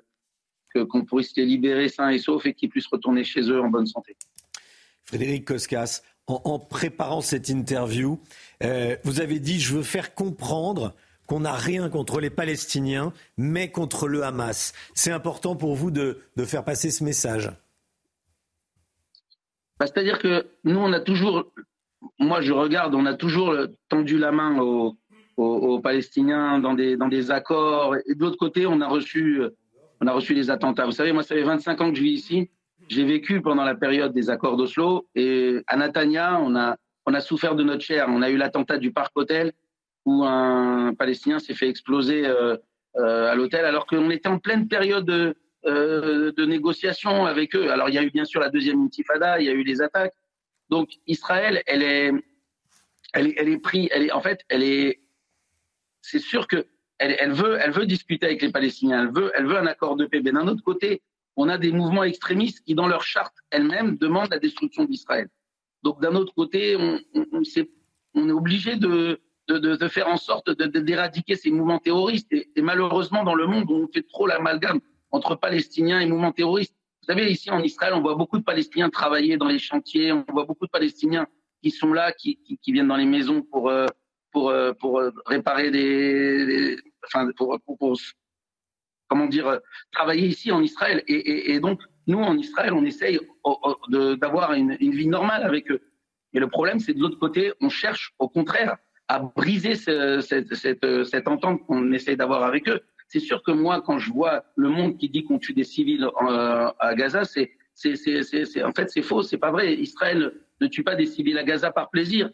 qu'on 0.90 1.06
puisse 1.06 1.36
les 1.36 1.46
libérer 1.46 1.90
sains 1.90 2.10
et 2.10 2.20
saufs 2.20 2.46
et 2.46 2.54
qu'ils 2.54 2.70
puissent 2.70 2.88
retourner 2.88 3.24
chez 3.24 3.42
eux 3.42 3.62
en 3.62 3.70
bonne 3.70 3.88
santé. 3.88 4.16
Frédéric 5.04 5.46
Koskas, 5.46 6.02
en, 6.28 6.60
préparant 6.60 7.22
cette 7.22 7.50
interview, 7.50 8.22
euh, 8.64 8.96
vous 9.04 9.20
avez 9.20 9.40
dit 9.40 9.60
je 9.60 9.76
veux 9.76 9.84
faire 9.84 10.16
comprendre 10.16 10.96
qu'on 11.28 11.42
n'a 11.42 11.54
rien 11.54 11.90
contre 11.90 12.20
les 12.20 12.30
Palestiniens, 12.30 13.14
mais 13.38 13.72
contre 13.72 14.08
le 14.08 14.24
Hamas. 14.24 14.74
C'est 14.94 15.12
important 15.12 15.56
pour 15.56 15.76
vous 15.76 15.92
de, 15.92 16.18
faire 16.46 16.64
passer 16.64 16.92
ce 16.92 17.04
message 17.04 17.52
bah, 19.80 19.88
C'est-à-dire 19.88 20.20
que 20.20 20.48
nous, 20.64 20.80
on 20.80 20.92
a 20.92 21.00
toujours, 21.00 21.52
moi 22.20 22.42
je 22.42 22.52
regarde, 22.54 22.96
on 22.96 23.06
a 23.06 23.14
toujours 23.14 23.56
tendu 23.90 24.18
la 24.18 24.32
main 24.32 24.60
aux, 24.60 24.98
Palestiniens 25.82 26.60
dans 26.60 26.76
des, 26.76 26.98
dans 26.98 27.08
des 27.08 27.32
accords. 27.32 27.96
Et 28.06 28.14
de 28.14 28.20
l'autre 28.20 28.38
côté, 28.38 28.68
on 28.68 28.80
a 28.80 28.88
reçu 28.88 29.42
on 30.02 30.08
a 30.08 30.14
reçu 30.14 30.34
les 30.34 30.50
attentats. 30.50 30.86
Vous 30.86 30.92
savez, 30.92 31.14
moi, 31.14 31.24
ça 31.24 31.36
fait 31.36 31.44
25 31.44 31.80
ans 31.82 31.92
que 31.92 31.98
je 31.98 32.02
vis 32.02 32.14
ici. 32.14 32.50
J'ai 32.90 33.06
vécu 33.06 33.42
pendant 33.42 33.64
la 33.64 33.76
période 33.76 34.14
des 34.14 34.30
accords 34.30 34.58
d'Oslo 34.58 35.08
et 35.16 35.62
à 35.68 35.78
Natania, 35.78 36.40
on 36.42 36.56
a, 36.56 36.76
on 37.06 37.14
a 37.14 37.22
souffert 37.22 37.56
de 37.56 37.64
notre 37.64 37.84
chair. 37.84 38.08
On 38.10 38.22
a 38.22 38.30
eu 38.30 38.36
l'attentat 38.36 38.80
du 38.80 38.92
Parc 38.92 39.12
Hôtel 39.16 39.54
où 40.06 40.24
un 40.24 40.94
Palestinien 40.94 41.40
s'est 41.40 41.54
fait 41.54 41.70
exploser 41.70 42.26
euh, 42.26 42.58
euh, 42.98 43.32
à 43.32 43.36
l'hôtel 43.36 43.66
alors 43.66 43.86
qu'on 43.86 44.10
était 44.10 44.30
en 44.30 44.40
pleine 44.40 44.68
période 44.68 45.06
de, 45.06 45.36
euh, 45.66 46.32
négociation 46.38 47.26
avec 47.26 47.56
eux. 47.56 47.72
Alors 47.72 47.90
il 47.90 47.96
y 47.96 47.98
a 47.98 48.04
eu 48.04 48.10
bien 48.10 48.26
sûr 48.26 48.42
la 48.42 48.50
deuxième 48.50 48.82
intifada, 48.82 49.40
il 49.40 49.46
y 49.46 49.50
a 49.50 49.54
eu 49.54 49.64
les 49.64 49.82
attaques. 49.82 50.16
Donc 50.70 50.90
Israël, 51.08 51.62
elle 51.68 51.84
est, 51.84 52.12
elle 53.14 53.28
est, 53.28 53.36
elle 53.38 53.50
est 53.50 53.60
pris, 53.60 53.90
elle 53.92 54.04
est 54.04 54.12
en 54.12 54.22
fait, 54.22 54.42
elle 54.50 54.64
est. 54.64 55.02
C'est 56.02 56.20
sûr 56.20 56.48
que 56.48 56.66
elle, 56.98 57.32
veut, 57.32 57.58
elle 57.60 57.72
veut 57.72 57.86
discuter 57.86 58.28
avec 58.28 58.42
les 58.42 58.52
Palestiniens, 58.52 59.04
elle 59.04 59.14
veut, 59.14 59.32
elle 59.36 59.48
veut 59.48 59.58
un 59.58 59.66
accord 59.66 59.96
de 59.96 60.06
paix. 60.06 60.22
Mais 60.24 60.32
d'un 60.32 60.48
autre 60.48 60.64
côté, 60.64 61.02
on 61.36 61.50
a 61.50 61.58
des 61.58 61.72
mouvements 61.72 62.04
extrémistes 62.04 62.64
qui, 62.64 62.76
dans 62.76 62.88
leur 62.88 63.04
charte 63.04 63.36
elle-même, 63.50 63.98
demandent 63.98 64.30
la 64.30 64.40
destruction 64.40 64.86
d'Israël. 64.86 65.28
Donc 65.84 66.00
d'un 66.02 66.16
autre 66.16 66.34
côté, 66.36 66.76
on, 66.76 67.00
est, 68.28 68.32
obligé 68.32 68.76
de, 68.76 69.20
de, 69.60 69.88
faire 69.88 70.08
en 70.08 70.18
sorte 70.18 70.52
d'éradiquer 70.52 71.36
ces 71.36 71.52
mouvements 71.52 71.80
terroristes. 71.80 72.32
Et, 72.32 72.62
malheureusement, 72.62 73.24
dans 73.24 73.36
le 73.36 73.48
monde, 73.48 73.70
on 73.70 73.88
fait 73.88 74.04
trop 74.04 74.28
l'amalgame 74.28 74.80
entre 75.12 75.36
Palestiniens 75.36 76.00
et 76.00 76.06
mouvements 76.06 76.32
terroristes. 76.32 76.76
Vous 77.02 77.08
savez, 77.08 77.32
ici 77.32 77.50
en 77.50 77.62
Israël, 77.62 77.94
on 77.94 78.02
voit 78.02 78.16
beaucoup 78.16 78.38
de 78.38 78.44
Palestiniens 78.44 78.90
travailler 78.90 79.38
dans 79.38 79.48
les 79.48 79.60
chantiers, 79.60 80.12
on 80.12 80.24
voit 80.30 80.46
beaucoup 80.46 80.66
de 80.66 80.72
Palestiniens 80.72 81.28
qui 81.64 81.72
sont 81.72 81.94
là, 81.94 82.12
qui, 82.12 82.38
qui, 82.38 82.72
viennent 82.72 82.88
dans 82.88 82.96
les 82.96 83.06
maisons 83.06 83.42
pour, 83.42 83.70
euh, 83.70 83.86
pour, 84.32 84.50
euh, 84.50 84.74
pour 84.74 85.02
réparer 85.26 85.72
des, 85.72 86.78
enfin, 87.06 87.30
pour, 87.36 87.60
comment 89.08 89.26
dire, 89.26 89.60
travailler 89.92 90.28
ici 90.28 90.52
en 90.52 90.62
Israël. 90.62 91.04
Et, 91.08 91.60
donc, 91.60 91.82
nous, 92.08 92.20
en 92.20 92.38
Israël, 92.38 92.74
on 92.74 92.86
essaye 92.86 93.20
d'avoir 93.90 94.54
une, 94.54 94.76
vie 94.76 95.08
normale 95.08 95.44
avec 95.44 95.70
eux. 95.70 95.82
Mais 96.34 96.40
le 96.40 96.48
problème, 96.48 96.80
c'est 96.80 96.94
de 96.94 97.02
l'autre 97.02 97.20
côté, 97.20 97.52
on 97.60 97.70
cherche 97.70 98.14
au 98.20 98.30
contraire 98.30 98.78
à 99.12 99.20
briser 99.20 99.76
cette, 99.76 101.28
entente 101.28 101.66
qu'on 101.66 101.92
essaye 101.92 102.16
d'avoir 102.16 102.44
avec 102.44 102.70
eux. 102.70 102.80
C'est 103.10 103.20
sûr 103.20 103.44
que 103.44 103.52
moi, 103.52 103.82
quand 103.82 104.00
je 104.00 104.10
vois 104.10 104.46
le 104.56 104.70
monde 104.70 104.98
qui 104.98 105.10
dit 105.10 105.26
qu'on 105.26 105.38
tue 105.38 105.54
des 105.54 105.66
civils 105.66 106.06
euh, 106.06 106.72
à 106.80 106.96
Gaza, 106.96 107.24
en 107.24 108.72
fait, 108.72 108.90
c'est 108.90 109.02
faux, 109.02 109.22
c'est 109.22 109.38
pas 109.38 109.52
vrai. 109.52 109.74
Israël 109.74 110.32
ne 110.62 110.68
tue 110.68 110.84
pas 110.84 110.96
des 110.96 111.08
civils 111.08 111.38
à 111.38 111.44
Gaza 111.44 111.72
par 111.72 111.90
plaisir. 111.90 112.30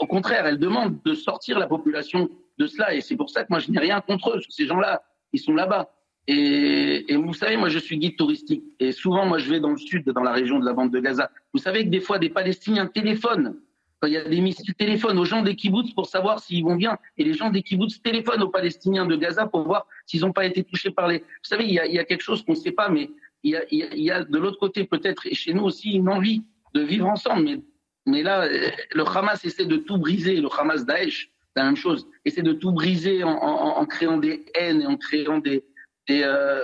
au 0.00 0.06
contraire, 0.06 0.46
elle 0.46 0.58
demande 0.58 0.98
de 1.04 1.12
sortir 1.12 1.58
la 1.58 1.66
population 1.66 2.30
de 2.58 2.66
cela. 2.66 2.94
Et 2.94 3.02
c'est 3.02 3.16
pour 3.16 3.28
ça 3.28 3.42
que 3.42 3.48
moi, 3.50 3.58
je 3.58 3.70
n'ai 3.70 3.80
rien 3.80 4.00
contre 4.00 4.36
eux. 4.36 4.40
Ces 4.48 4.66
gens-là, 4.66 5.02
ils 5.34 5.40
sont 5.40 5.54
là-bas. 5.54 5.90
Et, 6.26 7.04
vous 7.16 7.34
savez, 7.34 7.58
moi, 7.58 7.68
je 7.68 7.78
suis 7.78 7.98
guide 7.98 8.16
touristique. 8.16 8.64
Et 8.80 8.92
souvent, 8.92 9.26
moi, 9.26 9.36
je 9.36 9.50
vais 9.50 9.60
dans 9.60 9.72
le 9.72 9.76
sud, 9.76 10.04
dans 10.08 10.22
la 10.22 10.32
région 10.32 10.58
de 10.58 10.64
la 10.64 10.72
bande 10.72 10.90
de 10.90 11.00
Gaza. 11.00 11.30
Vous 11.52 11.60
savez 11.60 11.84
que 11.84 11.90
des 11.90 12.00
fois, 12.00 12.18
des 12.18 12.30
Palestiniens 12.30 12.86
téléphonent. 12.86 13.56
Il 14.04 14.12
y 14.12 14.16
a 14.16 14.24
des 14.24 14.40
missiles, 14.40 14.74
téléphonent 14.74 15.18
aux 15.18 15.24
gens 15.24 15.42
des 15.42 15.54
kibbutz 15.54 15.92
pour 15.94 16.06
savoir 16.06 16.40
s'ils 16.40 16.64
vont 16.64 16.74
bien. 16.74 16.98
Et 17.18 17.24
les 17.24 17.34
gens 17.34 17.50
des 17.50 17.62
kibbutz 17.62 18.02
téléphonent 18.02 18.42
aux 18.42 18.48
Palestiniens 18.48 19.06
de 19.06 19.16
Gaza 19.16 19.46
pour 19.46 19.62
voir 19.62 19.86
s'ils 20.06 20.22
n'ont 20.22 20.32
pas 20.32 20.44
été 20.44 20.64
touchés 20.64 20.90
par 20.90 21.08
les. 21.08 21.18
Vous 21.18 21.24
savez, 21.44 21.64
il 21.64 21.72
y 21.72 21.98
a, 21.98 22.04
quelque 22.04 22.22
chose 22.22 22.44
qu'on 22.44 22.52
ne 22.52 22.56
sait 22.56 22.72
pas, 22.72 22.88
mais 22.88 23.10
il 23.44 23.60
y 23.70 24.10
a, 24.10 24.24
de 24.24 24.38
l'autre 24.38 24.58
côté, 24.58 24.84
peut-être, 24.84 25.26
et 25.26 25.34
chez 25.34 25.54
nous 25.54 25.62
aussi, 25.62 25.92
une 25.92 26.08
envie 26.08 26.42
de 26.74 26.80
vivre 26.80 27.06
ensemble. 27.06 27.60
Mais, 28.06 28.22
là, 28.22 28.48
le 28.48 29.04
Hamas 29.04 29.44
essaie 29.44 29.66
de 29.66 29.76
tout 29.76 29.98
briser, 29.98 30.40
le 30.40 30.48
Hamas 30.58 30.84
Daesh 30.84 31.32
la 31.56 31.64
même 31.64 31.76
chose. 31.76 32.08
Essayer 32.24 32.42
de 32.42 32.52
tout 32.52 32.72
briser 32.72 33.22
en, 33.24 33.84
créant 33.86 34.16
des 34.16 34.44
haines 34.54 34.82
et 34.82 34.86
en 34.86 34.96
créant 34.96 35.38
des, 35.38 35.64
euh, 36.10 36.60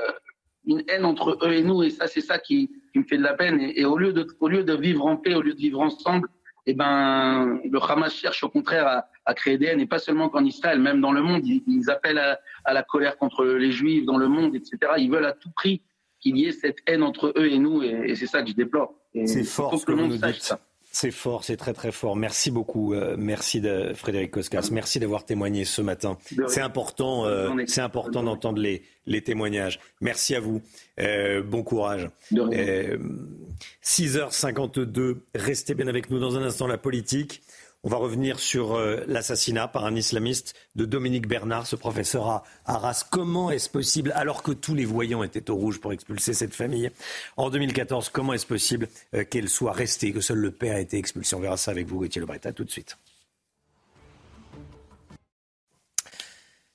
une 0.66 0.82
haine 0.89 1.05
entre 1.05 1.39
eux 1.43 1.53
et 1.53 1.62
nous. 1.62 1.82
Et 1.82 1.91
ça, 1.91 2.07
c'est 2.07 2.20
ça 2.20 2.39
qui, 2.39 2.70
me 2.95 3.05
fait 3.05 3.18
de 3.18 3.22
la 3.22 3.34
peine. 3.34 3.61
Et, 3.61 3.84
au, 3.84 3.97
lieu 3.97 4.12
de, 4.12 4.26
au 4.41 4.49
lieu 4.49 4.64
de 4.64 4.74
vivre 4.74 5.07
en 5.07 5.16
paix, 5.16 5.34
au 5.34 5.43
lieu 5.43 5.55
de 5.55 5.59
vivre 5.59 5.80
ensemble, 5.80 6.28
eh 6.71 6.75
ben, 6.75 7.61
le 7.64 7.79
Hamas 7.83 8.12
cherche 8.12 8.45
au 8.45 8.51
contraire 8.51 9.07
à, 9.25 9.35
créer 9.35 9.57
des 9.57 9.66
haines, 9.66 9.81
et 9.81 9.87
pas 9.87 9.99
seulement 9.99 10.29
qu'en 10.29 10.45
Israël, 10.45 10.79
même 10.79 11.01
dans 11.01 11.12
le 11.12 11.23
monde. 11.23 11.43
Ils, 11.47 11.91
appellent 11.91 12.19
à, 12.19 12.75
la 12.75 12.83
colère 12.83 13.16
contre 13.16 13.47
les 13.47 13.73
Juifs 13.73 14.05
dans 14.05 14.19
le 14.19 14.29
monde, 14.29 14.55
etc. 14.55 14.77
Ils 14.99 15.11
veulent 15.11 15.25
à 15.25 15.33
tout 15.33 15.51
prix 15.51 15.81
qu'il 16.21 16.37
y 16.37 16.45
ait 16.45 16.53
cette 16.53 16.79
haine 16.87 17.03
entre 17.03 17.33
eux 17.39 17.47
et 17.47 17.59
nous, 17.59 17.83
et, 17.83 18.14
c'est 18.16 18.27
ça 18.27 18.43
que 18.43 18.51
je 18.51 18.55
déplore. 18.55 18.93
C'est 19.25 19.45
fort 19.45 19.79
ce 19.79 19.87
que, 19.87 19.93
le 19.93 19.97
monde 19.97 20.19
sache 20.19 20.41
Ça. 20.41 20.61
C'est 21.01 21.12
fort, 21.12 21.44
c'est 21.44 21.57
très 21.57 21.74
très 21.74 21.92
fort. 21.92 22.16
Merci 22.16 22.51
beaucoup, 22.51 22.92
euh, 22.92 23.14
merci 23.16 23.61
de 23.61 23.92
Frédéric 23.94 24.32
Koskas. 24.32 24.70
Merci 24.72 24.99
d'avoir 24.99 25.24
témoigné 25.24 25.64
ce 25.64 25.80
matin. 25.80 26.18
C'est 26.49 26.61
important, 26.61 27.24
euh, 27.24 27.51
c'est 27.68 27.82
important 27.82 28.24
d'entendre 28.24 28.61
les, 28.61 28.82
les 29.07 29.22
témoignages. 29.22 29.78
Merci 30.01 30.34
à 30.34 30.40
vous. 30.40 30.61
Euh, 30.99 31.40
bon 31.40 31.62
courage. 31.62 32.09
6h52, 32.32 35.18
restez 35.36 35.74
bien 35.74 35.86
avec 35.86 36.11
nous 36.11 36.18
dans 36.18 36.36
un 36.36 36.42
instant 36.42 36.66
la 36.66 36.78
politique. 36.78 37.42
On 37.85 37.89
va 37.89 37.97
revenir 37.97 38.41
sur 38.41 38.74
euh, 38.74 39.05
l'assassinat 39.07 39.68
par 39.68 39.85
un 39.85 39.95
islamiste 39.95 40.55
de 40.74 40.85
Dominique 40.85 41.29
Bernard, 41.29 41.64
ce 41.66 41.76
professeur 41.76 42.26
à 42.29 42.45
Arras. 42.66 43.07
Comment 43.09 43.53
est-ce 43.53 43.70
possible, 43.70 44.11
alors 44.16 44.43
que 44.43 44.51
tous 44.51 44.74
les 44.74 44.85
voyants 44.85 45.22
étaient 45.22 45.49
au 45.49 45.55
rouge 45.55 45.81
pour 45.81 45.93
expulser 45.93 46.35
cette 46.35 46.55
famille 46.55 46.91
en 47.37 47.51
2014, 47.51 48.09
comment 48.09 48.33
est-ce 48.33 48.47
possible 48.47 48.89
euh, 49.14 49.24
qu'elle 49.24 49.49
soit 49.49 49.72
restée, 49.72 50.12
que 50.12 50.20
seul 50.20 50.39
le 50.39 50.51
père 50.51 50.76
ait 50.76 50.83
été 50.83 50.99
expulsé? 50.99 51.37
On 51.37 51.41
verra 51.41 51.57
ça 51.57 51.70
avec 51.70 51.87
vous, 51.87 51.99
Gauthier 51.99 52.20
Lebret. 52.20 52.41
Tout 52.53 52.64
de 52.64 52.70
suite. 52.70 52.97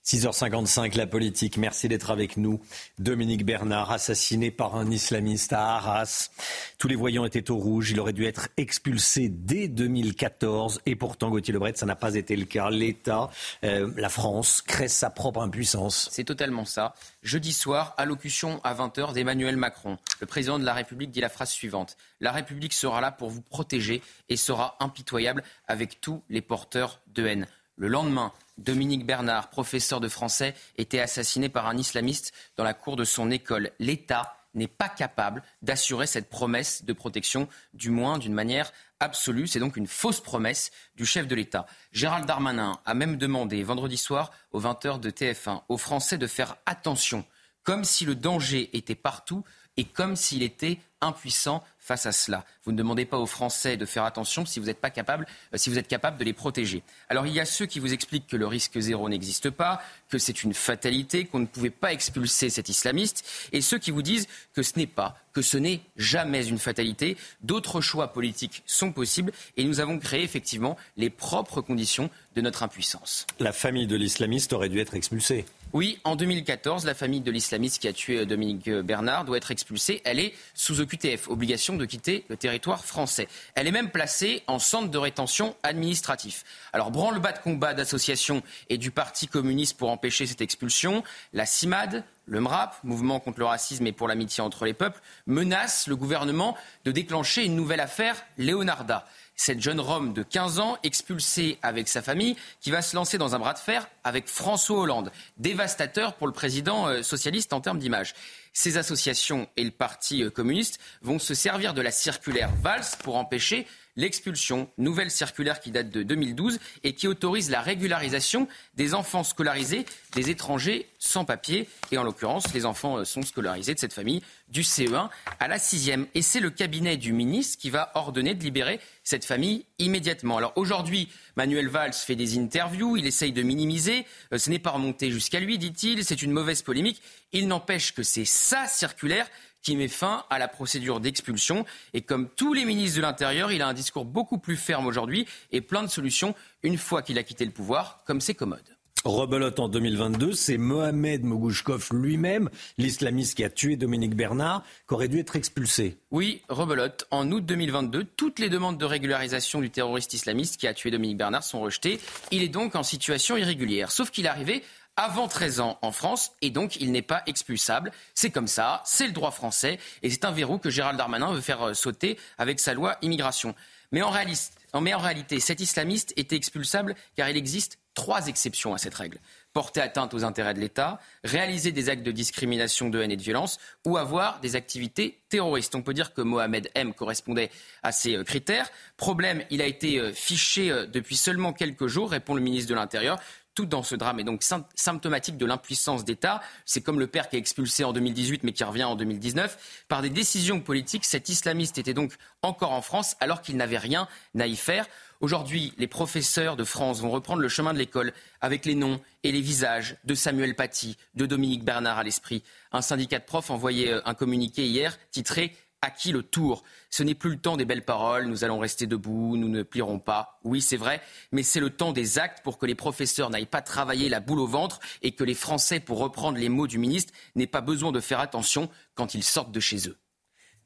6h55, 0.05 0.97
la 0.97 1.07
politique. 1.07 1.57
Merci 1.57 1.87
d'être 1.87 2.11
avec 2.11 2.35
nous. 2.35 2.59
Dominique 2.99 3.45
Bernard, 3.45 3.91
assassiné 3.91 4.51
par 4.51 4.75
un 4.75 4.91
islamiste 4.91 5.53
à 5.53 5.75
Arras. 5.75 6.29
Tous 6.77 6.89
les 6.89 6.95
voyants 6.95 7.23
étaient 7.23 7.49
au 7.49 7.55
rouge. 7.55 7.91
Il 7.91 7.99
aurait 8.01 8.11
dû 8.11 8.25
être 8.25 8.49
expulsé 8.57 9.29
dès 9.29 9.69
2014. 9.69 10.81
Et 10.85 10.97
pourtant, 10.97 11.29
Gauthier 11.29 11.53
Lebret, 11.53 11.73
ça 11.75 11.85
n'a 11.85 11.95
pas 11.95 12.15
été 12.15 12.35
le 12.35 12.43
cas. 12.43 12.69
L'État, 12.69 13.29
euh, 13.63 13.91
la 13.95 14.09
France, 14.09 14.61
crée 14.61 14.89
sa 14.89 15.09
propre 15.09 15.41
impuissance. 15.41 16.09
C'est 16.11 16.25
totalement 16.25 16.65
ça. 16.65 16.95
Jeudi 17.21 17.53
soir, 17.53 17.93
allocution 17.97 18.59
à 18.65 18.73
20h 18.73 19.13
d'Emmanuel 19.13 19.55
Macron. 19.55 19.97
Le 20.19 20.27
président 20.27 20.59
de 20.59 20.65
la 20.65 20.73
République 20.73 21.11
dit 21.11 21.21
la 21.21 21.29
phrase 21.29 21.51
suivante. 21.51 21.95
La 22.19 22.33
République 22.33 22.73
sera 22.73 22.99
là 22.99 23.11
pour 23.11 23.29
vous 23.29 23.41
protéger 23.41 24.01
et 24.27 24.35
sera 24.35 24.75
impitoyable 24.81 25.43
avec 25.67 26.01
tous 26.01 26.21
les 26.29 26.41
porteurs 26.41 26.99
de 27.13 27.25
haine. 27.25 27.47
Le 27.83 27.89
lendemain, 27.89 28.31
Dominique 28.57 29.05
Bernard, 29.05 29.49
professeur 29.49 29.99
de 29.99 30.07
français, 30.07 30.55
était 30.77 31.01
assassiné 31.01 31.49
par 31.49 31.67
un 31.67 31.75
islamiste 31.75 32.31
dans 32.55 32.63
la 32.63 32.73
cour 32.73 32.95
de 32.95 33.03
son 33.03 33.29
école. 33.29 33.71
L'État 33.77 34.37
n'est 34.53 34.69
pas 34.69 34.87
capable 34.87 35.43
d'assurer 35.61 36.07
cette 36.07 36.29
promesse 36.29 36.85
de 36.85 36.93
protection, 36.93 37.49
du 37.73 37.89
moins 37.89 38.19
d'une 38.19 38.33
manière 38.33 38.71
absolue. 39.01 39.47
C'est 39.47 39.59
donc 39.59 39.75
une 39.75 39.87
fausse 39.87 40.21
promesse 40.21 40.71
du 40.95 41.05
chef 41.05 41.27
de 41.27 41.35
l'État. 41.35 41.65
Gérald 41.91 42.25
Darmanin 42.25 42.79
a 42.85 42.93
même 42.93 43.17
demandé 43.17 43.63
vendredi 43.63 43.97
soir 43.97 44.31
aux 44.53 44.61
20h 44.61 45.01
de 45.01 45.09
TF1 45.09 45.63
aux 45.67 45.77
Français 45.77 46.17
de 46.17 46.27
faire 46.27 46.55
attention, 46.65 47.25
comme 47.63 47.83
si 47.83 48.05
le 48.05 48.15
danger 48.15 48.69
était 48.77 48.95
partout 48.95 49.43
et 49.75 49.83
comme 49.83 50.15
s'il 50.15 50.41
était 50.41 50.79
impuissant 51.03 51.63
face 51.83 52.05
à 52.05 52.13
cela. 52.13 52.45
Vous 52.63 52.71
ne 52.71 52.77
demandez 52.77 53.05
pas 53.05 53.17
aux 53.17 53.25
Français 53.25 53.75
de 53.75 53.85
faire 53.85 54.05
attention 54.05 54.45
si 54.45 54.59
vous 54.59 54.67
n'êtes 54.67 54.79
pas 54.79 54.89
capable, 54.89 55.27
euh, 55.53 55.57
si 55.57 55.69
vous 55.69 55.77
êtes 55.77 55.87
capable 55.87 56.17
de 56.17 56.23
les 56.23 56.31
protéger. 56.31 56.81
Alors 57.09 57.27
il 57.27 57.33
y 57.33 57.41
a 57.41 57.45
ceux 57.45 57.65
qui 57.65 57.79
vous 57.79 57.91
expliquent 57.93 58.27
que 58.27 58.37
le 58.37 58.47
risque 58.47 58.79
zéro 58.79 59.09
n'existe 59.09 59.49
pas, 59.49 59.81
que 60.09 60.17
c'est 60.17 60.43
une 60.43 60.53
fatalité, 60.53 61.25
qu'on 61.25 61.39
ne 61.39 61.45
pouvait 61.45 61.69
pas 61.69 61.91
expulser 61.91 62.49
cet 62.49 62.69
islamiste, 62.69 63.25
et 63.51 63.61
ceux 63.61 63.79
qui 63.79 63.91
vous 63.91 64.01
disent 64.01 64.27
que 64.53 64.63
ce 64.63 64.77
n'est 64.77 64.87
pas, 64.87 65.17
que 65.33 65.41
ce 65.41 65.57
n'est 65.57 65.81
jamais 65.97 66.47
une 66.47 66.59
fatalité. 66.59 67.17
D'autres 67.41 67.81
choix 67.81 68.13
politiques 68.13 68.63
sont 68.65 68.93
possibles, 68.93 69.33
et 69.57 69.65
nous 69.65 69.81
avons 69.81 69.99
créé 69.99 70.23
effectivement 70.23 70.77
les 70.95 71.09
propres 71.09 71.61
conditions 71.61 72.09
de 72.35 72.41
notre 72.41 72.63
impuissance. 72.63 73.27
La 73.39 73.51
famille 73.51 73.87
de 73.87 73.97
l'islamiste 73.97 74.53
aurait 74.53 74.69
dû 74.69 74.79
être 74.79 74.95
expulsée. 74.95 75.45
Oui, 75.73 75.97
en 76.03 76.15
2014, 76.15 76.85
la 76.85 76.93
famille 76.93 77.21
de 77.21 77.31
l'islamiste 77.31 77.81
qui 77.81 77.87
a 77.87 77.93
tué 77.93 78.19
euh, 78.19 78.25
Dominique 78.27 78.67
euh, 78.67 78.83
Bernard 78.83 79.25
doit 79.25 79.37
être 79.37 79.49
expulsée. 79.49 80.03
Elle 80.05 80.19
est 80.19 80.35
sous 80.53 80.81
OQTF, 80.81 81.29
obligation 81.29 81.75
de 81.77 81.85
quitter 81.85 82.25
le 82.29 82.37
territoire 82.37 82.85
français. 82.85 83.27
Elle 83.55 83.65
est 83.65 83.71
même 83.71 83.89
placée 83.89 84.43
en 84.45 84.59
centre 84.59 84.89
de 84.89 84.97
rétention 84.99 85.55
administratif. 85.63 86.43
Alors, 86.73 86.91
branle-bas 86.91 87.31
de 87.31 87.39
combat 87.39 87.73
d'associations 87.73 88.43
et 88.69 88.77
du 88.77 88.91
Parti 88.91 89.27
communiste 89.27 89.75
pour 89.75 89.89
empêcher 89.89 90.27
cette 90.27 90.41
expulsion, 90.41 91.03
la 91.33 91.47
CIMAD, 91.47 92.03
le 92.27 92.39
MRAP, 92.39 92.75
Mouvement 92.83 93.19
contre 93.19 93.39
le 93.39 93.45
racisme 93.45 93.87
et 93.87 93.91
pour 93.91 94.07
l'amitié 94.07 94.43
entre 94.43 94.65
les 94.65 94.75
peuples, 94.75 95.01
menace 95.25 95.87
le 95.87 95.95
gouvernement 95.95 96.55
de 96.85 96.91
déclencher 96.91 97.45
une 97.45 97.55
nouvelle 97.55 97.79
affaire 97.79 98.15
Leonarda 98.37 99.07
cette 99.35 99.61
jeune 99.61 99.79
Rome 99.79 100.13
de 100.13 100.23
15 100.23 100.59
ans 100.59 100.77
expulsée 100.83 101.57
avec 101.61 101.87
sa 101.87 102.01
famille 102.01 102.35
qui 102.61 102.71
va 102.71 102.81
se 102.81 102.95
lancer 102.95 103.17
dans 103.17 103.35
un 103.35 103.39
bras 103.39 103.53
de 103.53 103.59
fer 103.59 103.87
avec 104.03 104.27
François 104.27 104.79
Hollande, 104.79 105.11
dévastateur 105.37 106.15
pour 106.15 106.27
le 106.27 106.33
président 106.33 106.87
euh, 106.87 107.01
socialiste 107.03 107.53
en 107.53 107.61
termes 107.61 107.79
d'image. 107.79 108.13
Ces 108.53 108.77
associations 108.77 109.47
et 109.57 109.63
le 109.63 109.71
Parti 109.71 110.23
euh, 110.23 110.29
communiste 110.29 110.79
vont 111.01 111.19
se 111.19 111.33
servir 111.33 111.73
de 111.73 111.81
la 111.81 111.91
circulaire 111.91 112.51
Valls 112.61 112.85
pour 113.03 113.17
empêcher 113.17 113.67
l'expulsion, 113.95 114.69
nouvelle 114.77 115.11
circulaire 115.11 115.59
qui 115.59 115.71
date 115.71 115.89
de 115.89 116.03
2012 116.03 116.59
et 116.83 116.93
qui 116.93 117.07
autorise 117.07 117.49
la 117.49 117.61
régularisation 117.61 118.47
des 118.75 118.93
enfants 118.93 119.23
scolarisés 119.23 119.85
des 120.13 120.29
étrangers 120.29 120.87
sans 120.99 121.25
papier. 121.25 121.67
Et 121.91 121.97
en 121.97 122.03
l'occurrence, 122.03 122.53
les 122.53 122.65
enfants 122.65 122.97
euh, 122.97 123.05
sont 123.05 123.21
scolarisés 123.21 123.73
de 123.73 123.79
cette 123.79 123.93
famille 123.93 124.21
du 124.49 124.61
CE1 124.61 125.09
à 125.39 125.47
la 125.47 125.57
6e. 125.57 126.05
Et 126.15 126.21
c'est 126.21 126.39
le 126.39 126.49
cabinet 126.49 126.97
du 126.97 127.13
ministre 127.13 127.57
qui 127.57 127.69
va 127.69 127.91
ordonner 127.95 128.35
de 128.35 128.43
libérer 128.43 128.79
cette 129.03 129.25
famille 129.25 129.65
immédiatement. 129.79 130.37
Alors 130.37 130.53
aujourd'hui, 130.55 131.09
Manuel 131.35 131.67
Valls 131.67 131.93
fait 131.93 132.15
des 132.15 132.37
interviews, 132.37 132.97
il 132.97 133.05
essaye 133.05 133.31
de 133.31 133.41
minimiser. 133.41 134.05
Euh, 134.31 134.37
ce 134.37 134.49
n'est 134.49 134.59
pas 134.59 134.71
remonté 134.71 135.11
jusqu'à 135.11 135.39
lui, 135.39 135.57
dit-il. 135.57 136.03
C'est 136.03 136.21
une 136.21 136.31
mauvaise 136.31 136.61
polémique. 136.61 137.01
Il 137.31 137.47
n'empêche 137.47 137.93
que 137.93 138.03
c'est 138.03 138.25
sa 138.25 138.67
circulaire 138.67 139.27
qui 139.63 139.75
met 139.75 139.87
fin 139.87 140.25
à 140.29 140.37
la 140.37 140.47
procédure 140.47 140.99
d'expulsion. 140.99 141.65
Et 141.93 142.01
comme 142.01 142.29
tous 142.29 142.53
les 142.53 142.65
ministres 142.65 142.97
de 142.97 143.01
l'Intérieur, 143.01 143.51
il 143.51 143.61
a 143.61 143.67
un 143.67 143.73
discours 143.73 144.05
beaucoup 144.05 144.37
plus 144.37 144.57
ferme 144.57 144.85
aujourd'hui 144.85 145.25
et 145.51 145.61
plein 145.61 145.81
de 145.81 145.87
solutions 145.87 146.35
une 146.61 146.77
fois 146.77 147.01
qu'il 147.01 147.17
a 147.17 147.23
quitté 147.23 147.45
le 147.45 147.51
pouvoir, 147.51 148.03
comme 148.05 148.21
c'est 148.21 148.35
commode. 148.35 148.61
Rebelote 149.05 149.59
en 149.59 149.67
2022, 149.67 150.31
c'est 150.31 150.57
Mohamed 150.57 151.25
Mogouchkov 151.25 151.89
lui-même, 151.91 152.49
l'islamiste 152.77 153.35
qui 153.35 153.43
a 153.43 153.49
tué 153.49 153.75
Dominique 153.75 154.15
Bernard, 154.15 154.63
qui 154.87 154.93
aurait 154.93 155.09
dû 155.09 155.19
être 155.19 155.35
expulsé. 155.35 155.97
Oui, 156.11 156.41
rebelote. 156.47 157.05
En 157.11 157.29
août 157.29 157.45
2022, 157.45 158.05
toutes 158.15 158.39
les 158.39 158.47
demandes 158.47 158.77
de 158.77 158.85
régularisation 158.85 159.59
du 159.59 159.69
terroriste 159.69 160.13
islamiste 160.13 160.55
qui 160.55 160.67
a 160.67 160.73
tué 160.73 160.89
Dominique 160.89 161.17
Bernard 161.17 161.43
sont 161.43 161.59
rejetées. 161.59 161.99
Il 162.31 162.43
est 162.43 162.47
donc 162.49 162.77
en 162.77 162.83
situation 162.83 163.35
irrégulière. 163.35 163.91
Sauf 163.91 164.09
qu'il 164.09 164.25
est 164.25 164.29
arrivé 164.29 164.63
avant 164.95 165.27
13 165.27 165.59
ans 165.59 165.79
en 165.81 165.91
France 165.91 166.31
et 166.41 166.49
donc 166.49 166.75
il 166.77 166.91
n'est 166.91 167.01
pas 167.01 167.23
expulsable. 167.25 167.91
C'est 168.13 168.31
comme 168.31 168.47
ça, 168.47 168.81
c'est 168.85 169.07
le 169.07 169.13
droit 169.13 169.31
français 169.31 169.79
et 170.01 170.09
c'est 170.09 170.25
un 170.25 170.31
verrou 170.31 170.57
que 170.57 170.69
Gérald 170.69 170.97
Darmanin 170.97 171.33
veut 171.33 171.41
faire 171.41 171.61
euh, 171.69 171.73
sauter 171.73 172.17
avec 172.37 172.59
sa 172.59 172.73
loi 172.73 172.97
immigration. 173.01 173.55
Mais 173.91 174.01
en, 174.01 174.09
réalité, 174.09 175.39
cet 175.39 175.59
islamiste 175.59 176.13
était 176.15 176.35
expulsable 176.35 176.95
car 177.15 177.29
il 177.29 177.37
existe 177.37 177.77
trois 177.93 178.25
exceptions 178.25 178.73
à 178.73 178.79
cette 178.79 178.95
règle. 178.95 179.19
Porter 179.53 179.81
atteinte 179.81 180.15
aux 180.15 180.23
intérêts 180.23 180.55
de 180.55 180.59
l'État, 180.59 180.99
réaliser 181.23 181.71
des 181.71 181.89
actes 181.89 182.01
de 182.01 182.11
discrimination, 182.11 182.89
de 182.89 182.99
haine 182.99 183.11
et 183.11 183.17
de 183.17 183.21
violence 183.21 183.59
ou 183.85 183.97
avoir 183.97 184.39
des 184.39 184.55
activités 184.55 185.21
terroristes. 185.29 185.75
On 185.75 185.83
peut 185.83 185.93
dire 185.93 186.15
que 186.15 186.21
Mohamed 186.21 186.71
M 186.73 186.95
correspondait 186.95 187.51
à 187.83 187.91
ces 187.91 188.15
euh, 188.15 188.23
critères. 188.23 188.71
Problème, 188.97 189.43
il 189.51 189.61
a 189.61 189.67
été 189.67 189.99
euh, 189.99 190.11
fiché 190.11 190.69
depuis 190.91 191.17
seulement 191.17 191.53
quelques 191.53 191.85
jours, 191.85 192.09
répond 192.09 192.33
le 192.33 192.41
ministre 192.41 192.71
de 192.71 192.75
l'Intérieur 192.75 193.19
tout 193.55 193.65
dans 193.65 193.83
ce 193.83 193.95
drame 193.95 194.19
est 194.19 194.23
donc 194.23 194.43
symptomatique 194.75 195.37
de 195.37 195.45
l'impuissance 195.45 196.05
d'État. 196.05 196.41
C'est 196.65 196.81
comme 196.81 196.99
le 196.99 197.07
père 197.07 197.29
qui 197.29 197.35
est 197.35 197.39
expulsé 197.39 197.83
en 197.83 197.93
2018 197.93 198.43
mais 198.43 198.51
qui 198.51 198.63
revient 198.63 198.83
en 198.83 198.95
2019. 198.95 199.85
Par 199.87 200.01
des 200.01 200.09
décisions 200.09 200.59
politiques, 200.59 201.05
cet 201.05 201.29
islamiste 201.29 201.77
était 201.77 201.93
donc 201.93 202.13
encore 202.41 202.71
en 202.71 202.81
France 202.81 203.15
alors 203.19 203.41
qu'il 203.41 203.57
n'avait 203.57 203.77
rien 203.77 204.07
à 204.39 204.47
y 204.47 204.55
faire. 204.55 204.87
Aujourd'hui, 205.21 205.73
les 205.77 205.87
professeurs 205.87 206.57
de 206.57 206.65
France 206.65 206.99
vont 206.99 207.09
reprendre 207.09 207.41
le 207.41 207.47
chemin 207.47 207.73
de 207.73 207.77
l'école 207.77 208.11
avec 208.41 208.65
les 208.65 208.75
noms 208.75 208.99
et 209.23 209.31
les 209.31 209.39
visages 209.39 209.95
de 210.03 210.15
Samuel 210.15 210.53
Paty, 210.53 210.97
de 211.15 211.25
Dominique 211.25 211.63
Bernard 211.63 211.97
à 211.97 212.03
l'esprit. 212.03 212.43
Un 212.73 212.81
syndicat 212.81 213.19
de 213.19 213.23
profs 213.23 213.49
envoyait 213.49 213.93
euh, 213.93 214.01
un 214.03 214.15
communiqué 214.15 214.65
hier 214.65 214.97
titré 215.11 215.55
à 215.83 215.91
qui 215.91 216.13
le 216.13 216.23
tour 216.23 216.63
Ce 216.89 217.03
n'est 217.03 217.13
plus 217.13 217.31
le 217.31 217.37
temps 217.37 217.57
des 217.57 217.65
belles 217.65 217.83
paroles, 217.83 218.25
nous 218.25 218.43
allons 218.43 218.57
rester 218.57 218.87
debout, 218.87 219.35
nous 219.35 219.49
ne 219.49 219.63
plierons 219.63 219.99
pas. 219.99 220.39
Oui, 220.43 220.61
c'est 220.61 220.77
vrai, 220.77 221.01
mais 221.31 221.43
c'est 221.43 221.59
le 221.59 221.69
temps 221.69 221.91
des 221.91 222.19
actes 222.19 222.41
pour 222.41 222.57
que 222.57 222.65
les 222.65 222.73
professeurs 222.73 223.29
n'aillent 223.29 223.45
pas 223.45 223.61
travailler 223.61 224.07
la 224.07 224.21
boule 224.21 224.39
au 224.39 224.47
ventre 224.47 224.79
et 225.01 225.11
que 225.11 225.25
les 225.25 225.33
Français, 225.33 225.81
pour 225.81 225.99
reprendre 225.99 226.37
les 226.37 226.49
mots 226.49 226.67
du 226.67 226.77
ministre, 226.77 227.13
n'aient 227.35 227.47
pas 227.47 227.61
besoin 227.61 227.91
de 227.91 227.99
faire 227.99 228.21
attention 228.21 228.69
quand 228.95 229.13
ils 229.13 229.23
sortent 229.23 229.51
de 229.51 229.59
chez 229.59 229.89
eux. 229.89 229.97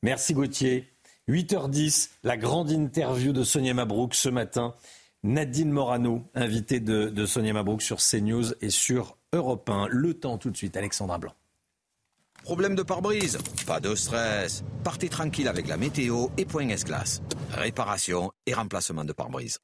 Merci 0.03 0.33
Gauthier. 0.33 0.93
8h10, 1.27 2.11
la 2.23 2.37
grande 2.37 2.71
interview 2.71 3.33
de 3.33 3.43
Sonia 3.43 3.73
Mabrouk 3.73 4.13
ce 4.13 4.29
matin. 4.29 4.75
Nadine 5.23 5.71
Morano, 5.71 6.29
invitée 6.35 6.79
de, 6.79 7.25
Sonia 7.25 7.53
Mabrouk 7.53 7.81
sur 7.81 7.97
CNews 7.97 8.53
et 8.61 8.69
sur 8.69 9.17
Europe 9.33 9.69
1. 9.69 9.87
Le 9.89 10.13
temps 10.13 10.37
tout 10.37 10.51
de 10.51 10.57
suite, 10.57 10.77
Alexandra 10.77 11.17
Blanc. 11.17 11.33
Problème 12.47 12.75
de 12.75 12.81
pare-brise 12.83 13.37
Pas 13.65 13.81
de 13.81 13.93
stress. 13.93 14.63
Partez 14.81 15.09
tranquille 15.09 15.49
avec 15.49 15.67
la 15.67 15.75
météo 15.75 16.27
et 16.37 16.45
Point 16.45 16.69
S-Glace. 16.69 17.21
Réparation 17.51 18.31
et 18.45 18.53
remplacement 18.53 19.03
de 19.03 19.11
pare-brise. 19.11 19.59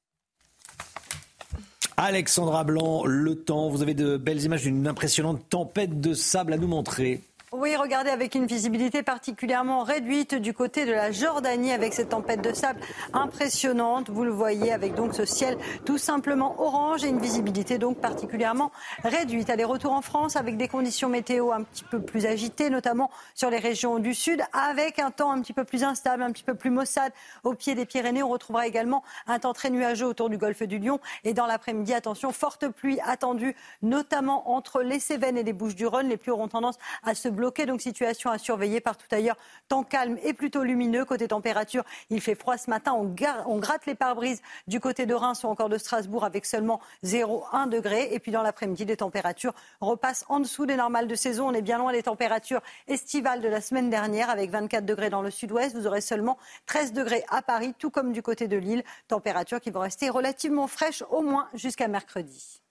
Alexandra 1.95 2.65
Blanc, 2.65 3.05
le 3.05 3.35
temps. 3.35 3.69
Vous 3.69 3.83
avez 3.83 3.93
de 3.93 4.17
belles 4.17 4.43
images 4.43 4.63
d'une 4.63 4.85
impressionnante 4.85 5.47
tempête 5.47 6.01
de 6.01 6.13
sable 6.13 6.51
à 6.51 6.57
nous 6.57 6.67
montrer. 6.67 7.21
Oui, 7.55 7.75
regardez 7.75 8.09
avec 8.09 8.33
une 8.33 8.47
visibilité 8.47 9.03
particulièrement 9.03 9.83
réduite 9.83 10.33
du 10.33 10.55
côté 10.55 10.87
de 10.87 10.91
la 10.91 11.11
Jordanie 11.11 11.71
avec 11.71 11.93
cette 11.93 12.09
tempête 12.09 12.41
de 12.41 12.51
sable 12.51 12.79
impressionnante. 13.13 14.09
Vous 14.09 14.23
le 14.23 14.31
voyez 14.31 14.73
avec 14.73 14.95
donc 14.95 15.13
ce 15.13 15.23
ciel 15.23 15.59
tout 15.85 15.99
simplement 15.99 16.59
orange 16.59 17.03
et 17.03 17.09
une 17.09 17.19
visibilité 17.19 17.77
donc 17.77 17.99
particulièrement 17.99 18.71
réduite. 19.03 19.51
Allez, 19.51 19.65
retour 19.65 19.91
en 19.91 20.01
France 20.01 20.35
avec 20.35 20.57
des 20.57 20.67
conditions 20.67 21.09
météo 21.09 21.51
un 21.51 21.61
petit 21.61 21.83
peu 21.83 22.01
plus 22.01 22.25
agitées, 22.25 22.71
notamment 22.71 23.11
sur 23.35 23.51
les 23.51 23.59
régions 23.59 23.99
du 23.99 24.15
sud, 24.15 24.41
avec 24.51 24.97
un 24.97 25.11
temps 25.11 25.29
un 25.29 25.39
petit 25.39 25.53
peu 25.53 25.63
plus 25.63 25.83
instable, 25.83 26.23
un 26.23 26.31
petit 26.31 26.43
peu 26.43 26.55
plus 26.55 26.71
maussade 26.71 27.13
au 27.43 27.53
pied 27.53 27.75
des 27.75 27.85
Pyrénées. 27.85 28.23
On 28.23 28.29
retrouvera 28.29 28.65
également 28.65 29.03
un 29.27 29.37
temps 29.37 29.53
très 29.53 29.69
nuageux 29.69 30.07
autour 30.07 30.31
du 30.31 30.39
golfe 30.39 30.63
du 30.63 30.79
Lion. 30.79 30.99
Et 31.23 31.35
dans 31.35 31.45
l'après-midi, 31.45 31.93
attention, 31.93 32.31
forte 32.31 32.67
pluie 32.69 32.97
attendue, 33.05 33.55
notamment 33.83 34.49
entre 34.49 34.81
les 34.81 34.99
Cévennes 34.99 35.37
et 35.37 35.43
les 35.43 35.53
Bouches-du-Rhône. 35.53 36.09
Les 36.09 36.17
pluies 36.17 36.31
auront 36.31 36.47
tendance 36.47 36.79
à 37.03 37.13
se 37.13 37.29
bloquer 37.29 37.42
donc 37.65 37.81
situation 37.81 38.29
à 38.29 38.37
surveiller 38.37 38.81
partout 38.81 39.07
ailleurs. 39.11 39.37
Temps 39.67 39.83
calme 39.83 40.17
et 40.23 40.33
plutôt 40.33 40.63
lumineux. 40.63 41.05
Côté 41.05 41.27
température, 41.27 41.83
il 42.09 42.21
fait 42.21 42.35
froid 42.35 42.57
ce 42.57 42.69
matin. 42.69 42.93
On, 42.93 43.57
gratte 43.57 43.85
les 43.85 43.95
pare-brises 43.95 44.41
du 44.67 44.79
côté 44.79 45.05
de 45.05 45.13
Reims 45.13 45.43
ou 45.43 45.47
encore 45.47 45.69
de 45.69 45.77
Strasbourg 45.77 46.23
avec 46.23 46.45
seulement 46.45 46.79
0,1 47.03 47.69
degré. 47.69 48.09
Et 48.11 48.19
puis 48.19 48.31
dans 48.31 48.41
l'après-midi, 48.41 48.85
les 48.85 48.97
températures 48.97 49.53
repassent 49.81 50.25
en 50.29 50.39
dessous 50.39 50.65
des 50.65 50.75
normales 50.75 51.07
de 51.07 51.15
saison. 51.15 51.49
On 51.49 51.53
est 51.53 51.61
bien 51.61 51.77
loin 51.77 51.91
des 51.91 52.03
températures 52.03 52.61
estivales 52.87 53.41
de 53.41 53.47
la 53.47 53.61
semaine 53.61 53.89
dernière 53.89 54.29
avec 54.29 54.49
24 54.49 54.85
degrés 54.85 55.09
dans 55.09 55.21
le 55.21 55.31
sud-ouest. 55.31 55.75
Vous 55.75 55.87
aurez 55.87 56.01
seulement 56.01 56.37
13 56.65 56.93
degrés 56.93 57.23
à 57.29 57.41
Paris, 57.41 57.73
tout 57.77 57.89
comme 57.89 58.11
du 58.11 58.21
côté 58.21 58.47
de 58.47 58.57
Lille. 58.57 58.83
Température 59.07 59.59
qui 59.59 59.71
va 59.71 59.81
rester 59.81 60.09
relativement 60.09 60.67
fraîche 60.67 61.03
au 61.09 61.21
moins 61.21 61.47
jusqu'à 61.53 61.87
mercredi. 61.87 62.62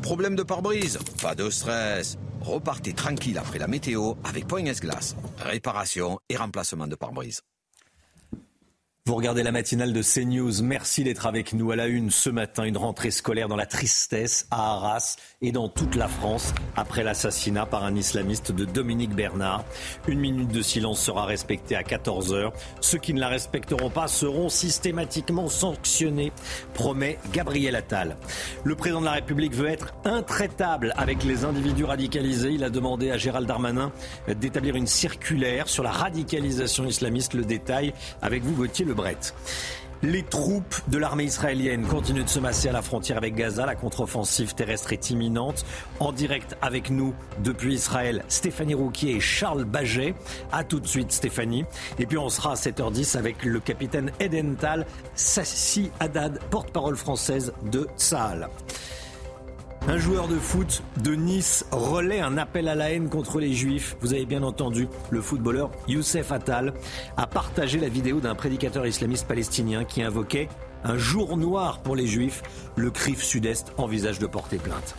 Problème 0.00 0.34
de 0.34 0.42
pare-brise 0.42 0.98
Pas 1.20 1.34
de 1.34 1.50
stress. 1.50 2.18
Repartez 2.40 2.92
tranquille 2.92 3.38
après 3.38 3.58
la 3.58 3.68
météo 3.68 4.14
avec 4.24 4.46
Point 4.48 4.64
Glace. 4.64 5.14
Réparation 5.38 6.18
et 6.28 6.36
remplacement 6.36 6.86
de 6.86 6.96
pare-brise. 6.96 7.42
Vous 9.04 9.16
regardez 9.16 9.42
la 9.42 9.50
matinale 9.50 9.92
de 9.92 10.00
CNews. 10.00 10.62
Merci 10.62 11.02
d'être 11.02 11.26
avec 11.26 11.54
nous 11.54 11.72
à 11.72 11.76
la 11.76 11.88
une 11.88 12.12
ce 12.12 12.30
matin. 12.30 12.62
Une 12.62 12.76
rentrée 12.76 13.10
scolaire 13.10 13.48
dans 13.48 13.56
la 13.56 13.66
tristesse 13.66 14.46
à 14.52 14.74
Arras 14.74 15.16
et 15.40 15.50
dans 15.50 15.68
toute 15.68 15.96
la 15.96 16.06
France 16.06 16.54
après 16.76 17.02
l'assassinat 17.02 17.66
par 17.66 17.82
un 17.82 17.96
islamiste 17.96 18.52
de 18.52 18.64
Dominique 18.64 19.12
Bernard. 19.12 19.64
Une 20.06 20.20
minute 20.20 20.52
de 20.52 20.62
silence 20.62 21.00
sera 21.00 21.24
respectée 21.24 21.74
à 21.74 21.82
14h. 21.82 22.52
Ceux 22.80 22.98
qui 22.98 23.12
ne 23.12 23.18
la 23.18 23.26
respecteront 23.26 23.90
pas 23.90 24.06
seront 24.06 24.48
systématiquement 24.48 25.48
sanctionnés, 25.48 26.30
promet 26.72 27.18
Gabriel 27.32 27.74
Attal. 27.74 28.16
Le 28.62 28.76
président 28.76 29.00
de 29.00 29.06
la 29.06 29.12
République 29.14 29.54
veut 29.56 29.66
être 29.66 29.94
intraitable 30.04 30.94
avec 30.96 31.24
les 31.24 31.44
individus 31.44 31.86
radicalisés. 31.86 32.52
Il 32.52 32.62
a 32.62 32.70
demandé 32.70 33.10
à 33.10 33.18
Gérald 33.18 33.48
Darmanin 33.48 33.90
d'établir 34.28 34.76
une 34.76 34.86
circulaire 34.86 35.66
sur 35.66 35.82
la 35.82 35.90
radicalisation 35.90 36.86
islamiste. 36.86 37.34
Le 37.34 37.44
détail 37.44 37.94
avec 38.22 38.44
vous, 38.44 38.54
Gauthier 38.54 38.91
les 40.02 40.24
troupes 40.24 40.74
de 40.88 40.98
l'armée 40.98 41.24
israélienne 41.24 41.86
continuent 41.86 42.24
de 42.24 42.28
se 42.28 42.40
masser 42.40 42.68
à 42.68 42.72
la 42.72 42.82
frontière 42.82 43.16
avec 43.16 43.36
Gaza. 43.36 43.66
La 43.66 43.76
contre-offensive 43.76 44.54
terrestre 44.54 44.92
est 44.92 45.10
imminente. 45.10 45.64
En 46.00 46.10
direct 46.10 46.56
avec 46.60 46.90
nous 46.90 47.14
depuis 47.44 47.74
Israël, 47.74 48.24
Stéphanie 48.28 48.74
Rouquier 48.74 49.16
et 49.16 49.20
Charles 49.20 49.64
Baget. 49.64 50.14
A 50.50 50.64
tout 50.64 50.80
de 50.80 50.88
suite 50.88 51.12
Stéphanie. 51.12 51.64
Et 52.00 52.06
puis 52.06 52.18
on 52.18 52.28
sera 52.28 52.52
à 52.52 52.54
7h10 52.54 53.16
avec 53.16 53.44
le 53.44 53.60
capitaine 53.60 54.10
Edental 54.18 54.86
Sassi 55.14 55.90
Haddad, 56.00 56.40
porte-parole 56.50 56.96
française 56.96 57.52
de 57.70 57.86
Tsahal. 57.96 58.48
Un 59.88 59.98
joueur 59.98 60.28
de 60.28 60.36
foot 60.36 60.80
de 61.02 61.16
Nice 61.16 61.66
relaie 61.72 62.20
un 62.20 62.38
appel 62.38 62.68
à 62.68 62.76
la 62.76 62.92
haine 62.92 63.08
contre 63.08 63.40
les 63.40 63.52
juifs. 63.52 63.96
Vous 64.00 64.12
avez 64.14 64.26
bien 64.26 64.44
entendu, 64.44 64.86
le 65.10 65.20
footballeur 65.20 65.72
Youssef 65.88 66.30
Attal 66.30 66.72
a 67.16 67.26
partagé 67.26 67.80
la 67.80 67.88
vidéo 67.88 68.20
d'un 68.20 68.36
prédicateur 68.36 68.86
islamiste 68.86 69.26
palestinien 69.26 69.84
qui 69.84 70.00
invoquait 70.02 70.48
un 70.84 70.96
jour 70.96 71.36
noir 71.36 71.80
pour 71.82 71.96
les 71.96 72.06
juifs. 72.06 72.44
Le 72.76 72.92
CRIF 72.92 73.24
Sud-Est 73.24 73.72
envisage 73.76 74.20
de 74.20 74.26
porter 74.26 74.58
plainte. 74.58 74.94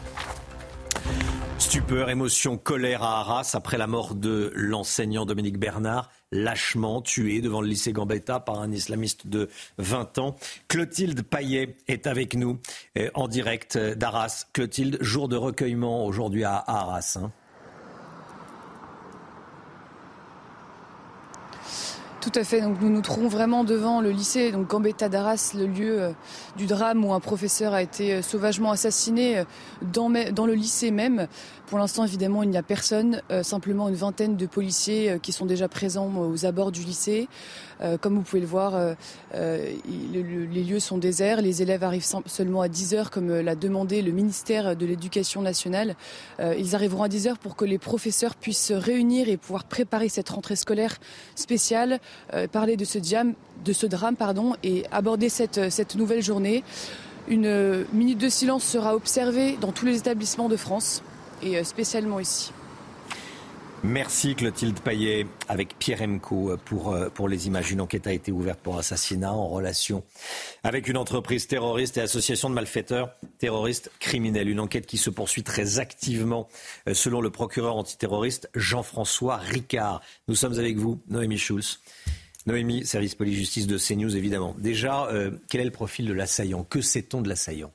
Stupeur, 1.57 2.09
émotion, 2.09 2.57
colère 2.57 3.03
à 3.03 3.21
Arras 3.21 3.51
après 3.53 3.77
la 3.77 3.87
mort 3.87 4.15
de 4.15 4.51
l'enseignant 4.53 5.25
Dominique 5.25 5.57
Bernard, 5.57 6.09
lâchement 6.31 7.01
tué 7.01 7.41
devant 7.41 7.61
le 7.61 7.67
lycée 7.67 7.93
Gambetta 7.93 8.39
par 8.39 8.59
un 8.59 8.71
islamiste 8.71 9.27
de 9.27 9.49
20 9.77 10.17
ans. 10.19 10.35
Clotilde 10.67 11.23
Paillet 11.23 11.77
est 11.87 12.05
avec 12.05 12.35
nous 12.35 12.59
euh, 12.97 13.09
en 13.13 13.27
direct 13.27 13.77
d'Arras. 13.77 14.45
Clotilde, 14.53 14.97
jour 15.01 15.27
de 15.29 15.35
recueillement 15.35 16.05
aujourd'hui 16.05 16.43
à 16.43 16.63
Arras. 16.67 17.17
Hein. 17.19 17.31
Tout 22.23 22.39
à 22.39 22.45
fait. 22.45 22.61
Donc 22.61 22.79
nous 22.79 22.89
nous 22.89 23.01
trouvons 23.01 23.27
vraiment 23.27 23.65
devant 23.65 23.99
le 23.99 24.09
lycée, 24.09 24.53
donc 24.53 24.69
Gambetta 24.69 25.09
d'Arras, 25.09 25.51
le 25.57 25.65
lieu 25.65 26.01
euh, 26.01 26.11
du 26.55 26.67
drame 26.67 27.03
où 27.03 27.13
un 27.13 27.19
professeur 27.19 27.73
a 27.73 27.81
été 27.81 28.13
euh, 28.13 28.21
sauvagement 28.21 28.71
assassiné 28.71 29.39
euh, 29.39 29.43
dans, 29.81 30.09
dans 30.31 30.45
le 30.45 30.53
lycée 30.53 30.89
même. 30.89 31.27
Pour 31.73 31.79
l'instant, 31.79 32.05
évidemment, 32.05 32.43
il 32.43 32.51
n'y 32.51 32.57
a 32.57 32.61
personne, 32.61 33.23
simplement 33.41 33.89
une 33.89 33.95
vingtaine 33.95 34.37
de 34.37 34.45
policiers 34.45 35.17
qui 35.23 35.31
sont 35.31 35.47
déjà 35.47 35.67
présents 35.67 36.07
aux 36.15 36.45
abords 36.45 36.71
du 36.71 36.83
lycée. 36.83 37.27
comme 37.99 38.13
vous 38.13 38.21
pouvez 38.21 38.41
le 38.41 38.45
voir, 38.45 38.95
les 39.33 40.63
lieux 40.63 40.79
sont 40.79 40.99
déserts. 40.99 41.41
Les 41.41 41.63
élèves 41.63 41.83
arrivent 41.83 42.05
seulement 42.27 42.61
à 42.61 42.67
10 42.67 42.93
heures, 42.93 43.09
comme 43.09 43.39
l'a 43.39 43.55
demandé 43.55 44.03
le 44.03 44.11
ministère 44.11 44.75
de 44.75 44.85
l'Éducation 44.85 45.41
nationale. 45.41 45.95
ils 46.39 46.75
arriveront 46.75 47.01
à 47.01 47.07
10 47.07 47.25
heures 47.25 47.39
pour 47.39 47.55
que 47.55 47.65
les 47.65 47.79
professeurs 47.79 48.35
puissent 48.35 48.67
se 48.67 48.75
réunir 48.75 49.27
et 49.27 49.37
pouvoir 49.37 49.63
préparer 49.63 50.09
cette 50.09 50.29
rentrée 50.29 50.55
scolaire 50.55 50.99
spéciale. 51.33 51.99
Euh, 52.35 52.47
parler 52.47 52.77
de 52.77 52.85
ce, 52.85 53.85
drame 53.87 54.15
pardon, 54.15 54.53
et 54.61 54.83
aborder 54.91 55.29
cette, 55.29 55.95
nouvelle 55.95 56.21
journée. 56.21 56.63
Une 57.27 57.47
euh, 57.47 57.83
minute 57.93 58.19
de 58.19 58.29
silence 58.29 58.63
sera 58.63 58.95
observée 58.95 59.57
dans 59.59 59.71
tous 59.71 59.87
les 59.87 59.97
établissements 59.97 60.49
de 60.49 60.57
France 60.57 61.01
et 61.43 61.57
euh, 61.57 61.63
spécialement 61.63 62.19
ici. 62.19 62.51
Merci 63.85 64.33
Clotilde 64.35 64.79
Paillet 64.79 65.27
avec 65.49 65.77
Pierre 65.77 66.01
Emco 66.01 66.55
pour, 66.63 66.97
pour 67.13 67.27
les 67.27 67.47
images. 67.47 67.69
Une 67.69 67.81
enquête 67.81 68.07
a 68.07 68.13
été 68.13 68.31
ouverte 68.31 68.61
pour 68.61 68.77
assassinat 68.77 69.33
en 69.33 69.49
relation 69.49 70.05
avec 70.63 70.87
une 70.87 70.95
entreprise 70.95 71.47
terroriste 71.47 71.97
et 71.97 72.01
association 72.01 72.49
de 72.49 72.55
malfaiteurs 72.55 73.09
terroristes 73.39 73.91
criminels. 73.99 74.47
Une 74.47 74.61
enquête 74.61 74.85
qui 74.85 74.97
se 74.97 75.09
poursuit 75.09 75.43
très 75.43 75.79
activement 75.79 76.47
selon 76.93 77.19
le 77.19 77.29
procureur 77.29 77.75
antiterroriste 77.75 78.49
Jean-François 78.55 79.35
Ricard. 79.35 79.99
Nous 80.29 80.35
sommes 80.35 80.57
avec 80.57 80.77
vous, 80.77 81.01
Noémie 81.09 81.37
Schulz. 81.37 81.81
Noémie, 82.45 82.85
service 82.85 83.15
police-justice 83.15 83.67
de 83.67 83.77
CNews, 83.77 84.17
évidemment. 84.17 84.55
Déjà, 84.57 85.07
euh, 85.07 85.31
quel 85.49 85.61
est 85.61 85.65
le 85.65 85.71
profil 85.71 86.05
de 86.05 86.13
l'assaillant? 86.13 86.63
Que 86.63 86.81
sait-on 86.81 87.21
de 87.21 87.29
l'assaillant? 87.29 87.71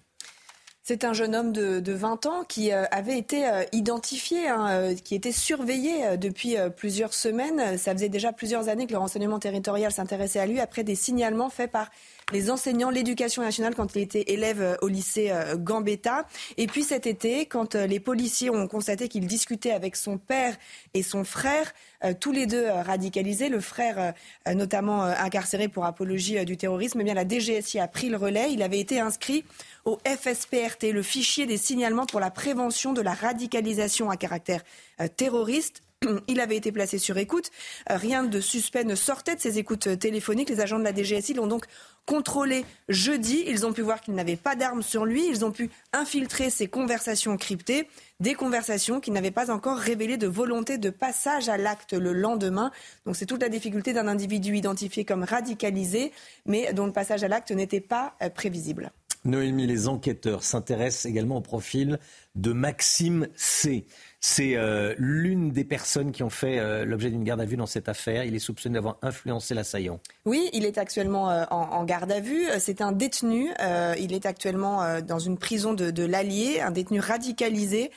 C'est 0.88 1.04
un 1.04 1.12
jeune 1.12 1.36
homme 1.36 1.52
de, 1.52 1.92
20 1.92 2.24
ans 2.24 2.44
qui 2.48 2.72
euh, 2.72 2.84
avait 2.90 3.18
été 3.18 3.46
euh, 3.46 3.62
identifié, 3.72 4.48
hein, 4.48 4.94
qui 5.04 5.14
était 5.14 5.32
surveillé 5.32 6.16
depuis 6.16 6.56
plusieurs 6.78 7.12
semaines. 7.12 7.76
Ça 7.76 7.92
faisait 7.92 8.08
déjà 8.08 8.32
plusieurs 8.32 8.70
années 8.70 8.86
que 8.86 8.92
le 8.92 8.98
renseignement 8.98 9.38
territorial 9.38 9.92
s'intéressait 9.92 10.40
à 10.40 10.46
lui 10.46 10.60
après 10.60 10.84
des 10.84 10.94
signalements 10.94 11.50
faits 11.50 11.70
par 11.70 11.90
les 12.32 12.50
enseignants, 12.50 12.90
l'éducation 12.90 13.42
nationale 13.42 13.74
quand 13.74 13.96
il 13.96 14.02
était 14.02 14.24
élève 14.26 14.60
euh, 14.60 14.76
au 14.82 14.88
lycée 14.88 15.30
euh, 15.30 15.56
Gambetta. 15.56 16.26
Et 16.56 16.66
puis 16.66 16.82
cet 16.82 17.06
été, 17.06 17.46
quand 17.46 17.74
euh, 17.74 17.86
les 17.86 18.00
policiers 18.00 18.50
ont 18.50 18.68
constaté 18.68 19.08
qu'il 19.08 19.26
discutait 19.26 19.70
avec 19.70 19.96
son 19.96 20.18
père 20.18 20.56
et 20.94 21.02
son 21.02 21.24
frère, 21.24 21.72
tous 22.20 22.30
les 22.30 22.46
deux 22.46 22.68
radicalisés, 22.68 23.48
le 23.48 23.58
frère 23.58 24.14
notamment 24.54 25.02
incarcéré 25.02 25.66
pour 25.66 25.84
apologie 25.84 26.44
du 26.44 26.56
terrorisme, 26.56 27.00
eh 27.00 27.04
bien 27.04 27.14
la 27.14 27.26
DGSI 27.26 27.80
a 27.80 27.88
pris 27.88 28.08
le 28.08 28.16
relais. 28.16 28.52
Il 28.52 28.62
avait 28.62 28.78
été 28.78 29.00
inscrit 29.00 29.44
au 29.84 29.98
FSPRT, 30.06 30.92
le 30.92 31.02
fichier 31.02 31.46
des 31.46 31.56
signalements 31.56 32.06
pour 32.06 32.20
la 32.20 32.30
prévention 32.30 32.92
de 32.92 33.00
la 33.00 33.14
radicalisation 33.14 34.10
à 34.10 34.16
caractère 34.16 34.62
terroriste. 35.16 35.82
Il 36.28 36.40
avait 36.40 36.56
été 36.56 36.72
placé 36.72 36.98
sur 36.98 37.18
écoute. 37.18 37.50
Rien 37.88 38.24
de 38.24 38.40
suspect 38.40 38.84
ne 38.84 38.94
sortait 38.94 39.34
de 39.34 39.40
ces 39.40 39.58
écoutes 39.58 39.98
téléphoniques. 39.98 40.50
Les 40.50 40.60
agents 40.60 40.78
de 40.78 40.84
la 40.84 40.94
DGSI 40.94 41.34
l'ont 41.34 41.46
donc 41.46 41.66
contrôlé 42.06 42.64
jeudi. 42.88 43.44
Ils 43.46 43.66
ont 43.66 43.72
pu 43.72 43.82
voir 43.82 44.00
qu'il 44.00 44.14
n'avait 44.14 44.36
pas 44.36 44.56
d'armes 44.56 44.82
sur 44.82 45.04
lui. 45.04 45.26
Ils 45.26 45.44
ont 45.44 45.50
pu 45.50 45.70
infiltrer 45.92 46.50
ses 46.50 46.68
conversations 46.68 47.36
cryptées, 47.36 47.88
des 48.20 48.34
conversations 48.34 49.00
qui 49.00 49.10
n'avaient 49.10 49.30
pas 49.30 49.50
encore 49.50 49.76
révélé 49.76 50.16
de 50.16 50.26
volonté 50.26 50.78
de 50.78 50.90
passage 50.90 51.48
à 51.48 51.56
l'acte 51.56 51.92
le 51.92 52.12
lendemain. 52.12 52.70
C'est 53.12 53.26
toute 53.26 53.42
la 53.42 53.48
difficulté 53.48 53.92
d'un 53.92 54.08
individu 54.08 54.56
identifié 54.56 55.04
comme 55.04 55.24
radicalisé, 55.24 56.12
mais 56.46 56.72
dont 56.72 56.86
le 56.86 56.92
passage 56.92 57.24
à 57.24 57.28
l'acte 57.28 57.50
n'était 57.50 57.80
pas 57.80 58.14
euh, 58.22 58.30
prévisible. 58.30 58.90
Noémie, 59.28 59.66
les 59.66 59.88
enquêteurs 59.88 60.42
s'intéressent 60.42 61.06
également 61.06 61.36
au 61.36 61.40
profil 61.40 61.98
de 62.38 62.52
Maxime 62.52 63.28
C. 63.36 63.84
C'est 64.20 64.56
euh, 64.56 64.94
l'une 64.98 65.52
des 65.52 65.62
personnes 65.62 66.10
qui 66.10 66.24
ont 66.24 66.30
fait 66.30 66.58
euh, 66.58 66.84
l'objet 66.84 67.08
d'une 67.08 67.22
garde 67.22 67.40
à 67.40 67.44
vue 67.44 67.56
dans 67.56 67.66
cette 67.66 67.88
affaire. 67.88 68.24
Il 68.24 68.34
est 68.34 68.40
soupçonné 68.40 68.74
d'avoir 68.74 68.96
influencé 69.00 69.54
l'assaillant. 69.54 70.00
Oui, 70.24 70.50
il 70.52 70.64
est 70.64 70.76
actuellement 70.76 71.30
euh, 71.30 71.44
en, 71.50 71.84
garde 71.84 72.10
à 72.10 72.18
vue. 72.18 72.46
C'est 72.58 72.80
un 72.80 72.90
détenu. 72.90 73.50
il 73.98 74.12
est 74.12 74.26
actuellement 74.26 75.00
dans 75.00 75.18
une 75.18 75.38
prison 75.38 75.72
de, 75.72 76.04
l'Allier, 76.04 76.60
un 76.60 76.70
détenu 76.70 77.00
radicalisé 77.00 77.90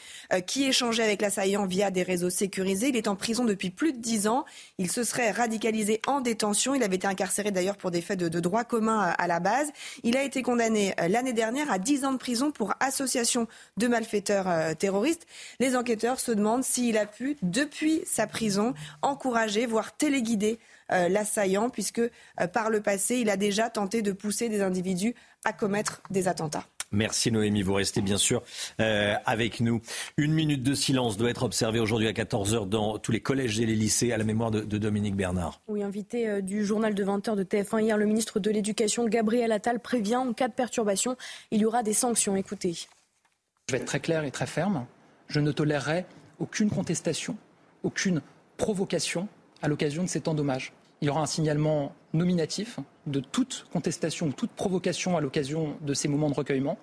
qui 0.46 0.66
échangeait 0.66 1.04
avec 1.04 1.22
l'assaillant 1.22 1.66
via 1.66 1.90
des 1.90 2.04
réseaux 2.04 2.30
sécurisés. 2.30 2.90
Il 2.90 2.96
est 2.96 3.08
en 3.08 3.16
prison 3.16 3.44
depuis 3.44 3.72
plus 3.72 3.94
de 3.94 3.98
dix 3.98 4.28
ans. 4.28 4.46
Il 4.78 4.92
se 4.92 5.04
serait 5.04 5.32
radicalisé 5.32 6.02
en 6.08 6.22
détention. 6.22 6.76
Il 6.76 6.84
avait 6.84 6.96
été 6.98 7.08
incarcéré 7.08 7.52
d'ailleurs 7.52 7.78
pour 7.78 7.92
des 7.92 8.02
faits 8.02 8.20
de, 8.20 8.30
de 8.30 8.40
droit 8.40 8.64
commun 8.64 9.14
à 9.18 9.28
la 9.28 9.40
base. 9.40 9.70
Il 10.04 10.16
a 10.16 10.24
été 10.24 10.44
condamné 10.44 10.94
l'année 11.10 11.34
dernière 11.34 11.72
à 11.72 11.80
dix 11.80 12.06
ans 12.06 12.14
de 12.14 12.18
prison 12.18 12.52
pour 12.52 12.74
association 12.80 13.48
de 13.78 13.88
malfaiteurs 13.88 14.31
terroristes. 14.78 15.28
Les 15.60 15.76
enquêteurs 15.76 16.20
se 16.20 16.32
demande 16.32 16.64
s'il 16.64 16.98
a 16.98 17.06
pu, 17.06 17.38
depuis 17.42 18.02
sa 18.06 18.28
prison, 18.28 18.74
encourager, 19.02 19.66
voire 19.66 19.96
téléguider 19.96 20.60
euh, 20.92 21.08
l'assaillant, 21.08 21.70
puisque 21.70 22.00
euh, 22.00 22.48
par 22.52 22.70
le 22.70 22.82
passé, 22.82 23.18
il 23.18 23.30
a 23.30 23.38
déjà 23.38 23.70
tenté 23.70 24.02
de 24.02 24.12
pousser 24.12 24.50
des 24.50 24.62
individus 24.62 25.16
à 25.46 25.54
commettre 25.54 26.02
des 26.10 26.28
attentats. 26.28 26.66
Merci 26.94 27.32
Noémie, 27.32 27.62
vous 27.62 27.76
restez 27.76 28.02
bien 28.02 28.18
sûr 28.18 28.44
euh, 28.82 29.16
avec 29.26 29.62
nous. 29.62 29.82
Une 30.18 30.34
minute 30.34 30.62
de 30.62 30.74
silence 30.74 31.16
doit 31.16 31.30
être 31.30 31.44
observée 31.44 31.80
aujourd'hui 31.80 32.10
à 32.10 32.12
14h 32.12 32.68
dans 32.68 32.98
tous 32.98 33.14
les 33.14 33.22
collèges 33.22 33.62
et 33.62 33.66
les 33.66 33.76
lycées 33.76 34.12
à 34.12 34.18
la 34.18 34.26
mémoire 34.26 34.52
de, 34.52 34.78
Dominique 34.78 35.16
Bernard. 35.16 35.62
Oui, 35.70 35.84
invité 35.84 36.42
du 36.42 36.66
journal 36.66 36.94
de 36.94 37.06
20h 37.06 37.38
de 37.38 37.44
TF1 37.46 37.84
hier, 37.84 37.98
le 37.98 38.06
ministre 38.06 38.42
de 38.42 38.52
l'Éducation, 38.52 39.08
Gabriel 39.08 39.54
Attal, 39.54 39.80
prévient 39.80 40.18
en 40.18 40.34
cas 40.34 40.50
de 40.50 40.54
perturbation, 40.54 41.16
il 41.52 41.62
y 41.62 41.66
aura 41.66 41.82
des 41.82 41.94
sanctions. 41.94 42.36
Écoutez. 42.36 42.76
Je 43.72 43.78
vais 43.78 43.84
être 43.84 43.88
très 43.88 44.02
clair 44.02 44.26
et 44.26 44.32
très 44.32 44.48
ferme 44.48 44.86
je 45.30 45.40
ne 45.40 45.54
tolérerai 45.54 46.06
aucune 46.40 46.70
contestation, 46.70 47.38
aucune 47.84 48.22
provocation 48.58 49.30
à 49.62 49.70
l'occasion 49.70 50.04
de 50.04 50.10
ces 50.10 50.20
temps. 50.20 50.36
Il 51.02 51.06
y 51.06 51.10
aura 51.10 51.22
un 51.22 51.26
signalement 51.26 51.96
nominatif 52.12 52.82
de 53.08 53.22
toute 53.22 53.66
contestation, 53.72 54.30
toute 54.34 54.52
provocation 54.52 55.16
à 55.16 55.22
l'occasion 55.22 55.78
de 55.80 55.94
ces 55.94 56.10
moments 56.10 56.30
de 56.30 56.36
recueillement, 56.36 56.78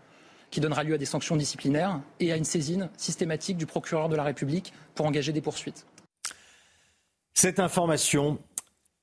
qui 0.50 0.60
donnera 0.60 0.82
lieu 0.82 0.94
à 0.94 0.96
des 0.98 1.04
sanctions 1.04 1.36
disciplinaires 1.36 2.00
et 2.20 2.32
à 2.32 2.36
une 2.36 2.44
saisine 2.44 2.88
systématique 2.96 3.58
du 3.58 3.66
procureur 3.66 4.08
de 4.08 4.16
la 4.16 4.22
République 4.22 4.72
pour 4.94 5.04
engager 5.04 5.34
des 5.34 5.42
poursuites. 5.42 5.84
Cette 7.34 7.60
information 7.60 8.38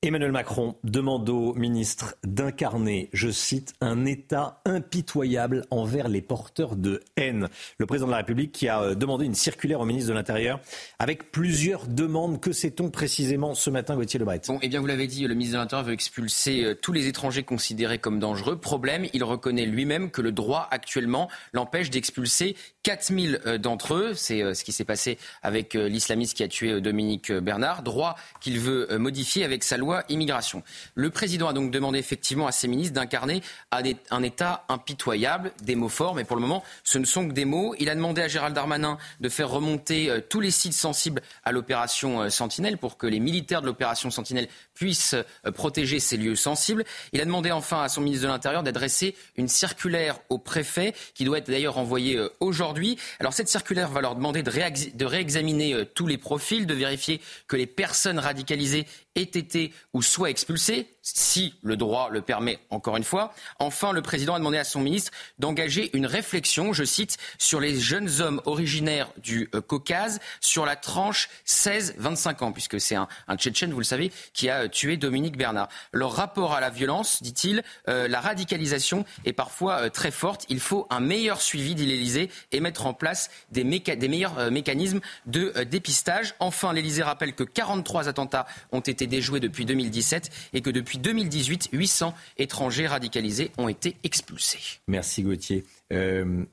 Emmanuel 0.06 0.30
Macron 0.30 0.76
demande 0.84 1.28
au 1.28 1.52
ministre 1.54 2.14
d'incarner, 2.22 3.10
je 3.12 3.28
cite, 3.28 3.74
un 3.80 4.04
État 4.04 4.60
impitoyable 4.64 5.64
envers 5.72 6.06
les 6.06 6.22
porteurs 6.22 6.76
de 6.76 7.02
haine. 7.16 7.48
Le 7.78 7.86
président 7.86 8.06
de 8.06 8.12
la 8.12 8.18
République 8.18 8.52
qui 8.52 8.68
a 8.68 8.82
euh, 8.82 8.94
demandé 8.94 9.24
une 9.24 9.34
circulaire 9.34 9.80
au 9.80 9.84
ministre 9.84 10.10
de 10.10 10.14
l'Intérieur 10.14 10.60
avec 11.00 11.32
plusieurs 11.32 11.88
demandes. 11.88 12.40
Que 12.40 12.52
sait-on 12.52 12.88
précisément 12.88 13.54
ce 13.54 13.68
matin, 13.68 13.96
Gauthier 13.96 14.20
Lebret? 14.20 14.42
Bon, 14.46 14.60
eh 14.62 14.68
bien, 14.68 14.78
vous 14.78 14.86
l'avez 14.86 15.08
dit, 15.08 15.26
le 15.26 15.34
ministre 15.34 15.54
de 15.54 15.62
l'Intérieur 15.62 15.88
veut 15.88 15.94
expulser 15.94 16.62
euh, 16.62 16.74
tous 16.80 16.92
les 16.92 17.08
étrangers 17.08 17.42
considérés 17.42 17.98
comme 17.98 18.20
dangereux. 18.20 18.60
Problème, 18.60 19.06
il 19.12 19.24
reconnaît 19.24 19.66
lui-même 19.66 20.12
que 20.12 20.22
le 20.22 20.30
droit 20.30 20.68
actuellement 20.70 21.28
l'empêche 21.52 21.90
d'expulser 21.90 22.54
4000 22.84 23.40
euh, 23.44 23.58
d'entre 23.58 23.94
eux. 23.94 24.14
C'est 24.14 24.54
ce 24.54 24.62
qui 24.62 24.70
s'est 24.70 24.84
passé 24.84 25.18
avec 25.42 25.74
l'islamiste 25.74 26.36
qui 26.36 26.44
a 26.44 26.48
tué 26.48 26.80
Dominique 26.80 27.32
Bernard. 27.32 27.82
Droit 27.82 28.14
qu'il 28.40 28.60
veut 28.60 28.98
modifier 28.98 29.42
avec 29.42 29.64
sa 29.64 29.76
loi 29.76 29.95
immigration. 30.08 30.62
Le 30.94 31.10
président 31.10 31.48
a 31.48 31.52
donc 31.52 31.70
demandé 31.70 31.98
effectivement 31.98 32.46
à 32.46 32.52
ses 32.52 32.68
ministres 32.68 32.94
d'incarner 32.94 33.42
un 33.70 34.22
État 34.22 34.64
impitoyable, 34.68 35.52
des 35.62 35.74
mots 35.74 35.88
forts, 35.88 36.14
mais 36.14 36.24
pour 36.24 36.36
le 36.36 36.42
moment, 36.42 36.62
ce 36.84 36.98
ne 36.98 37.04
sont 37.04 37.28
que 37.28 37.32
des 37.32 37.44
mots. 37.44 37.74
Il 37.78 37.88
a 37.88 37.94
demandé 37.94 38.22
à 38.22 38.28
Gérald 38.28 38.54
Darmanin 38.54 38.98
de 39.20 39.28
faire 39.28 39.50
remonter 39.50 40.10
euh, 40.10 40.20
tous 40.20 40.40
les 40.40 40.50
sites 40.50 40.72
sensibles 40.72 41.22
à 41.44 41.52
l'opération 41.52 42.22
euh, 42.22 42.30
Sentinelle 42.30 42.78
pour 42.78 42.96
que 42.96 43.06
les 43.06 43.20
militaires 43.20 43.60
de 43.60 43.66
l'opération 43.66 44.10
Sentinelle 44.10 44.48
puissent 44.74 45.14
euh, 45.14 45.52
protéger 45.52 46.00
ces 46.00 46.16
lieux 46.16 46.36
sensibles. 46.36 46.84
Il 47.12 47.20
a 47.20 47.24
demandé 47.24 47.50
enfin 47.50 47.82
à 47.82 47.88
son 47.88 48.00
ministre 48.00 48.24
de 48.24 48.32
l'Intérieur 48.32 48.62
d'adresser 48.62 49.14
une 49.36 49.48
circulaire 49.48 50.18
au 50.28 50.38
préfet, 50.38 50.94
qui 51.14 51.24
doit 51.24 51.38
être 51.38 51.50
d'ailleurs 51.50 51.78
envoyée 51.78 52.20
aujourd'hui. 52.40 52.98
Alors 53.20 53.32
cette 53.32 53.48
circulaire 53.48 53.90
va 53.90 54.00
leur 54.00 54.14
demander 54.14 54.42
de, 54.42 55.04
réexaminer 55.04 55.84
tous 55.94 56.06
les 56.06 56.18
profils, 56.18 56.66
de 56.66 56.74
vérifier 56.74 57.20
que 57.48 57.56
les 57.56 57.66
personnes 57.66 58.18
radicalisées 58.18 58.86
aient 59.14 59.22
été 59.22 59.72
ou 59.92 60.02
soit 60.02 60.30
expulsés, 60.30 60.95
si 61.14 61.54
le 61.62 61.76
droit 61.76 62.08
le 62.10 62.20
permet 62.20 62.58
encore 62.70 62.96
une 62.96 63.04
fois. 63.04 63.32
Enfin, 63.60 63.92
le 63.92 64.02
président 64.02 64.34
a 64.34 64.38
demandé 64.38 64.58
à 64.58 64.64
son 64.64 64.80
ministre 64.80 65.12
d'engager 65.38 65.96
une 65.96 66.06
réflexion, 66.06 66.72
je 66.72 66.82
cite, 66.84 67.16
sur 67.38 67.60
les 67.60 67.78
jeunes 67.78 68.20
hommes 68.20 68.42
originaires 68.44 69.08
du 69.18 69.48
euh, 69.54 69.60
Caucase, 69.60 70.18
sur 70.40 70.66
la 70.66 70.74
tranche 70.74 71.28
16-25 71.46 72.44
ans, 72.44 72.52
puisque 72.52 72.80
c'est 72.80 72.96
un, 72.96 73.08
Tchétchène, 73.36 73.72
vous 73.72 73.78
le 73.78 73.84
savez, 73.84 74.10
qui 74.32 74.50
a 74.50 74.62
euh, 74.62 74.68
tué 74.68 74.96
Dominique 74.96 75.36
Bernard. 75.36 75.68
Leur 75.92 76.12
rapport 76.12 76.54
à 76.54 76.60
la 76.60 76.70
violence, 76.70 77.22
dit-il, 77.22 77.62
euh, 77.88 78.08
la 78.08 78.20
radicalisation 78.20 79.04
est 79.24 79.32
parfois 79.32 79.90
très 79.90 80.10
forte. 80.10 80.44
Il 80.48 80.60
faut 80.60 80.86
un 80.90 81.00
meilleur 81.00 81.40
suivi, 81.40 81.74
dit 81.76 81.86
l'Élysée, 81.86 82.30
et 82.50 82.58
mettre 82.58 82.86
en 82.86 82.94
place 82.94 83.30
des, 83.52 83.62
des 83.62 84.08
meilleurs 84.08 84.50
mécanismes 84.50 85.00
de 85.26 85.52
dépistage. 85.64 86.34
Enfin, 86.40 86.72
l'Élysée 86.72 87.02
rappelle 87.02 87.34
que 87.34 87.44
43 87.44 88.08
attentats 88.08 88.46
ont 88.72 88.80
été 88.80 89.06
déjoués 89.06 89.40
depuis 89.40 89.64
2017 89.64 90.30
et 90.52 90.60
que 90.62 90.70
depuis 90.70 90.95
2018, 90.98 91.70
800 91.72 92.14
étrangers 92.38 92.86
radicalisés 92.86 93.50
ont 93.58 93.68
été 93.68 93.96
expulsés. 94.04 94.80
Merci 94.88 95.22
Gauthier. 95.22 95.64
Euh, 95.92 96.44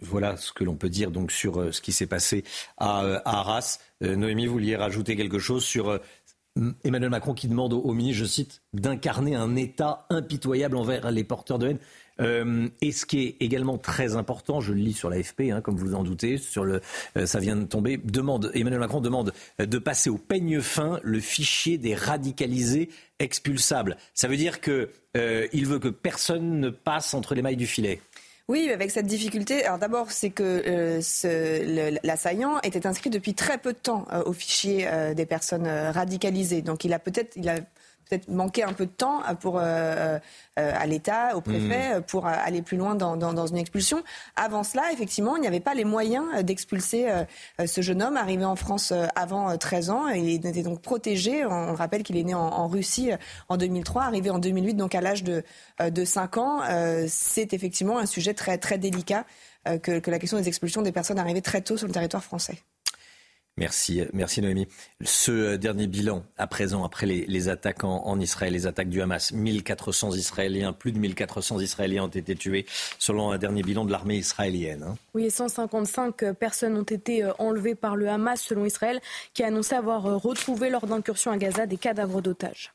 voilà 0.00 0.36
ce 0.36 0.52
que 0.52 0.64
l'on 0.64 0.76
peut 0.76 0.90
dire 0.90 1.10
donc 1.10 1.32
sur 1.32 1.60
euh, 1.60 1.72
ce 1.72 1.80
qui 1.80 1.92
s'est 1.92 2.06
passé 2.06 2.44
à, 2.76 3.04
euh, 3.04 3.20
Arras. 3.24 3.78
Noémie, 4.02 4.46
vous 4.46 4.52
vouliez 4.52 4.76
rajouter 4.76 5.16
quelque 5.16 5.38
chose 5.38 5.64
sur 5.64 5.98
Emmanuel 6.84 7.10
Macron 7.10 7.32
qui 7.32 7.48
demande 7.48 7.72
au, 7.72 7.92
ministre, 7.92 8.20
je 8.20 8.24
cite, 8.26 8.62
d'incarner 8.74 9.34
un 9.34 9.56
État 9.56 10.06
impitoyable 10.10 10.76
envers 10.76 11.10
les 11.10 11.24
porteurs 11.24 11.58
de 11.58 11.68
haine. 11.68 11.78
Euh, 12.20 12.68
et 12.80 12.92
ce 12.92 13.06
qui 13.06 13.24
est 13.24 13.36
également 13.40 13.78
très 13.78 14.16
important, 14.16 14.60
je 14.60 14.72
le 14.72 14.80
lis 14.80 14.94
sur 14.94 15.10
l'AFP, 15.10 15.52
hein, 15.52 15.60
comme 15.60 15.76
vous 15.76 15.94
en 15.94 16.02
doutez, 16.02 16.38
sur 16.38 16.64
le, 16.64 16.80
euh, 17.16 17.26
ça 17.26 17.38
vient 17.40 17.56
de 17.56 17.64
tomber, 17.64 17.98
demande, 18.02 18.50
Emmanuel 18.54 18.80
Macron 18.80 19.00
demande 19.00 19.32
de 19.58 19.78
passer 19.78 20.10
au 20.10 20.18
peigne 20.18 20.60
fin 20.60 21.00
le 21.02 21.20
fichier 21.20 21.78
des 21.78 21.94
radicalisés 21.94 22.88
expulsables. 23.18 23.96
Ça 24.14 24.28
veut 24.28 24.36
dire 24.36 24.60
qu'il 24.60 24.88
euh, 25.16 25.48
veut 25.52 25.78
que 25.78 25.88
personne 25.88 26.60
ne 26.60 26.70
passe 26.70 27.14
entre 27.14 27.34
les 27.34 27.42
mailles 27.42 27.56
du 27.56 27.66
filet. 27.66 28.00
Oui, 28.48 28.70
avec 28.70 28.92
cette 28.92 29.06
difficulté. 29.06 29.64
Alors 29.64 29.78
d'abord, 29.78 30.12
c'est 30.12 30.30
que 30.30 31.00
l'assaillant 32.04 32.60
était 32.62 32.86
inscrit 32.86 33.10
depuis 33.10 33.34
très 33.34 33.58
peu 33.58 33.72
de 33.72 33.78
temps 33.78 34.06
au 34.24 34.32
fichier 34.32 34.88
des 35.16 35.26
personnes 35.26 35.66
radicalisées. 35.66 36.62
Donc 36.62 36.84
il 36.84 36.92
a 36.92 37.00
peut-être, 37.00 37.32
il 37.34 37.48
a 37.48 37.56
peut-être 38.08 38.28
manqué 38.28 38.62
un 38.62 38.72
peu 38.72 38.86
de 38.86 38.90
temps 38.90 39.22
pour, 39.40 39.58
euh, 39.58 39.62
euh, 39.62 40.18
à 40.56 40.86
l'État, 40.86 41.36
au 41.36 41.40
préfet, 41.40 41.98
mmh. 41.98 42.02
pour 42.02 42.26
aller 42.26 42.62
plus 42.62 42.76
loin 42.76 42.94
dans, 42.94 43.16
dans, 43.16 43.46
une 43.46 43.56
expulsion. 43.56 44.02
Avant 44.36 44.62
cela, 44.62 44.92
effectivement, 44.92 45.36
il 45.36 45.40
n'y 45.40 45.46
avait 45.46 45.60
pas 45.60 45.74
les 45.74 45.84
moyens 45.84 46.42
d'expulser 46.42 47.08
euh, 47.08 47.66
ce 47.66 47.80
jeune 47.80 48.02
homme 48.02 48.16
arrivé 48.16 48.44
en 48.44 48.56
France 48.56 48.92
avant 49.14 49.56
13 49.56 49.90
ans. 49.90 50.08
il 50.08 50.46
était 50.46 50.62
donc 50.62 50.80
protégé. 50.80 51.44
On 51.44 51.74
rappelle 51.74 52.02
qu'il 52.02 52.16
est 52.16 52.24
né 52.24 52.34
en, 52.34 52.68
Russie 52.68 53.10
en 53.48 53.56
2003, 53.56 54.04
arrivé 54.04 54.30
en 54.30 54.38
2008, 54.38 54.74
donc 54.74 54.94
à 54.94 55.00
l'âge 55.00 55.24
de, 55.24 55.42
de 55.80 56.04
5 56.04 56.36
ans. 56.38 56.60
C'est 57.08 57.52
effectivement 57.52 57.98
un 57.98 58.06
sujet 58.06 58.34
très, 58.34 58.58
très 58.58 58.78
délicat 58.78 59.24
que, 59.82 59.98
que 59.98 60.10
la 60.10 60.18
question 60.18 60.38
des 60.38 60.48
expulsions 60.48 60.82
des 60.82 60.92
personnes 60.92 61.18
arrivées 61.18 61.42
très 61.42 61.60
tôt 61.60 61.76
sur 61.76 61.86
le 61.86 61.92
territoire 61.92 62.22
français. 62.22 62.62
Merci, 63.58 64.02
merci 64.12 64.42
Noémie. 64.42 64.68
Ce 65.02 65.30
euh, 65.30 65.56
dernier 65.56 65.86
bilan, 65.86 66.24
à 66.36 66.46
présent, 66.46 66.84
après 66.84 67.06
les, 67.06 67.48
attaques 67.48 67.84
en, 67.84 68.20
Israël, 68.20 68.52
les 68.52 68.66
attaques 68.66 68.90
du 68.90 69.00
Hamas, 69.00 69.32
1400 69.32 70.12
Israéliens, 70.12 70.74
plus 70.74 70.92
de 70.92 70.98
1400 70.98 71.60
Israéliens 71.60 72.04
ont 72.04 72.08
été 72.08 72.34
tués, 72.34 72.66
selon 72.98 73.30
un 73.30 73.38
dernier 73.38 73.62
bilan 73.62 73.86
de 73.86 73.92
l'armée 73.92 74.16
israélienne. 74.16 74.82
Hein. 74.82 74.96
Oui, 75.14 75.24
et 75.24 75.30
155 75.30 76.22
euh, 76.22 76.32
personnes 76.34 76.76
ont 76.76 76.82
été 76.82 77.24
euh, 77.24 77.32
enlevées 77.38 77.74
par 77.74 77.96
le 77.96 78.10
Hamas, 78.10 78.42
selon 78.42 78.66
Israël, 78.66 79.00
qui 79.32 79.42
a 79.42 79.46
annoncé 79.46 79.74
avoir 79.74 80.02
retrouvé 80.02 80.68
lors 80.68 80.86
d'incursions 80.86 81.30
à 81.30 81.38
Gaza 81.38 81.64
des 81.64 81.78
cadavres 81.78 82.20
d'otages. 82.20 82.74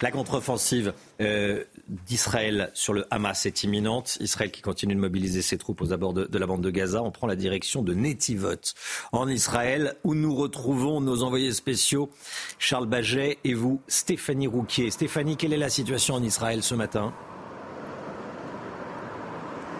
La 0.00 0.12
contre-offensive 0.12 0.92
euh, 1.20 1.64
d'Israël 1.88 2.70
sur 2.74 2.92
le 2.92 3.06
Hamas 3.10 3.46
est 3.46 3.64
imminente. 3.64 4.18
Israël 4.20 4.50
qui 4.50 4.62
continue 4.62 4.94
de 4.94 5.00
mobiliser 5.00 5.42
ses 5.42 5.58
troupes 5.58 5.80
aux 5.80 5.92
abords 5.92 6.14
de, 6.14 6.38
la 6.38 6.46
bande 6.46 6.62
de 6.62 6.70
Gaza. 6.70 7.02
On 7.02 7.10
prend 7.10 7.26
la 7.26 7.36
direction 7.36 7.82
de 7.82 7.94
Netivot 7.94 8.74
en 9.12 9.28
Israël 9.28 9.94
où 10.04 10.14
nous 10.14 10.34
retrouvons 10.34 11.00
nos 11.00 11.22
envoyés 11.22 11.52
spéciaux 11.52 12.10
Charles 12.58 12.86
Baget 12.86 13.38
et 13.44 13.54
vous 13.54 13.80
Stéphanie 13.88 14.46
Rouquier. 14.46 14.90
Stéphanie, 14.90 15.36
quelle 15.36 15.52
est 15.52 15.58
la 15.58 15.70
situation 15.70 16.14
en 16.14 16.22
Israël 16.22 16.62
ce 16.62 16.74
matin? 16.74 17.14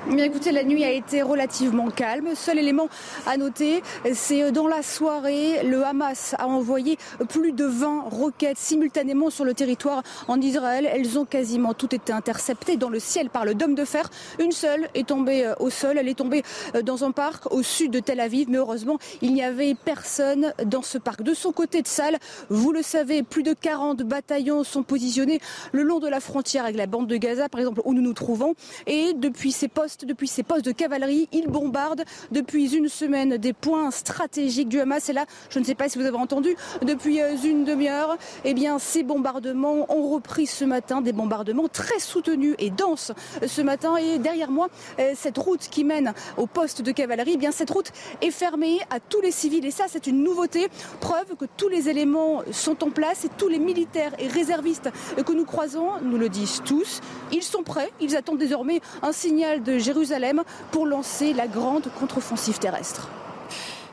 Bien 0.09 0.25
écoutez, 0.25 0.53
la 0.53 0.65
nuit 0.65 0.85
a 0.85 0.91
été 0.91 1.21
relativement 1.21 1.91
calme. 1.91 2.31
Seul 2.35 2.59
élément 2.59 2.89
à 3.27 3.37
noter, 3.37 3.83
c'est 4.15 4.51
dans 4.53 4.67
la 4.67 4.83
soirée, 4.83 5.63
le 5.65 5.85
Hamas 5.85 6.35
a 6.39 6.49
envoyé 6.49 6.97
plus 7.29 7.53
de 7.53 7.67
20 7.67 8.05
roquettes 8.09 8.57
simultanément 8.57 9.29
sur 9.29 9.45
le 9.45 9.53
territoire 9.53 10.03
en 10.27 10.41
Israël. 10.41 10.89
Elles 10.91 11.19
ont 11.19 11.27
quasiment 11.27 11.75
toutes 11.75 11.93
été 11.93 12.11
interceptées 12.11 12.79
dans 12.79 12.89
le 12.89 13.01
ciel 13.01 13.29
par 13.29 13.45
le 13.45 13.55
dôme 13.55 13.75
de 13.75 13.85
fer. 13.85 14.09
Une 14.39 14.51
seule 14.51 14.89
est 14.95 15.09
tombée 15.09 15.45
euh, 15.45 15.55
au 15.61 15.69
sol. 15.69 15.99
Elle 15.99 16.09
est 16.09 16.17
tombée 16.19 16.43
euh, 16.75 16.81
dans 16.81 17.05
un 17.05 17.11
parc 17.11 17.53
au 17.53 17.63
sud 17.63 17.91
de 17.91 18.01
Tel 18.01 18.21
Aviv. 18.21 18.49
Mais 18.49 18.57
heureusement, 18.57 18.99
il 19.21 19.35
n'y 19.35 19.43
avait 19.43 19.75
personne 19.75 20.55
dans 20.65 20.83
ce 20.83 20.97
parc. 20.97 21.21
De 21.23 21.35
son 21.35 21.53
côté 21.53 21.83
de 21.83 21.89
salle, 21.89 22.17
vous 22.49 22.73
le 22.73 22.81
savez, 22.81 23.23
plus 23.23 23.43
de 23.43 23.53
40 23.53 23.99
bataillons 24.05 24.65
sont 24.65 24.85
positionnés 24.85 25.39
le 25.73 25.83
long 25.83 25.99
de 25.99 26.09
la 26.09 26.21
frontière 26.21 26.65
avec 26.65 26.77
la 26.77 26.87
bande 26.87 27.09
de 27.09 27.17
Gaza, 27.19 27.51
par 27.51 27.61
exemple, 27.61 27.83
où 27.85 27.93
nous 27.93 28.03
nous 28.03 28.15
trouvons. 28.15 28.55
Et 28.87 29.13
depuis 29.13 29.53
ces 29.53 29.69
postes 29.69 29.98
depuis 30.05 30.29
ses 30.29 30.43
postes 30.43 30.65
de 30.65 30.73
cavalerie. 30.73 31.29
Il 31.33 31.49
bombarde 31.49 32.05
depuis 32.31 32.75
une 32.75 32.89
semaine 32.89 33.37
des 33.37 33.53
points 33.53 33.91
stratégiques 33.91 34.69
du 34.69 34.81
Hamas. 34.81 35.09
Et 35.09 35.13
là, 35.13 35.27
je 35.51 35.59
ne 35.59 35.65
sais 35.65 35.75
pas 35.75 35.89
si 35.89 35.99
vous 35.99 36.05
avez 36.05 36.17
entendu, 36.17 36.57
depuis 36.83 37.21
euh, 37.21 37.37
une 37.37 37.65
demi-heure, 37.65 38.17
eh 38.45 38.55
bien, 38.55 38.79
ces 38.79 39.03
bombardements 39.03 39.87
ont 39.93 40.09
repris 40.09 40.47
ce 40.47 40.65
matin, 40.65 41.01
des 41.01 41.13
bombardements 41.13 41.69
très 41.69 41.99
soutenus 41.99 42.55
et 42.59 42.71
denses 42.71 43.13
ce 43.47 43.63
matin. 43.63 43.97
Et 43.97 44.19
derrière 44.19 44.51
moi, 44.51 44.69
euh, 44.99 45.13
cette 45.15 45.39
route 45.39 45.69
qui 45.69 45.85
mène 45.85 46.13
au 46.37 46.47
poste 46.47 46.83
de 46.83 46.93
cavalerie, 46.93 47.33
eh 47.35 47.39
bien, 47.39 47.53
cette 47.53 47.71
route 47.71 47.93
est 48.23 48.31
fermée 48.31 48.79
à 48.91 49.01
tous 49.01 49.21
les 49.21 49.33
civils. 49.33 49.65
Et 49.65 49.71
ça, 49.71 49.85
c'est 49.89 50.07
une 50.07 50.23
nouveauté, 50.23 50.69
preuve 51.01 51.37
que 51.37 51.45
tous 51.57 51.69
les 51.69 51.89
éléments 51.89 52.43
sont 52.53 52.85
en 52.85 52.91
place 52.91 53.25
et 53.25 53.29
tous 53.37 53.49
les 53.49 53.59
militaires 53.59 54.13
et 54.19 54.29
réservistes 54.29 54.91
que 55.25 55.33
nous 55.33 55.45
croisons 55.45 55.91
nous 56.03 56.19
le 56.19 56.29
disent 56.29 56.63
tous. 56.65 57.01
Ils 57.33 57.43
sont 57.43 57.63
prêts, 57.63 57.91
ils 58.01 58.17
attendent 58.17 58.39
désormais 58.39 58.81
un 59.03 59.13
signal 59.13 59.63
de 59.63 59.79
Jérusalem 59.89 60.43
pour 60.71 60.85
lancer 60.85 61.33
la 61.33 61.47
grande 61.47 61.89
contre-offensive 61.99 62.59
terrestre. 62.59 63.09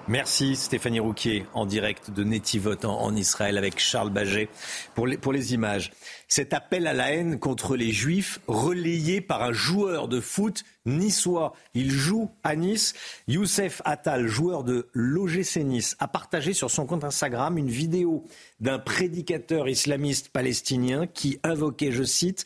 Merci 0.09 0.57
Stéphanie 0.57 0.99
Rouquier 0.99 1.45
en 1.53 1.65
direct 1.65 2.11
de 2.11 2.25
Netivot 2.25 2.85
en, 2.85 3.15
Israël 3.15 3.57
avec 3.57 3.79
Charles 3.79 4.09
Baget 4.09 4.49
pour 4.93 5.07
les, 5.07 5.53
images. 5.53 5.91
Cet 6.27 6.53
appel 6.53 6.85
à 6.85 6.93
la 6.93 7.13
haine 7.13 7.39
contre 7.39 7.77
les 7.77 7.91
juifs 7.91 8.39
relayé 8.47 9.21
par 9.21 9.41
un 9.41 9.53
joueur 9.53 10.09
de 10.09 10.19
foot 10.19 10.65
niçois. 10.85 11.53
Il 11.73 11.89
joue 11.89 12.29
à 12.43 12.57
Nice. 12.57 12.93
Youssef 13.29 13.81
Attal, 13.85 14.27
joueur 14.27 14.65
de 14.65 14.89
l'OGC 14.91 15.63
Nice, 15.63 15.95
a 15.99 16.09
partagé 16.09 16.51
sur 16.51 16.69
son 16.69 16.85
compte 16.85 17.05
Instagram 17.05 17.57
une 17.57 17.69
vidéo 17.69 18.25
d'un 18.59 18.79
prédicateur 18.79 19.69
islamiste 19.69 20.27
palestinien 20.27 21.07
qui 21.07 21.39
invoquait, 21.43 21.93
je 21.93 22.03
cite, 22.03 22.43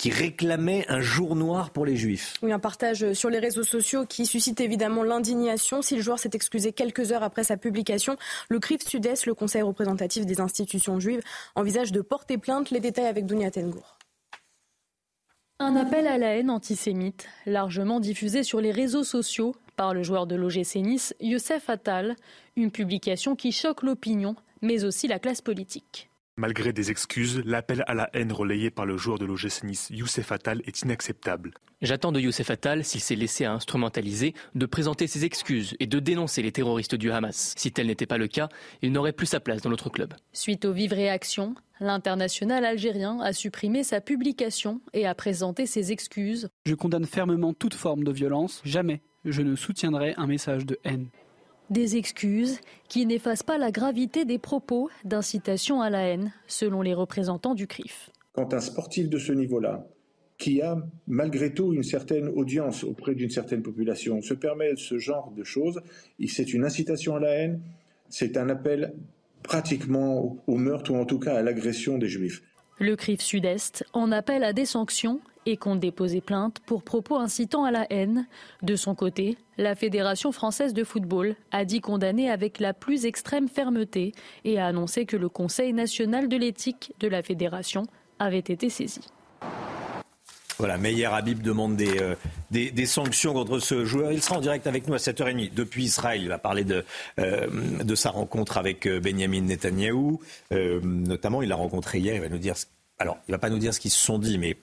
qui 0.00 0.10
réclamait 0.10 0.86
un 0.88 1.00
jour 1.00 1.36
noir 1.36 1.72
pour 1.72 1.84
les 1.84 1.94
Juifs. 1.94 2.38
Oui, 2.40 2.52
un 2.52 2.58
partage 2.58 3.12
sur 3.12 3.28
les 3.28 3.38
réseaux 3.38 3.64
sociaux 3.64 4.06
qui 4.06 4.24
suscite 4.24 4.58
évidemment 4.62 5.02
l'indignation. 5.02 5.82
Si 5.82 5.94
le 5.94 6.00
joueur 6.00 6.18
s'est 6.18 6.30
excusé 6.32 6.72
quelques 6.72 7.12
heures 7.12 7.22
après 7.22 7.44
sa 7.44 7.58
publication, 7.58 8.16
le 8.48 8.58
CRIF 8.60 8.80
Sud-Est, 8.80 9.26
le 9.26 9.34
Conseil 9.34 9.60
représentatif 9.60 10.24
des 10.24 10.40
institutions 10.40 10.98
juives, 10.98 11.20
envisage 11.54 11.92
de 11.92 12.00
porter 12.00 12.38
plainte. 12.38 12.70
Les 12.70 12.80
détails 12.80 13.08
avec 13.08 13.26
Dunia 13.26 13.50
Tengour. 13.50 13.98
Un 15.58 15.76
appel 15.76 16.06
à 16.06 16.16
la 16.16 16.34
haine 16.34 16.48
antisémite, 16.48 17.28
largement 17.44 18.00
diffusé 18.00 18.42
sur 18.42 18.62
les 18.62 18.70
réseaux 18.70 19.04
sociaux 19.04 19.54
par 19.76 19.92
le 19.92 20.02
joueur 20.02 20.26
de 20.26 20.34
l'OGC 20.34 20.76
Nice, 20.76 21.14
Youssef 21.20 21.68
Attal, 21.68 22.16
une 22.56 22.70
publication 22.70 23.36
qui 23.36 23.52
choque 23.52 23.82
l'opinion, 23.82 24.34
mais 24.62 24.84
aussi 24.84 25.08
la 25.08 25.18
classe 25.18 25.42
politique. 25.42 26.09
Malgré 26.36 26.72
des 26.72 26.90
excuses, 26.90 27.42
l'appel 27.44 27.84
à 27.86 27.94
la 27.94 28.08
haine 28.14 28.32
relayé 28.32 28.70
par 28.70 28.86
le 28.86 28.96
joueur 28.96 29.18
de 29.18 29.26
l'OGC 29.26 29.64
Nice, 29.64 29.88
Youssef 29.90 30.32
Attal, 30.32 30.62
est 30.64 30.82
inacceptable. 30.82 31.52
J'attends 31.82 32.12
de 32.12 32.20
Youssef 32.20 32.50
Attal, 32.50 32.84
s'il 32.84 33.00
s'est 33.00 33.14
laissé 33.14 33.44
instrumentaliser, 33.44 34.34
de 34.54 34.66
présenter 34.66 35.06
ses 35.06 35.24
excuses 35.24 35.76
et 35.80 35.86
de 35.86 35.98
dénoncer 35.98 36.42
les 36.42 36.52
terroristes 36.52 36.94
du 36.94 37.10
Hamas. 37.10 37.54
Si 37.56 37.72
tel 37.72 37.88
n'était 37.88 38.06
pas 38.06 38.18
le 38.18 38.28
cas, 38.28 38.48
il 38.82 38.92
n'aurait 38.92 39.12
plus 39.12 39.26
sa 39.26 39.40
place 39.40 39.62
dans 39.62 39.70
notre 39.70 39.90
club. 39.90 40.14
Suite 40.32 40.64
aux 40.64 40.72
vives 40.72 40.92
réactions, 40.92 41.54
l'international 41.80 42.64
algérien 42.64 43.18
a 43.20 43.32
supprimé 43.32 43.82
sa 43.82 44.00
publication 44.00 44.80
et 44.92 45.06
a 45.06 45.14
présenté 45.14 45.66
ses 45.66 45.92
excuses. 45.92 46.48
Je 46.64 46.74
condamne 46.74 47.06
fermement 47.06 47.52
toute 47.52 47.74
forme 47.74 48.04
de 48.04 48.12
violence. 48.12 48.60
Jamais 48.64 49.02
je 49.24 49.42
ne 49.42 49.54
soutiendrai 49.54 50.14
un 50.16 50.26
message 50.26 50.64
de 50.64 50.78
haine. 50.84 51.08
Des 51.70 51.96
excuses 51.96 52.58
qui 52.88 53.06
n'effacent 53.06 53.44
pas 53.44 53.56
la 53.56 53.70
gravité 53.70 54.24
des 54.24 54.38
propos 54.38 54.90
d'incitation 55.04 55.80
à 55.80 55.88
la 55.88 56.00
haine, 56.02 56.32
selon 56.48 56.82
les 56.82 56.94
représentants 56.94 57.54
du 57.54 57.68
CRIF. 57.68 58.10
Quand 58.32 58.52
un 58.54 58.60
sportif 58.60 59.08
de 59.08 59.18
ce 59.18 59.32
niveau-là, 59.32 59.86
qui 60.36 60.62
a 60.62 60.76
malgré 61.06 61.54
tout 61.54 61.72
une 61.72 61.84
certaine 61.84 62.28
audience 62.28 62.82
auprès 62.82 63.14
d'une 63.14 63.30
certaine 63.30 63.62
population, 63.62 64.20
se 64.20 64.34
permet 64.34 64.74
ce 64.74 64.98
genre 64.98 65.32
de 65.36 65.44
choses, 65.44 65.80
c'est 66.26 66.52
une 66.52 66.64
incitation 66.64 67.14
à 67.14 67.20
la 67.20 67.30
haine, 67.30 67.60
c'est 68.08 68.36
un 68.36 68.48
appel 68.48 68.94
pratiquement 69.44 70.38
au 70.48 70.56
meurtre 70.56 70.90
ou 70.92 70.96
en 70.96 71.04
tout 71.04 71.20
cas 71.20 71.36
à 71.36 71.42
l'agression 71.42 71.98
des 71.98 72.08
juifs. 72.08 72.42
Le 72.78 72.96
CRIF 72.96 73.20
Sud-Est 73.20 73.84
en 73.92 74.10
appelle 74.10 74.42
à 74.42 74.52
des 74.52 74.64
sanctions 74.64 75.20
et 75.46 75.56
compte 75.56 75.80
déposer 75.80 76.20
plainte 76.20 76.60
pour 76.66 76.82
propos 76.82 77.16
incitant 77.16 77.64
à 77.64 77.70
la 77.70 77.86
haine. 77.90 78.26
De 78.62 78.76
son 78.76 78.94
côté, 78.94 79.36
la 79.58 79.74
Fédération 79.74 80.32
française 80.32 80.74
de 80.74 80.84
football 80.84 81.36
a 81.50 81.64
dit 81.64 81.80
condamner 81.80 82.30
avec 82.30 82.60
la 82.60 82.74
plus 82.74 83.06
extrême 83.06 83.48
fermeté 83.48 84.12
et 84.44 84.58
a 84.58 84.66
annoncé 84.66 85.06
que 85.06 85.16
le 85.16 85.28
Conseil 85.28 85.72
national 85.72 86.28
de 86.28 86.36
l'éthique 86.36 86.92
de 87.00 87.08
la 87.08 87.22
fédération 87.22 87.86
avait 88.18 88.38
été 88.38 88.68
saisi. 88.68 89.00
Voilà, 90.60 90.76
Meyer 90.76 91.06
Habib 91.06 91.40
demande 91.40 91.74
des, 91.74 91.98
euh, 92.02 92.14
des, 92.50 92.84
sanctions 92.84 93.32
contre 93.32 93.60
ce 93.60 93.86
joueur. 93.86 94.12
Il 94.12 94.20
sera 94.20 94.36
en 94.36 94.40
direct 94.42 94.66
avec 94.66 94.86
nous 94.86 94.92
à 94.92 94.98
7h30 94.98 95.54
depuis 95.54 95.84
Israël. 95.84 96.20
Il 96.20 96.28
va 96.28 96.36
parler 96.36 96.64
de, 96.64 96.84
euh, 97.18 97.46
de 97.82 97.94
sa 97.94 98.10
rencontre 98.10 98.58
avec 98.58 98.86
euh, 98.86 99.00
Benjamin 99.00 99.40
Netanyahou. 99.40 100.20
notamment, 100.50 101.40
il 101.40 101.48
l'a 101.48 101.56
rencontré 101.56 101.98
hier. 101.98 102.14
Il 102.14 102.20
va 102.20 102.28
nous 102.28 102.36
dire. 102.36 102.56
Alors, 102.98 103.16
il 103.26 103.32
va 103.32 103.38
pas 103.38 103.48
nous 103.48 103.58
dire 103.58 103.72
ce 103.72 103.80
qu'ils 103.80 103.90
se 103.90 104.04
sont 104.04 104.18
dit, 104.18 104.36
mais 104.36 104.58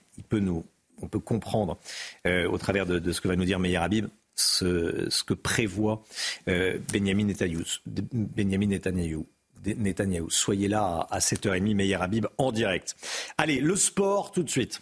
on 1.00 1.06
peut 1.08 1.20
comprendre 1.20 1.78
au 2.24 2.58
travers 2.58 2.86
de, 2.86 3.12
ce 3.12 3.20
que 3.20 3.28
va 3.28 3.36
nous 3.36 3.44
dire 3.44 3.58
Meyer 3.58 3.76
Habib 3.76 4.06
ce, 4.34 5.24
que 5.24 5.34
prévoit 5.34 6.04
Benjamin 6.46 7.24
Netanyahou. 7.24 7.64
Benjamin 7.86 8.66
Netanyahou. 8.66 9.26
Netanyahou. 9.64 10.30
Soyez 10.30 10.68
là 10.68 11.06
à 11.10 11.18
7h30, 11.18 11.74
Meyer 11.74 11.96
Habib 11.96 12.26
en 12.38 12.52
direct. 12.52 12.96
Allez, 13.36 13.60
le 13.60 13.76
sport 13.76 14.32
tout 14.32 14.42
de 14.42 14.50
suite. 14.50 14.80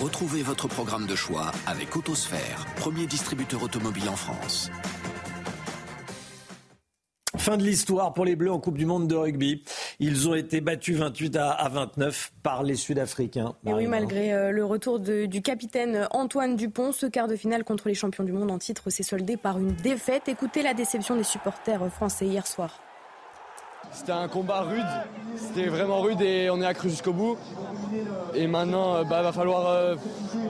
Retrouvez 0.00 0.42
votre 0.42 0.66
programme 0.66 1.06
de 1.06 1.14
choix 1.14 1.52
avec 1.66 1.94
Autosphère, 1.96 2.66
premier 2.76 3.06
distributeur 3.06 3.62
automobile 3.62 4.08
en 4.08 4.16
France. 4.16 4.70
Fin 7.38 7.56
de 7.56 7.62
l'histoire 7.62 8.12
pour 8.12 8.26
les 8.26 8.36
Bleus 8.36 8.52
en 8.52 8.58
Coupe 8.58 8.76
du 8.76 8.84
Monde 8.84 9.08
de 9.08 9.14
rugby. 9.14 9.62
Ils 10.00 10.28
ont 10.28 10.34
été 10.34 10.60
battus 10.60 10.98
28 10.98 11.36
à 11.36 11.68
29 11.68 12.32
par 12.42 12.62
les 12.62 12.76
Sud-Africains. 12.76 13.54
Et 13.66 13.72
oui, 13.72 13.86
malgré 13.86 14.34
euh, 14.34 14.50
le 14.50 14.64
retour 14.64 15.00
du 15.00 15.42
capitaine 15.42 16.06
Antoine 16.10 16.56
Dupont, 16.56 16.92
ce 16.92 17.06
quart 17.06 17.28
de 17.28 17.36
finale 17.36 17.64
contre 17.64 17.88
les 17.88 17.94
champions 17.94 18.24
du 18.24 18.32
monde 18.32 18.50
en 18.50 18.58
titre 18.58 18.90
s'est 18.90 19.02
soldé 19.02 19.38
par 19.38 19.58
une 19.58 19.72
défaite. 19.72 20.28
Écoutez 20.28 20.62
la 20.62 20.74
déception 20.74 21.16
des 21.16 21.24
supporters 21.24 21.90
français 21.90 22.26
hier 22.26 22.46
soir. 22.46 22.80
C'était 23.92 24.12
un 24.12 24.28
combat 24.28 24.62
rude, 24.62 24.86
c'était 25.36 25.68
vraiment 25.68 26.00
rude 26.00 26.20
et 26.20 26.48
on 26.50 26.60
est 26.60 26.66
accru 26.66 26.88
jusqu'au 26.88 27.12
bout. 27.12 27.36
Et 28.34 28.46
maintenant, 28.46 29.02
il 29.02 29.08
bah, 29.08 29.22
va 29.22 29.32
falloir 29.32 29.68
euh, 29.68 29.96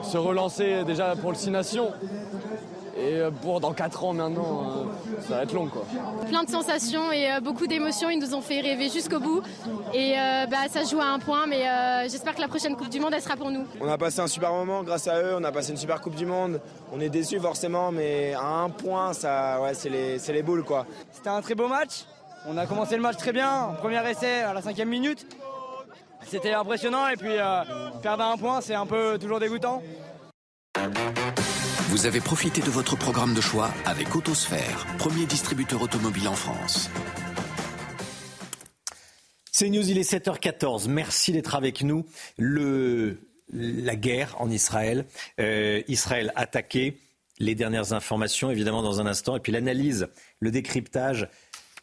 se 0.03 0.17
relancer 0.17 0.83
déjà 0.85 1.15
pour 1.15 1.31
le 1.31 1.37
6 1.37 1.49
Nations. 1.51 1.91
Et 2.95 3.15
euh, 3.15 3.31
pour 3.31 3.59
dans 3.59 3.73
4 3.73 4.03
ans 4.05 4.13
maintenant, 4.13 4.63
euh, 4.63 5.21
ça 5.27 5.37
va 5.37 5.43
être 5.43 5.53
long 5.53 5.67
quoi. 5.67 5.83
Plein 6.27 6.43
de 6.43 6.49
sensations 6.49 7.11
et 7.11 7.39
beaucoup 7.41 7.65
d'émotions, 7.65 8.09
ils 8.09 8.19
nous 8.19 8.35
ont 8.35 8.41
fait 8.41 8.61
rêver 8.61 8.89
jusqu'au 8.89 9.19
bout. 9.19 9.41
Et 9.93 10.13
bah, 10.49 10.67
ça 10.69 10.83
joue 10.83 11.01
à 11.01 11.05
un 11.05 11.19
point, 11.19 11.47
mais 11.47 11.63
j'espère 12.09 12.35
que 12.35 12.41
la 12.41 12.47
prochaine 12.47 12.75
Coupe 12.75 12.89
du 12.89 12.99
Monde, 12.99 13.13
elle 13.15 13.21
sera 13.21 13.35
pour 13.35 13.51
nous. 13.51 13.65
On 13.81 13.87
a 13.87 13.97
passé 13.97 14.19
un 14.19 14.27
super 14.27 14.51
moment 14.51 14.83
grâce 14.83 15.07
à 15.07 15.19
eux, 15.21 15.35
on 15.37 15.43
a 15.43 15.51
passé 15.51 15.71
une 15.71 15.77
super 15.77 16.01
Coupe 16.01 16.15
du 16.15 16.25
Monde. 16.25 16.61
On 16.91 16.99
est 16.99 17.09
déçus 17.09 17.39
forcément, 17.39 17.91
mais 17.91 18.33
à 18.33 18.45
un 18.45 18.69
point, 18.69 19.13
ça, 19.13 19.59
ouais, 19.61 19.73
c'est 19.73 19.89
les, 19.89 20.17
les 20.17 20.43
boules 20.43 20.63
quoi. 20.63 20.85
C'était 21.11 21.29
un 21.29 21.41
très 21.41 21.55
beau 21.55 21.67
match. 21.67 22.05
On 22.45 22.57
a 22.57 22.65
commencé 22.65 22.95
le 22.95 23.01
match 23.01 23.17
très 23.17 23.31
bien, 23.31 23.75
premier 23.79 24.05
essai 24.09 24.41
à 24.41 24.53
la 24.53 24.61
cinquième 24.61 24.89
minute. 24.89 25.25
C'était 26.27 26.53
impressionnant 26.53 27.07
et 27.07 27.15
puis 27.15 27.37
euh, 27.37 27.63
perdre 28.01 28.23
un 28.23 28.37
point, 28.37 28.61
c'est 28.61 28.75
un 28.75 28.85
peu 28.85 29.17
toujours 29.19 29.39
dégoûtant. 29.39 29.81
Vous 31.93 32.07
avez 32.07 32.21
profité 32.21 32.59
de 32.59 32.71
votre 32.71 32.95
programme 32.95 33.35
de 33.35 33.39
choix 33.39 33.71
avec 33.85 34.15
Autosphère, 34.15 34.87
premier 34.97 35.27
distributeur 35.27 35.79
automobile 35.79 36.27
en 36.27 36.33
France. 36.33 36.89
C'est 39.51 39.69
News, 39.69 39.87
il 39.87 39.99
est 39.99 40.11
7h14. 40.11 40.89
Merci 40.89 41.33
d'être 41.33 41.53
avec 41.53 41.83
nous. 41.83 42.07
Le, 42.39 43.19
la 43.53 43.95
guerre 43.95 44.35
en 44.39 44.49
Israël. 44.49 45.05
Euh, 45.39 45.83
Israël 45.87 46.33
attaqué. 46.35 46.97
Les 47.37 47.53
dernières 47.53 47.93
informations, 47.93 48.49
évidemment, 48.49 48.81
dans 48.81 48.99
un 48.99 49.05
instant. 49.05 49.35
Et 49.35 49.39
puis 49.39 49.51
l'analyse, 49.51 50.07
le 50.39 50.49
décryptage 50.49 51.29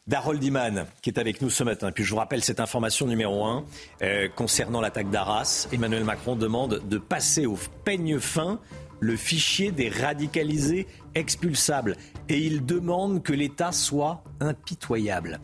d'Harold 0.08 0.42
Iman, 0.42 0.86
qui 1.02 1.10
est 1.10 1.20
avec 1.20 1.40
nous 1.40 1.50
ce 1.50 1.62
matin. 1.62 1.92
Puis 1.92 2.02
je 2.02 2.10
vous 2.10 2.16
rappelle 2.16 2.42
cette 2.42 2.58
information 2.58 3.06
numéro 3.06 3.44
1 3.44 3.64
euh, 4.02 4.28
concernant 4.28 4.80
l'attaque 4.80 5.10
d'Arras. 5.10 5.68
Emmanuel 5.72 6.02
Macron 6.02 6.34
demande 6.34 6.82
de 6.88 6.98
passer 6.98 7.46
au 7.46 7.56
peigne 7.84 8.18
fin 8.18 8.58
le 9.00 9.16
fichier 9.16 9.72
des 9.72 9.88
radicalisés 9.88 10.86
expulsables. 11.14 11.96
Et 12.28 12.38
il 12.38 12.64
demande 12.64 13.22
que 13.22 13.32
l'État 13.32 13.72
soit 13.72 14.22
impitoyable. 14.40 15.40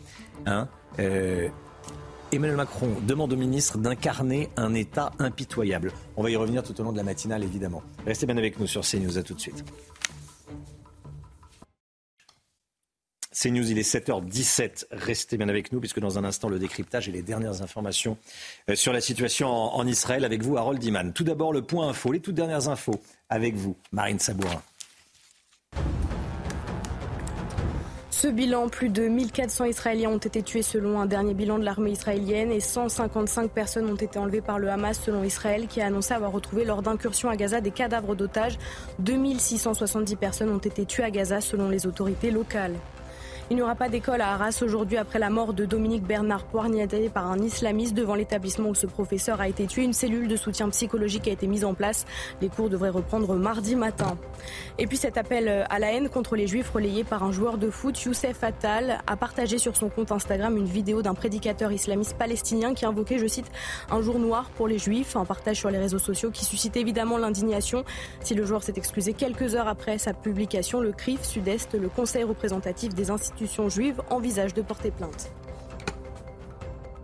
Hein 0.46 0.68
euh, 0.98 1.48
Emmanuel 2.32 2.56
Macron 2.56 2.88
demande 3.06 3.32
au 3.32 3.36
ministre 3.36 3.78
d'incarner 3.78 4.48
un 4.56 4.74
État 4.74 5.12
impitoyable. 5.18 5.92
On 6.16 6.22
va 6.22 6.30
y 6.30 6.36
revenir 6.36 6.62
tout 6.62 6.78
au 6.80 6.84
long 6.84 6.92
de 6.92 6.96
la 6.96 7.04
matinale, 7.04 7.44
évidemment. 7.44 7.82
Restez 8.04 8.26
bien 8.26 8.36
avec 8.36 8.58
nous 8.58 8.66
sur 8.66 8.82
CNews. 8.82 9.16
À 9.16 9.22
tout 9.22 9.34
de 9.34 9.40
suite. 9.40 9.64
C'est 13.38 13.50
News, 13.50 13.70
il 13.70 13.78
est 13.78 13.82
7h17. 13.82 14.86
Restez 14.92 15.36
bien 15.36 15.50
avec 15.50 15.70
nous, 15.70 15.78
puisque 15.78 16.00
dans 16.00 16.18
un 16.18 16.24
instant, 16.24 16.48
le 16.48 16.58
décryptage 16.58 17.06
et 17.10 17.12
les 17.12 17.20
dernières 17.20 17.60
informations 17.60 18.16
euh, 18.70 18.74
sur 18.74 18.94
la 18.94 19.02
situation 19.02 19.48
en, 19.48 19.86
Israël 19.86 20.24
avec 20.24 20.42
vous, 20.42 20.56
Harold 20.56 20.82
Iman. 20.82 21.12
Tout 21.12 21.22
d'abord, 21.22 21.52
le 21.52 21.60
point 21.60 21.86
info, 21.86 22.12
les 22.12 22.20
toutes 22.20 22.34
dernières 22.34 22.68
infos 22.68 22.98
avec 23.28 23.54
vous, 23.54 23.76
Marine 23.92 24.18
Sabourin. 24.18 24.62
Ce 28.10 28.26
bilan, 28.26 28.70
plus 28.70 28.88
de 28.88 29.06
1400 29.06 29.66
Israéliens 29.66 30.08
ont 30.08 30.16
été 30.16 30.42
tués 30.42 30.62
selon 30.62 30.98
un 30.98 31.04
dernier 31.04 31.34
bilan 31.34 31.58
de 31.58 31.64
l'armée 31.66 31.90
israélienne 31.90 32.50
et 32.50 32.60
155 32.60 33.50
personnes 33.50 33.90
ont 33.90 33.96
été 33.96 34.18
enlevées 34.18 34.40
par 34.40 34.58
le 34.58 34.70
Hamas 34.70 34.98
selon 34.98 35.22
Israël 35.22 35.66
qui 35.66 35.82
a 35.82 35.86
annoncé 35.88 36.14
avoir 36.14 36.32
retrouvé 36.32 36.64
lors 36.64 36.80
d'incursions 36.80 37.28
à 37.28 37.36
Gaza 37.36 37.60
des 37.60 37.70
cadavres 37.70 38.14
d'otages. 38.14 38.56
2670 39.00 40.16
personnes 40.16 40.48
ont 40.48 40.56
été 40.56 40.86
tuées 40.86 41.04
à 41.04 41.10
Gaza 41.10 41.42
selon 41.42 41.68
les 41.68 41.86
autorités 41.86 42.30
locales. 42.30 42.76
Il 43.48 43.54
n'y 43.54 43.62
aura 43.62 43.76
pas 43.76 43.88
d'école 43.88 44.22
à 44.22 44.32
Arras 44.32 44.58
aujourd'hui 44.60 44.96
après 44.96 45.20
la 45.20 45.30
mort 45.30 45.54
de 45.54 45.64
Dominique 45.64 46.02
Bernard 46.02 46.46
poignardé 46.46 47.08
par 47.08 47.30
un 47.30 47.38
islamiste 47.38 47.94
devant 47.94 48.16
l'établissement 48.16 48.70
où 48.70 48.74
ce 48.74 48.88
professeur 48.88 49.40
a 49.40 49.48
été 49.48 49.68
tué. 49.68 49.84
Une 49.84 49.92
cellule 49.92 50.26
de 50.26 50.34
soutien 50.34 50.68
psychologique 50.70 51.28
a 51.28 51.30
été 51.30 51.46
mise 51.46 51.64
en 51.64 51.72
place. 51.72 52.06
Les 52.40 52.48
cours 52.48 52.68
devraient 52.68 52.90
reprendre 52.90 53.36
mardi 53.36 53.76
matin. 53.76 54.18
Et 54.78 54.88
puis 54.88 54.96
cet 54.96 55.16
appel 55.16 55.64
à 55.70 55.78
la 55.78 55.92
haine 55.92 56.08
contre 56.08 56.34
les 56.34 56.48
juifs 56.48 56.70
relayé 56.70 57.04
par 57.04 57.22
un 57.22 57.30
joueur 57.30 57.56
de 57.56 57.70
foot, 57.70 58.02
Youssef 58.02 58.42
Attal, 58.42 58.98
a 59.06 59.16
partagé 59.16 59.58
sur 59.58 59.76
son 59.76 59.90
compte 59.90 60.10
Instagram 60.10 60.56
une 60.56 60.66
vidéo 60.66 61.02
d'un 61.02 61.14
prédicateur 61.14 61.70
islamiste 61.70 62.18
palestinien 62.18 62.74
qui 62.74 62.84
invoquait, 62.84 63.18
je 63.18 63.28
cite, 63.28 63.52
un 63.92 64.02
jour 64.02 64.18
noir 64.18 64.50
pour 64.56 64.66
les 64.66 64.78
juifs. 64.78 65.14
Un 65.14 65.24
partage 65.24 65.58
sur 65.58 65.70
les 65.70 65.78
réseaux 65.78 66.00
sociaux 66.00 66.32
qui 66.32 66.44
suscite 66.44 66.76
évidemment 66.76 67.16
l'indignation. 67.16 67.84
Si 68.18 68.34
le 68.34 68.44
joueur 68.44 68.64
s'est 68.64 68.74
excusé 68.74 69.12
quelques 69.12 69.54
heures 69.54 69.68
après 69.68 69.98
sa 69.98 70.14
publication, 70.14 70.80
le 70.80 70.90
CRIF 70.90 71.22
Sud-Est, 71.22 71.74
le 71.74 71.88
conseil 71.88 72.24
représentatif 72.24 72.92
des 72.92 73.12
institutions 73.12 73.35
juive 73.68 74.02
envisage 74.10 74.54
de 74.54 74.62
porter 74.62 74.90
plainte. 74.90 75.30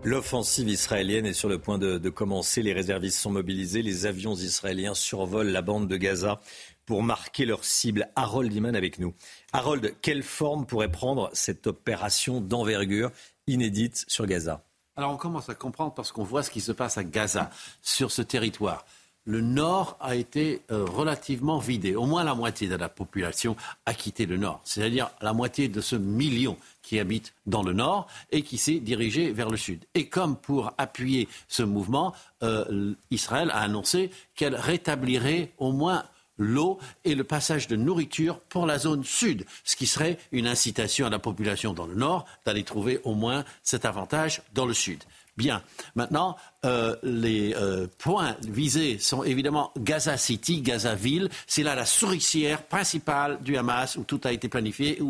L'offensive 0.04 0.68
israélienne 0.68 1.26
est 1.26 1.32
sur 1.32 1.48
le 1.48 1.58
point 1.58 1.78
de, 1.78 2.08
commencer. 2.08 2.62
Les 2.62 2.72
réservistes 2.72 3.18
sont 3.18 3.30
mobilisés. 3.30 3.82
Les 3.82 4.06
avions 4.06 4.34
israéliens 4.34 4.94
survolent 4.94 5.52
la 5.52 5.62
bande 5.62 5.86
de 5.86 5.96
Gaza 5.96 6.40
pour 6.86 7.04
marquer 7.04 7.44
leur 7.44 7.64
cible. 7.64 8.08
Harold 8.16 8.52
Iman 8.52 8.74
avec 8.74 8.98
nous. 8.98 9.14
Harold, 9.52 9.94
quelle 10.02 10.24
forme 10.24 10.66
pourrait 10.66 10.90
prendre 10.90 11.30
cette 11.34 11.68
opération 11.68 12.40
d'envergure 12.40 13.12
inédite 13.46 14.04
sur 14.08 14.26
Gaza? 14.26 14.64
Alors 14.96 15.12
on 15.12 15.16
commence 15.16 15.48
à 15.48 15.54
comprendre 15.54 15.94
parce 15.94 16.10
qu'on 16.10 16.24
voit 16.24 16.42
ce 16.42 16.50
qui 16.50 16.60
se 16.60 16.72
passe 16.72 16.98
à 16.98 17.04
Gaza, 17.04 17.50
sur 17.80 18.10
ce 18.10 18.22
territoire 18.22 18.84
le 19.24 19.40
nord 19.40 19.96
a 20.00 20.16
été 20.16 20.62
euh, 20.70 20.84
relativement 20.84 21.58
vidé. 21.58 21.94
Au 21.94 22.06
moins 22.06 22.24
la 22.24 22.34
moitié 22.34 22.68
de 22.68 22.74
la 22.74 22.88
population 22.88 23.56
a 23.86 23.94
quitté 23.94 24.26
le 24.26 24.36
nord, 24.36 24.60
c'est-à-dire 24.64 25.10
la 25.20 25.32
moitié 25.32 25.68
de 25.68 25.80
ce 25.80 25.96
million 25.96 26.56
qui 26.82 26.98
habite 26.98 27.32
dans 27.46 27.62
le 27.62 27.72
nord 27.72 28.08
et 28.30 28.42
qui 28.42 28.58
s'est 28.58 28.80
dirigé 28.80 29.32
vers 29.32 29.48
le 29.48 29.56
sud. 29.56 29.84
Et 29.94 30.08
comme 30.08 30.36
pour 30.36 30.72
appuyer 30.78 31.28
ce 31.48 31.62
mouvement, 31.62 32.14
euh, 32.42 32.94
Israël 33.10 33.50
a 33.52 33.60
annoncé 33.60 34.10
qu'elle 34.34 34.56
rétablirait 34.56 35.52
au 35.58 35.72
moins 35.72 36.04
l'eau 36.38 36.78
et 37.04 37.14
le 37.14 37.24
passage 37.24 37.68
de 37.68 37.76
nourriture 37.76 38.40
pour 38.40 38.66
la 38.66 38.78
zone 38.78 39.04
sud, 39.04 39.44
ce 39.64 39.76
qui 39.76 39.86
serait 39.86 40.18
une 40.32 40.46
incitation 40.46 41.06
à 41.06 41.10
la 41.10 41.18
population 41.18 41.72
dans 41.72 41.86
le 41.86 41.94
nord 41.94 42.24
d'aller 42.44 42.64
trouver 42.64 43.00
au 43.04 43.14
moins 43.14 43.44
cet 43.62 43.84
avantage 43.84 44.42
dans 44.54 44.66
le 44.66 44.74
sud. 44.74 45.04
Bien. 45.36 45.62
Maintenant, 45.94 46.36
euh, 46.66 46.94
les 47.02 47.54
euh, 47.54 47.86
points 47.98 48.36
visés 48.42 48.98
sont 48.98 49.22
évidemment 49.22 49.72
Gaza 49.78 50.18
City, 50.18 50.60
Gaza 50.60 50.94
Ville. 50.94 51.30
C'est 51.46 51.62
là 51.62 51.74
la 51.74 51.86
souricière 51.86 52.62
principale 52.62 53.38
du 53.42 53.56
Hamas 53.56 53.96
où 53.96 54.04
tout 54.04 54.20
a 54.24 54.32
été 54.32 54.48
planifié 54.48 55.00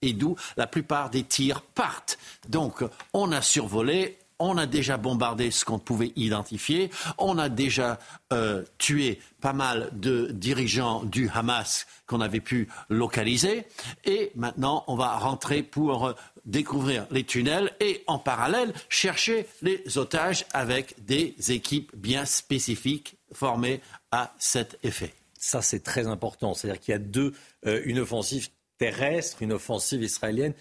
et 0.00 0.12
d'où 0.12 0.36
la 0.56 0.68
plupart 0.68 1.10
des 1.10 1.24
tirs 1.24 1.60
partent. 1.60 2.18
Donc, 2.48 2.84
on 3.12 3.32
a 3.32 3.42
survolé, 3.42 4.18
on 4.38 4.58
a 4.58 4.66
déjà 4.66 4.96
bombardé 4.96 5.50
ce 5.50 5.64
qu'on 5.64 5.78
pouvait 5.78 6.12
identifier, 6.14 6.90
on 7.18 7.38
a 7.38 7.48
déjà 7.48 7.98
euh, 8.32 8.62
tué 8.78 9.20
pas 9.40 9.52
mal 9.52 9.90
de 9.92 10.30
dirigeants 10.32 11.02
du 11.04 11.28
Hamas 11.32 11.86
qu'on 12.06 12.20
avait 12.20 12.40
pu 12.40 12.68
localiser, 12.88 13.66
et 14.04 14.30
maintenant 14.36 14.84
on 14.86 14.96
va 14.96 15.16
rentrer 15.16 15.62
pour 15.62 16.14
découvrir 16.44 17.06
les 17.10 17.24
tunnels 17.24 17.72
et 17.80 18.02
en 18.06 18.18
parallèle 18.18 18.72
chercher 18.88 19.46
les 19.62 19.98
otages 19.98 20.46
avec 20.52 20.94
des 21.04 21.34
équipes 21.48 21.90
bien 21.96 22.24
spécifiques 22.24 23.16
formées 23.32 23.80
à 24.10 24.34
cet 24.38 24.78
effet. 24.82 25.14
Ça, 25.38 25.62
c'est 25.62 25.80
très 25.80 26.06
important. 26.06 26.54
C'est-à-dire 26.54 26.80
qu'il 26.80 26.92
y 26.92 26.94
a 26.94 26.98
deux, 26.98 27.34
euh, 27.66 27.82
une 27.84 27.98
offensive 27.98 28.48
terrestre, 28.78 29.42
une 29.42 29.52
offensive 29.52 30.02
israélienne, 30.02 30.54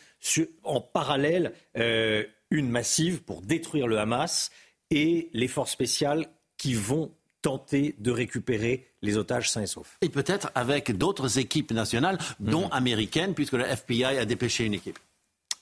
en 0.64 0.82
parallèle, 0.82 1.54
euh, 1.78 2.24
une 2.52 2.70
massive 2.70 3.24
pour 3.24 3.42
détruire 3.42 3.88
le 3.88 3.98
Hamas 3.98 4.52
et 4.92 5.30
les 5.34 5.48
forces 5.48 5.72
spéciales 5.72 6.28
qui 6.58 6.76
vont 6.76 7.12
tenter 7.42 7.96
de 8.00 8.12
récupérer 8.12 8.88
les 9.02 9.18
otages 9.18 9.50
sains 9.50 9.64
et 9.64 9.68
saufs. 9.68 9.98
Et 10.02 10.10
peut-être 10.10 10.52
avec 10.56 10.98
d'autres 10.98 11.40
équipes 11.40 11.72
nationales, 11.72 12.18
dont 12.40 12.68
mhm. 12.68 12.74
américaines, 12.74 13.34
puisque 13.34 13.54
le 13.54 13.66
FBI 13.66 14.18
a 14.18 14.26
dépêché 14.26 14.66
une 14.66 14.74
équipe. 14.74 14.98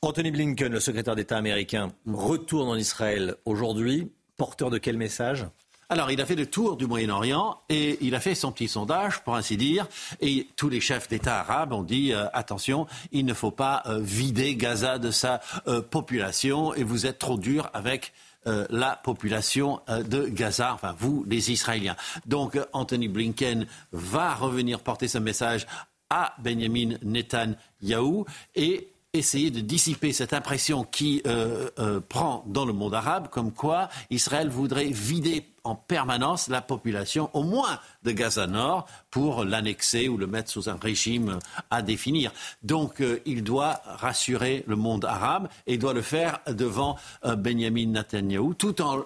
Anthony 0.03 0.31
Blinken, 0.31 0.71
le 0.73 0.79
secrétaire 0.79 1.15
d'État 1.15 1.37
américain, 1.37 1.91
retourne 2.07 2.67
en 2.69 2.75
Israël 2.75 3.35
aujourd'hui. 3.45 4.11
Porteur 4.35 4.71
de 4.71 4.79
quel 4.79 4.97
message? 4.97 5.45
Alors, 5.89 6.09
il 6.09 6.19
a 6.19 6.25
fait 6.25 6.33
le 6.33 6.47
tour 6.47 6.75
du 6.75 6.87
Moyen-Orient 6.87 7.61
et 7.69 7.99
il 8.01 8.15
a 8.15 8.19
fait 8.19 8.33
son 8.33 8.51
petit 8.51 8.67
sondage, 8.67 9.23
pour 9.23 9.35
ainsi 9.35 9.57
dire. 9.57 9.87
Et 10.19 10.47
tous 10.55 10.69
les 10.69 10.81
chefs 10.81 11.07
d'État 11.07 11.41
arabes 11.41 11.71
ont 11.71 11.83
dit 11.83 12.13
euh, 12.13 12.25
attention, 12.33 12.87
il 13.11 13.25
ne 13.25 13.33
faut 13.35 13.51
pas 13.51 13.83
euh, 13.85 13.99
vider 14.01 14.55
Gaza 14.55 14.97
de 14.97 15.11
sa 15.11 15.39
euh, 15.67 15.83
population 15.83 16.73
et 16.73 16.83
vous 16.83 17.05
êtes 17.05 17.19
trop 17.19 17.37
dur 17.37 17.69
avec 17.73 18.11
la 18.43 18.99
population 19.03 19.81
de 19.87 20.25
Gaza, 20.25 20.73
enfin 20.73 20.95
vous, 20.97 21.23
les 21.27 21.51
Israéliens. 21.51 21.95
Donc 22.25 22.57
Anthony 22.73 23.07
Blinken 23.07 23.67
va 23.91 24.33
revenir 24.33 24.79
porter 24.79 25.07
ce 25.07 25.19
message 25.19 25.67
à 26.09 26.33
Benjamin 26.39 26.97
Netanyahu 27.03 28.25
et 28.55 28.90
essayer 29.13 29.51
de 29.51 29.59
dissiper 29.59 30.13
cette 30.13 30.33
impression 30.33 30.85
qui 30.85 31.21
euh, 31.27 31.69
euh, 31.79 31.99
prend 31.99 32.45
dans 32.47 32.63
le 32.63 32.71
monde 32.71 32.95
arabe, 32.95 33.27
comme 33.29 33.51
quoi 33.51 33.89
Israël 34.09 34.47
voudrait 34.47 34.85
vider 34.85 35.47
en 35.65 35.75
permanence 35.75 36.47
la 36.47 36.61
population, 36.61 37.29
au 37.33 37.43
moins 37.43 37.79
de 38.03 38.11
Gaza 38.11 38.47
Nord, 38.47 38.87
pour 39.09 39.43
l'annexer 39.43 40.07
ou 40.07 40.17
le 40.17 40.27
mettre 40.27 40.49
sous 40.49 40.69
un 40.69 40.77
régime 40.81 41.39
à 41.69 41.81
définir. 41.81 42.31
Donc 42.63 43.01
euh, 43.01 43.21
il 43.25 43.43
doit 43.43 43.81
rassurer 43.85 44.63
le 44.65 44.77
monde 44.77 45.03
arabe 45.03 45.49
et 45.67 45.77
doit 45.77 45.93
le 45.93 46.01
faire 46.01 46.39
devant 46.47 46.97
Benjamin 47.23 47.87
Netanyahu, 47.87 48.55
tout 48.55 48.81
en 48.81 49.03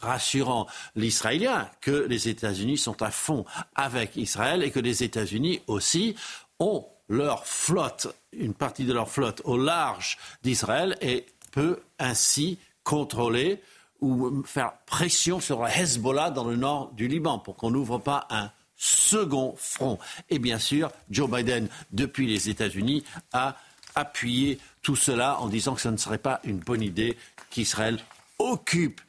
rassurant 0.00 0.66
l'Israélien 0.96 1.68
que 1.80 1.90
les 1.90 2.28
États-Unis 2.28 2.78
sont 2.78 3.00
à 3.00 3.10
fond 3.10 3.44
avec 3.76 4.16
Israël 4.16 4.64
et 4.64 4.70
que 4.70 4.80
les 4.80 5.04
États-Unis 5.04 5.60
aussi 5.68 6.16
ont 6.58 6.84
leur 7.08 7.46
flotte, 7.46 8.08
une 8.32 8.54
partie 8.54 8.84
de 8.84 8.92
leur 8.92 9.08
flotte 9.08 9.42
au 9.44 9.56
large 9.56 10.18
d'Israël 10.42 10.96
et 11.00 11.26
peut 11.52 11.80
ainsi 11.98 12.58
contrôler 12.84 13.60
ou 14.00 14.42
faire 14.44 14.72
pression 14.86 15.40
sur 15.40 15.66
Hezbollah 15.66 16.30
dans 16.30 16.44
le 16.44 16.56
nord 16.56 16.92
du 16.92 17.08
Liban 17.08 17.38
pour 17.38 17.56
qu'on 17.56 17.70
n'ouvre 17.70 17.98
pas 17.98 18.26
un 18.30 18.50
second 18.76 19.54
front. 19.56 19.98
Et 20.28 20.38
bien 20.38 20.58
sûr, 20.58 20.90
Joe 21.10 21.30
Biden, 21.30 21.68
depuis 21.92 22.26
les 22.26 22.50
États-Unis, 22.50 23.04
a 23.32 23.56
appuyé 23.94 24.58
tout 24.82 24.96
cela 24.96 25.40
en 25.40 25.48
disant 25.48 25.74
que 25.74 25.80
ce 25.80 25.88
ne 25.88 25.96
serait 25.96 26.18
pas 26.18 26.40
une 26.44 26.58
bonne 26.58 26.82
idée 26.82 27.16
qu'Israël 27.50 27.98
occupe 28.38 29.00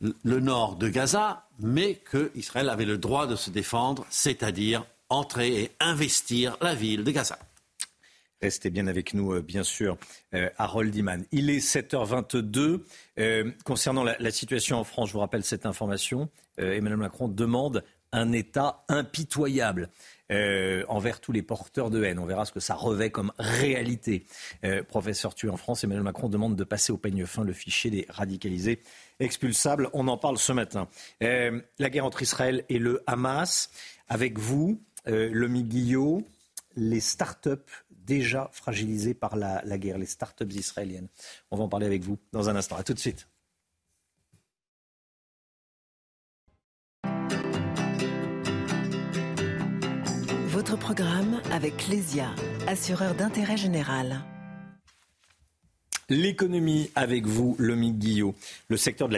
le 0.00 0.40
nord 0.40 0.74
de 0.74 0.88
Gaza, 0.88 1.46
mais 1.60 2.02
qu'Israël 2.10 2.68
avait 2.68 2.84
le 2.84 2.98
droit 2.98 3.28
de 3.28 3.36
se 3.36 3.50
défendre, 3.50 4.04
c'est-à-dire 4.10 4.84
entrer 5.12 5.62
et 5.62 5.70
investir 5.80 6.56
la 6.60 6.74
ville 6.74 7.04
de 7.04 7.10
Gaza. 7.10 7.38
Restez 8.42 8.70
bien 8.70 8.88
avec 8.88 9.14
nous, 9.14 9.34
euh, 9.34 9.40
bien 9.40 9.62
sûr, 9.62 9.96
euh, 10.34 10.50
Harold 10.58 10.94
Iman. 10.96 11.24
Il 11.30 11.48
est 11.48 11.60
7h22. 11.60 12.84
Euh, 13.20 13.52
concernant 13.64 14.02
la, 14.02 14.30
situation 14.32 14.78
en 14.78 14.84
France, 14.84 15.10
je 15.10 15.12
vous 15.12 15.20
rappelle 15.20 15.44
cette 15.44 15.64
information. 15.64 16.28
Emmanuel 16.58 16.98
Macron 16.98 17.28
demande 17.28 17.84
un 18.10 18.32
État 18.32 18.84
impitoyable 18.88 19.88
envers 20.88 21.20
tous 21.20 21.32
les 21.32 21.42
porteurs 21.42 21.90
de 21.90 22.02
haine. 22.04 22.18
On 22.18 22.26
verra 22.26 22.44
ce 22.44 22.52
que 22.52 22.60
ça 22.60 22.74
revêt 22.74 23.10
comme 23.10 23.32
réalité. 23.38 24.26
professeur 24.88 25.34
tué 25.34 25.48
en 25.48 25.56
France, 25.56 25.84
Emmanuel 25.84 26.04
Macron 26.04 26.28
demande 26.28 26.56
de 26.56 26.64
passer 26.64 26.92
au 26.92 26.98
peigne 26.98 27.24
fin 27.24 27.44
le 27.44 27.52
fichier 27.52 27.90
des 27.90 28.06
radicalisés 28.08 28.80
expulsables. 29.18 29.88
On 29.92 30.08
en 30.08 30.18
parle 30.18 30.38
ce 30.38 30.52
matin. 30.52 30.88
la 31.20 31.90
guerre 31.90 32.04
entre 32.04 32.22
Israël 32.22 32.64
et 32.68 32.78
le 32.78 33.02
Hamas. 33.06 33.70
Avec 34.08 34.38
vous, 34.38 34.78
euh, 35.08 35.30
Lomi 35.32 35.64
Guillot, 35.64 36.22
les 36.76 37.00
start-up 37.00 37.70
déjà 37.90 38.50
fragilisées 38.52 39.14
par 39.14 39.36
la, 39.36 39.62
guerre, 39.78 39.98
les 39.98 40.06
start-up 40.06 40.50
israéliennes. 40.52 41.08
On 41.50 41.56
va 41.56 41.64
en 41.64 41.68
parler 41.68 41.86
avec 41.86 42.02
vous 42.02 42.18
dans 42.32 42.48
un 42.48 42.56
instant. 42.56 42.76
À 42.76 42.82
tout 42.82 42.94
de 42.94 42.98
suite. 42.98 43.28
Votre 50.48 50.76
programme 50.76 51.40
avec 51.50 51.88
Lesia, 51.88 52.30
assureur 52.66 53.14
d'intérêt 53.14 53.56
général. 53.56 54.22
L'économie 56.12 56.90
avec 56.94 57.26
vous, 57.26 57.56
Lomique 57.58 57.98
Guillot. 57.98 58.34
Le 58.68 58.76
secteur 58.76 59.08
de 59.08 59.14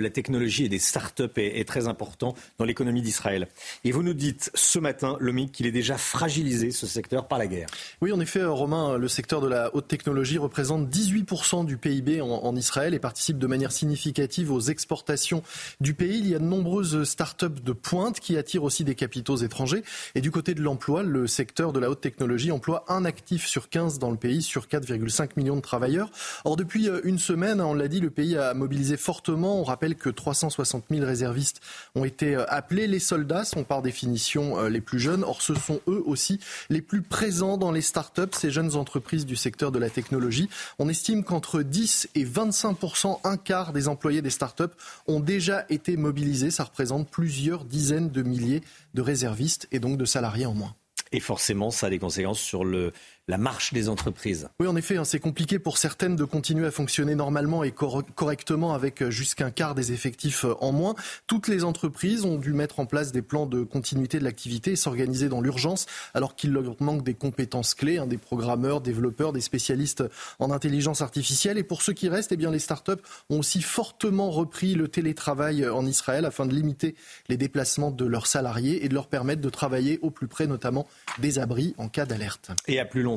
la, 0.00 0.10
technologie 0.10 0.64
et 0.64 0.68
des 0.68 0.80
start-up 0.80 1.38
est, 1.38 1.68
très 1.68 1.86
important 1.86 2.34
dans 2.58 2.64
l'économie 2.64 3.00
d'Israël. 3.00 3.46
Et 3.84 3.92
vous 3.92 4.02
nous 4.02 4.12
dites 4.12 4.50
ce 4.52 4.80
matin, 4.80 5.16
Lomique, 5.20 5.52
qu'il 5.52 5.66
est 5.66 5.72
déjà 5.72 5.96
fragilisé, 5.96 6.72
ce 6.72 6.88
secteur, 6.88 7.28
par 7.28 7.38
la 7.38 7.46
guerre. 7.46 7.68
Oui, 8.00 8.10
en 8.10 8.18
effet, 8.18 8.42
Romain, 8.42 8.98
le 8.98 9.06
secteur 9.06 9.40
de 9.40 9.46
la 9.46 9.72
haute 9.72 9.86
technologie 9.86 10.36
représente 10.36 10.88
18% 10.88 11.64
du 11.64 11.76
PIB 11.76 12.20
en, 12.20 12.26
en, 12.28 12.56
Israël 12.56 12.92
et 12.92 12.98
participe 12.98 13.38
de 13.38 13.46
manière 13.46 13.70
significative 13.70 14.50
aux 14.50 14.60
exportations 14.60 15.44
du 15.80 15.94
pays. 15.94 16.18
Il 16.18 16.28
y 16.28 16.34
a 16.34 16.40
de 16.40 16.44
nombreuses 16.44 17.04
start-up 17.04 17.60
de 17.62 17.72
pointe 17.72 18.18
qui 18.18 18.36
attirent 18.36 18.64
aussi 18.64 18.82
des 18.82 18.96
capitaux 18.96 19.36
étrangers. 19.36 19.84
Et 20.16 20.20
du 20.20 20.32
côté 20.32 20.54
de 20.54 20.60
l'emploi, 20.60 21.04
le 21.04 21.28
secteur 21.28 21.72
de 21.72 21.78
la 21.78 21.88
haute 21.88 22.00
technologie 22.00 22.50
emploie 22.50 22.84
un 22.88 23.04
actif 23.04 23.46
sur 23.46 23.68
15 23.68 24.00
dans 24.00 24.10
le 24.10 24.16
pays, 24.16 24.42
sur 24.42 24.66
4,5 24.66 25.30
millions 25.36 25.54
de 25.54 25.60
travailleurs. 25.60 26.10
Or, 26.44 26.56
depuis 26.56 26.88
euh, 26.88 27.00
une 27.04 27.18
semaine, 27.18 27.60
on 27.60 27.74
l'a 27.74 27.88
dit, 27.88 28.00
le 28.00 28.10
pays 28.10 28.36
a 28.36 28.54
mobilisé 28.54 28.96
fortement. 28.96 29.60
On 29.60 29.64
rappelle 29.64 29.94
que 29.94 30.08
360 30.08 30.84
000 30.90 31.04
réservistes 31.04 31.60
ont 31.94 32.04
été 32.04 32.34
euh, 32.34 32.44
appelés. 32.48 32.86
Les 32.86 32.98
soldats 32.98 33.44
sont 33.44 33.64
par 33.64 33.82
définition 33.82 34.58
euh, 34.58 34.68
les 34.68 34.80
plus 34.80 34.98
jeunes. 34.98 35.24
Or, 35.24 35.42
ce 35.42 35.54
sont 35.54 35.80
eux 35.88 36.02
aussi 36.04 36.40
les 36.70 36.82
plus 36.82 37.02
présents 37.02 37.56
dans 37.56 37.72
les 37.72 37.82
start-up, 37.82 38.34
ces 38.34 38.50
jeunes 38.50 38.76
entreprises 38.76 39.26
du 39.26 39.36
secteur 39.36 39.72
de 39.72 39.78
la 39.78 39.90
technologie. 39.90 40.48
On 40.78 40.88
estime 40.88 41.24
qu'entre 41.24 41.62
10 41.62 42.08
et 42.14 42.24
25 42.24 42.76
un 43.24 43.36
quart 43.36 43.72
des 43.72 43.88
employés 43.88 44.22
des 44.22 44.30
start-up 44.30 44.74
ont 45.06 45.20
déjà 45.20 45.64
été 45.68 45.96
mobilisés. 45.96 46.50
Ça 46.50 46.64
représente 46.64 47.08
plusieurs 47.08 47.64
dizaines 47.64 48.10
de 48.10 48.22
milliers 48.22 48.62
de 48.94 49.02
réservistes 49.02 49.68
et 49.72 49.78
donc 49.78 49.98
de 49.98 50.04
salariés 50.04 50.46
en 50.46 50.54
moins. 50.54 50.74
Et 51.12 51.20
forcément, 51.20 51.70
ça 51.70 51.88
a 51.88 51.90
des 51.90 51.98
conséquences 51.98 52.40
sur 52.40 52.64
le, 52.64 52.92
la 53.28 53.38
marche 53.38 53.72
des 53.72 53.88
entreprises. 53.88 54.48
Oui, 54.58 54.66
en 54.66 54.74
effet, 54.74 54.96
hein, 54.96 55.04
c'est 55.04 55.20
compliqué 55.20 55.60
pour 55.60 55.78
certaines 55.78 56.16
de 56.16 56.24
continuer 56.24 56.66
à 56.66 56.72
fonctionner 56.72 57.14
normalement 57.14 57.62
et 57.62 57.70
correctement 57.70 58.74
avec 58.74 59.00
euh, 59.00 59.10
jusqu'un 59.10 59.50
quart 59.52 59.76
des 59.76 59.92
effectifs 59.92 60.44
euh, 60.44 60.54
en 60.60 60.72
moins. 60.72 60.96
Toutes 61.28 61.46
les 61.46 61.62
entreprises 61.62 62.24
ont 62.24 62.36
dû 62.36 62.52
mettre 62.52 62.80
en 62.80 62.86
place 62.86 63.12
des 63.12 63.22
plans 63.22 63.46
de 63.46 63.62
continuité 63.62 64.18
de 64.18 64.24
l'activité 64.24 64.72
et 64.72 64.76
s'organiser 64.76 65.28
dans 65.28 65.40
l'urgence 65.40 65.86
alors 66.14 66.34
qu'il 66.34 66.50
leur 66.52 66.74
manque 66.80 67.04
des 67.04 67.14
compétences 67.14 67.74
clés, 67.74 67.98
hein, 67.98 68.06
des 68.06 68.18
programmeurs, 68.18 68.80
développeurs, 68.80 69.32
des 69.32 69.40
spécialistes 69.40 70.02
en 70.40 70.50
intelligence 70.50 71.00
artificielle. 71.00 71.58
Et 71.58 71.64
pour 71.64 71.82
ceux 71.82 71.92
qui 71.92 72.08
restent, 72.08 72.32
eh 72.32 72.36
bien, 72.36 72.50
les 72.50 72.58
startups 72.58 72.92
ont 73.30 73.38
aussi 73.38 73.62
fortement 73.62 74.30
repris 74.30 74.74
le 74.74 74.88
télétravail 74.88 75.62
euh, 75.62 75.72
en 75.72 75.86
Israël 75.86 76.24
afin 76.24 76.44
de 76.44 76.54
limiter 76.54 76.96
les 77.28 77.36
déplacements 77.36 77.92
de 77.92 78.04
leurs 78.04 78.26
salariés 78.26 78.84
et 78.84 78.88
de 78.88 78.94
leur 78.94 79.06
permettre 79.06 79.40
de 79.40 79.50
travailler 79.50 80.00
au 80.02 80.10
plus 80.10 80.26
près 80.26 80.48
notamment 80.48 80.88
des 81.20 81.38
abris 81.38 81.74
en 81.78 81.88
cas 81.88 82.04
d'alerte. 82.04 82.50
Et 82.66 82.80
à 82.80 82.84
plus 82.84 83.02
long 83.02 83.11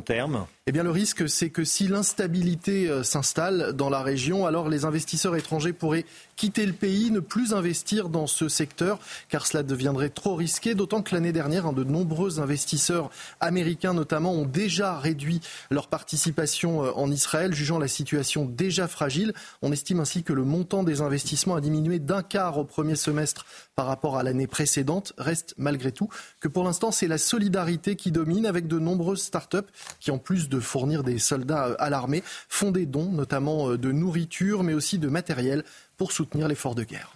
eh 0.67 0.71
bien, 0.71 0.81
le 0.81 0.89
risque, 0.89 1.29
c'est 1.29 1.51
que 1.51 1.63
si 1.63 1.87
l'instabilité 1.87 2.89
euh, 2.89 3.03
s'installe 3.03 3.73
dans 3.73 3.91
la 3.91 4.01
région, 4.01 4.47
alors 4.47 4.67
les 4.67 4.83
investisseurs 4.83 5.35
étrangers 5.35 5.73
pourraient 5.73 6.05
quitter 6.35 6.65
le 6.65 6.73
pays, 6.73 7.11
ne 7.11 7.19
plus 7.19 7.53
investir 7.53 8.09
dans 8.09 8.27
ce 8.27 8.49
secteur, 8.49 8.99
car 9.29 9.45
cela 9.45 9.61
deviendrait 9.61 10.09
trop 10.09 10.35
risqué, 10.35 10.73
d'autant 10.73 11.03
que 11.03 11.13
l'année 11.13 11.31
dernière, 11.31 11.71
de 11.73 11.83
nombreux 11.83 12.39
investisseurs 12.39 13.11
américains 13.39 13.93
notamment 13.93 14.33
ont 14.33 14.45
déjà 14.45 14.97
réduit 14.99 15.41
leur 15.69 15.87
participation 15.87 16.83
euh, 16.83 16.91
en 16.95 17.11
Israël, 17.11 17.53
jugeant 17.53 17.77
la 17.77 17.87
situation 17.87 18.45
déjà 18.45 18.87
fragile. 18.87 19.33
On 19.61 19.71
estime 19.71 19.99
ainsi 19.99 20.23
que 20.23 20.33
le 20.33 20.43
montant 20.43 20.83
des 20.83 21.01
investissements 21.01 21.55
a 21.55 21.61
diminué 21.61 21.99
d'un 21.99 22.23
quart 22.23 22.57
au 22.57 22.63
premier 22.63 22.95
semestre 22.95 23.45
par 23.75 23.85
rapport 23.85 24.17
à 24.17 24.23
l'année 24.23 24.47
précédente. 24.47 25.13
Reste 25.17 25.53
malgré 25.57 25.91
tout 25.91 26.09
que 26.39 26.47
pour 26.47 26.63
l'instant, 26.63 26.91
c'est 26.91 27.07
la 27.07 27.17
solidarité 27.17 27.95
qui 27.95 28.11
domine 28.11 28.45
avec 28.45 28.67
de 28.67 28.79
nombreuses 28.79 29.21
start-up 29.21 29.69
qui, 29.99 30.11
en 30.11 30.17
plus 30.17 30.49
de 30.49 30.55
de 30.55 30.59
fournir 30.61 31.03
des 31.03 31.19
soldats 31.19 31.67
euh, 31.67 31.75
à 31.79 31.89
l'armée, 31.89 32.23
font 32.49 32.71
des 32.71 32.85
dons, 32.85 33.11
notamment 33.11 33.69
euh, 33.69 33.77
de 33.77 33.91
nourriture, 33.91 34.63
mais 34.63 34.73
aussi 34.73 34.97
de 34.97 35.09
matériel 35.09 35.63
pour 35.97 36.11
soutenir 36.11 36.47
l'effort 36.47 36.75
de 36.75 36.83
guerre. 36.83 37.15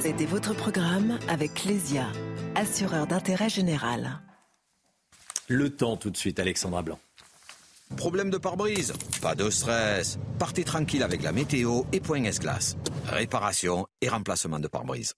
C'était 0.00 0.26
votre 0.26 0.54
programme 0.54 1.18
avec 1.28 1.54
Clésia, 1.54 2.06
assureur 2.54 3.06
d'intérêt 3.06 3.48
général. 3.48 4.20
Le 5.48 5.74
temps 5.74 5.96
tout 5.96 6.10
de 6.10 6.16
suite, 6.16 6.40
Alexandra 6.40 6.82
Blanc. 6.82 6.98
Problème 7.96 8.30
de 8.30 8.38
pare-brise? 8.38 8.92
Pas 9.22 9.34
de 9.34 9.48
stress. 9.50 10.18
Partez 10.38 10.64
tranquille 10.64 11.02
avec 11.02 11.22
la 11.22 11.32
météo 11.32 11.82
et 11.92 12.00
point 12.00 12.24
S-Glace. 12.24 12.76
Réparation 13.06 13.86
et 14.00 14.08
remplacement 14.08 14.58
de 14.58 14.68
pare-brise. 14.68 15.14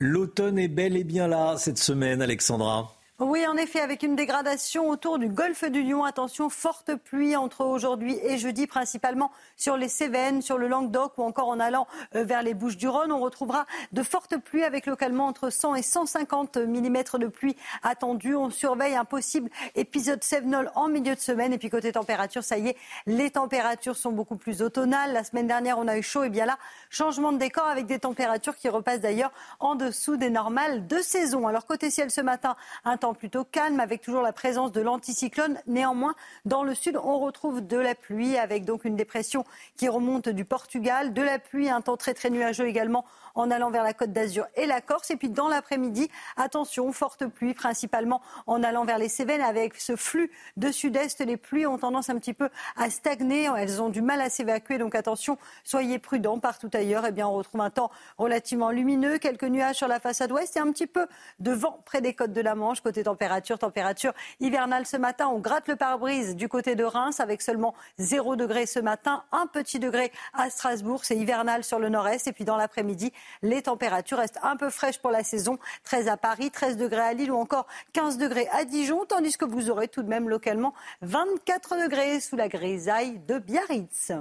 L'automne 0.00 0.58
est 0.58 0.68
bel 0.68 0.96
et 0.96 1.04
bien 1.04 1.26
là 1.26 1.56
cette 1.56 1.78
semaine, 1.78 2.22
Alexandra. 2.22 2.97
Oui, 3.20 3.44
en 3.48 3.56
effet, 3.56 3.80
avec 3.80 4.04
une 4.04 4.14
dégradation 4.14 4.88
autour 4.90 5.18
du 5.18 5.28
golfe 5.28 5.64
du 5.64 5.82
Lion. 5.82 6.04
Attention, 6.04 6.48
forte 6.48 6.94
pluie 6.94 7.34
entre 7.34 7.64
aujourd'hui 7.64 8.16
et 8.22 8.38
jeudi, 8.38 8.68
principalement 8.68 9.32
sur 9.56 9.76
les 9.76 9.88
Cévennes, 9.88 10.40
sur 10.40 10.56
le 10.56 10.68
Languedoc 10.68 11.18
ou 11.18 11.24
encore 11.24 11.48
en 11.48 11.58
allant 11.58 11.88
euh, 12.14 12.22
vers 12.22 12.44
les 12.44 12.54
Bouches-du-Rhône. 12.54 13.10
On 13.10 13.18
retrouvera 13.18 13.66
de 13.90 14.04
fortes 14.04 14.36
pluies 14.36 14.62
avec 14.62 14.86
localement 14.86 15.26
entre 15.26 15.50
100 15.50 15.74
et 15.74 15.82
150 15.82 16.58
mm 16.58 17.18
de 17.18 17.26
pluie 17.26 17.56
attendue. 17.82 18.36
On 18.36 18.50
surveille 18.50 18.94
un 18.94 19.04
possible 19.04 19.50
épisode 19.74 20.22
Sévenol 20.22 20.70
en 20.76 20.86
milieu 20.86 21.16
de 21.16 21.20
semaine. 21.20 21.52
Et 21.52 21.58
puis 21.58 21.70
côté 21.70 21.90
température, 21.90 22.44
ça 22.44 22.56
y 22.56 22.68
est, 22.68 22.76
les 23.06 23.32
températures 23.32 23.96
sont 23.96 24.12
beaucoup 24.12 24.36
plus 24.36 24.62
automnales. 24.62 25.12
La 25.12 25.24
semaine 25.24 25.48
dernière, 25.48 25.80
on 25.80 25.88
a 25.88 25.98
eu 25.98 26.04
chaud. 26.04 26.22
Et 26.22 26.30
bien 26.30 26.46
là, 26.46 26.56
changement 26.88 27.32
de 27.32 27.38
décor 27.38 27.66
avec 27.66 27.86
des 27.86 27.98
températures 27.98 28.54
qui 28.54 28.68
repassent 28.68 29.00
d'ailleurs 29.00 29.32
en 29.58 29.74
dessous 29.74 30.16
des 30.16 30.30
normales 30.30 30.86
de 30.86 30.98
saison. 30.98 31.48
Alors 31.48 31.66
côté 31.66 31.90
ciel 31.90 32.12
ce 32.12 32.20
matin, 32.20 32.54
un 32.84 32.96
temps 32.96 33.07
plutôt 33.14 33.44
calme 33.44 33.80
avec 33.80 34.02
toujours 34.02 34.22
la 34.22 34.32
présence 34.32 34.72
de 34.72 34.80
l'anticyclone. 34.80 35.58
Néanmoins, 35.66 36.14
dans 36.44 36.62
le 36.62 36.74
sud, 36.74 36.98
on 37.02 37.18
retrouve 37.18 37.66
de 37.66 37.76
la 37.76 37.94
pluie 37.94 38.36
avec 38.36 38.64
donc 38.64 38.84
une 38.84 38.96
dépression 38.96 39.44
qui 39.76 39.88
remonte 39.88 40.28
du 40.28 40.44
Portugal, 40.44 41.12
de 41.12 41.22
la 41.22 41.38
pluie, 41.38 41.68
un 41.70 41.80
temps 41.80 41.96
très 41.96 42.14
très 42.14 42.30
nuageux 42.30 42.66
également 42.66 43.04
en 43.34 43.50
allant 43.50 43.70
vers 43.70 43.84
la 43.84 43.94
Côte 43.94 44.12
d'Azur 44.12 44.46
et 44.56 44.66
la 44.66 44.80
Corse. 44.80 45.10
Et 45.10 45.16
puis 45.16 45.28
dans 45.28 45.48
l'après-midi, 45.48 46.10
attention, 46.36 46.92
forte 46.92 47.26
pluie, 47.26 47.54
principalement 47.54 48.20
en 48.46 48.62
allant 48.62 48.84
vers 48.84 48.98
les 48.98 49.08
Cévennes 49.08 49.40
avec 49.40 49.76
ce 49.76 49.96
flux 49.96 50.30
de 50.56 50.70
sud-est. 50.72 51.20
Les 51.20 51.36
pluies 51.36 51.66
ont 51.66 51.78
tendance 51.78 52.10
un 52.10 52.18
petit 52.18 52.34
peu 52.34 52.48
à 52.76 52.90
stagner. 52.90 53.48
Elles 53.56 53.80
ont 53.80 53.88
du 53.88 54.02
mal 54.02 54.20
à 54.20 54.28
s'évacuer. 54.28 54.78
Donc 54.78 54.94
attention, 54.94 55.38
soyez 55.64 55.98
prudents 55.98 56.38
partout 56.38 56.70
ailleurs. 56.74 57.04
Eh 57.06 57.12
bien, 57.12 57.28
on 57.28 57.34
retrouve 57.34 57.60
un 57.60 57.70
temps 57.70 57.90
relativement 58.18 58.70
lumineux, 58.70 59.18
quelques 59.18 59.44
nuages 59.44 59.76
sur 59.76 59.88
la 59.88 60.00
façade 60.00 60.32
ouest 60.32 60.56
et 60.56 60.60
un 60.60 60.70
petit 60.72 60.86
peu 60.86 61.06
de 61.38 61.52
vent 61.52 61.80
près 61.84 62.00
des 62.00 62.14
côtes 62.14 62.32
de 62.32 62.40
la 62.40 62.54
Manche. 62.54 62.80
Côté 62.80 62.97
température, 63.02 63.58
température 63.58 64.12
hivernale 64.40 64.86
ce 64.86 64.96
matin. 64.96 65.28
On 65.28 65.38
gratte 65.38 65.68
le 65.68 65.76
pare-brise 65.76 66.36
du 66.36 66.48
côté 66.48 66.74
de 66.74 66.84
Reims 66.84 67.20
avec 67.20 67.42
seulement 67.42 67.74
0 67.98 68.36
degré 68.36 68.66
ce 68.66 68.78
matin, 68.78 69.24
un 69.32 69.46
petit 69.46 69.78
degré 69.78 70.12
à 70.32 70.50
Strasbourg. 70.50 71.04
C'est 71.04 71.16
hivernal 71.16 71.64
sur 71.64 71.78
le 71.78 71.88
nord-est. 71.88 72.26
Et 72.26 72.32
puis 72.32 72.44
dans 72.44 72.56
l'après-midi, 72.56 73.12
les 73.42 73.62
températures 73.62 74.18
restent 74.18 74.40
un 74.42 74.56
peu 74.56 74.70
fraîches 74.70 74.98
pour 74.98 75.10
la 75.10 75.24
saison. 75.24 75.58
13 75.84 76.08
à 76.08 76.16
Paris, 76.16 76.50
13 76.50 76.76
degrés 76.76 77.00
à 77.00 77.12
Lille 77.12 77.32
ou 77.32 77.36
encore 77.36 77.66
15 77.92 78.18
degrés 78.18 78.48
à 78.52 78.64
Dijon, 78.64 79.04
tandis 79.06 79.36
que 79.36 79.44
vous 79.44 79.70
aurez 79.70 79.88
tout 79.88 80.02
de 80.02 80.08
même 80.08 80.28
localement 80.28 80.74
24 81.02 81.82
degrés 81.82 82.20
sous 82.20 82.36
la 82.36 82.48
grisaille 82.48 83.18
de 83.20 83.38
Biarritz. 83.38 84.12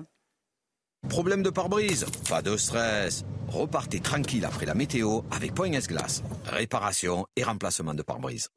Problème 1.10 1.42
de 1.42 1.50
pare-brise? 1.50 2.06
Pas 2.30 2.42
de 2.42 2.58
stress. 2.58 3.24
Repartez 3.48 4.02
tranquille 4.02 4.44
après 4.44 4.66
la 4.66 4.74
météo 4.74 5.22
avec 5.32 5.54
Point 5.54 5.70
Glace. 5.70 6.22
Réparation 6.46 7.26
et 7.36 7.44
remplacement 7.44 7.94
de 7.94 8.02
pare-brise. 8.02 8.50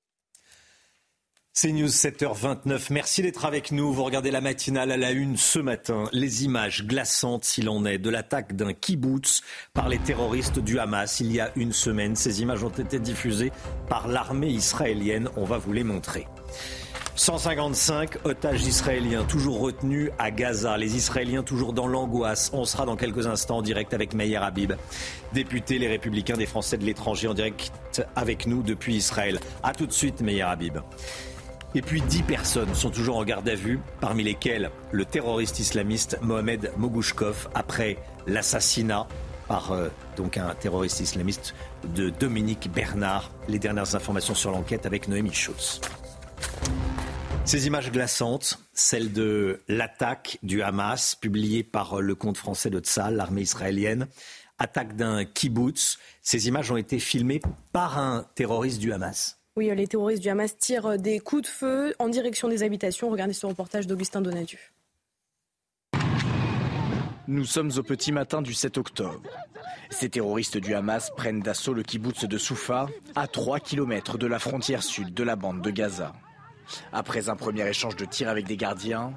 C'est 1.62 1.72
News 1.72 1.88
7h29. 1.88 2.86
Merci 2.88 3.20
d'être 3.20 3.44
avec 3.44 3.70
nous. 3.70 3.92
Vous 3.92 4.02
regardez 4.02 4.30
la 4.30 4.40
matinale 4.40 4.90
à 4.92 4.96
la 4.96 5.10
une 5.10 5.36
ce 5.36 5.58
matin. 5.58 6.04
Les 6.10 6.42
images 6.44 6.86
glaçantes, 6.86 7.44
s'il 7.44 7.68
en 7.68 7.84
est, 7.84 7.98
de 7.98 8.08
l'attaque 8.08 8.56
d'un 8.56 8.72
kibbutz 8.72 9.42
par 9.74 9.90
les 9.90 9.98
terroristes 9.98 10.58
du 10.58 10.78
Hamas 10.78 11.20
il 11.20 11.30
y 11.30 11.38
a 11.38 11.52
une 11.56 11.74
semaine. 11.74 12.16
Ces 12.16 12.40
images 12.40 12.64
ont 12.64 12.70
été 12.70 12.98
diffusées 12.98 13.52
par 13.90 14.08
l'armée 14.08 14.48
israélienne. 14.48 15.28
On 15.36 15.44
va 15.44 15.58
vous 15.58 15.74
les 15.74 15.84
montrer. 15.84 16.26
155 17.16 18.24
otages 18.24 18.64
israéliens 18.64 19.24
toujours 19.24 19.60
retenus 19.60 20.08
à 20.18 20.30
Gaza. 20.30 20.78
Les 20.78 20.96
Israéliens 20.96 21.42
toujours 21.42 21.74
dans 21.74 21.86
l'angoisse. 21.86 22.50
On 22.54 22.64
sera 22.64 22.86
dans 22.86 22.96
quelques 22.96 23.26
instants 23.26 23.58
en 23.58 23.62
direct 23.62 23.92
avec 23.92 24.14
Meyer 24.14 24.38
Habib, 24.38 24.72
député 25.34 25.78
Les 25.78 25.88
Républicains 25.88 26.38
des 26.38 26.46
Français 26.46 26.78
de 26.78 26.86
l'étranger, 26.86 27.28
en 27.28 27.34
direct 27.34 27.70
avec 28.16 28.46
nous 28.46 28.62
depuis 28.62 28.94
Israël. 28.94 29.38
A 29.62 29.74
tout 29.74 29.86
de 29.86 29.92
suite, 29.92 30.22
Meyer 30.22 30.40
Habib. 30.40 30.78
Et 31.74 31.82
puis 31.82 32.02
10 32.02 32.24
personnes 32.24 32.74
sont 32.74 32.90
toujours 32.90 33.16
en 33.18 33.24
garde 33.24 33.48
à 33.48 33.54
vue, 33.54 33.78
parmi 34.00 34.24
lesquelles 34.24 34.70
le 34.90 35.04
terroriste 35.04 35.60
islamiste 35.60 36.18
Mohamed 36.20 36.72
Mogouchkov, 36.76 37.48
après 37.54 37.98
l'assassinat 38.26 39.06
par 39.46 39.72
euh, 39.72 39.88
donc 40.16 40.36
un 40.36 40.54
terroriste 40.54 41.00
islamiste 41.00 41.54
de 41.94 42.10
Dominique 42.10 42.70
Bernard. 42.72 43.32
Les 43.48 43.58
dernières 43.58 43.94
informations 43.94 44.34
sur 44.34 44.50
l'enquête 44.50 44.86
avec 44.86 45.08
Noémie 45.08 45.32
Schultz. 45.32 45.80
Ces 47.44 47.66
images 47.66 47.90
glaçantes, 47.90 48.60
celles 48.72 49.12
de 49.12 49.60
l'attaque 49.66 50.38
du 50.44 50.62
Hamas, 50.62 51.16
publiée 51.16 51.64
par 51.64 52.00
le 52.00 52.14
compte 52.14 52.36
français 52.36 52.70
de 52.70 52.78
Tzal, 52.78 53.16
l'armée 53.16 53.42
israélienne, 53.42 54.06
attaque 54.58 54.94
d'un 54.94 55.24
kibbutz. 55.24 55.98
Ces 56.22 56.46
images 56.46 56.70
ont 56.70 56.76
été 56.76 57.00
filmées 57.00 57.40
par 57.72 57.98
un 57.98 58.26
terroriste 58.34 58.78
du 58.78 58.92
Hamas. 58.92 59.39
Oui, 59.56 59.70
les 59.74 59.86
terroristes 59.86 60.22
du 60.22 60.28
Hamas 60.28 60.56
tirent 60.56 60.96
des 60.96 61.18
coups 61.18 61.42
de 61.42 61.46
feu 61.48 61.94
en 61.98 62.08
direction 62.08 62.48
des 62.48 62.62
habitations. 62.62 63.10
Regardez 63.10 63.32
ce 63.32 63.46
reportage 63.46 63.86
d'Augustin 63.86 64.20
Donadieu. 64.20 64.58
Nous 67.26 67.44
sommes 67.44 67.70
au 67.76 67.82
petit 67.82 68.12
matin 68.12 68.42
du 68.42 68.54
7 68.54 68.78
octobre. 68.78 69.28
Ces 69.90 70.08
terroristes 70.08 70.56
du 70.56 70.74
Hamas 70.74 71.10
prennent 71.16 71.40
d'assaut 71.40 71.74
le 71.74 71.82
kibbutz 71.82 72.24
de 72.24 72.38
Soufa, 72.38 72.86
à 73.14 73.26
3 73.26 73.60
km 73.60 74.18
de 74.18 74.26
la 74.26 74.38
frontière 74.38 74.82
sud 74.82 75.14
de 75.14 75.22
la 75.22 75.36
bande 75.36 75.62
de 75.62 75.70
Gaza. 75.70 76.12
Après 76.92 77.28
un 77.28 77.36
premier 77.36 77.68
échange 77.68 77.96
de 77.96 78.04
tirs 78.04 78.28
avec 78.28 78.46
des 78.46 78.56
gardiens, 78.56 79.12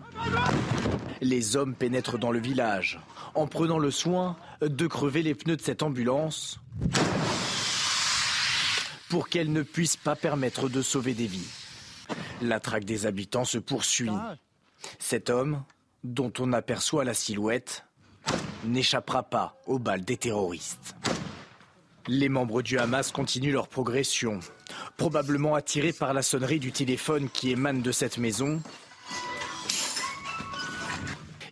les 1.22 1.56
hommes 1.56 1.76
pénètrent 1.76 2.18
dans 2.18 2.32
le 2.32 2.40
village 2.40 3.00
en 3.36 3.48
prenant 3.48 3.78
le 3.78 3.92
soin 3.92 4.36
de 4.62 4.88
crever 4.88 5.22
les 5.22 5.36
pneus 5.36 5.58
de 5.58 5.62
cette 5.62 5.84
ambulance 5.84 6.60
pour 9.14 9.30
qu'elle 9.30 9.52
ne 9.52 9.62
puisse 9.62 9.96
pas 9.96 10.16
permettre 10.16 10.70
de 10.70 10.82
sauver 10.82 11.14
des 11.14 11.28
vies. 11.28 11.48
La 12.42 12.60
traque 12.60 12.84
des 12.84 13.06
habitants 13.06 13.46
se 13.46 13.60
poursuit. 13.60 14.10
Cet 14.98 15.30
homme, 15.30 15.64
dont 16.04 16.34
on 16.40 16.52
aperçoit 16.52 17.04
la 17.04 17.14
silhouette, 17.14 17.86
n'échappera 18.66 19.22
pas 19.22 19.62
aux 19.68 19.78
balles 19.78 20.04
des 20.04 20.18
terroristes. 20.18 20.96
Les 22.08 22.28
membres 22.28 22.64
du 22.64 22.80
Hamas 22.80 23.12
continuent 23.12 23.54
leur 23.54 23.68
progression, 23.68 24.40
probablement 24.98 25.54
attirés 25.54 25.94
par 25.94 26.16
la 26.16 26.24
sonnerie 26.24 26.60
du 26.60 26.72
téléphone 26.72 27.30
qui 27.30 27.52
émane 27.52 27.84
de 27.84 27.92
cette 27.92 28.18
maison. 28.18 28.64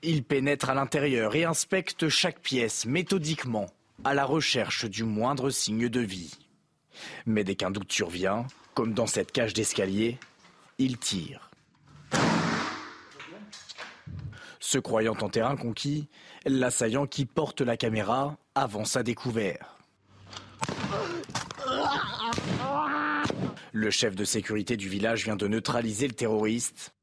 Ils 0.02 0.24
pénètrent 0.24 0.72
à 0.72 0.74
l'intérieur 0.74 1.36
et 1.36 1.46
inspectent 1.46 2.10
chaque 2.10 2.40
pièce 2.40 2.88
méthodiquement, 2.88 3.68
à 4.04 4.16
la 4.16 4.26
recherche 4.26 4.86
du 4.86 5.04
moindre 5.04 5.52
signe 5.52 5.90
de 5.90 6.00
vie. 6.00 6.41
Mais 7.26 7.44
dès 7.44 7.56
qu'un 7.56 7.72
doute 7.72 7.92
survient, 7.92 8.46
comme 8.74 8.94
dans 8.94 9.08
cette 9.08 9.32
cage 9.32 9.54
d'escalier, 9.54 10.18
il 10.78 10.98
tire. 10.98 11.50
Se 14.60 14.78
croyant 14.78 15.18
en 15.22 15.30
terrain 15.30 15.58
conquis, 15.58 16.08
l'assaillant 16.46 17.06
qui 17.06 17.26
porte 17.26 17.62
la 17.62 17.78
caméra 17.78 18.38
avance 18.56 18.96
à 18.96 19.04
découvert. 19.04 19.78
Le 23.74 23.90
chef 23.90 24.16
de 24.16 24.24
sécurité 24.24 24.78
du 24.78 24.90
village 24.90 25.24
vient 25.24 25.36
de 25.36 25.48
neutraliser 25.48 26.08
le 26.08 26.14
terroriste, 26.14 26.94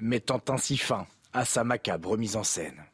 mettant 0.00 0.40
ainsi 0.48 0.76
fin 0.76 1.06
à 1.32 1.44
sa 1.44 1.64
macabre 1.64 2.16
mise 2.16 2.36
en 2.36 2.44
scène. 2.44 2.84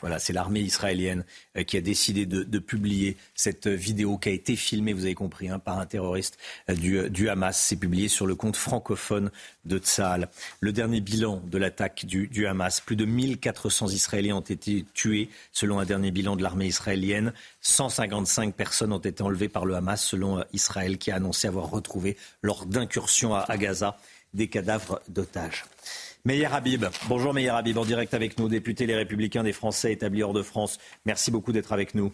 Voilà, 0.00 0.18
c'est 0.18 0.32
l'armée 0.32 0.60
israélienne 0.60 1.24
euh, 1.56 1.64
qui 1.64 1.76
a 1.76 1.80
décidé 1.80 2.26
de, 2.26 2.58
publier 2.58 3.16
cette 3.34 3.66
vidéo 3.66 4.18
qui 4.18 4.28
a 4.28 4.32
été 4.32 4.56
filmée, 4.56 4.92
vous 4.92 5.04
avez 5.04 5.14
compris, 5.14 5.48
hein, 5.48 5.58
par 5.58 5.78
un 5.78 5.86
terroriste 5.86 6.38
euh, 6.70 6.74
euh, 6.84 7.08
du, 7.08 7.28
Hamas. 7.28 7.56
C'est 7.56 7.76
publié 7.76 8.08
sur 8.08 8.26
le 8.26 8.34
compte 8.34 8.56
francophone 8.56 9.30
de 9.64 9.78
Tsahal. 9.78 10.28
Le 10.60 10.72
dernier 10.72 11.00
bilan 11.00 11.42
de 11.46 11.58
l'attaque 11.58 12.06
du, 12.06 12.46
Hamas, 12.46 12.80
plus 12.80 12.96
de 12.96 13.04
1400 13.04 13.88
Israéliens 13.88 14.36
ont 14.36 14.40
été 14.40 14.84
tués, 14.94 15.28
selon 15.52 15.78
un 15.78 15.84
dernier 15.84 16.10
bilan 16.10 16.36
de 16.36 16.42
l'armée 16.42 16.66
israélienne. 16.66 17.32
155 17.60 18.54
personnes 18.54 18.92
ont 18.92 18.98
été 18.98 19.22
enlevées 19.22 19.48
par 19.48 19.64
le 19.64 19.74
Hamas, 19.74 20.04
selon 20.04 20.44
Israël, 20.52 20.98
qui 20.98 21.10
a 21.10 21.16
annoncé 21.16 21.48
avoir 21.48 21.70
retrouvé 21.70 22.16
lors 22.42 22.66
d'incursions 22.66 23.34
à 23.34 23.56
Gaza 23.56 23.96
des 24.34 24.48
cadavres 24.48 25.00
d'otages. 25.08 25.64
Meyer 26.24 26.46
Habib. 26.46 26.84
Bonjour 27.08 27.34
Meyer 27.34 27.48
Habib, 27.48 27.76
en 27.78 27.84
direct 27.84 28.14
avec 28.14 28.38
nous, 28.38 28.48
député 28.48 28.86
Les 28.86 28.94
Républicains 28.94 29.42
des 29.42 29.52
Français 29.52 29.92
établis 29.92 30.22
hors 30.22 30.32
de 30.32 30.42
France. 30.42 30.78
Merci 31.04 31.32
beaucoup 31.32 31.50
d'être 31.50 31.72
avec 31.72 31.96
nous. 31.96 32.12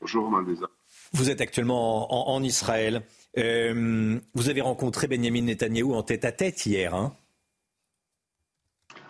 Bonjour 0.00 0.28
Mandeza. 0.28 0.66
Vous 1.12 1.30
êtes 1.30 1.40
actuellement 1.40 2.32
en, 2.32 2.42
Israël. 2.42 3.02
Euh, 3.38 4.18
vous 4.34 4.48
avez 4.48 4.60
rencontré 4.60 5.06
Benjamin 5.06 5.42
Netanyahou 5.42 5.94
en 5.94 6.02
tête 6.02 6.24
à 6.24 6.32
tête 6.32 6.66
hier. 6.66 6.94
Hein? 6.94 7.12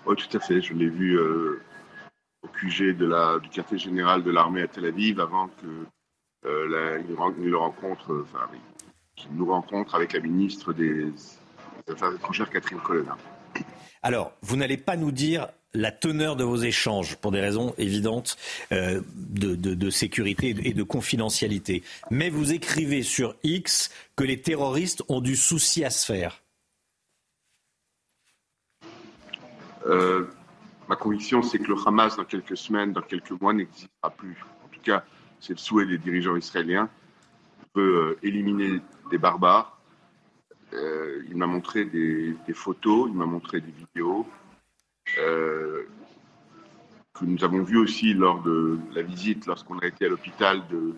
Oui, 0.04 0.14
tout 0.16 0.36
à 0.36 0.40
fait. 0.40 0.60
Je 0.60 0.74
l'ai 0.74 0.90
vu 0.90 1.16
euh, 1.18 1.62
au 2.42 2.48
QG 2.48 2.94
de 2.94 3.06
la, 3.06 3.38
du 3.38 3.48
quartier 3.48 3.78
général 3.78 4.24
de 4.24 4.30
l'armée 4.30 4.60
à 4.60 4.68
Tel 4.68 4.84
Aviv 4.84 5.20
avant 5.20 5.48
que 5.48 5.86
euh, 6.44 7.02
rencontre, 7.56 8.26
enfin, 8.26 8.46
nous 9.30 9.46
rencontre 9.46 9.94
avec 9.94 10.12
la 10.12 10.20
ministre 10.20 10.74
des 10.74 11.10
Affaires 11.88 12.14
étrangères, 12.14 12.50
Catherine 12.50 12.80
Colonna. 12.80 13.16
Alors, 14.02 14.32
vous 14.42 14.56
n'allez 14.56 14.76
pas 14.76 14.96
nous 14.96 15.12
dire 15.12 15.48
la 15.74 15.90
teneur 15.90 16.36
de 16.36 16.44
vos 16.44 16.56
échanges, 16.56 17.16
pour 17.16 17.30
des 17.30 17.40
raisons 17.40 17.74
évidentes 17.78 18.36
euh, 18.72 19.00
de, 19.14 19.90
sécurité 19.90 20.54
et 20.64 20.74
de 20.74 20.82
confidentialité. 20.82 21.82
Mais 22.10 22.28
vous 22.28 22.52
écrivez 22.52 23.02
sur 23.02 23.34
X 23.42 23.90
que 24.16 24.24
les 24.24 24.40
terroristes 24.40 25.02
ont 25.09 25.20
du 25.20 25.36
souci 25.36 25.84
à 25.84 25.90
se 25.90 26.04
faire. 26.04 26.42
Euh, 29.86 30.26
ma 30.88 30.96
conviction, 30.96 31.42
c'est 31.42 31.59
que 31.59 31.68
le 31.68 31.76
Hamas, 31.86 32.16
dans 32.16 32.24
quelques 32.24 32.56
semaines, 32.56 32.92
dans 32.92 33.02
quelques 33.02 33.30
mois, 33.40 33.52
n'existera 33.52 34.10
plus. 34.10 34.36
En 34.64 34.68
tout 34.68 34.80
cas, 34.80 35.04
c'est 35.40 35.54
le 35.54 35.59
souhait 35.59 35.86
des 35.86 35.98
dirigeants 35.98 36.36
israéliens. 36.36 36.88
On 37.62 37.66
peut 37.72 37.96
euh, 38.10 38.18
éliminer 38.22 38.80
des 39.10 39.18
barbares, 39.18 39.80
euh, 40.73 41.23
il 41.28 41.36
m'a 41.36 41.47
montré 41.47 41.85
des, 41.85 42.36
photos, 42.55 43.09
il 43.11 43.16
m'a 43.16 43.27
montré 43.27 43.61
des 43.61 43.73
vidéos 43.73 44.27
euh, 45.19 45.85
que 47.15 47.24
nous 47.24 47.44
avons 47.44 47.62
vues 47.62 47.78
aussi 47.78 48.15
lors 48.15 48.43
de 48.43 48.78
la 48.94 49.03
visite, 49.03 49.47
lorsqu'on 49.47 49.78
a 49.78 49.86
été 49.86 50.07
à 50.07 50.09
l'hôpital 50.09 50.62
de 50.69 50.94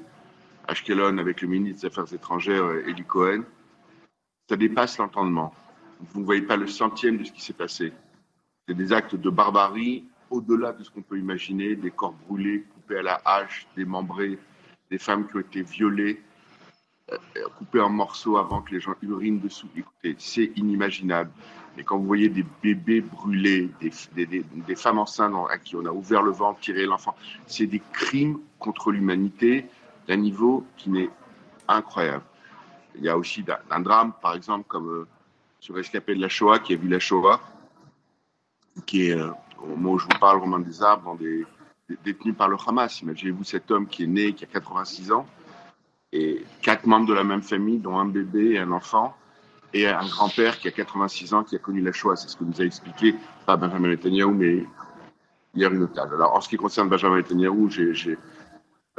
Ashkelon 0.68 1.18
avec 1.18 1.42
le 1.42 1.48
ministre 1.48 1.82
des 1.82 1.86
Affaires 1.86 2.12
étrangères, 2.12 2.70
Eli 2.86 3.04
Cohen. 3.04 3.42
Ça 4.48 4.56
dépasse 4.56 4.98
l'entendement. 4.98 5.54
Vous 6.12 6.20
ne 6.20 6.24
voyez 6.24 6.42
pas 6.42 6.56
le 6.56 6.66
centième 6.66 7.18
de 7.18 7.24
ce 7.24 7.32
qui 7.32 7.42
s'est 7.42 7.52
passé. 7.52 7.92
C'est 8.66 8.74
des 8.74 8.92
actes 8.92 9.16
de 9.16 9.30
barbarie 9.30 10.04
au-delà 10.30 10.72
de 10.72 10.82
ce 10.82 10.90
qu'on 10.90 11.02
peut 11.02 11.18
imaginer, 11.18 11.76
des 11.76 11.90
corps 11.90 12.14
brûlés, 12.28 12.64
coupés 12.74 12.98
à 12.98 13.02
la 13.02 13.20
hache, 13.24 13.66
démembrés, 13.76 14.38
des 14.90 14.98
femmes 14.98 15.26
qui 15.26 15.36
ont 15.36 15.40
été 15.40 15.62
violées, 15.62 16.20
euh, 16.20 16.33
couper 17.56 17.80
en 17.80 17.90
morceaux 17.90 18.36
avant 18.36 18.62
que 18.62 18.72
les 18.72 18.80
gens 18.80 18.94
urinent 19.02 19.40
dessous. 19.40 19.68
Écoutez, 19.76 20.16
c'est 20.18 20.52
inimaginable. 20.56 21.30
Et 21.76 21.82
quand 21.82 21.98
vous 21.98 22.06
voyez 22.06 22.28
des 22.28 22.44
bébés 22.62 23.00
brûlés, 23.00 23.70
des, 23.80 24.76
femmes 24.76 24.98
enceintes 24.98 25.34
à 25.50 25.58
qui 25.58 25.76
on 25.76 25.84
a 25.86 25.90
ouvert 25.90 26.22
le 26.22 26.30
ventre, 26.30 26.60
tiré 26.60 26.86
l'enfant, 26.86 27.16
c'est 27.46 27.66
des 27.66 27.82
crimes 27.92 28.38
contre 28.58 28.92
l'humanité 28.92 29.66
d'un 30.06 30.16
niveau 30.16 30.64
qui 30.76 30.90
n'est 30.90 31.10
incroyable. 31.66 32.24
Il 32.96 33.04
y 33.04 33.08
a 33.08 33.18
aussi 33.18 33.44
un 33.70 33.80
drame, 33.80 34.12
par 34.22 34.34
exemple, 34.34 34.66
comme 34.68 34.88
euh, 34.88 35.78
Escapé 35.78 36.14
de 36.14 36.20
la 36.20 36.28
Shoah, 36.28 36.60
qui 36.60 36.74
a 36.74 36.76
vu 36.76 36.88
la 36.88 37.00
Shoah, 37.00 37.40
qui 38.86 39.08
est, 39.08 39.18
euh, 39.18 39.30
au 39.60 39.66
moment 39.66 39.92
où 39.92 39.98
je 39.98 40.04
vous 40.04 40.20
parle, 40.20 40.38
Romain 40.38 40.60
des 40.60 40.82
Arbres, 40.82 41.04
dans 41.04 41.14
des, 41.16 41.44
détenu 42.04 42.32
par 42.34 42.48
le 42.48 42.56
Hamas. 42.64 43.00
Imaginez-vous 43.02 43.44
cet 43.44 43.70
homme 43.70 43.86
qui 43.86 44.04
est 44.04 44.08
né, 44.08 44.32
qui 44.32 44.44
a 44.44 44.46
86 44.46 45.10
ans, 45.10 45.26
et 46.14 46.44
quatre 46.62 46.86
membres 46.86 47.06
de 47.06 47.12
la 47.12 47.24
même 47.24 47.42
famille, 47.42 47.78
dont 47.78 47.98
un 47.98 48.06
bébé 48.06 48.52
et 48.52 48.58
un 48.60 48.70
enfant, 48.70 49.16
et 49.72 49.88
un 49.88 50.06
grand-père 50.06 50.60
qui 50.60 50.68
a 50.68 50.70
86 50.70 51.34
ans, 51.34 51.42
qui 51.42 51.56
a 51.56 51.58
connu 51.58 51.80
la 51.80 51.92
Shoah. 51.92 52.14
C'est 52.14 52.28
ce 52.28 52.36
que 52.36 52.44
nous 52.44 52.62
a 52.62 52.64
expliqué, 52.64 53.16
pas 53.44 53.56
Benjamin 53.56 53.88
Netanyahu, 53.88 54.32
mais 54.32 54.64
hier 55.54 55.72
une 55.72 55.82
otage. 55.82 56.12
Alors, 56.12 56.34
en 56.36 56.40
ce 56.40 56.48
qui 56.48 56.56
concerne 56.56 56.88
Benjamin 56.88 57.16
Netanyahu, 57.16 57.68
j'ai 57.68 58.16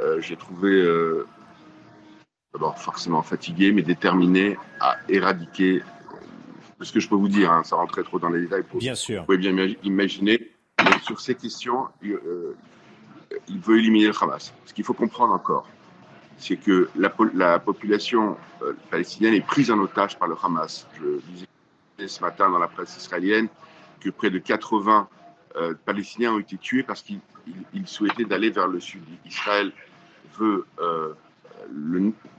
euh, 0.02 0.20
trouvé, 0.38 0.70
euh, 0.72 1.26
d'abord 2.52 2.78
forcément 2.78 3.22
fatigué, 3.22 3.72
mais 3.72 3.82
déterminé 3.82 4.58
à 4.80 4.96
éradiquer, 5.08 5.82
ce 6.82 6.92
que 6.92 7.00
je 7.00 7.08
peux 7.08 7.16
vous 7.16 7.28
dire, 7.28 7.50
hein, 7.50 7.64
ça 7.64 7.76
rentrait 7.76 8.02
trop 8.02 8.18
dans 8.18 8.28
les 8.28 8.42
détails. 8.42 8.64
bien 8.74 8.94
sûr. 8.94 9.20
Vous 9.20 9.26
pouvez 9.26 9.38
bien 9.38 9.56
imaginer, 9.82 10.50
mais 10.84 10.98
sur 11.02 11.18
ces 11.18 11.34
questions, 11.34 11.88
il, 12.02 12.12
euh, 12.12 12.54
il 13.48 13.58
veut 13.58 13.78
éliminer 13.78 14.08
le 14.08 14.14
Hamas. 14.20 14.52
Ce 14.66 14.74
qu'il 14.74 14.84
faut 14.84 14.92
comprendre 14.92 15.32
encore, 15.32 15.66
c'est 16.38 16.56
que 16.56 16.88
la, 16.96 17.58
population 17.58 18.36
euh, 18.62 18.74
palestinienne 18.90 19.34
est 19.34 19.46
prise 19.46 19.70
en 19.70 19.78
otage 19.78 20.18
par 20.18 20.28
le 20.28 20.36
Hamas. 20.42 20.86
Je 21.00 21.20
disais 21.30 21.46
ce 22.06 22.20
matin 22.20 22.50
dans 22.50 22.58
la 22.58 22.68
presse 22.68 22.96
israélienne 22.96 23.48
que 24.00 24.10
près 24.10 24.30
de 24.30 24.38
80 24.38 25.08
euh, 25.56 25.74
Palestiniens 25.84 26.34
ont 26.34 26.38
été 26.38 26.58
tués 26.58 26.82
parce 26.82 27.02
qu'ils 27.02 27.20
souhaitaient 27.86 28.24
d'aller 28.24 28.50
vers 28.50 28.68
le 28.68 28.80
sud. 28.80 29.02
Israël 29.24 29.72
veut, 30.38 30.66
euh, 30.80 31.14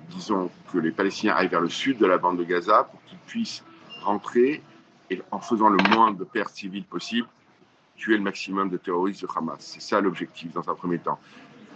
disons, 0.09 0.51
que 0.71 0.77
les 0.77 0.91
Palestiniens 0.91 1.33
aillent 1.35 1.47
vers 1.47 1.61
le 1.61 1.69
sud 1.69 1.97
de 1.97 2.05
la 2.05 2.19
bande 2.19 2.37
de 2.37 2.43
Gaza 2.43 2.83
pour 2.83 3.03
qu'ils 3.05 3.17
puissent 3.19 3.63
rentrer 4.03 4.61
et 5.09 5.21
en 5.31 5.39
faisant 5.39 5.69
le 5.69 5.77
moins 5.89 6.11
de 6.11 6.23
pertes 6.23 6.53
civiles 6.53 6.83
possible, 6.83 7.27
tuer 7.95 8.17
le 8.17 8.23
maximum 8.23 8.69
de 8.69 8.77
terroristes 8.77 9.21
du 9.21 9.27
Hamas. 9.35 9.57
C'est 9.59 9.81
ça 9.81 9.99
l'objectif 9.99 10.51
dans 10.51 10.69
un 10.69 10.75
premier 10.75 10.99
temps. 10.99 11.19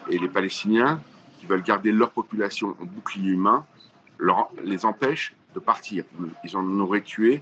Et 0.10 0.20
les 0.20 0.30
Palestiniens 0.30 1.02
qui 1.42 1.48
veulent 1.48 1.64
garder 1.64 1.92
leur 1.92 2.12
population 2.12 2.78
en 2.80 2.86
bouclier 2.86 3.32
humain 3.32 3.66
leur, 4.20 4.50
les 4.64 4.86
empêchent 4.86 5.34
de 5.56 5.60
partir. 5.60 6.06
Ils 6.44 6.56
en 6.56 6.80
auraient 6.80 7.02
tué 7.02 7.42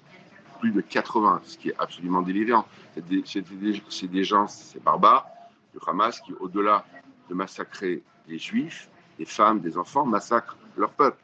plus 0.62 0.72
de 0.72 0.80
80, 0.80 1.42
ce 1.44 1.58
qui 1.58 1.70
est 1.70 1.76
absolument 1.78 2.22
délirant. 2.22 2.66
C'est 2.96 3.06
des, 3.06 4.08
des, 4.08 4.24
gens, 4.24 4.48
c'est 4.48 4.82
barbares, 4.82 5.28
du 5.74 5.80
Hamas, 5.86 6.22
qui, 6.22 6.32
au-delà 6.40 6.86
de 7.30 7.36
massacrer 7.36 8.02
les 8.30 8.40
juifs, 8.40 8.90
des 9.18 9.26
femmes, 9.26 9.60
des 9.60 9.78
enfants, 9.78 10.06
massacrent 10.06 10.58
leur 10.78 10.92
peuple. 10.92 11.18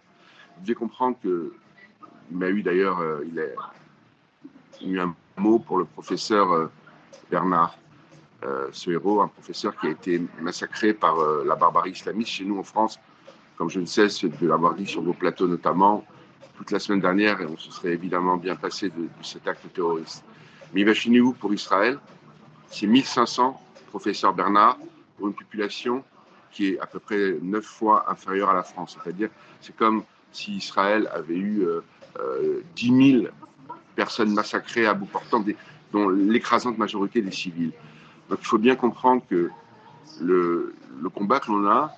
Vous 0.58 0.64
devez 0.64 0.76
comprendre 0.76 1.16
que, 1.24 1.54
il 2.30 2.38
m'a 2.38 2.50
eu 2.50 2.62
d'ailleurs, 2.62 3.00
euh, 3.00 3.24
il, 3.26 3.40
a, 3.40 3.46
eu 4.86 5.00
un 5.00 5.16
mot 5.38 5.60
pour 5.60 5.78
le 5.78 5.86
professeur 5.86 6.52
euh, 6.52 6.68
Bernard 7.32 7.78
euh, 8.46 8.68
ce 8.72 8.92
héros, 8.92 9.22
un 9.22 9.28
professeur 9.28 9.76
qui 9.80 9.88
a 9.88 9.90
été 9.90 10.22
massacré 10.40 10.94
par 10.94 11.20
euh, 11.20 11.44
la 11.46 11.56
barbarie 11.56 11.92
islamiste 11.92 12.32
chez 12.32 12.46
nous 12.46 12.60
en 12.60 12.64
France, 12.64 13.00
comme 13.58 13.70
je 13.70 13.80
ne 13.80 13.86
cesse 13.86 14.24
de 14.24 14.48
l'avoir 14.48 14.76
dit 14.76 14.86
sur 14.86 15.02
vos 15.02 15.14
plateaux 15.14 15.48
notamment, 15.48 16.06
toute 16.58 16.72
la 16.72 16.80
semaine 16.80 17.02
dernière, 17.02 17.42
et 17.42 17.46
on 17.46 17.58
se 17.58 17.72
serait 17.72 17.94
évidemment 17.94 18.38
bien 18.38 18.56
passé 18.56 18.90
de, 18.90 19.08
cet 19.22 19.48
acte 19.48 19.72
terroriste. 19.74 20.24
Mais 20.74 20.82
imaginez-vous 20.82 21.34
pour 21.34 21.54
Israël, 21.54 22.00
c'est 22.68 22.88
1500 22.88 23.60
professeurs 23.88 24.34
Bernard 24.34 24.78
pour 25.18 25.28
une 25.28 25.34
population 25.34 26.04
qui 26.52 26.68
est 26.68 26.80
à 26.80 26.86
peu 26.86 27.00
près 27.00 27.38
neuf 27.42 27.66
fois 27.66 28.10
inférieure 28.10 28.50
à 28.50 28.54
la 28.54 28.64
France. 28.64 28.98
C'est-à-dire, 29.02 29.30
c'est 29.60 29.76
comme 29.76 30.04
si 30.32 30.58
Israël 30.58 31.10
avait 31.14 31.36
eu 31.36 31.64
euh, 31.64 31.82
10 32.76 32.92
euh, 32.92 33.22
000 33.22 33.28
personnes 33.96 34.34
massacrées 34.34 34.86
à 34.86 34.94
bout 34.94 35.06
portant, 35.06 35.44
dont 35.92 36.10
l'écrasante 36.10 36.78
majorité 36.78 37.22
des 37.22 37.32
civils. 37.32 37.72
Donc 38.30 38.40
il 38.42 38.46
faut 38.46 38.58
bien 38.58 38.76
comprendre 38.76 39.22
que 39.30 39.50
le, 40.22 40.76
combat 41.14 41.40
que 41.40 41.52
l'on 41.52 41.68
a 41.68 41.92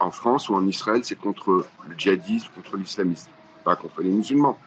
en 0.00 0.10
France 0.10 0.48
ou 0.48 0.54
en 0.54 0.66
Israël, 0.66 1.02
c'est 1.04 1.18
contre 1.18 1.66
le 1.88 1.94
djihadisme, 1.96 2.48
contre 2.54 2.76
l'islamisme, 2.76 3.30
pas 3.64 3.76
contre 3.76 4.02
les 4.02 4.10
musulmans. 4.10 4.58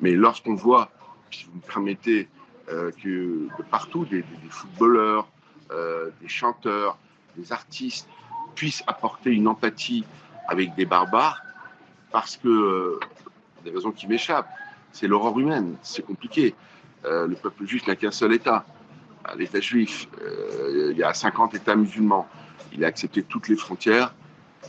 Mais 0.00 0.12
lorsqu'on 0.12 0.54
voit, 0.54 0.90
si 1.30 1.46
vous 1.46 1.56
me 1.56 1.60
permettez, 1.60 2.28
euh, 2.70 2.90
que 3.02 3.48
de 3.58 3.62
partout, 3.70 4.06
des, 4.06 4.24
footballeurs, 4.48 5.28
euh, 5.70 6.10
des 6.22 6.28
chanteurs, 6.28 6.96
des 7.36 7.52
artistes, 7.52 8.08
puisse 8.54 8.82
apporter 8.86 9.30
une 9.30 9.48
empathie 9.48 10.04
avec 10.48 10.74
des 10.74 10.86
barbares 10.86 11.42
parce 12.10 12.36
que, 12.36 12.48
euh, 12.48 13.00
des 13.64 13.70
raisons 13.70 13.92
qui 13.92 14.06
m'échappent, 14.06 14.48
c'est 14.92 15.08
l'horreur 15.08 15.38
humaine, 15.38 15.76
c'est 15.82 16.06
compliqué. 16.06 16.54
Euh, 17.04 17.26
le 17.26 17.34
peuple 17.34 17.66
juif 17.66 17.86
n'a 17.86 17.96
qu'un 17.96 18.12
seul 18.12 18.32
État, 18.32 18.64
l'État 19.36 19.60
juif. 19.60 20.08
Euh, 20.20 20.90
il 20.92 20.98
y 20.98 21.02
a 21.02 21.14
50 21.14 21.54
États 21.54 21.76
musulmans. 21.76 22.28
Il 22.72 22.84
a 22.84 22.88
accepté 22.88 23.22
toutes 23.22 23.48
les 23.48 23.56
frontières, 23.56 24.14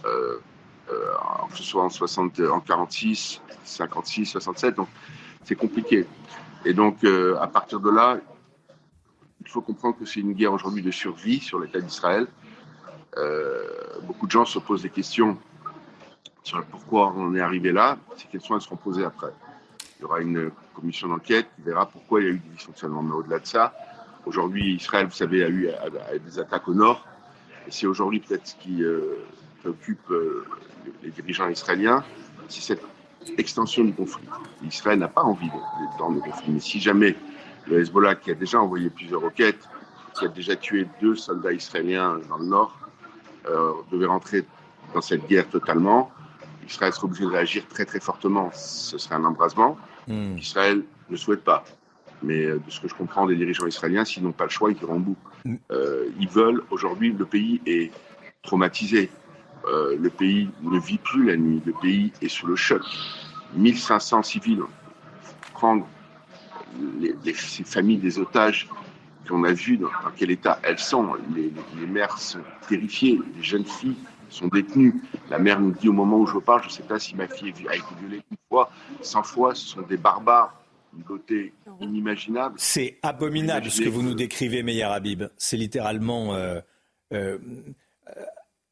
euh, 0.06 0.40
que 0.88 1.58
ce 1.58 1.64
soit 1.64 1.84
en, 1.84 1.90
60, 1.90 2.40
en 2.42 2.60
46, 2.60 3.42
56, 3.64 4.26
67. 4.26 4.76
Donc, 4.76 4.88
c'est 5.44 5.56
compliqué. 5.56 6.06
Et 6.66 6.74
donc, 6.74 7.04
à 7.04 7.48
partir 7.48 7.80
de 7.80 7.90
là, 7.90 8.18
il 9.42 9.48
faut 9.48 9.62
comprendre 9.62 9.98
que 9.98 10.06
c'est 10.06 10.20
une 10.20 10.34
guerre 10.34 10.54
aujourd'hui 10.54 10.82
de 10.82 10.92
survie 10.92 11.40
sur 11.40 11.60
l'État 11.60 11.80
d'Israël. 11.80 12.28
beaucoup 14.04 14.26
de 14.26 14.32
gens 14.32 14.46
se 14.46 14.60
posent 14.60 14.82
des 14.82 14.90
questions 14.90 15.38
sur 16.46 16.64
pourquoi 16.66 17.12
on 17.18 17.34
est 17.36 17.42
arrivé 17.42 17.72
là. 17.72 17.98
Ces 18.18 18.28
questions, 18.28 18.56
elles 18.56 18.62
seront 18.62 18.76
posées 18.76 19.04
après. 19.04 19.34
Il 19.98 20.04
y 20.04 20.06
aura 20.06 20.22
une 20.22 20.52
commission 20.76 21.08
d'enquête 21.08 21.48
qui 21.56 21.64
verra 21.64 21.88
pourquoi 21.88 22.22
il 22.22 22.24
y 22.24 22.28
a 22.28 22.32
eu 22.34 22.38
des 22.38 22.50
dysfonctionnements. 22.50 23.02
Mais 23.02 23.14
au-delà 23.14 23.40
de 23.40 23.48
ça, 23.48 23.74
aujourd'hui, 24.26 24.76
Israël, 24.76 25.06
vous 25.06 25.16
savez, 25.16 25.44
a 25.44 25.50
eu 25.50 25.70
des 26.26 26.40
attaques 26.40 26.68
au 26.68 26.74
nord. 26.74 27.06
Et 27.68 27.72
c'est 27.72 27.88
aujourd'hui 27.88 28.20
peut-être 28.20 28.48
ce 28.48 28.56
qui 28.56 28.84
euh, 28.84 29.26
préoccupe 29.60 30.12
euh, 30.12 30.46
les 31.04 31.10
dirigeants 31.10 31.50
israéliens, 31.50 32.04
c'est 32.48 32.62
cette 32.62 32.84
extension 33.38 33.84
du 33.84 33.94
conflit. 33.94 34.28
Israël 34.64 35.00
n'a 35.00 35.08
pas 35.08 35.24
envie 35.24 35.48
d'être 35.48 35.98
dans 35.98 36.10
le 36.10 36.20
conflit. 36.20 36.52
Mais 36.52 36.60
si 36.60 36.80
jamais 36.80 37.16
le 37.68 37.80
Hezbollah, 37.80 38.16
qui 38.16 38.32
a 38.32 38.36
déjà 38.36 38.62
envoyé 38.62 38.90
plusieurs 38.90 39.22
roquettes, 39.22 39.68
qui 40.14 40.26
a 40.26 40.28
déjà 40.28 40.56
tué 40.56 40.88
deux 41.02 41.16
soldats 41.16 41.54
israéliens 41.54 42.20
dans 42.30 42.38
le 42.38 42.46
nord, 42.46 42.78
euh, 43.48 43.74
devait 43.92 44.06
rentrer 44.06 44.46
dans 44.94 45.02
cette 45.02 45.28
guerre 45.28 45.50
totalement, 45.50 46.12
Israël 46.68 46.94
serait 46.94 47.06
obligé 47.06 47.26
de 47.26 47.30
réagir 47.30 47.68
très 47.68 47.86
très 47.86 48.00
fortement. 48.00 48.50
Ce 48.54 48.98
serait 48.98 49.16
un 49.16 49.26
embrasement. 49.26 49.78
Hmm. 50.08 50.38
Israël 50.38 50.84
ne 51.10 51.16
souhaite 51.16 51.44
pas. 51.44 51.64
Mais 52.24 52.46
euh, 52.46 52.60
de 52.66 52.72
ce 52.72 52.80
que 52.80 52.88
je 52.88 52.96
comprends 52.96 53.26
des 53.26 53.36
dirigeants 53.36 53.68
israéliens, 53.68 54.06
s'ils 54.06 54.24
n'ont 54.24 54.32
pas 54.32 54.46
le 54.46 54.50
choix, 54.50 54.72
ils 54.72 54.82
iront 54.82 54.96
au 54.96 55.00
bout. 55.00 55.18
Hmm. 55.46 55.56
Euh, 55.72 56.10
ils 56.20 56.28
veulent, 56.28 56.64
aujourd'hui, 56.72 57.12
le 57.12 57.26
pays 57.26 57.62
est 57.66 57.92
traumatisé. 58.42 59.10
Euh, 59.68 59.98
le 60.00 60.10
pays 60.10 60.50
ne 60.62 60.80
vit 60.80 60.98
plus 60.98 61.26
la 61.26 61.36
nuit. 61.36 61.62
Le 61.66 61.74
pays 61.74 62.12
est 62.22 62.30
sous 62.30 62.48
le 62.48 62.56
choc. 62.56 62.82
1500 63.56 64.24
civils. 64.24 64.62
Prendre 65.54 65.88
les, 67.00 67.16
ces 67.34 67.64
familles 67.64 67.98
des 67.98 68.20
otages 68.20 68.68
qu'on 69.28 69.44
a 69.44 69.54
vues 69.54 69.78
dans, 69.78 69.90
quel 70.16 70.32
état 70.32 70.60
elles 70.64 70.80
sont. 70.80 71.14
Les, 71.36 71.52
les 71.80 71.88
mères 71.88 72.18
sont 72.18 72.40
terrifiées. 72.68 73.20
Les 73.36 73.44
jeunes 73.44 73.66
filles 73.66 73.98
sont 74.30 74.48
détenus. 74.48 74.94
La 75.30 75.40
mère 75.40 75.60
nous 75.60 75.72
dit 75.72 75.90
au 75.90 75.94
moment 75.94 76.20
où 76.20 76.28
je 76.28 76.38
parle, 76.38 76.62
je 76.64 76.68
ne 76.68 76.74
sais 76.74 76.84
pas 76.84 77.00
si 77.00 77.16
ma 77.16 77.28
fille 77.28 77.54
a 77.70 77.76
été 77.76 77.86
violée 78.00 78.22
une 78.30 78.38
fois, 78.50 78.70
100 79.02 79.24
fois, 79.24 79.56
ce 79.56 79.66
sont 79.68 79.82
des 79.82 79.98
barbares 79.98 80.54
beauté 81.04 81.54
inimaginable. 81.80 82.56
C'est 82.58 82.98
abominable 83.02 83.70
ce 83.70 83.82
que 83.82 83.90
vous 83.90 84.02
nous 84.02 84.14
décrivez, 84.14 84.64
Meyer 84.64 84.84
Habib. 84.84 85.24
C'est 85.38 85.58
littéralement 85.58 86.36
euh, 86.36 86.60
euh, 87.14 87.38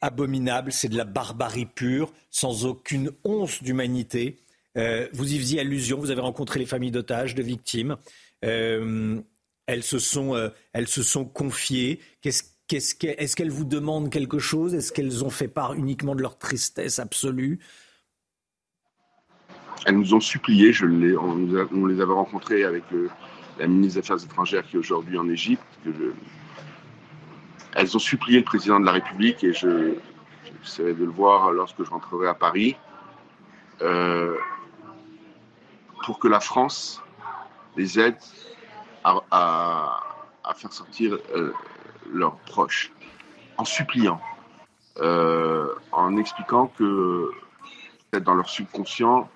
abominable, 0.01 0.71
c'est 0.71 0.89
de 0.89 0.97
la 0.97 1.05
barbarie 1.05 1.65
pure, 1.65 2.11
sans 2.29 2.65
aucune 2.65 3.11
once 3.23 3.63
d'humanité. 3.63 4.37
Euh, 4.77 5.07
vous 5.13 5.33
y 5.33 5.37
faisiez 5.37 5.59
allusion, 5.59 5.99
vous 5.99 6.11
avez 6.11 6.21
rencontré 6.21 6.59
les 6.59 6.65
familles 6.65 6.91
d'otages, 6.91 7.35
de 7.35 7.43
victimes. 7.43 7.97
elles, 8.41 9.23
se 9.81 9.99
sont, 9.99 10.51
elles 10.73 10.87
se 10.87 11.03
sont 11.03 11.25
confiées. 11.25 11.99
Qu'est-ce 12.21 12.43
est-ce 12.71 13.35
qu'elles 13.35 13.51
vous 13.51 13.65
demandent 13.65 14.09
quelque 14.09 14.39
chose? 14.39 14.73
Est-ce 14.73 14.91
qu'elles 14.91 15.23
ont 15.23 15.29
fait 15.29 15.47
part 15.47 15.73
uniquement 15.73 16.15
de 16.15 16.21
leur 16.21 16.37
tristesse 16.37 16.99
absolue? 16.99 17.59
Elles 19.85 19.97
nous 19.97 20.13
ont 20.13 20.19
supplié, 20.19 20.71
je 20.71 20.85
on, 20.85 21.85
les 21.85 22.01
avait 22.01 22.13
rencontrées 22.13 22.63
avec 22.63 22.83
la 23.59 23.67
ministre 23.67 23.95
des 23.95 23.99
Affaires 23.99 24.23
étrangères 24.23 24.63
qui 24.63 24.75
est 24.75 24.79
aujourd'hui 24.79 25.17
en 25.17 25.27
Égypte. 25.29 25.63
Elles 27.73 27.95
ont 27.95 27.99
supplié 27.99 28.39
le 28.39 28.45
président 28.45 28.79
de 28.79 28.85
la 28.85 28.93
République 28.93 29.43
et 29.43 29.53
je 29.53 29.95
j'essaierai 30.63 30.93
de 30.93 31.03
le 31.03 31.11
voir 31.11 31.51
lorsque 31.51 31.83
je 31.83 31.89
rentrerai 31.89 32.27
à 32.27 32.33
Paris 32.33 32.77
euh, 33.81 34.37
pour 36.05 36.19
que 36.19 36.27
la 36.27 36.39
France 36.39 37.01
les 37.75 37.99
aide 37.99 38.17
à, 39.03 39.99
faire 40.55 40.71
sortir 40.71 41.17
euh, 41.35 41.51
leurs 42.11 42.35
proches, 42.37 42.91
en 43.57 43.65
suppliant, 43.65 44.21
euh, 44.99 45.67
en 45.91 46.15
expliquant 46.17 46.67
que 46.67 47.31
peut-être 48.09 48.23
dans 48.23 48.35
leur 48.35 48.49
subconscient, 48.49 49.29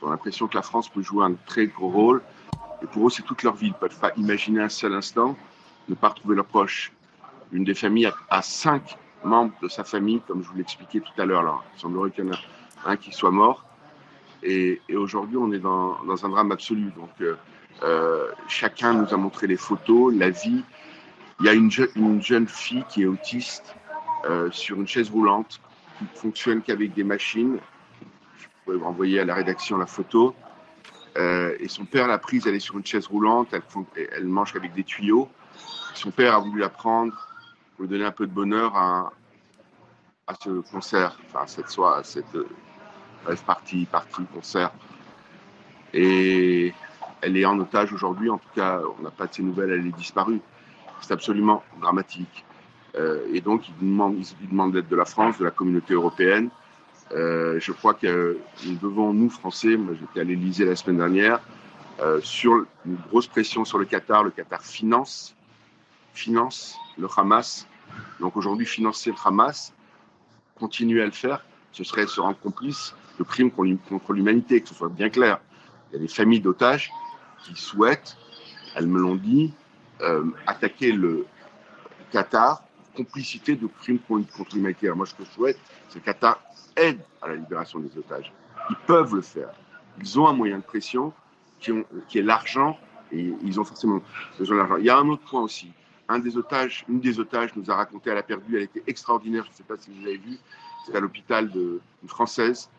ils 0.00 0.04
ont 0.04 0.10
l'impression 0.10 0.46
que 0.48 0.56
la 0.56 0.62
France 0.62 0.88
peut 0.88 1.02
jouer 1.02 1.24
un 1.24 1.34
très 1.46 1.66
gros 1.66 1.90
rôle. 1.90 2.22
Et 2.82 2.86
pour 2.86 3.06
eux, 3.06 3.10
c'est 3.10 3.22
toute 3.22 3.42
leur 3.42 3.54
vie. 3.54 3.66
Ils 3.66 3.70
ne 3.70 3.74
peuvent 3.74 3.98
pas 3.98 4.12
imaginer 4.16 4.62
un 4.62 4.68
seul 4.68 4.94
instant 4.94 5.36
ne 5.88 5.94
pas 5.94 6.08
retrouver 6.08 6.36
leurs 6.36 6.46
proches. 6.46 6.92
Une 7.52 7.64
des 7.64 7.74
familles 7.74 8.10
a, 8.30 8.42
cinq 8.42 8.96
membres 9.24 9.54
de 9.62 9.68
sa 9.68 9.84
famille, 9.84 10.20
comme 10.26 10.42
je 10.42 10.48
vous 10.48 10.56
l'expliquais 10.56 11.00
tout 11.00 11.20
à 11.20 11.24
l'heure. 11.24 11.64
Il 11.76 11.80
semblerait 11.80 12.10
qu'il 12.10 12.24
y 12.24 12.28
en 12.28 12.32
a 12.32 12.38
un 12.90 12.96
qui 12.96 13.12
soit 13.12 13.30
mort. 13.30 13.64
Et, 14.42 14.80
aujourd'hui, 14.94 15.36
on 15.36 15.50
est 15.52 15.58
dans, 15.58 15.98
un 16.24 16.28
drame 16.28 16.52
absolu. 16.52 16.92
Donc, 16.96 17.10
euh, 17.20 17.36
euh, 17.82 18.28
chacun 18.48 18.94
nous 18.94 19.12
a 19.12 19.16
montré 19.16 19.46
les 19.46 19.56
photos, 19.56 20.14
la 20.14 20.30
vie, 20.30 20.62
il 21.40 21.46
y 21.46 21.48
a 21.48 21.52
une, 21.52 21.70
une 21.94 22.20
jeune 22.20 22.48
fille 22.48 22.84
qui 22.88 23.02
est 23.02 23.06
autiste 23.06 23.74
euh, 24.28 24.50
sur 24.50 24.76
une 24.76 24.88
chaise 24.88 25.10
roulante 25.10 25.60
qui 25.98 26.04
fonctionne 26.14 26.62
qu'avec 26.62 26.92
des 26.94 27.04
machines. 27.04 27.58
Vous 28.76 28.84
renvoyer 28.84 29.20
à 29.20 29.24
la 29.24 29.34
rédaction 29.34 29.78
la 29.78 29.86
photo. 29.86 30.34
Euh, 31.16 31.56
et 31.58 31.68
son 31.68 31.86
père 31.86 32.06
l'a 32.06 32.18
prise, 32.18 32.46
elle 32.46 32.54
est 32.54 32.60
sur 32.60 32.76
une 32.76 32.84
chaise 32.84 33.06
roulante, 33.06 33.54
elle, 34.12 34.26
mange 34.26 34.54
avec 34.54 34.74
des 34.74 34.84
tuyaux. 34.84 35.28
Son 35.94 36.10
père 36.10 36.34
a 36.34 36.38
voulu 36.38 36.60
la 36.60 36.68
prendre 36.68 37.14
pour 37.76 37.88
donner 37.88 38.04
un 38.04 38.12
peu 38.12 38.26
de 38.26 38.32
bonheur 38.32 38.76
à, 38.76 39.12
à 40.26 40.34
ce 40.34 40.60
concert, 40.70 41.18
enfin 41.24 41.46
cette 41.46 41.70
soirée, 41.70 42.04
cette 42.04 42.34
euh, 42.34 42.46
bref 43.24 43.42
partie, 43.42 43.86
partie 43.86 44.24
concert. 44.26 44.70
Et 45.94 46.74
elle 47.22 47.36
est 47.36 47.46
en 47.46 47.58
otage 47.58 47.92
aujourd'hui, 47.92 48.28
en 48.28 48.38
tout 48.38 48.50
cas, 48.54 48.82
on 48.98 49.02
n'a 49.02 49.10
pas 49.10 49.26
de 49.26 49.34
ses 49.34 49.42
nouvelles, 49.42 49.70
elle 49.70 49.86
est 49.86 49.96
disparue. 49.96 50.40
C'est 51.00 51.14
absolument 51.14 51.62
dramatique. 51.80 52.44
Euh, 52.96 53.26
et 53.32 53.40
donc, 53.40 53.68
il 53.68 53.78
demande, 53.78 54.16
il 54.18 54.48
demande 54.48 54.74
l'aide 54.74 54.88
de 54.88 54.96
la 54.96 55.06
France, 55.06 55.38
de 55.38 55.44
la 55.44 55.50
communauté 55.50 55.94
européenne. 55.94 56.50
Euh, 57.12 57.58
je 57.60 57.72
crois 57.72 57.94
que 57.94 58.38
devons, 58.64 59.12
nous, 59.12 59.30
Français, 59.30 59.76
moi 59.76 59.94
j'étais 59.98 60.20
à 60.20 60.24
l'Elysée 60.24 60.64
la 60.64 60.76
semaine 60.76 60.98
dernière, 60.98 61.40
euh, 62.00 62.20
sur 62.22 62.66
une 62.86 62.96
grosse 63.08 63.26
pression 63.26 63.64
sur 63.64 63.78
le 63.78 63.84
Qatar. 63.84 64.24
Le 64.24 64.30
Qatar 64.30 64.62
finance, 64.62 65.34
finance 66.14 66.76
le 66.98 67.08
Hamas. 67.16 67.66
Donc 68.20 68.36
aujourd'hui, 68.36 68.66
financer 68.66 69.10
le 69.10 69.16
Hamas, 69.24 69.72
continuer 70.58 71.02
à 71.02 71.06
le 71.06 71.12
faire, 71.12 71.44
ce 71.72 71.84
serait 71.84 72.06
se 72.06 72.20
rendre 72.20 72.38
complice 72.38 72.94
de 73.18 73.24
crimes 73.24 73.50
contre 73.50 74.12
l'humanité, 74.12 74.60
que 74.60 74.68
ce 74.68 74.74
soit 74.74 74.88
bien 74.88 75.08
clair. 75.08 75.40
Il 75.90 75.94
y 75.94 75.98
a 75.98 76.00
des 76.00 76.08
familles 76.08 76.40
d'otages 76.40 76.90
qui 77.44 77.54
souhaitent, 77.56 78.16
elles 78.76 78.86
me 78.86 78.98
l'ont 78.98 79.16
dit, 79.16 79.52
euh, 80.02 80.24
attaquer 80.46 80.92
le 80.92 81.26
Qatar, 82.12 82.62
complicité 82.94 83.56
de 83.56 83.66
crimes 83.80 83.98
contre 84.08 84.54
l'humanité. 84.54 84.90
Moi, 84.90 85.06
ce 85.06 85.14
que 85.14 85.24
je 85.24 85.30
souhaite, 85.30 85.58
c'est 85.88 86.00
que 86.00 86.06
le 86.06 86.12
Qatar 86.12 86.40
aide 86.78 87.00
à 87.22 87.28
la 87.28 87.36
libération 87.36 87.78
des 87.78 87.96
otages. 87.98 88.32
Ils 88.70 88.76
peuvent 88.86 89.14
le 89.14 89.22
faire. 89.22 89.50
Ils 90.00 90.18
ont 90.18 90.28
un 90.28 90.32
moyen 90.32 90.58
de 90.58 90.62
pression 90.62 91.12
qui, 91.60 91.72
est 92.14 92.22
l'argent 92.22 92.78
et 93.12 93.32
ils 93.42 93.60
ont 93.60 93.64
forcément 93.64 94.00
besoin 94.38 94.58
d'argent. 94.58 94.76
Il 94.76 94.84
y 94.84 94.90
a 94.90 94.96
un 94.96 95.08
autre 95.08 95.24
point 95.24 95.42
aussi. 95.42 95.72
Un 96.08 96.18
des 96.18 96.36
otages, 96.36 96.84
une 96.88 97.00
des 97.00 97.20
otages 97.20 97.50
nous 97.56 97.70
a 97.70 97.74
raconté, 97.74 98.10
elle 98.10 98.18
a 98.18 98.22
perdu, 98.22 98.56
elle 98.56 98.62
était 98.62 98.82
extraordinaire, 98.86 99.44
je 99.44 99.50
ne 99.50 99.54
sais 99.54 99.62
pas 99.62 99.74
si 99.78 99.90
vous 99.90 100.06
avez 100.06 100.16
vu, 100.16 100.38
c'est 100.86 100.96
à 100.96 101.00
l'hôpital 101.00 101.50
d'une 101.50 101.80
Française 102.06 102.70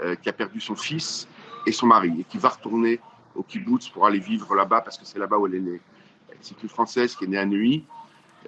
euh, 0.00 0.14
qui 0.14 0.28
a 0.30 0.32
perdu 0.32 0.60
son 0.60 0.76
fils 0.76 1.28
et 1.66 1.72
son 1.72 1.86
mari 1.86 2.12
et 2.20 2.24
qui 2.24 2.38
va 2.38 2.48
retourner 2.48 3.00
au 3.34 3.42
kibbutz 3.42 3.88
pour 3.90 4.06
aller 4.06 4.18
vivre 4.18 4.54
là-bas 4.54 4.80
parce 4.80 4.96
que 4.96 5.04
c'est 5.04 5.18
là-bas 5.18 5.36
où 5.36 5.46
elle 5.46 5.56
est 5.56 5.60
née. 5.60 5.80
C'est 6.40 6.62
une 6.62 6.68
Française 6.68 7.14
qui 7.16 7.24
est 7.24 7.28
née 7.28 7.38
à 7.38 7.44
Neuilly. 7.44 7.84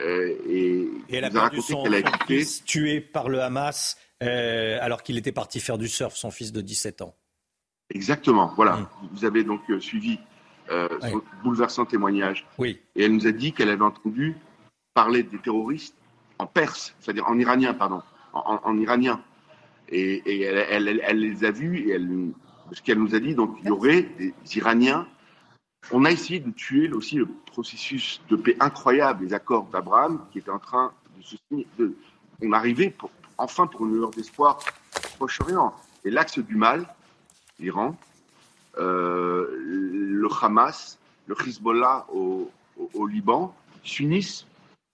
Euh, 0.00 0.34
et, 0.48 0.88
elle 1.10 1.24
a 1.24 1.30
perdu 1.30 1.60
son 1.60 1.84
fils 2.26 2.64
tué 2.64 3.00
par 3.00 3.28
le 3.28 3.42
Hamas 3.42 3.98
euh, 4.22 4.78
alors 4.80 5.02
qu'il 5.02 5.18
était 5.18 5.32
parti 5.32 5.60
faire 5.60 5.78
du 5.78 5.88
surf, 5.88 6.14
son 6.14 6.30
fils 6.30 6.52
de 6.52 6.60
17 6.60 7.02
ans. 7.02 7.14
Exactement, 7.90 8.52
voilà. 8.56 8.76
Mm. 8.76 8.88
Vous 9.12 9.24
avez 9.24 9.44
donc 9.44 9.60
euh, 9.70 9.80
suivi 9.80 10.18
son 11.02 11.22
bouleversant 11.44 11.84
témoignage. 11.84 12.46
Oui. 12.56 12.80
Et 12.96 13.04
elle 13.04 13.12
nous 13.12 13.26
a 13.26 13.32
dit 13.32 13.52
qu'elle 13.52 13.68
avait 13.68 13.82
entendu 13.82 14.36
parler 14.94 15.22
des 15.22 15.38
terroristes 15.38 15.96
en 16.38 16.46
perse, 16.46 16.94
c'est-à-dire 17.00 17.28
en 17.28 17.38
iranien, 17.38 17.74
pardon, 17.74 18.00
en, 18.32 18.78
iranien. 18.78 19.20
Et, 19.88 20.42
elle, 20.42 21.02
elle, 21.04 21.18
les 21.18 21.44
a 21.44 21.50
vus 21.50 21.80
et 21.80 21.90
elle, 21.90 22.30
ce 22.70 22.80
qu'elle 22.80 22.98
nous 22.98 23.14
a 23.14 23.20
dit, 23.20 23.34
donc 23.34 23.58
il 23.60 23.68
y 23.68 23.70
aurait 23.70 24.02
des 24.18 24.32
Iraniens 24.56 25.06
on 25.90 26.04
a 26.04 26.10
essayé 26.10 26.38
de 26.40 26.50
tuer 26.50 26.90
aussi 26.92 27.16
le 27.16 27.26
processus 27.26 28.22
de 28.28 28.36
paix 28.36 28.56
incroyable, 28.60 29.24
les 29.24 29.34
accords 29.34 29.66
d'Abraham, 29.66 30.24
qui 30.30 30.38
était 30.38 30.50
en 30.50 30.58
train 30.58 30.92
de 31.16 31.22
se 31.22 31.36
signer. 31.48 31.66
on 32.40 32.52
arrivait 32.52 32.90
enfin 33.42 33.66
pour 33.66 33.84
une 33.84 33.94
lueur 33.94 34.10
d'espoir 34.10 34.58
Proche-Orient. 35.16 35.74
Et 36.04 36.10
l'axe 36.10 36.38
du 36.38 36.56
mal, 36.56 36.86
l'Iran, 37.58 37.96
euh, 38.78 39.46
le 39.58 40.28
Hamas, 40.40 40.98
le 41.26 41.36
Hezbollah 41.46 42.06
au, 42.12 42.50
Liban, 43.06 43.54
s'unissent 43.84 44.46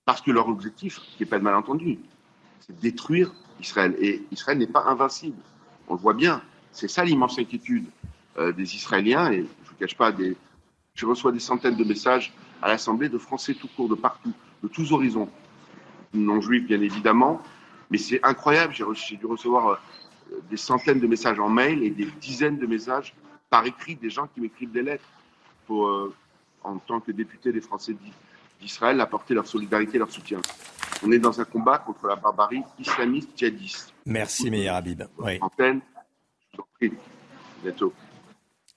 parce 0.04 0.20
que 0.22 0.30
leur 0.30 0.48
objectif, 0.48 0.98
qui 0.98 1.22
n'est 1.22 1.28
pas 1.28 1.38
de 1.38 1.44
malentendu, 1.44 1.98
c'est 2.60 2.74
de 2.74 2.80
détruire 2.80 3.32
Israël. 3.60 3.94
Et 4.00 4.24
Israël 4.30 4.58
n'est 4.58 4.66
pas 4.66 4.84
invincible. 4.84 5.40
On 5.88 5.94
le 5.94 6.00
voit 6.00 6.14
bien. 6.14 6.42
C'est 6.72 6.88
ça 6.88 7.04
l'immense 7.04 7.38
inquiétude 7.38 7.86
euh, 8.38 8.52
des 8.52 8.74
Israéliens. 8.74 9.30
Et 9.30 9.36
je 9.36 9.42
ne 9.42 9.68
vous 9.68 9.74
cache 9.78 9.96
pas, 9.96 10.12
des, 10.12 10.36
je 10.94 11.06
reçois 11.06 11.32
des 11.32 11.40
centaines 11.40 11.76
de 11.76 11.84
messages 11.84 12.32
à 12.62 12.68
l'Assemblée 12.68 13.08
de 13.08 13.18
Français 13.18 13.54
tout 13.54 13.68
court, 13.76 13.88
de 13.88 13.94
partout, 13.94 14.32
de 14.62 14.68
tous 14.68 14.92
horizons. 14.92 15.28
Non 16.14 16.40
juifs, 16.40 16.66
bien 16.66 16.80
évidemment. 16.80 17.42
Mais 17.90 17.98
c'est 17.98 18.20
incroyable. 18.22 18.74
J'ai 18.74 19.16
dû 19.16 19.26
recevoir 19.26 19.68
euh, 19.68 19.76
des 20.50 20.56
centaines 20.56 21.00
de 21.00 21.06
messages 21.06 21.38
en 21.38 21.48
mail 21.48 21.82
et 21.82 21.90
des 21.90 22.06
dizaines 22.20 22.58
de 22.58 22.66
messages 22.66 23.14
par 23.50 23.64
écrit 23.66 23.96
des 23.96 24.10
gens 24.10 24.26
qui 24.26 24.40
m'écrivent 24.40 24.72
des 24.72 24.82
lettres 24.82 25.08
pour, 25.66 25.88
euh, 25.88 26.14
en 26.64 26.78
tant 26.78 27.00
que 27.00 27.12
député 27.12 27.52
des 27.52 27.60
Français 27.60 27.94
d'Israël, 28.60 29.00
apporter 29.00 29.34
leur 29.34 29.46
solidarité, 29.46 29.98
leur 29.98 30.10
soutien. 30.10 30.40
On 31.02 31.12
est 31.12 31.18
dans 31.18 31.40
un 31.40 31.44
combat 31.44 31.78
contre 31.78 32.06
la 32.06 32.16
barbarie 32.16 32.62
islamiste 32.78 33.30
djihadiste. 33.36 33.94
Merci, 34.04 34.50
Meir 34.50 34.74
Habib. 34.74 35.04
Oui. 35.18 35.38
Antenne, 35.40 35.80
je 36.52 36.56
vous 36.56 36.62
en 36.62 36.66
prie. 36.76 36.92
Bientôt. 37.62 37.92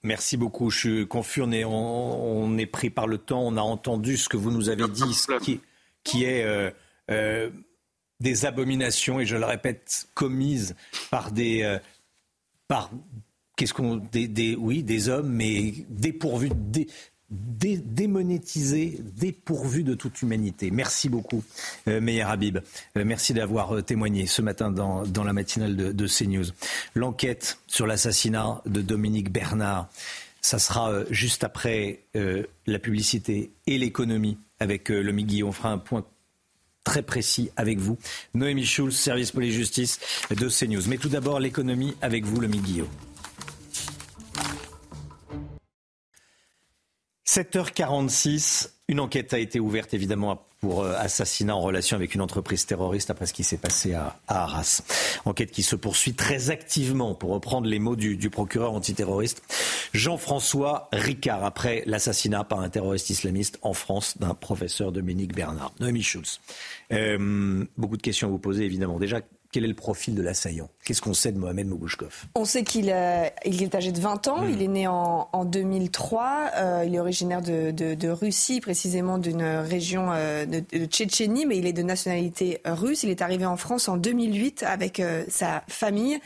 Merci 0.02 0.36
beaucoup. 0.36 0.70
Je 0.70 0.78
suis 0.78 1.08
confus. 1.08 1.42
On 1.42 1.52
est, 1.52 1.64
on, 1.64 2.58
est, 2.58 2.66
pris 2.66 2.90
par 2.90 3.06
le 3.06 3.18
temps. 3.18 3.40
On 3.40 3.56
a 3.56 3.60
entendu 3.60 4.16
ce 4.16 4.28
que 4.28 4.36
vous 4.36 4.50
nous 4.50 4.68
avez 4.68 4.88
dit, 4.88 5.14
ce 5.14 5.38
qui, 5.38 5.60
qui, 6.02 6.24
est 6.24 6.44
euh, 6.44 6.70
euh, 7.10 7.50
des 8.22 8.46
abominations, 8.46 9.20
et 9.20 9.26
je 9.26 9.36
le 9.36 9.44
répète, 9.44 10.08
commises 10.14 10.74
par 11.10 11.32
des, 11.32 11.78
par 12.68 12.90
qu'est-ce 13.56 13.74
qu'on 13.74 13.96
des, 13.96 14.28
des, 14.28 14.56
oui 14.56 14.82
des 14.82 15.08
hommes 15.08 15.28
mais 15.28 15.74
dépourvus 15.88 16.50
dé, 16.54 16.88
dé, 17.30 17.76
démonétisés 17.76 18.98
dépourvus 19.16 19.84
de 19.84 19.94
toute 19.94 20.22
humanité 20.22 20.70
merci 20.70 21.08
beaucoup 21.08 21.44
euh, 21.88 22.00
Meir 22.00 22.30
Habib 22.30 22.58
euh, 22.96 23.04
merci 23.04 23.34
d'avoir 23.34 23.76
euh, 23.76 23.82
témoigné 23.82 24.26
ce 24.26 24.42
matin 24.42 24.70
dans, 24.70 25.04
dans 25.06 25.24
la 25.24 25.32
matinale 25.32 25.76
de, 25.76 25.92
de 25.92 26.06
CNews 26.06 26.46
l'enquête 26.94 27.58
sur 27.66 27.86
l'assassinat 27.86 28.62
de 28.66 28.80
Dominique 28.82 29.30
Bernard 29.30 29.88
ça 30.42 30.58
sera 30.58 30.90
euh, 30.90 31.04
juste 31.10 31.44
après 31.44 32.00
euh, 32.16 32.44
la 32.66 32.80
publicité 32.80 33.52
et 33.66 33.78
l'économie 33.78 34.36
avec 34.58 34.90
euh, 34.90 35.00
Lomi 35.00 35.24
Guillaume. 35.24 35.50
On 35.50 35.52
fera 35.52 35.70
un 35.70 35.78
point 35.78 36.04
très 36.84 37.02
précis 37.02 37.50
avec 37.56 37.78
vous. 37.78 37.98
Noémie 38.34 38.66
Schulz, 38.66 38.94
service 38.94 39.32
police-justice 39.32 40.00
de 40.30 40.48
CNews. 40.48 40.82
Mais 40.88 40.98
tout 40.98 41.08
d'abord, 41.08 41.40
l'économie 41.40 41.94
avec 42.02 42.24
vous, 42.24 42.40
Lomi 42.40 42.58
Guillaume. 42.58 42.88
7h46, 47.32 48.68
une 48.88 49.00
enquête 49.00 49.32
a 49.32 49.38
été 49.38 49.58
ouverte 49.58 49.94
évidemment 49.94 50.46
pour 50.60 50.82
euh, 50.82 50.94
assassinat 50.98 51.56
en 51.56 51.62
relation 51.62 51.96
avec 51.96 52.14
une 52.14 52.20
entreprise 52.20 52.66
terroriste 52.66 53.08
après 53.08 53.24
ce 53.24 53.32
qui 53.32 53.42
s'est 53.42 53.56
passé 53.56 53.94
à, 53.94 54.20
Arras. 54.28 54.82
Enquête 55.24 55.50
qui 55.50 55.62
se 55.62 55.74
poursuit 55.74 56.12
très 56.12 56.50
activement, 56.50 57.14
pour 57.14 57.30
reprendre 57.30 57.68
les 57.68 57.78
mots 57.78 57.96
du, 57.96 58.28
procureur 58.28 58.74
antiterroriste 58.74 59.42
Jean-François 59.94 60.90
Ricard, 60.92 61.42
après 61.42 61.82
l'assassinat 61.86 62.44
par 62.44 62.60
un 62.60 62.68
terroriste 62.68 63.08
islamiste 63.08 63.58
en 63.62 63.72
France 63.72 64.18
d'un 64.18 64.34
professeur 64.34 64.92
Dominique 64.92 65.34
Bernard. 65.34 65.72
Noémie 65.80 66.02
Schulz. 66.02 66.38
Euh, 66.92 67.64
beaucoup 67.78 67.96
de 67.96 68.02
questions 68.02 68.28
à 68.28 68.30
vous 68.30 68.38
poser 68.38 68.66
évidemment. 68.66 68.98
Déjà, 68.98 69.22
quel 69.52 69.64
est 69.64 69.68
le 69.68 69.74
profil 69.74 70.14
de 70.14 70.22
l'assaillant? 70.22 70.68
Qu'est-ce 70.84 71.02
qu'on 71.02 71.12
sait 71.12 71.30
de 71.30 71.38
Mohamed 71.38 71.68
Mougouchkov 71.68 72.24
On 72.34 72.46
sait 72.46 72.64
qu'il 72.64 72.90
euh, 72.90 73.26
est 73.44 73.74
âgé 73.74 73.92
de 73.92 74.00
20 74.00 74.28
ans, 74.28 74.40
hmm. 74.40 74.50
il 74.50 74.62
est 74.62 74.68
né 74.68 74.88
en, 74.88 75.44
2003, 75.44 76.50
euh, 76.56 76.84
il 76.86 76.94
est 76.94 76.98
originaire 76.98 77.42
de, 77.42 78.08
Russie, 78.08 78.60
précisément 78.60 79.18
d'une 79.18 79.42
région 79.42 80.08
euh, 80.12 80.46
de, 80.46 80.86
Tchétchénie, 80.86 81.44
mais 81.46 81.58
il 81.58 81.66
est 81.66 81.72
de 81.74 81.82
nationalité 81.82 82.60
russe. 82.64 83.02
Il 83.02 83.10
est 83.10 83.20
arrivé 83.20 83.44
en 83.44 83.56
France 83.56 83.88
en 83.88 83.96
2008 83.98 84.64
avec 84.66 85.02
sa 85.28 85.62
famille. 85.68 86.18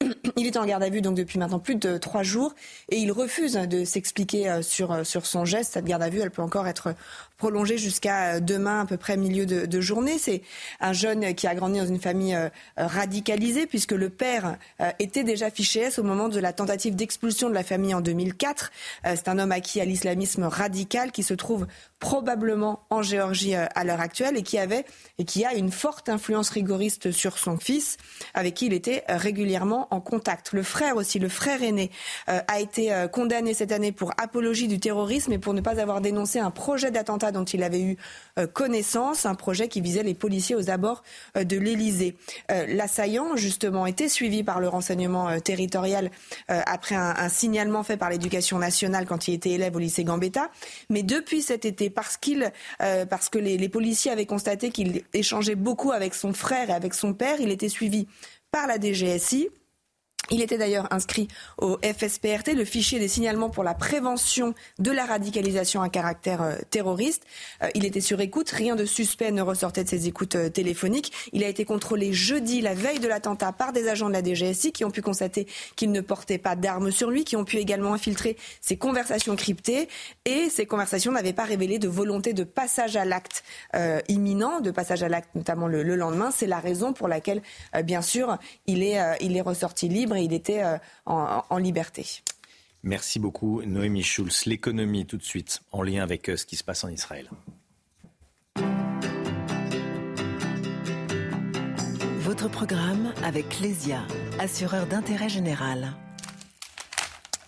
Il 0.36 0.46
est 0.46 0.56
en 0.56 0.66
garde 0.66 0.82
à 0.82 0.88
vue 0.88 1.00
donc 1.00 1.14
depuis 1.14 1.38
maintenant 1.38 1.60
plus 1.60 1.76
de 1.76 1.96
trois 1.96 2.24
jours 2.24 2.54
et 2.88 2.96
il 2.96 3.12
refuse 3.12 3.52
de 3.52 3.84
s'expliquer 3.84 4.60
sur, 4.62 5.06
sur 5.06 5.26
son 5.26 5.44
geste. 5.44 5.74
Cette 5.74 5.84
garde 5.84 6.02
à 6.02 6.08
vue, 6.08 6.20
elle 6.20 6.32
peut 6.32 6.42
encore 6.42 6.66
être 6.66 6.94
prolongé 7.42 7.76
jusqu'à 7.76 8.34
euh, 8.34 8.40
demain 8.40 8.82
à 8.82 8.86
peu 8.86 8.96
près 8.96 9.16
milieu 9.16 9.46
de, 9.46 9.80
journée. 9.80 10.16
C'est 10.16 10.42
un 10.78 10.92
jeune 10.92 11.34
qui 11.34 11.48
a 11.48 11.56
grandi 11.56 11.80
dans 11.80 11.86
une 11.86 11.98
famille 11.98 12.36
euh, 12.36 12.48
radicalisée 12.76 13.66
puisque 13.66 13.90
le 13.90 14.10
père 14.10 14.58
euh, 14.80 14.92
était 15.00 15.24
déjà 15.24 15.50
fiché 15.50 15.80
S 15.80 15.98
au 15.98 16.04
moment 16.04 16.28
de 16.28 16.38
la 16.38 16.52
tentative 16.52 16.94
d'expulsion 16.94 17.48
de 17.48 17.54
la 17.54 17.64
famille 17.64 17.94
en 17.94 18.00
2004. 18.00 18.70
C'est 19.04 19.26
un 19.26 19.40
homme 19.40 19.50
acquis 19.50 19.80
à 19.80 19.84
l'islamisme 19.84 20.44
radical 20.44 21.10
qui 21.10 21.24
se 21.24 21.34
trouve 21.34 21.66
probablement 21.98 22.84
en 22.90 23.02
Géorgie 23.02 23.54
à 23.54 23.84
l'heure 23.84 24.00
actuelle 24.00 24.36
et 24.36 24.42
qui 24.42 24.58
avait 24.58 24.84
et 25.18 25.24
qui 25.24 25.44
a 25.44 25.54
une 25.54 25.70
forte 25.70 26.08
influence 26.08 26.50
rigoriste 26.50 27.10
sur 27.10 27.38
son 27.38 27.56
fils 27.56 27.96
avec 28.34 28.54
qui 28.54 28.66
il 28.66 28.72
était 28.72 29.04
régulièrement 29.08 29.88
en 29.90 30.00
contact. 30.00 30.52
Le 30.52 30.62
frère 30.62 30.96
aussi, 30.96 31.18
le 31.18 31.28
frère 31.28 31.62
aîné 31.62 31.90
a 32.26 32.60
été 32.60 33.06
condamné 33.12 33.54
cette 33.54 33.72
année 33.72 33.92
pour 33.92 34.12
apologie 34.18 34.68
du 34.68 34.78
terrorisme 34.78 35.32
et 35.32 35.38
pour 35.38 35.54
ne 35.54 35.60
pas 35.60 35.80
avoir 35.80 36.00
dénoncé 36.00 36.38
un 36.38 36.50
projet 36.50 36.90
d'attentat 36.90 37.31
dont 37.32 37.44
il 37.44 37.62
avait 37.62 37.80
eu 37.80 37.96
euh, 38.38 38.46
connaissance, 38.46 39.26
un 39.26 39.34
projet 39.34 39.68
qui 39.68 39.80
visait 39.80 40.02
les 40.02 40.14
policiers 40.14 40.54
aux 40.54 40.70
abords 40.70 41.02
euh, 41.36 41.44
de 41.44 41.58
l'Élysée. 41.58 42.16
Euh, 42.50 42.66
l'assaillant, 42.68 43.36
justement, 43.36 43.86
était 43.86 44.08
suivi 44.08 44.42
par 44.42 44.60
le 44.60 44.68
renseignement 44.68 45.40
territorial 45.40 46.10
après 46.48 46.94
un, 46.94 47.28
signalement 47.28 47.82
fait 47.82 47.96
par 47.96 48.10
l'éducation 48.10 48.58
nationale 48.58 49.06
quand 49.06 49.28
il 49.28 49.34
était 49.34 49.50
élève 49.50 49.74
au 49.76 49.78
lycée 49.78 50.04
Gambetta. 50.04 50.50
Mais 50.90 51.02
depuis 51.02 51.42
cet 51.42 51.64
été, 51.64 51.90
parce, 51.90 52.16
que 52.16 53.38
les, 53.38 53.58
les 53.58 53.68
policiers 53.68 54.10
avaient 54.10 54.26
constaté 54.26 54.70
qu'il 54.70 55.02
échangeait 55.12 55.54
beaucoup 55.54 55.92
avec 55.92 56.14
son 56.14 56.32
frère 56.32 56.70
et 56.70 56.72
avec 56.72 56.94
son 56.94 57.14
père, 57.14 57.40
il 57.40 57.50
était 57.50 57.68
suivi 57.68 58.06
par 58.50 58.66
la 58.66 58.78
DGSI. 58.78 59.48
Il 60.32 60.40
était 60.40 60.56
d'ailleurs 60.56 60.88
inscrit 60.90 61.28
au 61.58 61.76
FSPRT, 61.84 62.54
le 62.56 62.64
fichier 62.64 62.98
des 62.98 63.06
signalements 63.06 63.50
pour 63.50 63.64
la 63.64 63.74
prévention 63.74 64.54
de 64.78 64.90
la 64.90 65.04
radicalisation 65.04 65.82
à 65.82 65.90
caractère 65.90 66.40
euh, 66.40 66.56
terroriste. 66.70 67.24
Euh, 67.62 67.68
il 67.74 67.84
était 67.84 68.00
sur 68.00 68.18
écoute, 68.22 68.48
rien 68.48 68.74
de 68.74 68.86
suspect 68.86 69.30
ne 69.30 69.42
ressortait 69.42 69.84
de 69.84 69.90
ses 69.90 70.08
écoutes 70.08 70.36
euh, 70.36 70.48
téléphoniques. 70.48 71.12
Il 71.34 71.44
a 71.44 71.48
été 71.48 71.66
contrôlé 71.66 72.14
jeudi, 72.14 72.62
la 72.62 72.72
veille 72.72 72.98
de 72.98 73.08
l'attentat, 73.08 73.52
par 73.52 73.74
des 73.74 73.88
agents 73.88 74.08
de 74.08 74.14
la 74.14 74.24
DGSI 74.24 74.72
qui 74.72 74.86
ont 74.86 74.90
pu 74.90 75.02
constater 75.02 75.46
qu'il 75.76 75.92
ne 75.92 76.00
portait 76.00 76.38
pas 76.38 76.56
d'armes 76.56 76.92
sur 76.92 77.10
lui, 77.10 77.24
qui 77.24 77.36
ont 77.36 77.44
pu 77.44 77.58
également 77.58 77.92
infiltrer 77.92 78.38
ses 78.62 78.78
conversations 78.78 79.36
cryptées 79.36 79.86
et 80.24 80.48
ces 80.48 80.64
conversations 80.64 81.12
n'avaient 81.12 81.34
pas 81.34 81.44
révélé 81.44 81.78
de 81.78 81.88
volonté 81.88 82.32
de 82.32 82.44
passage 82.44 82.96
à 82.96 83.04
l'acte 83.04 83.44
imminent, 84.08 84.60
de 84.60 84.70
passage 84.70 85.02
à 85.02 85.08
l'acte 85.08 85.34
notamment 85.34 85.66
le, 85.66 85.82
lendemain. 85.82 86.30
C'est 86.34 86.46
la 86.46 86.58
raison 86.58 86.94
pour 86.94 87.08
laquelle, 87.08 87.42
bien 87.84 88.00
sûr, 88.00 88.38
il 88.66 88.82
est, 88.82 89.40
ressorti 89.42 89.88
libre 89.88 90.16
il 90.24 90.32
était 90.32 90.62
euh, 90.62 90.78
en, 91.06 91.58
liberté. 91.58 92.06
Merci 92.82 93.18
beaucoup, 93.18 93.62
Noémie 93.62 94.02
Schulz. 94.02 94.44
L'économie, 94.46 95.06
tout 95.06 95.16
de 95.16 95.22
suite, 95.22 95.60
en 95.70 95.82
lien 95.82 96.02
avec 96.02 96.28
euh, 96.28 96.36
ce 96.36 96.46
qui 96.46 96.56
se 96.56 96.64
passe 96.64 96.84
en 96.84 96.88
Israël. 96.88 97.28
Votre 102.18 102.48
programme 102.48 103.12
avec 103.24 103.60
Lesia, 103.60 104.02
assureur 104.38 104.86
d'intérêt 104.86 105.28
général. 105.28 105.92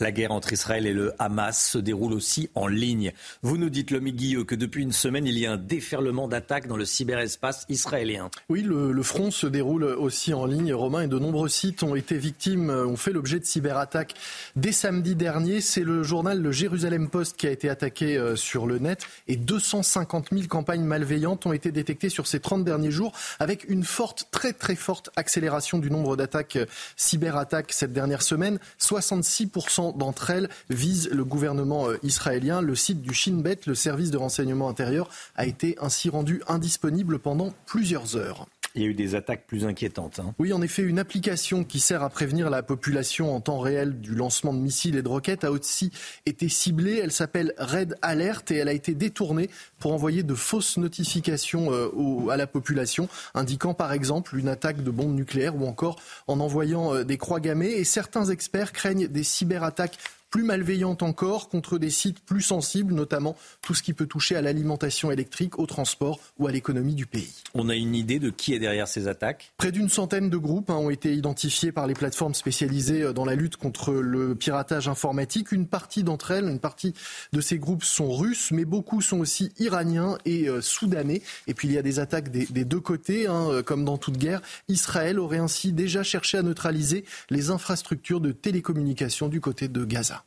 La 0.00 0.10
guerre 0.10 0.32
entre 0.32 0.52
Israël 0.52 0.86
et 0.86 0.92
le 0.92 1.12
Hamas 1.18 1.70
se 1.70 1.78
déroule 1.78 2.12
aussi 2.12 2.50
en 2.54 2.66
ligne. 2.66 3.12
Vous 3.42 3.56
nous 3.56 3.70
dites, 3.70 3.90
Lomi 3.90 4.12
Guilleux, 4.12 4.44
que 4.44 4.54
depuis 4.54 4.82
une 4.82 4.92
semaine, 4.92 5.26
il 5.26 5.38
y 5.38 5.46
a 5.46 5.52
un 5.52 5.56
déferlement 5.56 6.26
d'attaques 6.26 6.66
dans 6.66 6.76
le 6.76 6.84
cyberespace 6.84 7.64
israélien. 7.68 8.30
Oui, 8.48 8.62
le, 8.62 9.02
front 9.02 9.30
se 9.30 9.46
déroule 9.46 9.84
aussi 9.84 10.34
en 10.34 10.46
ligne, 10.46 10.74
Romain, 10.74 11.02
et 11.02 11.08
de 11.08 11.18
nombreux 11.18 11.48
sites 11.48 11.82
ont 11.82 11.94
été 11.94 12.16
victimes, 12.18 12.70
ont 12.70 12.96
fait 12.96 13.12
l'objet 13.12 13.38
de 13.38 13.44
cyberattaques 13.44 14.14
dès 14.56 14.72
samedi 14.72 15.14
dernier. 15.14 15.60
C'est 15.60 15.84
le 15.84 16.02
journal 16.02 16.40
Le 16.40 16.52
Jérusalem 16.52 17.08
Post 17.08 17.36
qui 17.36 17.46
a 17.46 17.50
été 17.50 17.68
attaqué 17.68 18.16
euh, 18.16 18.36
sur 18.36 18.66
le 18.66 18.78
net 18.78 19.06
et 19.28 19.36
250 19.36 20.28
000 20.32 20.46
campagnes 20.48 20.84
malveillantes 20.84 21.46
ont 21.46 21.52
été 21.52 21.70
détectées 21.70 22.08
sur 22.08 22.26
ces 22.26 22.40
30 22.40 22.64
derniers 22.64 22.90
jours 22.90 23.12
avec 23.38 23.68
une 23.68 23.84
forte, 23.84 24.28
très 24.30 24.52
très 24.52 24.74
forte 24.74 25.10
accélération 25.16 25.78
du 25.78 25.90
nombre 25.90 26.16
d'attaques 26.16 26.56
euh, 26.56 26.66
cyberattaques 26.96 27.72
cette 27.72 27.92
dernière 27.92 28.22
semaine. 28.22 28.58
66% 28.80 29.83
d'entre 29.92 30.30
elles 30.30 30.48
visent 30.70 31.08
le 31.10 31.24
gouvernement 31.24 31.88
euh, 31.88 31.98
israélien. 32.02 32.60
Le 32.60 32.74
site 32.74 33.02
du 33.02 33.14
Shin 33.14 33.40
Bet, 33.40 33.60
le 33.66 33.74
service 33.74 34.10
de 34.10 34.16
renseignement 34.16 34.68
intérieur, 34.68 35.08
a 35.36 35.46
été 35.46 35.76
ainsi 35.80 36.08
rendu 36.08 36.42
indisponible 36.48 37.18
pendant 37.18 37.52
plusieurs 37.66 38.16
heures. 38.16 38.46
Il 38.74 38.82
y 38.82 38.84
a 38.84 38.88
eu 38.88 38.94
des 38.94 39.14
attaques 39.14 39.46
plus 39.46 39.64
inquiétantes. 39.64 40.18
Hein. 40.18 40.34
Oui, 40.38 40.52
en 40.52 40.60
effet, 40.60 40.82
une 40.82 40.98
application 40.98 41.62
qui 41.62 41.78
sert 41.78 42.02
à 42.02 42.10
prévenir 42.10 42.50
la 42.50 42.62
population 42.62 43.34
en 43.34 43.40
temps 43.40 43.60
réel 43.60 44.00
du 44.00 44.14
lancement 44.14 44.52
de 44.52 44.58
missiles 44.58 44.96
et 44.96 45.02
de 45.02 45.08
roquettes 45.08 45.44
a 45.44 45.52
aussi 45.52 45.92
été 46.26 46.48
ciblée. 46.48 47.00
Elle 47.02 47.12
s'appelle 47.12 47.54
Red 47.58 47.96
Alert 48.02 48.50
et 48.50 48.56
elle 48.56 48.68
a 48.68 48.72
été 48.72 48.94
détournée 48.94 49.48
pour 49.78 49.92
envoyer 49.92 50.24
de 50.24 50.34
fausses 50.34 50.76
notifications 50.76 51.72
euh, 51.72 52.28
à 52.30 52.36
la 52.36 52.46
population, 52.46 53.08
indiquant 53.34 53.74
par 53.74 53.92
exemple 53.92 54.36
une 54.36 54.48
attaque 54.48 54.82
de 54.82 54.90
bombes 54.90 55.14
nucléaires 55.14 55.54
ou 55.56 55.66
encore 55.66 56.00
en 56.26 56.40
envoyant 56.40 56.94
euh, 56.94 57.04
des 57.04 57.16
croix 57.16 57.40
gammées. 57.40 57.72
Et 57.72 57.84
certains 57.84 58.24
experts 58.26 58.72
craignent 58.72 59.06
des 59.06 59.24
cyberattaques 59.24 59.98
plus 60.34 60.42
malveillante 60.42 61.04
encore 61.04 61.48
contre 61.48 61.78
des 61.78 61.90
sites 61.90 62.18
plus 62.18 62.42
sensibles, 62.42 62.92
notamment 62.92 63.36
tout 63.62 63.72
ce 63.72 63.84
qui 63.84 63.92
peut 63.92 64.08
toucher 64.08 64.34
à 64.34 64.42
l'alimentation 64.42 65.12
électrique, 65.12 65.60
au 65.60 65.66
transport 65.66 66.18
ou 66.40 66.48
à 66.48 66.50
l'économie 66.50 66.96
du 66.96 67.06
pays. 67.06 67.44
On 67.54 67.68
a 67.68 67.76
une 67.76 67.94
idée 67.94 68.18
de 68.18 68.30
qui 68.30 68.52
est 68.52 68.58
derrière 68.58 68.88
ces 68.88 69.06
attaques? 69.06 69.52
Près 69.58 69.70
d'une 69.70 69.88
centaine 69.88 70.30
de 70.30 70.36
groupes 70.36 70.70
hein, 70.70 70.74
ont 70.74 70.90
été 70.90 71.14
identifiés 71.14 71.70
par 71.70 71.86
les 71.86 71.94
plateformes 71.94 72.34
spécialisées 72.34 73.02
euh, 73.02 73.12
dans 73.12 73.24
la 73.24 73.36
lutte 73.36 73.56
contre 73.56 73.92
le 73.92 74.34
piratage 74.34 74.88
informatique. 74.88 75.52
Une 75.52 75.68
partie 75.68 76.02
d'entre 76.02 76.32
elles, 76.32 76.48
une 76.48 76.58
partie 76.58 76.94
de 77.32 77.40
ces 77.40 77.60
groupes 77.60 77.84
sont 77.84 78.12
russes, 78.12 78.50
mais 78.50 78.64
beaucoup 78.64 79.02
sont 79.02 79.20
aussi 79.20 79.52
iraniens 79.60 80.18
et 80.24 80.48
euh, 80.48 80.60
soudanais. 80.60 81.22
Et 81.46 81.54
puis 81.54 81.68
il 81.68 81.74
y 81.74 81.78
a 81.78 81.82
des 81.82 82.00
attaques 82.00 82.32
des, 82.32 82.64
deux 82.64 82.80
côtés, 82.80 83.28
hein, 83.28 83.46
euh, 83.50 83.62
comme 83.62 83.84
dans 83.84 83.98
toute 83.98 84.18
guerre. 84.18 84.42
Israël 84.66 85.20
aurait 85.20 85.38
ainsi 85.38 85.72
déjà 85.72 86.02
cherché 86.02 86.38
à 86.38 86.42
neutraliser 86.42 87.04
les 87.30 87.50
infrastructures 87.50 88.20
de 88.20 88.32
télécommunication 88.32 89.28
du 89.28 89.40
côté 89.40 89.68
de 89.68 89.84
Gaza. 89.84 90.23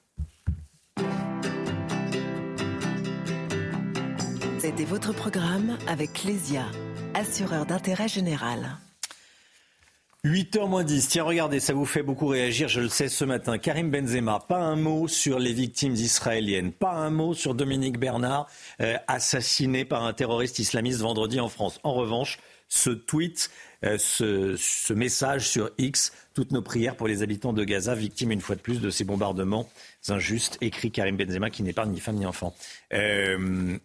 C'était 4.60 4.86
votre 4.86 5.14
programme 5.14 5.78
avec 5.88 6.14
Clésia, 6.14 6.66
assureur 7.14 7.68
d'intérêt 7.68 8.08
général. 8.08 8.78
8h 10.26 10.68
moins 10.68 10.84
10. 10.84 11.10
Tiens, 11.10 11.24
regardez, 11.24 11.60
ça 11.60 11.74
vous 11.74 11.86
fait 11.86 12.02
beaucoup 12.02 12.26
réagir, 12.26 12.68
je 12.68 12.82
le 12.82 12.90
sais 12.90 13.08
ce 13.08 13.24
matin. 13.24 13.60
Karim 13.60 13.92
Benzema, 13.92 14.40
pas 14.40 14.58
un 14.58 14.76
mot 14.76 15.08
sur 15.08 15.38
les 15.38 15.54
victimes 15.54 15.94
israéliennes, 15.94 16.72
pas 16.72 16.94
un 16.94 17.12
mot 17.12 17.36
sur 17.36 17.54
Dominique 17.54 18.00
Bernard, 18.00 18.48
euh, 18.82 18.98
assassiné 19.08 19.86
par 19.86 20.04
un 20.04 20.14
terroriste 20.14 20.58
islamiste 20.58 21.02
vendredi 21.02 21.40
en 21.40 21.50
France. 21.50 21.80
En 21.84 21.94
revanche, 21.94 22.40
ce 22.68 22.90
tweet, 22.90 23.52
euh, 23.86 23.98
ce, 24.00 24.94
message 24.94 25.48
sur 25.48 25.70
X, 25.78 26.14
toutes 26.34 26.52
nos 26.52 26.64
prières 26.64 26.96
pour 26.96 27.08
les 27.08 27.22
habitants 27.22 27.54
de 27.54 27.64
Gaza, 27.64 27.94
victimes 27.94 28.32
une 28.32 28.42
fois 28.42 28.56
de 28.56 28.62
plus 28.62 28.82
de 28.82 28.90
ces 28.90 29.04
bombardements 29.04 29.70
injustes, 30.10 30.58
écrit 30.62 30.90
Karim 30.90 31.16
Benzema, 31.16 31.52
qui 31.52 31.62
n'est 31.62 31.74
pas 31.74 31.86
ni 31.86 32.00
femme 32.00 32.16
ni 32.16 32.26
enfant. 32.26 32.56
Euh, 32.94 33.78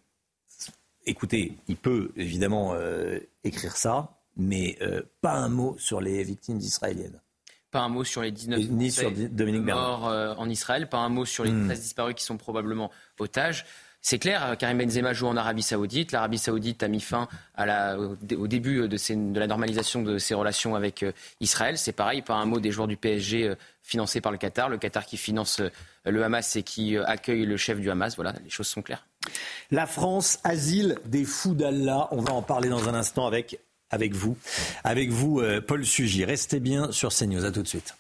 écoutez, 1.06 1.56
il 1.68 1.76
peut 1.76 2.10
évidemment 2.16 2.74
euh, 2.74 3.18
écrire 3.44 3.76
ça, 3.76 4.18
mais 4.36 4.78
euh, 4.82 5.02
pas 5.20 5.34
un 5.34 5.48
mot 5.48 5.76
sur 5.78 6.00
les 6.00 6.22
victimes 6.24 6.58
israéliennes. 6.58 7.20
Pas 7.70 7.80
un 7.80 7.88
mot 7.88 8.04
sur 8.04 8.22
les 8.22 8.30
19 8.30 8.60
ni 8.68 8.90
sur 8.90 9.10
Dominique 9.10 9.62
morts 9.62 10.06
euh, 10.08 10.34
en 10.36 10.48
Israël, 10.48 10.88
pas 10.88 10.98
un 10.98 11.08
mot 11.08 11.24
sur 11.24 11.44
les 11.44 11.50
13 11.50 11.78
hmm. 11.78 11.80
disparus 11.80 12.14
qui 12.14 12.24
sont 12.24 12.36
probablement 12.36 12.90
otages. 13.18 13.64
C'est 14.04 14.18
clair, 14.18 14.56
Karim 14.58 14.78
Benzema 14.78 15.12
joue 15.12 15.28
en 15.28 15.36
Arabie 15.36 15.62
Saoudite. 15.62 16.10
L'Arabie 16.10 16.38
Saoudite 16.38 16.82
a 16.82 16.88
mis 16.88 17.00
fin 17.00 17.28
à 17.54 17.66
la, 17.66 17.96
au 17.98 18.48
début 18.48 18.88
de, 18.88 19.38
la 19.38 19.46
normalisation 19.46 20.02
de 20.02 20.18
ses 20.18 20.34
relations 20.34 20.74
avec 20.74 21.04
Israël. 21.38 21.78
C'est 21.78 21.92
pareil, 21.92 22.20
pas 22.20 22.34
un 22.34 22.44
mot 22.44 22.58
des 22.58 22.72
joueurs 22.72 22.88
du 22.88 22.96
PSG 22.96 23.54
financés 23.80 24.20
par 24.20 24.32
le 24.32 24.38
Qatar. 24.38 24.68
Le 24.68 24.78
Qatar 24.78 25.06
qui 25.06 25.16
finance 25.16 25.62
le 26.04 26.24
Hamas 26.24 26.56
et 26.56 26.64
qui 26.64 26.98
accueille 26.98 27.46
le 27.46 27.56
chef 27.56 27.78
du 27.78 27.92
Hamas. 27.92 28.16
Voilà, 28.16 28.34
les 28.42 28.50
choses 28.50 28.66
sont 28.66 28.82
claires. 28.82 29.06
La 29.70 29.86
France, 29.86 30.38
asile 30.44 30.98
des 31.06 31.24
fous 31.24 31.54
d'Allah. 31.54 32.08
On 32.10 32.20
va 32.20 32.32
en 32.32 32.42
parler 32.42 32.68
dans 32.68 32.88
un 32.88 32.94
instant 32.94 33.26
avec, 33.26 33.58
avec 33.90 34.14
vous. 34.14 34.36
Avec 34.84 35.10
vous, 35.10 35.40
euh, 35.40 35.60
Paul 35.60 35.84
Sugy. 35.84 36.24
Restez 36.24 36.60
bien 36.60 36.92
sur 36.92 37.10
CNews. 37.10 37.44
À 37.44 37.52
tout 37.52 37.62
de 37.62 37.68
suite. 37.68 37.94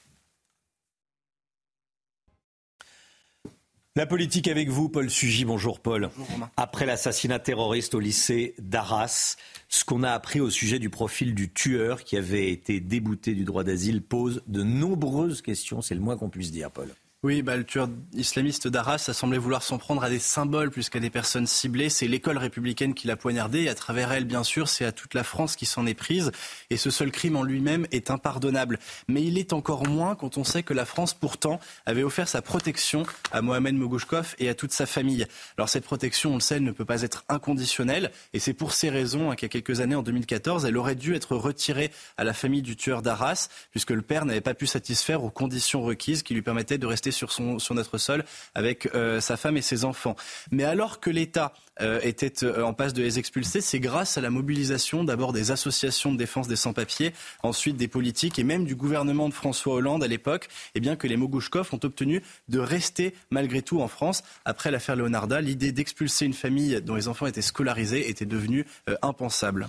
La 3.94 4.06
politique 4.06 4.48
avec 4.48 4.70
vous, 4.70 4.88
Paul 4.88 5.10
Sugy. 5.10 5.44
Bonjour 5.44 5.78
Paul. 5.78 6.08
Après 6.56 6.86
l'assassinat 6.86 7.38
terroriste 7.38 7.94
au 7.94 8.00
lycée 8.00 8.54
d'Arras, 8.58 9.36
ce 9.68 9.84
qu'on 9.84 10.02
a 10.02 10.12
appris 10.12 10.40
au 10.40 10.48
sujet 10.48 10.78
du 10.78 10.88
profil 10.88 11.34
du 11.34 11.52
tueur 11.52 12.02
qui 12.02 12.16
avait 12.16 12.50
été 12.50 12.80
débouté 12.80 13.34
du 13.34 13.44
droit 13.44 13.64
d'asile 13.64 14.00
pose 14.00 14.42
de 14.46 14.62
nombreuses 14.62 15.42
questions, 15.42 15.82
c'est 15.82 15.94
le 15.94 16.00
moins 16.00 16.16
qu'on 16.16 16.30
puisse 16.30 16.50
dire, 16.50 16.70
Paul. 16.70 16.88
Oui, 17.24 17.42
bah, 17.42 17.56
le 17.56 17.62
tueur 17.62 17.88
islamiste 18.14 18.66
d'Arras 18.66 19.04
a 19.06 19.12
semblé 19.12 19.38
vouloir 19.38 19.62
s'en 19.62 19.78
prendre 19.78 20.02
à 20.02 20.10
des 20.10 20.18
symboles 20.18 20.72
plus 20.72 20.88
qu'à 20.88 20.98
des 20.98 21.08
personnes 21.08 21.46
ciblées. 21.46 21.88
C'est 21.88 22.08
l'école 22.08 22.36
républicaine 22.36 22.94
qui 22.94 23.06
l'a 23.06 23.14
poignardé 23.14 23.60
et 23.60 23.68
à 23.68 23.76
travers 23.76 24.10
elle, 24.10 24.24
bien 24.24 24.42
sûr, 24.42 24.68
c'est 24.68 24.84
à 24.84 24.90
toute 24.90 25.14
la 25.14 25.22
France 25.22 25.54
qui 25.54 25.64
s'en 25.64 25.86
est 25.86 25.94
prise. 25.94 26.32
Et 26.70 26.76
ce 26.76 26.90
seul 26.90 27.12
crime 27.12 27.36
en 27.36 27.44
lui-même 27.44 27.86
est 27.92 28.10
impardonnable. 28.10 28.80
Mais 29.06 29.22
il 29.22 29.38
est 29.38 29.52
encore 29.52 29.86
moins 29.86 30.16
quand 30.16 30.36
on 30.36 30.42
sait 30.42 30.64
que 30.64 30.74
la 30.74 30.84
France, 30.84 31.14
pourtant, 31.14 31.60
avait 31.86 32.02
offert 32.02 32.26
sa 32.26 32.42
protection 32.42 33.04
à 33.30 33.40
Mohamed 33.40 33.76
Mogouchkov 33.76 34.34
et 34.40 34.48
à 34.48 34.54
toute 34.56 34.72
sa 34.72 34.86
famille. 34.86 35.24
Alors 35.56 35.68
cette 35.68 35.84
protection, 35.84 36.32
on 36.32 36.34
le 36.34 36.40
sait, 36.40 36.58
ne 36.58 36.72
peut 36.72 36.84
pas 36.84 37.02
être 37.02 37.24
inconditionnelle. 37.28 38.10
Et 38.32 38.40
c'est 38.40 38.52
pour 38.52 38.72
ces 38.72 38.90
raisons 38.90 39.30
hein, 39.30 39.36
qu'il 39.36 39.46
y 39.46 39.50
a 39.50 39.60
quelques 39.60 39.78
années, 39.78 39.94
en 39.94 40.02
2014, 40.02 40.64
elle 40.64 40.76
aurait 40.76 40.96
dû 40.96 41.14
être 41.14 41.36
retirée 41.36 41.92
à 42.16 42.24
la 42.24 42.32
famille 42.32 42.62
du 42.62 42.74
tueur 42.74 43.00
d'Arras, 43.00 43.48
puisque 43.70 43.90
le 43.90 44.02
père 44.02 44.24
n'avait 44.24 44.40
pas 44.40 44.54
pu 44.54 44.66
satisfaire 44.66 45.22
aux 45.22 45.30
conditions 45.30 45.82
requises 45.82 46.24
qui 46.24 46.34
lui 46.34 46.42
permettaient 46.42 46.78
de 46.78 46.86
rester 46.86 47.11
sur, 47.12 47.32
son, 47.32 47.58
sur 47.58 47.74
notre 47.74 47.98
sol 47.98 48.24
avec 48.54 48.88
euh, 48.94 49.20
sa 49.20 49.36
femme 49.36 49.56
et 49.56 49.62
ses 49.62 49.84
enfants. 49.84 50.16
Mais 50.50 50.64
alors 50.64 51.00
que 51.00 51.10
l'État 51.10 51.52
euh, 51.80 52.00
était 52.02 52.44
euh, 52.44 52.62
en 52.62 52.74
passe 52.74 52.92
de 52.92 53.02
les 53.02 53.18
expulser, 53.18 53.60
c'est 53.60 53.80
grâce 53.80 54.18
à 54.18 54.20
la 54.20 54.30
mobilisation 54.30 55.04
d'abord 55.04 55.32
des 55.32 55.50
associations 55.50 56.12
de 56.12 56.18
défense 56.18 56.48
des 56.48 56.56
sans-papiers, 56.56 57.12
ensuite 57.42 57.76
des 57.76 57.88
politiques 57.88 58.38
et 58.38 58.44
même 58.44 58.64
du 58.64 58.74
gouvernement 58.74 59.28
de 59.28 59.34
François 59.34 59.74
Hollande 59.74 60.02
à 60.02 60.08
l'époque, 60.08 60.48
eh 60.74 60.80
que 60.96 61.06
les 61.06 61.16
Mogouchkov 61.16 61.70
ont 61.72 61.80
obtenu 61.84 62.22
de 62.48 62.58
rester 62.58 63.14
malgré 63.30 63.62
tout 63.62 63.80
en 63.80 63.88
France. 63.88 64.22
Après 64.44 64.70
l'affaire 64.70 64.96
Leonarda, 64.96 65.40
l'idée 65.40 65.72
d'expulser 65.72 66.26
une 66.26 66.34
famille 66.34 66.82
dont 66.82 66.96
les 66.96 67.08
enfants 67.08 67.26
étaient 67.26 67.40
scolarisés 67.40 68.10
était 68.10 68.26
devenue 68.26 68.66
impensable 69.00 69.68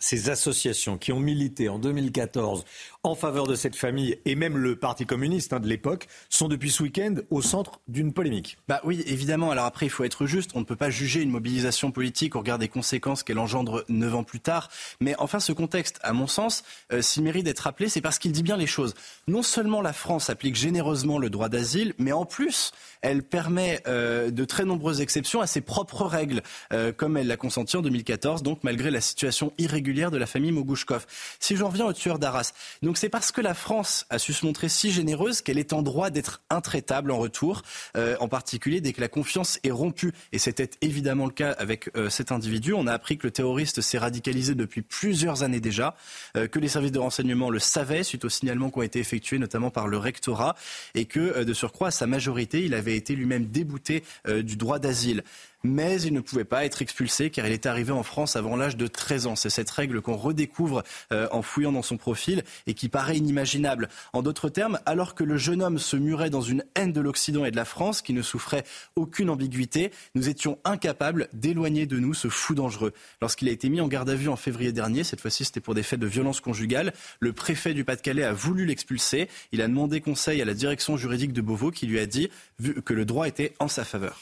ces 0.00 0.30
associations 0.30 0.98
qui 0.98 1.12
ont 1.12 1.20
milité 1.20 1.68
en 1.68 1.78
2014 1.78 2.64
en 3.02 3.14
faveur 3.14 3.46
de 3.46 3.54
cette 3.54 3.76
famille 3.76 4.18
et 4.24 4.34
même 4.34 4.58
le 4.58 4.76
Parti 4.76 5.06
communiste 5.06 5.52
hein, 5.52 5.60
de 5.60 5.68
l'époque 5.68 6.08
sont 6.28 6.48
depuis 6.48 6.70
ce 6.70 6.82
week-end 6.82 7.14
au 7.30 7.40
centre 7.40 7.80
d'une 7.88 8.12
polémique. 8.12 8.58
Bah 8.68 8.80
oui, 8.84 9.02
évidemment. 9.06 9.50
Alors 9.50 9.64
après, 9.64 9.86
il 9.86 9.90
faut 9.90 10.04
être 10.04 10.26
juste. 10.26 10.50
On 10.54 10.60
ne 10.60 10.64
peut 10.64 10.76
pas 10.76 10.90
juger 10.90 11.22
une 11.22 11.30
mobilisation 11.30 11.92
politique 11.92 12.34
au 12.36 12.40
regard 12.40 12.58
des 12.58 12.68
conséquences 12.68 13.22
qu'elle 13.22 13.38
engendre 13.38 13.84
neuf 13.88 14.14
ans 14.14 14.24
plus 14.24 14.40
tard. 14.40 14.70
Mais 15.00 15.14
enfin, 15.18 15.38
ce 15.40 15.52
contexte, 15.52 15.98
à 16.02 16.12
mon 16.12 16.26
sens, 16.26 16.62
euh, 16.92 17.00
s'il 17.00 17.22
mérite 17.22 17.44
d'être 17.44 17.60
rappelé, 17.60 17.88
c'est 17.88 18.00
parce 18.00 18.18
qu'il 18.18 18.32
dit 18.32 18.42
bien 18.42 18.56
les 18.56 18.66
choses. 18.66 18.94
Non 19.28 19.42
seulement 19.42 19.80
la 19.80 19.92
France 19.92 20.30
applique 20.30 20.56
généreusement 20.56 21.18
le 21.18 21.30
droit 21.30 21.48
d'asile, 21.48 21.94
mais 21.98 22.12
en 22.12 22.24
plus, 22.24 22.72
elle 23.02 23.22
permet 23.22 23.82
euh, 23.86 24.30
de 24.30 24.44
très 24.44 24.64
nombreuses 24.64 25.00
exceptions 25.00 25.40
à 25.40 25.46
ses 25.46 25.60
propres 25.60 26.04
règles, 26.04 26.42
euh, 26.72 26.92
comme 26.92 27.16
elle 27.16 27.26
l'a 27.26 27.36
consenti 27.36 27.76
en 27.76 27.82
2014, 27.82 28.42
donc 28.42 28.62
malgré 28.62 28.90
la 28.90 29.00
situation 29.00 29.52
irrégulière 29.58 29.89
de 29.92 30.16
la 30.16 30.26
famille 30.26 30.52
Mogouchkov. 30.52 31.06
Si 31.38 31.56
j'en 31.56 31.68
reviens 31.68 31.86
au 31.86 31.92
tueur 31.92 32.18
d'Arras, 32.18 32.52
donc 32.82 32.96
c'est 32.96 33.08
parce 33.08 33.32
que 33.32 33.40
la 33.40 33.54
France 33.54 34.06
a 34.10 34.18
su 34.18 34.32
se 34.32 34.46
montrer 34.46 34.68
si 34.68 34.90
généreuse 34.90 35.40
qu'elle 35.40 35.58
est 35.58 35.72
en 35.72 35.82
droit 35.82 36.10
d'être 36.10 36.42
intraitable 36.50 37.10
en 37.10 37.18
retour, 37.18 37.62
euh, 37.96 38.16
en 38.20 38.28
particulier 38.28 38.80
dès 38.80 38.92
que 38.92 39.00
la 39.00 39.08
confiance 39.08 39.58
est 39.64 39.70
rompue. 39.70 40.12
Et 40.32 40.38
c'était 40.38 40.70
évidemment 40.80 41.26
le 41.26 41.32
cas 41.32 41.52
avec 41.52 41.90
cet 42.08 42.32
individu. 42.32 42.72
On 42.72 42.86
a 42.86 42.92
appris 42.92 43.18
que 43.18 43.26
le 43.26 43.30
terroriste 43.30 43.80
s'est 43.80 43.98
radicalisé 43.98 44.54
depuis 44.54 44.82
plusieurs 44.82 45.42
années 45.42 45.60
déjà, 45.60 45.96
que 46.34 46.58
les 46.58 46.68
services 46.68 46.92
de 46.92 46.98
renseignement 46.98 47.50
le 47.50 47.58
savaient 47.58 48.04
suite 48.04 48.24
aux 48.24 48.28
signalements 48.28 48.70
qui 48.70 48.78
ont 48.78 48.82
été 48.82 48.98
effectués 48.98 49.38
notamment 49.38 49.70
par 49.70 49.88
le 49.88 49.98
rectorat, 49.98 50.54
et 50.94 51.06
que 51.06 51.42
de 51.42 51.54
surcroît, 51.54 51.88
à 51.88 51.90
sa 51.90 52.06
majorité, 52.06 52.64
il 52.64 52.74
avait 52.74 52.96
été 52.96 53.14
lui-même 53.14 53.46
débouté 53.46 54.04
euh, 54.28 54.42
du 54.42 54.56
droit 54.56 54.78
d'asile 54.78 55.22
mais 55.62 56.00
il 56.02 56.12
ne 56.12 56.20
pouvait 56.20 56.44
pas 56.44 56.64
être 56.64 56.82
expulsé 56.82 57.30
car 57.30 57.46
il 57.46 57.52
était 57.52 57.68
arrivé 57.68 57.92
en 57.92 58.02
France 58.02 58.36
avant 58.36 58.56
l'âge 58.56 58.76
de 58.76 58.86
13 58.86 59.26
ans. 59.26 59.36
C'est 59.36 59.50
cette 59.50 59.70
règle 59.70 60.00
qu'on 60.00 60.16
redécouvre 60.16 60.82
euh, 61.12 61.28
en 61.32 61.42
fouillant 61.42 61.72
dans 61.72 61.82
son 61.82 61.96
profil 61.96 62.42
et 62.66 62.74
qui 62.74 62.88
paraît 62.88 63.16
inimaginable. 63.16 63.88
En 64.12 64.22
d'autres 64.22 64.48
termes, 64.48 64.78
alors 64.86 65.14
que 65.14 65.24
le 65.24 65.36
jeune 65.36 65.62
homme 65.62 65.78
se 65.78 65.96
murait 65.96 66.30
dans 66.30 66.40
une 66.40 66.64
haine 66.74 66.92
de 66.92 67.00
l'Occident 67.00 67.44
et 67.44 67.50
de 67.50 67.56
la 67.56 67.64
France 67.64 68.02
qui 68.02 68.12
ne 68.12 68.22
souffrait 68.22 68.64
aucune 68.96 69.30
ambiguïté, 69.30 69.90
nous 70.14 70.28
étions 70.28 70.58
incapables 70.64 71.28
d'éloigner 71.32 71.86
de 71.86 71.98
nous 71.98 72.14
ce 72.14 72.28
fou 72.28 72.54
dangereux. 72.54 72.92
Lorsqu'il 73.20 73.48
a 73.48 73.52
été 73.52 73.68
mis 73.68 73.80
en 73.80 73.88
garde 73.88 74.10
à 74.10 74.14
vue 74.14 74.28
en 74.28 74.36
février 74.36 74.72
dernier, 74.72 75.04
cette 75.04 75.20
fois-ci 75.20 75.44
c'était 75.44 75.60
pour 75.60 75.74
des 75.74 75.82
faits 75.82 76.00
de 76.00 76.06
violence 76.06 76.40
conjugale, 76.40 76.92
le 77.18 77.32
préfet 77.32 77.74
du 77.74 77.84
Pas-de-Calais 77.84 78.24
a 78.24 78.32
voulu 78.32 78.66
l'expulser. 78.66 79.28
Il 79.52 79.62
a 79.62 79.68
demandé 79.68 80.00
conseil 80.00 80.40
à 80.40 80.44
la 80.44 80.54
direction 80.54 80.96
juridique 80.96 81.32
de 81.32 81.40
Beauvau 81.40 81.70
qui 81.70 81.86
lui 81.86 81.98
a 81.98 82.06
dit 82.06 82.30
que 82.84 82.94
le 82.94 83.04
droit 83.04 83.28
était 83.28 83.54
en 83.58 83.68
sa 83.68 83.84
faveur. 83.84 84.20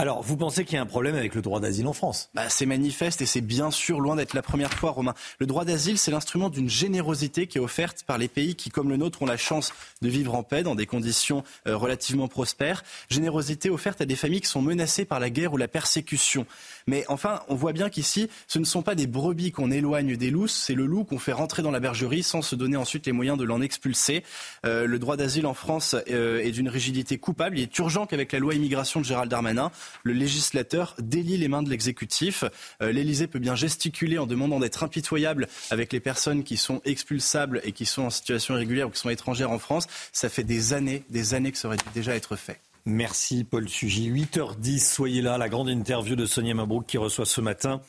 Alors, 0.00 0.22
vous 0.22 0.36
pensez 0.36 0.64
qu'il 0.64 0.76
y 0.76 0.78
a 0.78 0.80
un 0.80 0.86
problème 0.86 1.16
avec 1.16 1.34
le 1.34 1.42
droit 1.42 1.58
d'asile 1.58 1.88
en 1.88 1.92
France? 1.92 2.30
Bah, 2.32 2.48
C'est 2.48 2.66
manifeste 2.66 3.20
et 3.20 3.26
c'est 3.26 3.40
bien 3.40 3.72
sûr 3.72 3.98
loin 3.98 4.14
d'être 4.14 4.32
la 4.32 4.42
première 4.42 4.72
fois, 4.72 4.92
Romain. 4.92 5.12
Le 5.40 5.46
droit 5.46 5.64
d'asile, 5.64 5.98
c'est 5.98 6.12
l'instrument 6.12 6.50
d'une 6.50 6.68
générosité 6.68 7.48
qui 7.48 7.58
est 7.58 7.60
offerte 7.60 8.04
par 8.06 8.16
les 8.16 8.28
pays 8.28 8.54
qui, 8.54 8.70
comme 8.70 8.90
le 8.90 8.96
nôtre, 8.96 9.22
ont 9.22 9.26
la 9.26 9.36
chance 9.36 9.72
de 10.00 10.08
vivre 10.08 10.36
en 10.36 10.44
paix 10.44 10.62
dans 10.62 10.76
des 10.76 10.86
conditions 10.86 11.42
euh, 11.66 11.76
relativement 11.76 12.28
prospères. 12.28 12.84
Générosité 13.10 13.70
offerte 13.70 14.00
à 14.00 14.06
des 14.06 14.14
familles 14.14 14.40
qui 14.40 14.46
sont 14.46 14.62
menacées 14.62 15.04
par 15.04 15.18
la 15.18 15.30
guerre 15.30 15.52
ou 15.52 15.56
la 15.56 15.66
persécution. 15.66 16.46
Mais 16.88 17.04
enfin, 17.08 17.42
on 17.48 17.54
voit 17.54 17.74
bien 17.74 17.90
qu'ici, 17.90 18.30
ce 18.46 18.58
ne 18.58 18.64
sont 18.64 18.80
pas 18.80 18.94
des 18.94 19.06
brebis 19.06 19.52
qu'on 19.52 19.70
éloigne 19.70 20.16
des 20.16 20.30
loups, 20.30 20.48
c'est 20.48 20.74
le 20.74 20.86
loup 20.86 21.04
qu'on 21.04 21.18
fait 21.18 21.32
rentrer 21.32 21.62
dans 21.62 21.70
la 21.70 21.80
bergerie 21.80 22.22
sans 22.22 22.40
se 22.40 22.56
donner 22.56 22.78
ensuite 22.78 23.04
les 23.04 23.12
moyens 23.12 23.36
de 23.36 23.44
l'en 23.44 23.60
expulser. 23.60 24.24
Euh, 24.64 24.86
le 24.86 24.98
droit 24.98 25.18
d'asile 25.18 25.44
en 25.44 25.52
France 25.52 25.94
euh, 26.08 26.40
est 26.40 26.50
d'une 26.50 26.70
rigidité 26.70 27.18
coupable. 27.18 27.58
Il 27.58 27.62
est 27.62 27.78
urgent 27.78 28.06
qu'avec 28.06 28.32
la 28.32 28.38
loi 28.38 28.54
immigration 28.54 29.00
de 29.00 29.04
Gérald 29.04 29.30
Darmanin, 29.30 29.70
le 30.02 30.14
législateur 30.14 30.96
délie 30.98 31.36
les 31.36 31.48
mains 31.48 31.62
de 31.62 31.68
l'exécutif. 31.68 32.44
Euh, 32.82 32.90
L'Élysée 32.90 33.26
peut 33.26 33.38
bien 33.38 33.54
gesticuler 33.54 34.16
en 34.16 34.26
demandant 34.26 34.58
d'être 34.58 34.82
impitoyable 34.82 35.46
avec 35.70 35.92
les 35.92 36.00
personnes 36.00 36.42
qui 36.42 36.56
sont 36.56 36.80
expulsables 36.86 37.60
et 37.64 37.72
qui 37.72 37.84
sont 37.84 38.04
en 38.04 38.10
situation 38.10 38.54
irrégulière 38.54 38.88
ou 38.88 38.90
qui 38.90 39.00
sont 39.00 39.10
étrangères 39.10 39.50
en 39.50 39.58
France. 39.58 39.86
Ça 40.12 40.30
fait 40.30 40.42
des 40.42 40.72
années, 40.72 41.04
des 41.10 41.34
années 41.34 41.52
que 41.52 41.58
ça 41.58 41.68
aurait 41.68 41.76
dû 41.76 41.84
déjà 41.92 42.14
être 42.14 42.34
fait. 42.34 42.58
Merci 42.88 43.44
Paul 43.44 43.68
Sugy. 43.68 44.10
8h10, 44.10 44.78
soyez 44.80 45.20
là, 45.20 45.36
la 45.36 45.50
grande 45.50 45.68
interview 45.68 46.16
de 46.16 46.24
Sonia 46.24 46.54
Mabrouk 46.54 46.86
qui 46.86 46.96
reçoit 46.96 47.26
ce 47.26 47.42
matin 47.42 47.82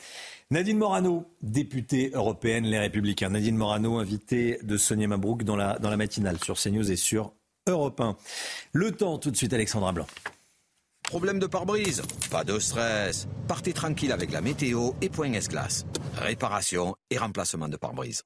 Nadine 0.52 0.78
Morano, 0.78 1.26
députée 1.42 2.12
européenne 2.14 2.66
Les 2.66 2.80
Républicains. 2.80 3.30
Nadine 3.30 3.56
Morano, 3.56 3.98
invitée 3.98 4.60
de 4.62 4.76
Sonia 4.76 5.08
Mabrouk 5.08 5.44
dans 5.44 5.56
la, 5.56 5.80
dans 5.80 5.90
la 5.90 5.96
matinale 5.96 6.38
sur 6.44 6.60
CNews 6.60 6.92
et 6.92 6.98
sur 6.98 7.32
Europe 7.66 8.02
1. 8.02 8.18
Le 8.74 8.92
temps 8.92 9.18
tout 9.20 9.32
de 9.32 9.38
suite, 9.38 9.54
Alexandra 9.54 9.94
Blanc. 9.94 10.08
Problème 11.04 11.40
de 11.40 11.48
pare-brise 11.48 12.02
Pas 12.30 12.44
de 12.44 12.60
stress. 12.60 13.30
Partez 13.48 13.72
tranquille 13.72 14.12
avec 14.12 14.34
la 14.34 14.42
météo 14.42 14.92
et 15.02 15.08
Point 15.08 15.32
S-Glace. 15.32 15.86
Réparation 16.18 16.94
et 17.10 17.18
remplacement 17.18 17.70
de 17.70 17.78
pare-brise. 17.78 18.24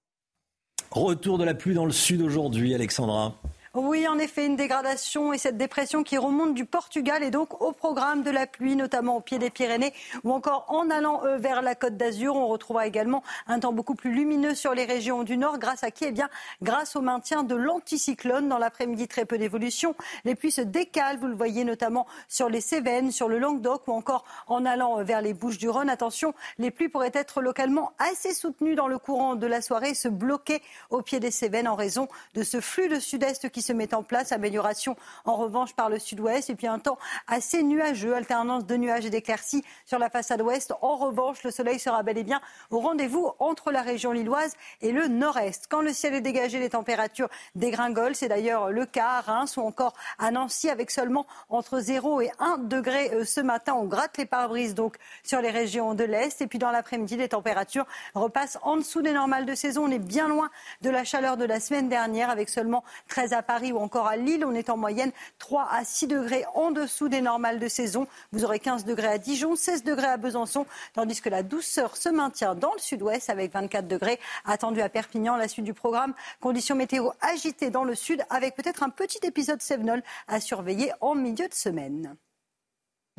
Retour 0.89 1.37
de 1.37 1.43
la 1.43 1.53
pluie 1.53 1.75
dans 1.75 1.85
le 1.85 1.91
sud 1.91 2.21
aujourd'hui, 2.21 2.73
Alexandra. 2.73 3.35
Oui, 3.75 4.07
en 4.07 4.19
effet, 4.19 4.45
une 4.45 4.55
dégradation 4.55 5.33
et 5.33 5.39
cette 5.39 5.57
dépression 5.57 6.03
qui 6.03 6.19
remonte 6.19 6.53
du 6.53 6.63
Portugal 6.63 7.23
et 7.23 7.31
donc 7.31 7.59
au 7.59 7.71
programme 7.71 8.21
de 8.21 8.29
la 8.29 8.45
pluie, 8.45 8.75
notamment 8.75 9.17
au 9.17 9.19
pied 9.19 9.39
des 9.39 9.49
Pyrénées 9.49 9.95
ou 10.23 10.31
encore 10.31 10.65
en 10.67 10.91
allant 10.91 11.25
euh, 11.25 11.37
vers 11.37 11.63
la 11.63 11.73
Côte 11.73 11.97
d'Azur. 11.97 12.35
On 12.35 12.45
retrouvera 12.49 12.85
également 12.85 13.23
un 13.47 13.59
temps 13.59 13.73
beaucoup 13.73 13.95
plus 13.95 14.13
lumineux 14.13 14.53
sur 14.53 14.75
les 14.75 14.85
régions 14.85 15.23
du 15.23 15.37
nord. 15.37 15.57
Grâce 15.57 15.83
à 15.83 15.89
qui? 15.89 16.05
Eh 16.05 16.11
bien, 16.11 16.29
grâce 16.61 16.95
au 16.95 17.01
maintien 17.01 17.41
de 17.41 17.55
l'anticyclone. 17.55 18.47
Dans 18.47 18.59
l'après-midi, 18.59 19.07
très 19.07 19.25
peu 19.25 19.39
d'évolution. 19.39 19.95
Les 20.23 20.35
pluies 20.35 20.51
se 20.51 20.61
décalent, 20.61 21.17
vous 21.17 21.25
le 21.25 21.35
voyez 21.35 21.63
notamment 21.63 22.05
sur 22.27 22.49
les 22.49 22.61
Cévennes, 22.61 23.11
sur 23.11 23.27
le 23.27 23.39
Languedoc 23.39 23.87
ou 23.87 23.93
encore 23.93 24.23
en 24.45 24.67
allant 24.67 24.99
euh, 24.99 25.03
vers 25.03 25.23
les 25.23 25.33
Bouches-du-Rhône. 25.33 25.89
Attention, 25.89 26.35
les 26.59 26.69
pluies 26.69 26.89
pourraient 26.89 27.09
être 27.15 27.41
localement 27.41 27.93
assez 27.97 28.35
soutenues 28.35 28.75
dans 28.75 28.87
le 28.87 28.99
courant 28.99 29.33
de 29.33 29.47
la 29.47 29.63
soirée 29.63 29.89
et 29.89 29.95
se 29.95 30.09
bloquer 30.09 30.61
au 30.91 31.01
pied 31.01 31.19
des 31.19 31.31
Cévennes 31.31 31.67
en 31.67 31.75
raison 31.75 32.07
de 32.35 32.43
ce 32.43 32.61
flux 32.61 32.87
de 32.87 32.99
sud-est 32.99 33.49
qui 33.49 33.62
se 33.63 33.73
met 33.73 33.93
en 33.93 34.03
place. 34.03 34.31
Amélioration 34.31 34.95
en 35.25 35.35
revanche 35.35 35.73
par 35.73 35.89
le 35.89 35.99
sud-ouest. 35.99 36.49
Et 36.49 36.55
puis 36.55 36.67
un 36.67 36.79
temps 36.79 36.97
assez 37.27 37.63
nuageux, 37.63 38.15
alternance 38.15 38.65
de 38.65 38.75
nuages 38.75 39.05
et 39.05 39.09
d'éclaircies 39.09 39.63
sur 39.85 39.99
la 39.99 40.09
façade 40.09 40.41
ouest. 40.41 40.73
En 40.81 40.97
revanche, 40.97 41.43
le 41.43 41.51
soleil 41.51 41.79
sera 41.79 42.03
bel 42.03 42.17
et 42.17 42.23
bien 42.23 42.41
au 42.69 42.79
rendez-vous 42.79 43.31
entre 43.39 43.71
la 43.71 43.81
région 43.81 44.11
lilloise 44.11 44.53
et 44.81 44.91
le 44.91 45.07
nord-est. 45.07 45.67
Quand 45.69 45.81
le 45.81 45.93
ciel 45.93 46.13
est 46.13 46.21
dégagé, 46.21 46.59
les 46.59 46.69
températures 46.69 47.29
dégringolent. 47.55 48.15
C'est 48.15 48.27
d'ailleurs 48.27 48.69
le 48.69 48.85
cas 48.85 49.07
à 49.07 49.21
Reims 49.21 49.57
ou 49.57 49.61
encore 49.61 49.93
à 50.19 50.31
Nancy 50.31 50.69
avec 50.69 50.91
seulement 50.91 51.25
entre 51.49 51.79
0 51.79 52.21
et 52.21 52.31
1 52.39 52.57
degré 52.59 53.11
euh, 53.13 53.25
ce 53.25 53.41
matin. 53.41 53.73
On 53.73 53.85
gratte 53.85 54.17
les 54.17 54.25
pare-brises 54.25 54.75
donc 54.75 54.97
sur 55.23 55.41
les 55.41 55.49
régions 55.49 55.93
de 55.93 56.03
l'Est. 56.03 56.41
Et 56.41 56.47
puis 56.47 56.59
dans 56.59 56.71
l'après-midi, 56.71 57.17
les 57.17 57.29
températures 57.29 57.85
repassent 58.13 58.57
en 58.61 58.77
dessous 58.77 59.01
des 59.01 59.13
normales 59.13 59.45
de 59.45 59.55
saison. 59.55 59.85
On 59.85 59.91
est 59.91 59.99
bien 59.99 60.27
loin 60.27 60.49
de 60.81 60.89
la 60.89 61.03
chaleur 61.03 61.37
de 61.37 61.45
la 61.45 61.59
semaine 61.59 61.89
dernière 61.89 62.29
avec 62.29 62.49
seulement 62.49 62.83
13 63.07 63.33
à 63.33 63.41
ou 63.61 63.77
encore 63.77 64.07
à 64.07 64.17
Lille. 64.17 64.43
On 64.45 64.53
est 64.53 64.69
en 64.69 64.77
moyenne 64.77 65.11
3 65.39 65.67
à 65.71 65.85
6 65.85 66.07
degrés 66.07 66.45
en 66.55 66.71
dessous 66.71 67.09
des 67.09 67.21
normales 67.21 67.59
de 67.59 67.67
saison. 67.67 68.07
Vous 68.31 68.43
aurez 68.43 68.59
15 68.59 68.85
degrés 68.85 69.07
à 69.07 69.17
Dijon, 69.17 69.55
16 69.55 69.83
degrés 69.83 70.07
à 70.07 70.17
Besançon, 70.17 70.65
tandis 70.93 71.21
que 71.21 71.29
la 71.29 71.43
douceur 71.43 71.95
se 71.95 72.09
maintient 72.09 72.55
dans 72.55 72.73
le 72.73 72.79
sud-ouest 72.79 73.29
avec 73.29 73.53
24 73.53 73.87
degrés 73.87 74.19
attendus 74.45 74.81
à 74.81 74.89
Perpignan. 74.89 75.35
La 75.35 75.47
suite 75.47 75.65
du 75.65 75.73
programme, 75.73 76.13
conditions 76.39 76.75
météo 76.75 77.09
agitées 77.21 77.69
dans 77.69 77.83
le 77.83 77.95
sud 77.95 78.23
avec 78.29 78.55
peut-être 78.55 78.83
un 78.83 78.89
petit 78.89 79.19
épisode 79.23 79.61
Sévenol 79.61 80.01
à 80.27 80.39
surveiller 80.39 80.91
en 81.01 81.15
milieu 81.15 81.47
de 81.47 81.53
semaine. 81.53 82.15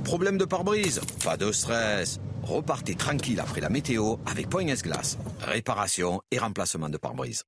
Problème 0.02 0.38
de 0.38 0.44
pare-brise? 0.44 1.00
Pas 1.24 1.36
de 1.36 1.52
stress. 1.52 2.18
Repartez 2.42 2.96
tranquille 2.96 3.38
après 3.38 3.60
la 3.60 3.70
météo 3.70 4.16
avec 4.26 4.50
Point 4.50 4.66
S-Glace. 4.66 5.16
Réparation 5.40 6.20
et 6.30 6.38
remplacement 6.38 6.88
de 6.88 6.96
pare-brise. 6.96 7.44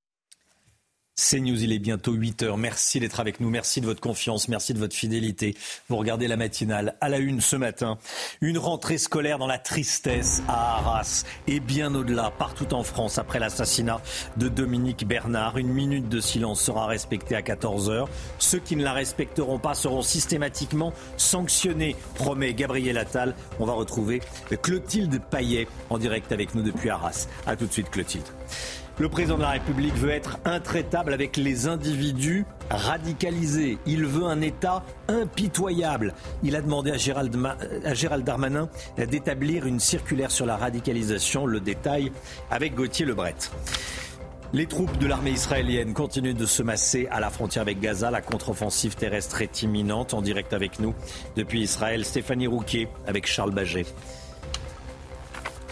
C'est 1.18 1.40
News, 1.40 1.62
il 1.62 1.72
est 1.72 1.78
bientôt 1.78 2.12
8 2.12 2.42
heures. 2.42 2.58
Merci 2.58 3.00
d'être 3.00 3.20
avec 3.20 3.40
nous. 3.40 3.48
Merci 3.48 3.80
de 3.80 3.86
votre 3.86 4.02
confiance. 4.02 4.48
Merci 4.48 4.74
de 4.74 4.78
votre 4.78 4.94
fidélité. 4.94 5.56
Vous 5.88 5.96
regardez 5.96 6.28
la 6.28 6.36
matinale 6.36 6.94
à 7.00 7.08
la 7.08 7.16
une 7.16 7.40
ce 7.40 7.56
matin. 7.56 7.96
Une 8.42 8.58
rentrée 8.58 8.98
scolaire 8.98 9.38
dans 9.38 9.46
la 9.46 9.58
tristesse 9.58 10.42
à 10.46 10.76
Arras 10.76 11.24
et 11.46 11.58
bien 11.58 11.94
au-delà, 11.94 12.30
partout 12.38 12.74
en 12.74 12.82
France, 12.82 13.16
après 13.16 13.38
l'assassinat 13.38 14.02
de 14.36 14.48
Dominique 14.48 15.08
Bernard. 15.08 15.56
Une 15.56 15.72
minute 15.72 16.10
de 16.10 16.20
silence 16.20 16.60
sera 16.60 16.86
respectée 16.86 17.34
à 17.34 17.40
14 17.40 17.88
heures. 17.88 18.10
Ceux 18.38 18.58
qui 18.58 18.76
ne 18.76 18.84
la 18.84 18.92
respecteront 18.92 19.58
pas 19.58 19.72
seront 19.72 20.02
systématiquement 20.02 20.92
sanctionnés, 21.16 21.96
promet 22.16 22.52
Gabriel 22.52 22.98
Attal. 22.98 23.34
On 23.58 23.64
va 23.64 23.72
retrouver 23.72 24.20
Clotilde 24.62 25.18
Paillet 25.30 25.66
en 25.88 25.96
direct 25.96 26.30
avec 26.30 26.54
nous 26.54 26.62
depuis 26.62 26.90
Arras. 26.90 27.26
A 27.46 27.56
tout 27.56 27.64
de 27.64 27.72
suite, 27.72 27.88
Clotilde. 27.88 28.26
Le 28.98 29.10
président 29.10 29.36
de 29.36 29.42
la 29.42 29.50
République 29.50 29.94
veut 29.94 30.10
être 30.10 30.38
intraitable 30.46 31.12
avec 31.12 31.36
les 31.36 31.68
individus 31.68 32.46
radicalisés. 32.70 33.76
Il 33.84 34.06
veut 34.06 34.24
un 34.24 34.40
État 34.40 34.84
impitoyable. 35.08 36.14
Il 36.42 36.56
a 36.56 36.62
demandé 36.62 36.92
à 36.92 36.96
Gérald, 36.96 38.24
Darmanin 38.24 38.70
d'établir 38.96 39.66
une 39.66 39.80
circulaire 39.80 40.30
sur 40.30 40.46
la 40.46 40.56
radicalisation. 40.56 41.44
Le 41.44 41.60
détail 41.60 42.10
avec 42.50 42.74
Gauthier 42.74 43.04
Lebret. 43.04 43.34
Les 44.54 44.66
troupes 44.66 44.96
de 44.96 45.06
l'armée 45.06 45.32
israélienne 45.32 45.92
continuent 45.92 46.32
de 46.32 46.46
se 46.46 46.62
masser 46.62 47.06
à 47.10 47.20
la 47.20 47.28
frontière 47.28 47.60
avec 47.62 47.80
Gaza. 47.80 48.10
La 48.10 48.22
contre-offensive 48.22 48.94
terrestre 48.94 49.42
est 49.42 49.62
imminente. 49.62 50.14
En 50.14 50.22
direct 50.22 50.54
avec 50.54 50.80
nous 50.80 50.94
depuis 51.36 51.60
Israël, 51.60 52.02
Stéphanie 52.06 52.46
Rouquet 52.46 52.88
avec 53.06 53.26
Charles 53.26 53.50
Baget. 53.50 53.84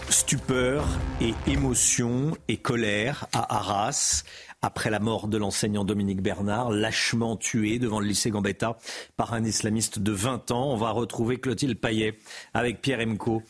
Stupeur 0.09 0.87
et 1.19 1.33
émotion 1.47 2.37
et 2.47 2.57
colère 2.57 3.27
à 3.33 3.55
Arras 3.57 4.23
après 4.61 4.89
la 4.89 4.99
mort 4.99 5.27
de 5.27 5.37
l'enseignant 5.37 5.83
Dominique 5.83 6.21
Bernard, 6.21 6.71
lâchement 6.71 7.35
tué 7.35 7.79
devant 7.79 7.99
le 7.99 8.07
lycée 8.07 8.29
Gambetta 8.29 8.77
par 9.17 9.33
un 9.33 9.43
islamiste 9.43 9.99
de 9.99 10.11
20 10.11 10.51
ans. 10.51 10.71
On 10.71 10.77
va 10.77 10.91
retrouver 10.91 11.37
Clotilde 11.37 11.77
Paillet 11.77 12.17
avec 12.53 12.81
Pierre 12.81 12.99
Emco 13.05 13.43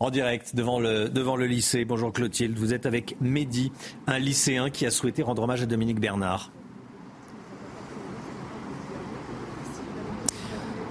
en 0.00 0.10
direct 0.10 0.54
devant 0.54 0.80
le, 0.80 1.08
devant 1.08 1.36
le 1.36 1.46
lycée. 1.46 1.84
Bonjour 1.84 2.12
Clotilde, 2.12 2.58
vous 2.58 2.74
êtes 2.74 2.86
avec 2.86 3.16
Mehdi, 3.20 3.72
un 4.06 4.18
lycéen 4.18 4.70
qui 4.70 4.86
a 4.86 4.90
souhaité 4.90 5.22
rendre 5.22 5.42
hommage 5.42 5.62
à 5.62 5.66
Dominique 5.66 6.00
Bernard. 6.00 6.50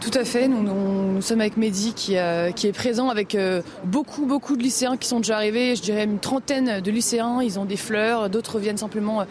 Tout 0.01 0.17
à 0.17 0.25
fait. 0.25 0.47
Nous, 0.47 1.21
sommes 1.21 1.41
avec 1.41 1.57
Mehdi 1.57 1.93
qui, 1.93 2.17
euh, 2.17 2.49
est 2.49 2.71
présent 2.75 3.09
avec 3.09 3.35
euh, 3.35 3.61
beaucoup, 3.85 4.25
beaucoup 4.25 4.55
de 4.57 4.63
lycéens 4.63 4.97
qui 4.97 5.07
sont 5.07 5.17
déjà 5.19 5.35
arrivés. 5.35 5.75
Je 5.75 5.81
dirais 5.83 6.03
une 6.05 6.17
trentaine 6.19 6.81
de 6.81 6.91
lycéens. 6.91 7.41
Ils 7.43 7.59
ont 7.59 7.65
des 7.65 7.77
fleurs. 7.77 8.29
D'autres 8.29 8.57
viennent 8.59 8.77
simplement 8.77 9.21
euh, 9.21 9.25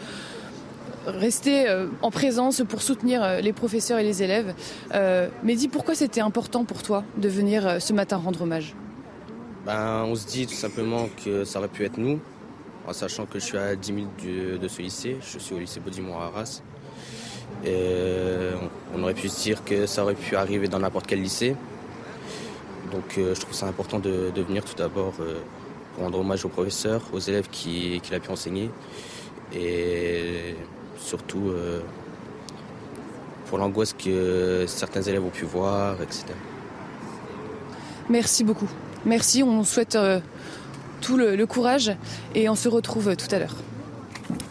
rester 1.07 1.65
en 2.01 2.11
présence 2.11 2.61
pour 2.69 2.81
soutenir 2.83 3.41
les 3.41 3.53
professeurs 3.53 3.97
et 3.99 4.03
les 4.03 4.21
élèves. 4.21 4.53
Mehdi, 5.43 5.67
pourquoi 5.67 5.95
c'était 5.95 6.21
important 6.21 6.63
pour 6.63 6.83
toi 6.83 7.03
de 7.17 7.27
venir 7.27 7.81
ce 7.81 7.91
matin 7.91 8.17
rendre 8.17 8.43
hommage? 8.43 8.75
Ben, 9.65 10.05
On 10.07 10.13
se 10.15 10.27
dit 10.27 10.45
tout 10.45 10.53
simplement 10.53 11.09
que 11.25 11.43
ça 11.43 11.57
aurait 11.57 11.69
pu 11.69 11.85
être 11.85 11.97
nous, 11.97 12.19
en 12.87 12.93
sachant 12.93 13.25
que 13.25 13.39
je 13.39 13.45
suis 13.45 13.57
à 13.57 13.75
10 13.75 13.91
minutes 13.93 14.09
du- 14.19 14.59
de 14.59 14.67
ce 14.67 14.79
lycée. 14.83 15.17
Je 15.21 15.39
suis 15.39 15.55
au 15.55 15.59
lycée 15.59 15.79
Baudimont 15.79 16.19
à 16.19 16.25
Arras. 16.25 16.61
Euh, 17.65 18.53
on 18.95 19.03
aurait 19.03 19.13
pu 19.13 19.29
se 19.29 19.41
dire 19.43 19.63
que 19.63 19.85
ça 19.85 20.03
aurait 20.03 20.15
pu 20.15 20.35
arriver 20.35 20.67
dans 20.67 20.79
n'importe 20.79 21.07
quel 21.07 21.21
lycée. 21.21 21.55
Donc 22.91 23.17
euh, 23.17 23.35
je 23.35 23.41
trouve 23.41 23.53
ça 23.53 23.67
important 23.67 23.99
de, 23.99 24.31
venir 24.35 24.65
tout 24.65 24.75
d'abord 24.75 25.13
euh, 25.19 25.39
pour 25.93 26.03
rendre 26.03 26.19
hommage 26.19 26.43
aux 26.45 26.49
professeurs, 26.49 27.01
aux 27.13 27.19
élèves 27.19 27.47
qui- 27.49 28.01
a 28.11 28.19
pu 28.19 28.29
enseigner. 28.29 28.69
Et 29.53 30.55
surtout 30.97 31.51
pour 33.47 33.57
l'angoisse 33.57 33.91
que 33.91 34.63
certains 34.65 35.01
élèves 35.01 35.25
ont 35.25 35.29
pu 35.29 35.43
voir, 35.43 36.01
etc. 36.01 36.27
Merci 38.09 38.45
beaucoup. 38.45 38.69
Merci. 39.05 39.43
On 39.43 39.65
souhaite 39.65 39.97
tout 41.01 41.17
le, 41.17 41.45
courage 41.45 41.91
et 42.33 42.47
on 42.47 42.55
se 42.55 42.69
retrouve 42.69 43.17
tout 43.17 43.27
à 43.35 43.39
l'heure. 43.39 43.55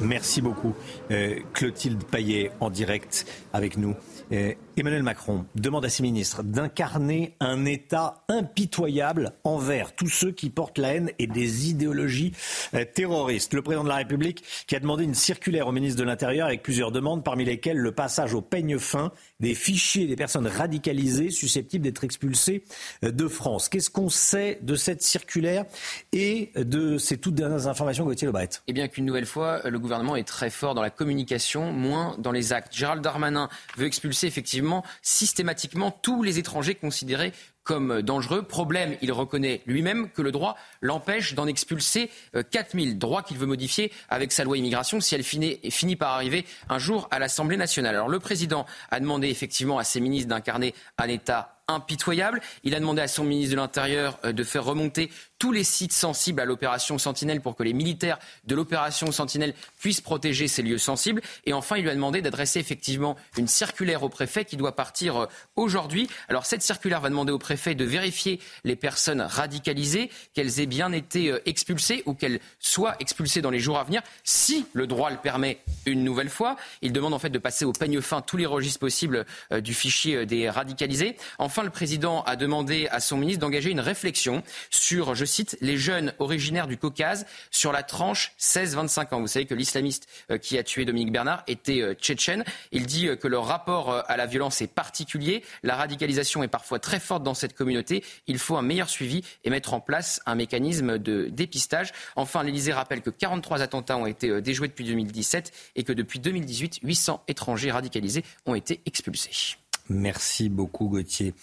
Merci 0.01 0.41
beaucoup. 0.41 0.75
Euh, 1.11 1.37
Clotilde 1.53 2.05
Paillet 2.05 2.51
en 2.61 2.71
direct 2.71 3.27
avec 3.53 3.77
nous. 3.77 3.95
Euh, 4.33 4.55
Emmanuel 4.77 5.03
Macron 5.03 5.45
demande 5.57 5.85
à 5.85 5.89
ses 5.89 6.03
ministres 6.03 6.43
d'incarner 6.43 7.37
un 7.41 7.65
État 7.65 8.25
impitoyable 8.29 9.33
envers 9.43 9.95
tous 9.95 10.09
ceux 10.09 10.31
qui 10.31 10.49
portent 10.49 10.79
la 10.79 10.95
haine 10.95 11.11
et 11.19 11.27
des 11.27 11.69
idéologies 11.69 12.33
euh, 12.75 12.85
terroristes. 12.85 13.53
Le 13.53 13.63
président 13.63 13.83
de 13.83 13.89
la 13.89 13.97
République 13.97 14.45
qui 14.67 14.77
a 14.77 14.81
demandé 14.81 15.05
une 15.05 15.15
circulaire 15.15 15.67
au 15.67 15.73
ministre 15.73 15.99
de 15.99 16.05
l'Intérieur 16.05 16.47
avec 16.47 16.63
plusieurs 16.63 16.93
demandes, 16.93 17.25
parmi 17.25 17.45
lesquelles 17.45 17.79
le 17.79 17.93
passage 17.93 18.33
au 18.33 18.41
peigne 18.41 18.79
fin 18.79 19.13
des 19.41 19.55
fichiers 19.55 20.07
des 20.07 20.17
personnes 20.17 20.47
radicalisées 20.47 21.31
susceptibles 21.31 21.85
d'être 21.85 22.05
expulsées 22.05 22.63
euh, 23.05 23.11
de 23.11 23.27
France. 23.27 23.69
Qu'est-ce 23.69 23.91
qu'on 23.91 24.09
sait 24.09 24.61
de 24.63 24.77
cette 24.77 25.03
circulaire 25.03 25.65
et 26.13 26.53
de 26.55 26.97
ces 26.97 27.19
toutes 27.19 27.35
dernières 27.35 27.67
informations, 27.67 28.05
Gauthier 28.05 28.27
Lebret? 28.27 28.51
Eh 28.69 28.73
bien 28.73 28.87
qu'une 28.89 29.05
nouvelle 29.05 29.27
fois, 29.27 29.69
le 29.69 29.79
gouvernement 29.79 30.17
est 30.17 30.27
très 30.27 30.51
fort 30.51 30.75
dans 30.75 30.83
la 30.83 30.91
communication, 30.91 31.73
moins 31.73 32.17
dans 32.19 32.33
les 32.33 32.53
actes. 32.53 32.73
Gérald 32.75 33.03
Darmanin 33.03 33.49
veut 33.77 33.87
expulser 33.87 34.27
effectivement 34.29 34.70
systématiquement 35.03 35.91
tous 35.91 36.23
les 36.23 36.39
étrangers 36.39 36.75
considérés 36.75 37.33
comme 37.63 38.03
dangereux. 38.03 38.43
Problème, 38.43 38.97
il 39.03 39.13
reconnaît 39.13 39.63
lui-même 39.67 40.11
que 40.11 40.23
le 40.23 40.33
droit 40.33 40.57
l'empêche 40.81 41.35
d'en 41.35 41.47
expulser 41.47 42.11
4000, 42.51 42.91
euh, 42.91 42.95
droit 42.95 43.23
qu'il 43.23 43.39
veut 43.39 43.47
modifier 43.47 43.93
avec 44.09 44.33
sa 44.33 44.45
loi 44.45 44.57
immigration 44.57 45.01
si 45.01 45.15
elle 45.15 45.23
finit, 45.23 45.97
par 45.97 46.15
arriver 46.15 46.45
un 46.69 46.79
jour 46.79 47.07
à 47.11 47.19
l'Assemblée 47.19 47.57
nationale. 47.57 47.95
Alors 47.95 48.09
le 48.09 48.19
président 48.19 48.67
a 48.91 48.99
demandé 48.99 49.29
effectivement 49.29 49.79
à 49.79 49.85
ses 49.85 50.01
ministres 50.01 50.29
d'incarner 50.29 50.75
un 50.99 51.09
État 51.09 51.60
impitoyable. 51.71 52.41
Il 52.65 52.75
a 52.75 52.81
demandé 52.81 53.01
à 53.01 53.09
son 53.09 53.25
ministre 53.25 53.53
de 53.53 53.61
l'Intérieur 53.61 54.19
euh, 54.25 54.33
de 54.33 54.45
faire 54.45 54.65
remonter 54.65 55.11
tous 55.39 55.53
les 55.53 55.65
sites 55.65 55.93
sensibles 55.93 56.41
à 56.41 56.45
l'opération 56.45 56.99
Sentinelle 56.99 57.41
pour 57.41 57.57
que 57.57 57.63
les 57.63 57.73
militaires 57.73 58.19
de 58.45 58.55
l'opération 58.55 59.11
Sentinelle 59.11 59.55
puissent 59.79 60.03
protéger 60.03 60.49
ces 60.49 60.63
lieux 60.63 60.79
sensibles. 60.79 61.23
Et 61.47 61.55
enfin, 61.55 61.79
il 61.79 61.83
lui 61.83 61.91
a 61.91 61.95
demandé 61.95 62.21
d'adresser 62.21 62.61
effectivement 62.61 63.17
une 63.39 63.49
circulaire 63.49 64.03
au 64.03 64.11
préfet 64.11 64.45
qui 64.45 64.57
doit 64.57 64.77
partir 64.77 65.17
euh, 65.17 65.27
aujourd'hui. 65.57 66.09
Alors 66.29 66.45
cette 66.45 66.63
circulaire 66.63 67.01
va 67.01 67.09
demander 67.09 67.33
au 67.33 67.39
préfet 67.39 67.75
de 67.75 67.85
vérifier 67.85 68.41
les 68.65 68.77
personnes 68.77 69.23
radicalisées, 69.23 70.11
qu'elles 70.35 70.61
aient 70.61 70.67
bien 70.67 70.93
été 70.93 71.31
euh, 71.31 71.41
expulsées 71.47 72.03
ou 72.07 72.15
qu'elles 72.15 72.41
soient 72.59 72.97
expulsées 73.01 73.41
dans 73.41 73.51
les 73.51 73.61
jours 73.61 73.79
à 73.79 73.85
venir, 73.85 74.03
si 74.25 74.67
le 74.75 74.87
droit 74.87 75.11
le 75.11 75.17
permet 75.17 75.59
une 75.87 76.05
nouvelle 76.05 76.29
fois. 76.29 76.57
Il 76.83 76.93
demande 76.93 77.15
en 77.15 77.19
fait 77.19 77.31
de 77.31 77.39
passer 77.39 77.65
au 77.65 77.73
peigne 77.73 78.01
fin 78.01 78.21
tous 78.21 78.37
les 78.37 78.47
registres 78.47 78.81
possibles 78.81 79.25
du 79.51 79.75
fichier 79.75 80.27
des 80.27 80.51
radicalisés. 80.51 81.17
Enfin, 81.39 81.60
le 81.63 81.71
président 81.71 82.23
a 82.23 82.37
demandé 82.37 82.89
à 82.91 83.01
son 83.01 83.17
ministre 83.17 83.41
d'engager 83.41 83.71
une 83.71 83.81
réflexion 83.81 84.43
sur, 84.71 85.15
je 85.15 85.25
cite, 85.25 85.57
les 85.61 85.77
jeunes 85.77 86.15
originaires 86.19 86.67
du 86.67 86.77
Caucase 86.77 87.27
sur 87.51 87.73
la 87.73 87.83
tranche 87.83 88.33
16-25 88.39 89.15
ans. 89.15 89.21
Vous 89.21 89.27
savez 89.27 89.47
que 89.47 89.55
l'islamiste 89.55 90.09
euh, 90.31 90.39
qui 90.39 90.59
a 90.59 90.63
tué 90.63 90.85
Dominique 90.85 91.13
Bernard 91.13 91.43
était 91.47 91.83
euh, 91.83 91.95
tchétchène. 91.95 92.45
Il 92.73 92.87
dit 92.87 93.09
euh, 93.09 93.17
que 93.17 93.29
leur 93.29 93.47
rapport 93.47 94.05
à 94.07 94.17
la 94.17 94.27
violence 94.27 94.61
est 94.63 94.73
particulier. 94.73 95.43
La 95.63 95.77
radicalisation 95.77 96.43
est 96.43 96.49
parfois 96.49 96.79
très 96.79 97.01
forte 97.01 97.23
dans 97.23 97.35
cette 97.35 97.55
communauté. 97.55 98.05
Il 98.27 98.39
faut 98.39 98.57
un 98.57 98.63
meilleur 98.63 98.89
suivi 98.89 99.23
et 99.45 99.51
mettre 99.51 99.75
en 99.75 99.81
place 99.81 100.21
un 100.27 100.35
mécanisme 100.35 100.99
de 100.99 101.29
dépistage. 101.31 101.93
Enfin, 102.17 102.43
l'Élysée 102.43 102.73
rappelle 102.73 103.03
que 103.03 103.11
43 103.11 103.63
attentats 103.63 103.97
ont 103.97 104.07
été 104.07 104.41
déjoués 104.41 104.69
depuis 104.69 104.85
2017 104.85 105.53
et 105.77 105.85
que 105.85 105.93
depuis 105.93 106.21
2018, 106.21 106.81
800 106.83 107.25
étrangers 107.29 107.71
radicalisés 107.71 108.25
ont 108.47 108.55
été 108.55 108.81
expulsés. 108.87 109.60
Merci 109.91 110.49
beaucoup 110.49 110.89
Gauthier. 110.89 111.35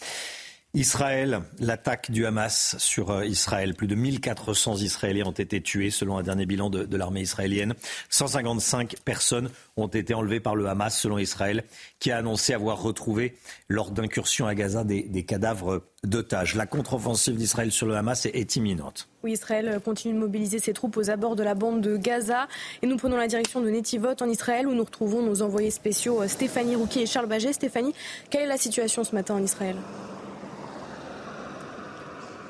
Israël, 0.74 1.42
l'attaque 1.60 2.12
du 2.12 2.26
Hamas 2.26 2.76
sur 2.78 3.10
euh, 3.10 3.26
Israël. 3.26 3.74
Plus 3.74 3.88
de 3.88 3.96
1400 3.96 4.76
Israéliens 4.76 5.26
ont 5.26 5.32
été 5.32 5.62
tués 5.62 5.90
selon 5.90 6.18
un 6.18 6.24
dernier 6.24 6.46
bilan 6.46 6.70
de, 6.70 6.98
l'armée 6.98 7.22
israélienne. 7.22 7.74
155 8.10 8.98
personnes 9.04 9.50
ont 9.78 9.88
été 9.88 10.14
enlevées 10.14 10.42
par 10.42 10.56
le 10.56 10.68
Hamas 10.68 11.00
selon 11.00 11.18
Israël, 11.18 11.64
qui 12.00 12.12
a 12.12 12.18
annoncé 12.18 12.54
avoir 12.54 12.82
retrouvé 12.82 13.38
lors 13.70 13.92
d'incursions 13.92 14.46
à 14.46 14.56
Gaza 14.56 14.84
des, 14.84 15.24
cadavres 15.24 15.84
d'otages. 16.04 16.54
La 16.54 16.66
contre-offensive 16.66 17.38
d'Israël 17.38 17.72
sur 17.72 17.88
le 17.88 17.96
Hamas 17.96 18.26
est, 18.26 18.56
imminente. 18.56 19.08
Oui, 19.24 19.32
Israël 19.32 19.80
continue 19.84 20.14
de 20.14 20.20
mobiliser 20.20 20.60
ses 20.60 20.74
troupes 20.74 20.98
aux 20.98 21.10
abords 21.10 21.36
de 21.36 21.44
la 21.44 21.56
bande 21.56 21.82
de 21.82 21.98
Gaza. 21.98 22.48
Et 22.82 22.88
nous 22.88 22.98
prenons 22.98 23.18
la 23.18 23.28
direction 23.28 23.62
de 23.62 23.70
Netivot 23.70 24.22
en 24.22 24.30
Israël 24.30 24.68
où 24.68 24.76
nous 24.76 24.84
retrouvons 24.84 25.24
nos 25.24 25.42
envoyés 25.42 25.72
spéciaux 25.72 26.22
euh, 26.22 26.28
Stéphanie 26.28 26.76
Rouquier 26.76 27.04
et 27.04 27.08
Charles 27.08 27.28
Baget. 27.28 27.54
Stéphanie, 27.54 27.94
quelle 28.30 28.44
est 28.44 28.48
la 28.48 28.58
situation 28.58 29.04
ce 29.04 29.16
matin 29.16 29.36
en 29.36 29.44
Israël? 29.44 29.76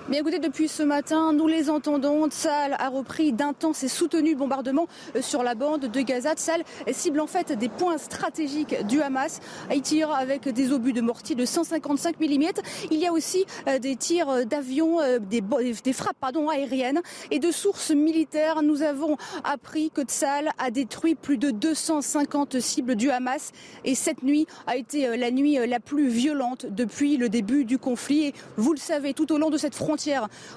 Bien 0.09 0.21
écoutez, 0.21 0.39
depuis 0.39 0.69
ce 0.69 0.83
matin, 0.83 1.33
nous 1.33 1.47
les 1.47 1.69
entendons. 1.69 2.29
Tsal 2.29 2.77
a 2.79 2.87
repris 2.87 3.33
d'intenses 3.33 3.83
et 3.83 3.89
soutenus 3.89 4.37
bombardements 4.37 4.87
euh, 5.17 5.21
sur 5.21 5.43
la 5.43 5.53
bande 5.53 5.81
de 5.81 5.99
Gaza. 5.99 6.33
Tsal 6.33 6.63
cible 6.93 7.19
en 7.19 7.27
fait 7.27 7.51
des 7.51 7.67
points 7.67 7.97
stratégiques 7.97 8.87
du 8.87 9.01
Hamas. 9.01 9.41
Il 9.69 9.81
tire 9.81 10.11
avec 10.11 10.47
des 10.47 10.71
obus 10.71 10.93
de 10.93 11.01
mortier 11.01 11.35
de 11.35 11.43
155 11.43 12.21
mm. 12.21 12.25
Il 12.89 12.99
y 12.99 13.05
a 13.05 13.11
aussi 13.11 13.45
euh, 13.67 13.79
des 13.79 13.97
tirs 13.97 14.45
d'avions, 14.45 15.01
euh, 15.01 15.19
des, 15.19 15.91
frappes 15.91 16.23
aériennes 16.23 17.01
et 17.29 17.39
de 17.39 17.51
sources 17.51 17.91
militaires. 17.91 18.61
Nous 18.61 18.83
avons 18.83 19.17
appris 19.43 19.91
que 19.91 20.03
Tsal 20.03 20.51
a 20.57 20.71
détruit 20.71 21.15
plus 21.15 21.37
de 21.37 21.51
250 21.51 22.61
cibles 22.61 22.95
du 22.95 23.11
Hamas 23.11 23.51
et 23.83 23.93
cette 23.93 24.23
nuit 24.23 24.47
a 24.67 24.77
été 24.77 25.17
la 25.17 25.31
nuit 25.31 25.57
la 25.67 25.81
plus 25.81 26.07
violente 26.07 26.65
depuis 26.69 27.17
le 27.17 27.27
début 27.27 27.65
du 27.65 27.77
conflit. 27.77 28.27
Et 28.27 28.33
vous 28.55 28.71
le 28.71 28.79
savez, 28.79 29.13
tout 29.13 29.33
au 29.33 29.37
long 29.37 29.49
de 29.49 29.57
cette 29.57 29.75
frontière, 29.75 29.96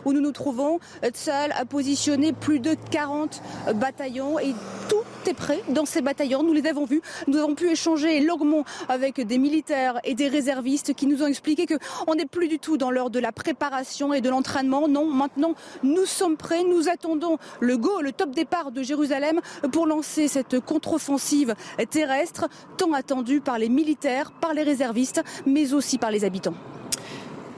où 0.05 0.13
nous 0.13 0.21
nous 0.21 0.33
trouvons, 0.33 0.79
Tsal 1.03 1.53
a 1.53 1.65
positionné 1.65 2.33
plus 2.33 2.61
de 2.61 2.75
40 2.91 3.43
bataillons 3.75 4.39
et 4.39 4.55
tout 4.89 4.97
est 5.29 5.35
prêt 5.35 5.63
dans 5.69 5.85
ces 5.85 6.03
bataillons. 6.03 6.43
Nous 6.43 6.53
les 6.53 6.67
avons 6.67 6.85
vus. 6.85 7.03
Nous 7.27 7.39
avons 7.39 7.55
pu 7.55 7.71
échanger 7.71 8.21
longuement 8.21 8.65
avec 8.89 9.21
des 9.21 9.39
militaires 9.39 9.99
et 10.05 10.15
des 10.15 10.29
réservistes 10.29 10.95
qui 10.95 11.07
nous 11.07 11.23
ont 11.23 11.27
expliqué 11.27 11.67
qu'on 11.67 12.15
n'est 12.15 12.27
plus 12.27 12.49
du 12.49 12.59
tout 12.59 12.77
dans 12.77 12.91
l'heure 12.91 13.11
de 13.11 13.19
la 13.19 13.33
préparation 13.33 14.13
et 14.13 14.21
de 14.21 14.29
l'entraînement. 14.29 14.89
Non, 14.89 15.07
maintenant, 15.07 15.55
nous 15.83 16.07
sommes 16.07 16.37
prêts. 16.37 16.65
Nous 16.65 16.89
attendons 16.89 17.39
le 17.61 17.77
go, 17.77 18.01
le 18.01 18.13
top 18.13 18.31
départ 18.31 18.71
de 18.73 18.83
Jérusalem 18.83 19.41
pour 19.73 19.87
lancer 19.87 20.29
cette 20.29 20.61
contre-offensive 20.61 21.55
terrestre 21.91 22.49
tant 22.77 22.93
attendue 22.93 23.41
par 23.41 23.59
les 23.59 23.69
militaires, 23.69 24.33
par 24.33 24.55
les 24.55 24.63
réservistes, 24.63 25.23
mais 25.47 25.73
aussi 25.73 25.99
par 25.99 26.11
les 26.11 26.25
habitants. 26.25 26.55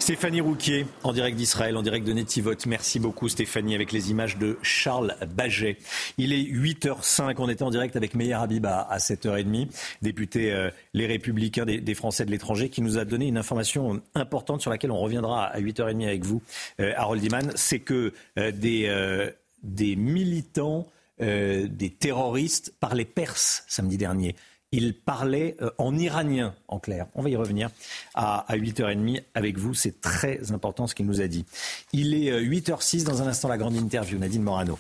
Stéphanie 0.03 0.41
Rouquier, 0.41 0.85
en 1.05 1.13
direct 1.13 1.37
d'Israël, 1.37 1.77
en 1.77 1.83
direct 1.83 2.05
de 2.05 2.13
Netivot. 2.13 2.57
Merci 2.67 2.99
beaucoup 2.99 3.29
Stéphanie, 3.29 3.77
avec 3.77 3.93
les 3.93 4.11
images 4.11 4.37
de 4.37 4.59
Charles 4.61 5.15
Baget. 5.37 5.77
Il 6.19 6.33
est 6.33 6.43
8h05, 6.43 7.37
on 7.39 7.49
était 7.49 7.63
en 7.63 7.71
direct 7.71 7.95
avec 7.95 8.17
Meyer 8.17 8.33
Habib 8.33 8.67
à 8.67 8.97
7h30, 8.99 9.69
député 10.03 10.51
euh, 10.51 10.71
Les 10.93 11.07
Républicains 11.07 11.65
des, 11.65 11.95
Français 11.95 12.25
de 12.25 12.33
l'étranger, 12.33 12.69
qui 12.69 12.83
nous 12.83 12.99
a 12.99 13.05
donné 13.05 13.29
une 13.29 13.39
information 13.39 14.03
importante 14.17 14.61
sur 14.61 14.73
laquelle 14.73 14.91
on 14.91 14.99
reviendra 14.99 15.45
à 15.45 15.61
8h30 15.61 16.05
avec 16.05 16.25
vous, 16.25 16.43
euh, 16.81 16.93
Harold 16.97 17.23
Iman. 17.23 17.53
C'est 17.55 17.79
que 17.79 18.13
euh, 18.41 18.51
des, 18.51 19.31
des 19.63 19.95
militants, 19.95 20.89
des 21.21 21.97
terroristes 21.97 22.75
parlaient 22.81 23.05
perse 23.05 23.63
samedi 23.69 23.99
dernier. 23.99 24.35
Il 24.73 24.95
parlait 24.95 25.57
euh, 25.61 25.71
en 25.79 25.97
iranien, 25.97 26.55
en 26.69 26.79
clair. 26.79 27.07
On 27.15 27.23
va 27.23 27.29
y 27.29 27.37
revenir 27.37 27.71
à, 28.15 28.47
8h30 28.51 29.23
avec 29.35 29.59
vous. 29.59 29.75
C'est 29.75 30.01
très 30.01 30.53
important 30.53 30.87
ce 30.87 30.95
qu'il 30.95 31.07
nous 31.07 31.21
a 31.21 31.29
dit. 31.29 31.45
Il 31.93 32.15
est 32.15 32.43
8h06 32.43 33.03
euh, 33.03 33.05
dans 33.05 33.23
un 33.23 33.27
instant 33.27 33.49
la 33.49 33.59
grande 33.59 33.77
interview. 33.77 34.19
Nadine 34.19 34.43
Morano. 34.43 34.79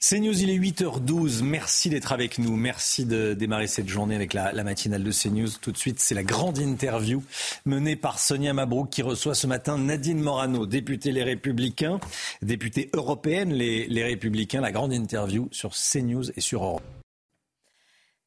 CNews, 0.00 0.42
il 0.42 0.50
est 0.50 0.58
8h12. 0.58 1.42
Merci 1.42 1.90
d'être 1.90 2.12
avec 2.12 2.38
nous. 2.38 2.56
Merci 2.56 3.04
de 3.04 3.34
démarrer 3.34 3.66
cette 3.66 3.88
journée 3.88 4.14
avec 4.14 4.32
la, 4.32 4.52
matinale 4.62 5.02
de 5.02 5.10
CNews. 5.10 5.48
Tout 5.60 5.72
de 5.72 5.76
suite, 5.76 5.98
c'est 5.98 6.14
la 6.14 6.22
grande 6.22 6.58
interview 6.58 7.24
menée 7.66 7.96
par 7.96 8.20
Sonia 8.20 8.52
Mabrouk 8.52 8.90
qui 8.90 9.02
reçoit 9.02 9.34
ce 9.34 9.48
matin 9.48 9.76
Nadine 9.76 10.20
Morano, 10.20 10.66
députée 10.66 11.10
Les 11.10 11.24
Républicains, 11.24 11.98
députée 12.42 12.90
européenne 12.92 13.52
Les, 13.52 13.88
les 13.88 14.04
Républicains. 14.04 14.60
La 14.60 14.70
grande 14.70 14.92
interview 14.92 15.48
sur 15.50 15.72
CNews 15.72 16.30
et 16.36 16.40
sur 16.40 16.62
Europe. 16.62 16.97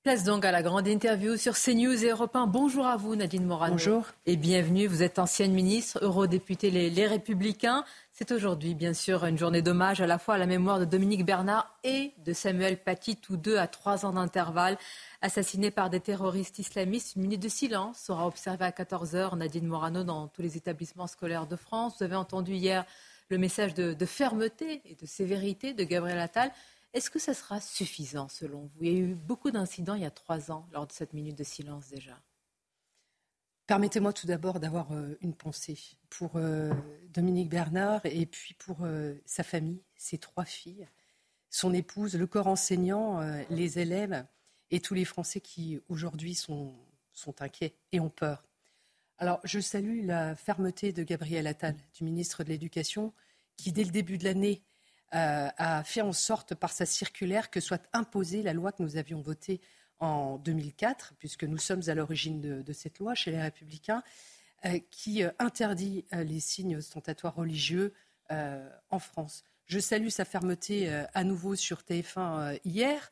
Place 0.03 0.23
donc 0.23 0.45
à 0.45 0.51
la 0.51 0.63
grande 0.63 0.87
interview 0.87 1.37
sur 1.37 1.53
CNews 1.53 2.03
et 2.03 2.09
Europe 2.09 2.35
1. 2.35 2.47
Bonjour 2.47 2.87
à 2.87 2.97
vous, 2.97 3.15
Nadine 3.15 3.45
Morano. 3.45 3.73
Bonjour. 3.73 4.07
Et 4.25 4.35
bienvenue. 4.35 4.87
Vous 4.87 5.03
êtes 5.03 5.19
ancienne 5.19 5.53
ministre, 5.53 5.99
eurodéputée 6.01 6.71
les, 6.71 6.89
les 6.89 7.05
Républicains. 7.05 7.85
C'est 8.11 8.31
aujourd'hui, 8.31 8.73
bien 8.73 8.95
sûr, 8.95 9.23
une 9.25 9.37
journée 9.37 9.61
d'hommage 9.61 10.01
à 10.01 10.07
la 10.07 10.17
fois 10.17 10.33
à 10.33 10.37
la 10.39 10.47
mémoire 10.47 10.79
de 10.79 10.85
Dominique 10.85 11.23
Bernard 11.23 11.71
et 11.83 12.13
de 12.25 12.33
Samuel 12.33 12.77
Paty, 12.77 13.15
tous 13.15 13.37
deux 13.37 13.57
à 13.57 13.67
trois 13.67 14.03
ans 14.03 14.13
d'intervalle, 14.13 14.75
assassinés 15.21 15.69
par 15.69 15.91
des 15.91 15.99
terroristes 15.99 16.57
islamistes. 16.57 17.15
Une 17.15 17.21
minute 17.21 17.43
de 17.43 17.47
silence 17.47 17.99
sera 17.99 18.25
observée 18.25 18.65
à 18.65 18.71
14h, 18.71 19.37
Nadine 19.37 19.67
Morano, 19.67 20.03
dans 20.03 20.29
tous 20.29 20.41
les 20.41 20.57
établissements 20.57 21.05
scolaires 21.05 21.45
de 21.45 21.55
France. 21.55 21.97
Vous 21.99 22.05
avez 22.05 22.15
entendu 22.15 22.53
hier 22.53 22.85
le 23.29 23.37
message 23.37 23.75
de, 23.75 23.93
de 23.93 24.05
fermeté 24.07 24.81
et 24.85 24.95
de 24.95 25.05
sévérité 25.05 25.73
de 25.73 25.83
Gabriel 25.83 26.19
Attal. 26.19 26.51
Est-ce 26.93 27.09
que 27.09 27.19
ça 27.19 27.33
sera 27.33 27.61
suffisant 27.61 28.27
selon 28.27 28.63
vous? 28.63 28.83
Il 28.83 28.91
y 28.91 28.95
a 28.95 28.99
eu 28.99 29.15
beaucoup 29.15 29.51
d'incidents 29.51 29.95
il 29.95 30.01
y 30.01 30.05
a 30.05 30.11
trois 30.11 30.51
ans 30.51 30.67
lors 30.73 30.87
de 30.87 30.91
cette 30.91 31.13
minute 31.13 31.37
de 31.37 31.43
silence 31.43 31.87
déjà. 31.89 32.21
Permettez-moi 33.67 34.11
tout 34.11 34.27
d'abord 34.27 34.59
d'avoir 34.59 34.91
euh, 34.91 35.17
une 35.21 35.33
pensée 35.33 35.79
pour 36.09 36.31
euh, 36.35 36.73
Dominique 37.13 37.47
Bernard 37.49 38.01
et 38.05 38.25
puis 38.25 38.53
pour 38.55 38.79
euh, 38.81 39.15
sa 39.25 39.43
famille, 39.43 39.81
ses 39.95 40.17
trois 40.17 40.43
filles, 40.43 40.89
son 41.49 41.73
épouse, 41.73 42.15
le 42.15 42.27
corps 42.27 42.47
enseignant, 42.47 43.19
les 43.49 43.79
élèves 43.79 44.25
et 44.69 44.79
tous 44.79 44.93
les 44.93 45.03
Français 45.03 45.41
qui 45.41 45.81
aujourd'hui 45.89 46.33
sont, 46.33 46.73
sont 47.11 47.41
inquiets 47.41 47.75
et 47.91 47.99
ont 47.99 48.09
peur. 48.09 48.45
Alors, 49.17 49.39
je 49.43 49.59
salue 49.59 50.05
la 50.05 50.35
fermeté 50.35 50.93
de 50.93 51.03
Gabriel 51.03 51.47
Attal, 51.47 51.75
du 51.93 52.05
ministre 52.05 52.45
de 52.45 52.49
l'Éducation, 52.49 53.13
qui, 53.57 53.73
dès 53.73 53.83
le 53.83 53.91
début 53.91 54.17
de 54.17 54.23
l'année, 54.23 54.63
euh, 55.13 55.49
a 55.57 55.83
fait 55.83 56.01
en 56.01 56.13
sorte, 56.13 56.55
par 56.55 56.71
sa 56.71 56.85
circulaire, 56.85 57.49
que 57.49 57.59
soit 57.59 57.85
imposée 57.91 58.43
la 58.43 58.53
loi 58.53 58.71
que 58.71 58.81
nous 58.81 58.95
avions 58.95 59.19
votée 59.19 59.59
en 59.99 60.37
2004, 60.37 61.15
puisque 61.19 61.43
nous 61.43 61.57
sommes 61.57 61.81
à 61.87 61.95
l'origine 61.95 62.39
de, 62.41 62.73
cette 62.73 62.99
loi 62.99 63.13
chez 63.13 63.31
les 63.31 63.41
Républicains, 63.41 64.03
euh, 64.65 64.79
qui 64.89 65.23
euh, 65.23 65.31
interdit 65.37 66.05
les 66.11 66.39
signes 66.39 66.77
ostentatoires 66.77 67.35
religieux 67.35 67.93
en 68.89 68.99
France. 68.99 69.43
Je 69.65 69.77
salue 69.77 70.07
sa 70.07 70.23
fermeté 70.23 70.89
à 71.13 71.25
nouveau 71.25 71.57
sur 71.57 71.81
TF1 71.81 72.61
hier, 72.63 73.11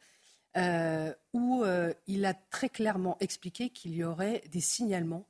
où 1.34 1.66
il 2.08 2.26
a 2.26 2.34
très 2.34 2.70
clairement 2.70 3.18
expliqué 3.20 3.70
qu'il 3.70 3.94
y 3.96 4.06
aurait 4.06 4.42
des 4.50 4.62
signalements 4.62 5.28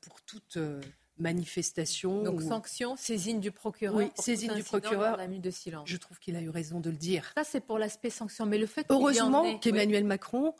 pour 0.00 0.22
toute 0.22 0.58
manifestation. 1.20 2.22
Donc 2.22 2.42
sanction, 2.42 2.96
saisine 2.96 3.40
du 3.40 3.52
procureur. 3.52 3.96
Oui, 3.96 4.10
saisine 4.16 4.54
du 4.54 4.62
procureur. 4.62 5.16
La 5.16 5.26
de 5.26 5.50
silence. 5.50 5.88
Je 5.88 5.96
trouve 5.96 6.18
qu'il 6.18 6.36
a 6.36 6.40
eu 6.40 6.48
raison 6.50 6.80
de 6.80 6.90
le 6.90 6.96
dire. 6.96 7.32
Ça, 7.36 7.44
c'est 7.44 7.60
pour 7.60 7.78
l'aspect 7.78 8.10
sanction. 8.10 8.46
Mais 8.46 8.58
le 8.58 8.66
fait 8.66 8.86
Heureusement 8.88 9.58
qu'Emmanuel 9.58 10.04
Macron 10.04 10.54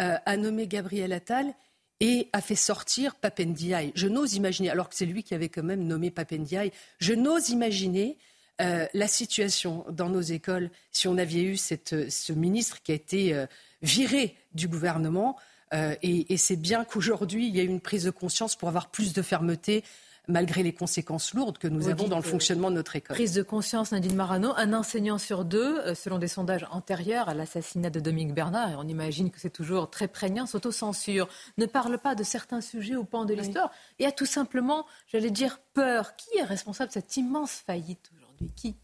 euh, 0.00 0.16
a 0.24 0.36
nommé 0.36 0.66
Gabriel 0.66 1.12
Attal 1.12 1.54
et 2.00 2.28
a 2.32 2.40
fait 2.40 2.54
sortir 2.54 3.14
Papendiaï. 3.16 3.92
Je 3.94 4.06
n'ose 4.06 4.34
imaginer, 4.34 4.70
alors 4.70 4.88
que 4.88 4.94
c'est 4.94 5.06
lui 5.06 5.22
qui 5.22 5.34
avait 5.34 5.48
quand 5.48 5.62
même 5.62 5.84
nommé 5.84 6.10
Papendiaï, 6.10 6.70
je 6.98 7.12
n'ose 7.12 7.50
imaginer 7.50 8.16
euh, 8.60 8.86
la 8.94 9.06
situation 9.06 9.84
dans 9.90 10.08
nos 10.08 10.20
écoles 10.20 10.70
si 10.90 11.08
on 11.08 11.18
avait 11.18 11.42
eu 11.42 11.56
cette, 11.56 12.10
ce 12.10 12.32
ministre 12.32 12.82
qui 12.82 12.92
a 12.92 12.94
été 12.94 13.34
euh, 13.34 13.46
viré 13.82 14.36
du 14.52 14.68
gouvernement. 14.68 15.36
Euh, 15.74 15.94
et, 16.02 16.36
c'est 16.36 16.56
bien 16.56 16.84
qu'aujourd'hui, 16.84 17.48
il 17.48 17.56
y 17.56 17.60
ait 17.60 17.64
une 17.64 17.80
prise 17.80 18.04
de 18.04 18.10
conscience 18.10 18.56
pour 18.56 18.68
avoir 18.68 18.88
plus 18.90 19.12
de 19.12 19.22
fermeté 19.22 19.84
malgré 20.30 20.62
les 20.62 20.74
conséquences 20.74 21.32
lourdes 21.32 21.56
que 21.56 21.68
nous 21.68 21.88
avons 21.88 22.06
dans 22.06 22.18
le 22.18 22.22
fonctionnement 22.22 22.70
de 22.70 22.76
notre 22.76 22.96
école. 22.96 23.16
Prise 23.16 23.32
de 23.32 23.42
conscience, 23.42 23.92
Nadine 23.92 24.14
Marano, 24.14 24.52
un 24.56 24.74
enseignant 24.74 25.16
sur 25.16 25.44
deux, 25.44 25.78
euh, 25.78 25.94
selon 25.94 26.18
des 26.18 26.28
sondages 26.28 26.66
antérieurs 26.70 27.30
à 27.30 27.34
l'assassinat 27.34 27.88
de 27.88 27.98
Dominique 27.98 28.34
Bernard, 28.34 28.70
et 28.70 28.76
on 28.76 28.86
imagine 28.86 29.30
que 29.30 29.40
c'est 29.40 29.48
toujours 29.48 29.88
très 29.88 30.06
prégnant, 30.06 30.44
s'autocensure, 30.44 31.28
ne 31.56 31.64
parle 31.64 31.96
pas 31.96 32.14
de 32.14 32.22
certains 32.24 32.60
sujets 32.60 32.94
au 32.94 33.04
pan 33.04 33.24
de 33.24 33.32
l'histoire, 33.32 33.70
et 33.98 34.04
a 34.04 34.12
tout 34.12 34.26
simplement, 34.26 34.84
j'allais 35.06 35.30
dire, 35.30 35.60
peur. 35.72 36.14
Qui 36.16 36.38
est 36.38 36.44
responsable 36.44 36.88
de 36.88 36.94
cette 36.94 37.16
immense 37.16 37.52
faillite 37.52 38.10
aujourd'hui? 38.14 38.52
Qui? 38.54 38.76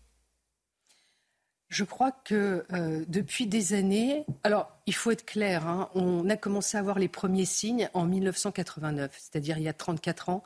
Je 1.68 1.84
crois 1.84 2.12
que 2.12 2.64
euh, 2.72 3.04
depuis 3.08 3.46
des 3.46 3.74
années, 3.74 4.24
alors 4.42 4.70
il 4.86 4.94
faut 4.94 5.10
être 5.10 5.24
clair, 5.24 5.66
hein, 5.66 5.90
on 5.94 6.28
a 6.28 6.36
commencé 6.36 6.76
à 6.76 6.82
voir 6.82 6.98
les 6.98 7.08
premiers 7.08 7.44
signes 7.44 7.88
en 7.94 8.04
1989, 8.06 9.12
c'est-à-dire 9.18 9.58
il 9.58 9.64
y 9.64 9.68
a 9.68 9.72
34 9.72 10.28
ans. 10.28 10.44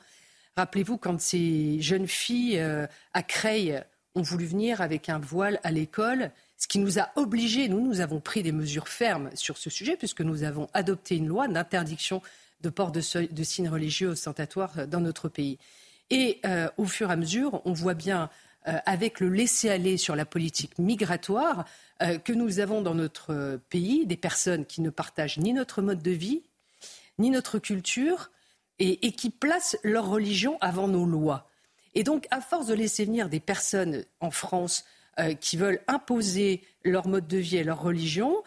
Rappelez-vous 0.55 0.97
quand 0.97 1.19
ces 1.21 1.79
jeunes 1.81 2.07
filles 2.07 2.59
euh, 2.59 2.87
à 3.13 3.23
Creil 3.23 3.83
ont 4.15 4.21
voulu 4.21 4.45
venir 4.45 4.81
avec 4.81 5.09
un 5.09 5.19
voile 5.19 5.59
à 5.63 5.71
l'école, 5.71 6.31
ce 6.57 6.67
qui 6.67 6.79
nous 6.79 6.99
a 6.99 7.09
obligés, 7.15 7.69
nous, 7.69 7.79
nous 7.79 8.01
avons 8.01 8.19
pris 8.19 8.43
des 8.43 8.51
mesures 8.51 8.89
fermes 8.89 9.29
sur 9.33 9.57
ce 9.57 9.69
sujet, 9.69 9.95
puisque 9.95 10.21
nous 10.21 10.43
avons 10.43 10.67
adopté 10.73 11.15
une 11.15 11.27
loi 11.27 11.47
d'interdiction 11.47 12.21
de 12.61 12.69
port 12.69 12.91
de, 12.91 12.99
signes 13.01 13.69
religieux 13.69 14.09
ostentatoires 14.09 14.87
dans 14.87 14.99
notre 14.99 15.29
pays. 15.29 15.57
Et 16.09 16.39
euh, 16.45 16.67
au 16.77 16.85
fur 16.85 17.09
et 17.09 17.13
à 17.13 17.15
mesure, 17.15 17.61
on 17.65 17.73
voit 17.73 17.93
bien 17.93 18.23
euh, 18.23 18.29
avec 18.65 19.19
le 19.19 19.29
laisser-aller 19.29 19.97
sur 19.97 20.15
la 20.15 20.25
politique 20.25 20.77
migratoire 20.77 21.65
euh, 22.01 22.17
que 22.17 22.31
nous 22.31 22.59
avons 22.59 22.81
dans 22.81 22.95
notre 22.95 23.59
pays, 23.69 24.05
des 24.05 24.17
personnes 24.17 24.65
qui 24.65 24.81
ne 24.81 24.89
partagent 24.89 25.37
ni 25.37 25.53
notre 25.53 25.81
mode 25.81 26.01
de 26.01 26.11
vie, 26.11 26.43
ni 27.17 27.29
notre 27.29 27.59
culture, 27.59 28.31
et, 28.81 29.11
qui 29.11 29.29
placent 29.29 29.77
leur 29.83 30.07
religion 30.07 30.57
avant 30.61 30.87
nos 30.87 31.05
lois. 31.05 31.49
Et 31.95 32.03
donc, 32.03 32.27
à 32.31 32.39
force 32.39 32.67
de 32.67 32.73
laisser 32.73 33.03
venir 33.03 33.27
des 33.27 33.41
personnes 33.41 34.05
en 34.21 34.31
France 34.31 34.85
euh, 35.19 35.33
qui 35.33 35.57
veulent 35.57 35.81
imposer 35.87 36.63
leur 36.85 37.05
mode 37.07 37.27
de 37.27 37.37
vie 37.37 37.57
et 37.57 37.63
leur 37.65 37.81
religion, 37.81 38.41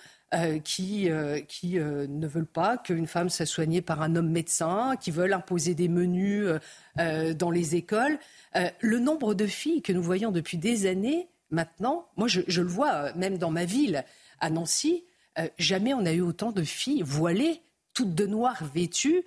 qui, 0.65 1.11
qui 1.47 1.75
ne 1.75 2.27
veulent 2.27 2.47
pas 2.47 2.79
qu'une 2.79 3.07
femme 3.07 3.29
soit 3.29 3.47
soignée 3.47 3.83
par 3.83 4.01
un 4.01 4.17
homme 4.17 4.31
médecin, 4.31 4.95
qui 5.01 5.11
veulent 5.11 5.35
imposer 5.35 5.75
des 5.75 5.89
menus 5.89 6.49
dans 6.97 7.51
les 7.51 7.77
écoles. 7.77 8.19
Euh, 8.57 8.69
le 8.81 8.99
nombre 8.99 9.35
de 9.35 9.47
filles 9.47 9.83
que 9.83 9.93
nous 9.93 10.03
voyons 10.03 10.31
depuis 10.31 10.59
des 10.59 10.87
années 10.87 11.29
maintenant, 11.51 12.09
moi 12.17 12.29
je, 12.29 12.41
le 12.61 12.69
vois 12.69 12.93
euh, 12.93 13.13
même 13.17 13.39
dans 13.39 13.51
ma 13.51 13.65
ville, 13.65 14.05
à 14.41 14.51
Nancy, 14.51 15.05
euh, 15.39 15.49
jamais 15.59 15.95
on 15.95 16.05
a 16.05 16.13
eu 16.13 16.21
autant 16.21 16.53
de 16.53 16.63
filles 16.63 17.03
voilées, 17.03 17.63
toutes 17.95 18.15
de 18.15 18.27
noir 18.27 18.63
vêtues. 18.75 19.25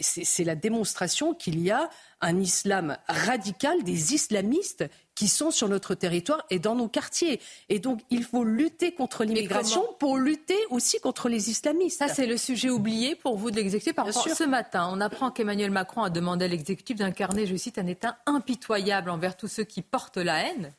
c'est 0.00 0.44
la 0.44 0.56
démonstration 0.56 1.32
qu'il 1.32 1.58
y 1.58 1.70
a 1.70 1.88
un 2.20 2.38
islam 2.38 2.98
radical, 3.08 3.82
des 3.82 4.12
islamistes 4.12 4.84
qui 5.14 5.28
sont 5.28 5.50
sur 5.50 5.68
notre 5.68 5.94
territoire 5.94 6.44
et 6.50 6.58
dans 6.58 6.74
nos 6.74 6.88
quartiers. 6.88 7.40
Et 7.68 7.78
donc, 7.78 8.00
il 8.10 8.24
faut 8.24 8.44
lutter 8.44 8.92
contre 8.92 9.24
l'immigration 9.24 9.84
pour 9.98 10.18
lutter 10.18 10.58
aussi 10.70 10.98
contre 11.00 11.28
les 11.28 11.50
islamistes. 11.50 11.98
Ça, 11.98 12.08
c'est 12.08 12.26
le 12.26 12.36
sujet 12.36 12.70
oublié 12.70 13.14
pour 13.14 13.36
vous 13.36 13.50
de 13.50 13.56
l'exécutif. 13.56 13.94
Par 13.94 14.12
ce 14.12 14.44
matin, 14.44 14.88
on 14.92 15.00
apprend 15.00 15.30
qu'Emmanuel 15.30 15.70
Macron 15.70 16.02
a 16.02 16.10
demandé 16.10 16.46
à 16.46 16.48
l'exécutif 16.48 16.96
d'incarner, 16.96 17.46
je 17.46 17.56
cite, 17.56 17.78
un 17.78 17.86
État 17.86 18.18
impitoyable 18.26 19.10
envers 19.10 19.36
tous 19.36 19.48
ceux 19.48 19.64
qui 19.64 19.82
portent 19.82 20.16
la 20.16 20.48
haine. 20.48 20.72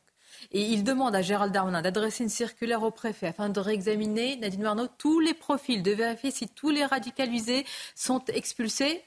Et 0.52 0.62
il 0.62 0.84
demande 0.84 1.16
à 1.16 1.22
Gérald 1.22 1.52
Darmanin 1.52 1.82
d'adresser 1.82 2.24
une 2.24 2.30
circulaire 2.30 2.84
au 2.84 2.92
préfet 2.92 3.28
afin 3.28 3.50
de 3.50 3.60
réexaminer, 3.60 4.38
Nadine 4.38 4.62
Marnaud, 4.62 4.88
tous 4.98 5.20
les 5.20 5.34
profils, 5.34 5.82
de 5.82 5.92
vérifier 5.92 6.32
si 6.32 6.48
tous 6.48 6.70
les 6.70 6.86
radicalisés 6.86 7.66
sont 7.96 8.24
expulsés 8.28 9.04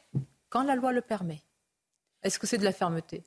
quand 0.49 0.63
la 0.63 0.75
loi 0.75 0.93
le 0.93 1.01
permet. 1.01 1.43
Est-ce 2.23 2.39
que 2.39 2.47
c'est 2.47 2.59
de 2.59 2.65
la 2.65 2.73
fermeté? 2.73 3.23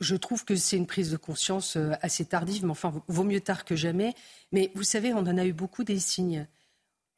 Je 0.00 0.16
trouve 0.16 0.44
que 0.44 0.56
c'est 0.56 0.76
une 0.76 0.86
prise 0.86 1.10
de 1.10 1.16
conscience 1.16 1.76
euh, 1.76 1.92
assez 2.02 2.24
tardive, 2.24 2.64
mais 2.64 2.70
enfin, 2.70 2.92
vaut 3.08 3.24
mieux 3.24 3.40
tard 3.40 3.64
que 3.64 3.76
jamais. 3.76 4.14
Mais 4.52 4.70
vous 4.74 4.84
savez, 4.84 5.12
on 5.12 5.18
en 5.18 5.38
a 5.38 5.44
eu 5.44 5.52
beaucoup 5.52 5.84
des 5.84 5.98
signes. 5.98 6.46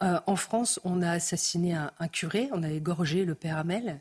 Euh, 0.03 0.19
en 0.27 0.37
France, 0.37 0.81
on 0.85 1.03
a 1.03 1.11
assassiné 1.11 1.75
un, 1.75 2.09
curé, 2.09 2.49
on 2.53 2.63
a 2.63 2.71
égorgé 2.71 3.25
le 3.25 3.35
père 3.35 3.59
Hamel. 3.59 4.01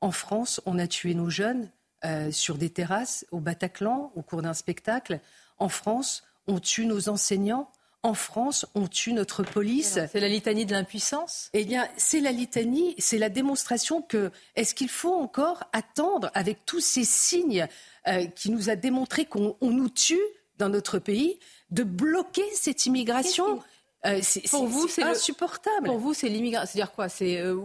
En 0.00 0.10
France, 0.10 0.60
on 0.66 0.78
a 0.78 0.86
tué 0.86 1.14
nos 1.14 1.30
jeunes 1.30 1.70
euh, 2.04 2.30
sur 2.30 2.58
des 2.58 2.70
terrasses 2.70 3.26
au 3.30 3.40
Bataclan 3.40 4.12
au 4.14 4.22
cours 4.22 4.42
d'un 4.42 4.54
spectacle. 4.54 5.20
En 5.58 5.68
France, 5.68 6.22
on 6.46 6.60
tue 6.60 6.86
nos 6.86 7.08
enseignants 7.08 7.70
en 8.08 8.14
France, 8.14 8.66
on 8.74 8.88
tue 8.88 9.12
notre 9.12 9.42
police. 9.42 9.98
C'est 10.10 10.20
la 10.20 10.28
litanie 10.28 10.66
de 10.66 10.72
l'impuissance? 10.72 11.50
Eh 11.52 11.64
bien, 11.64 11.86
c'est 11.96 12.20
la 12.20 12.32
litanie, 12.32 12.94
c'est 12.98 13.18
la 13.18 13.28
démonstration 13.28 14.02
que 14.02 14.30
est-ce 14.56 14.74
qu'il 14.74 14.88
faut 14.88 15.14
encore 15.14 15.64
attendre 15.72 16.30
avec 16.34 16.64
tous 16.64 16.80
ces 16.80 17.04
signes 17.04 17.68
euh, 18.06 18.26
qui 18.26 18.50
nous 18.50 18.70
a 18.70 18.76
démontré 18.76 19.26
qu'on 19.26 19.56
nous 19.60 19.90
tue 19.90 20.18
dans 20.56 20.68
notre 20.68 20.98
pays, 20.98 21.38
de 21.70 21.84
bloquer 21.84 22.44
cette 22.54 22.86
immigration 22.86 23.60
euh, 24.06 24.20
pour 24.50 24.66
vous, 24.66 24.86
c'est 24.86 25.02
insupportable. 25.02 25.86
Pour 25.86 25.98
vous, 25.98 26.14
c'est 26.14 26.28
l'immigration. 26.28 26.70
C'est-à-dire 26.70 26.92
quoi? 26.92 27.08
Euh, 27.22 27.60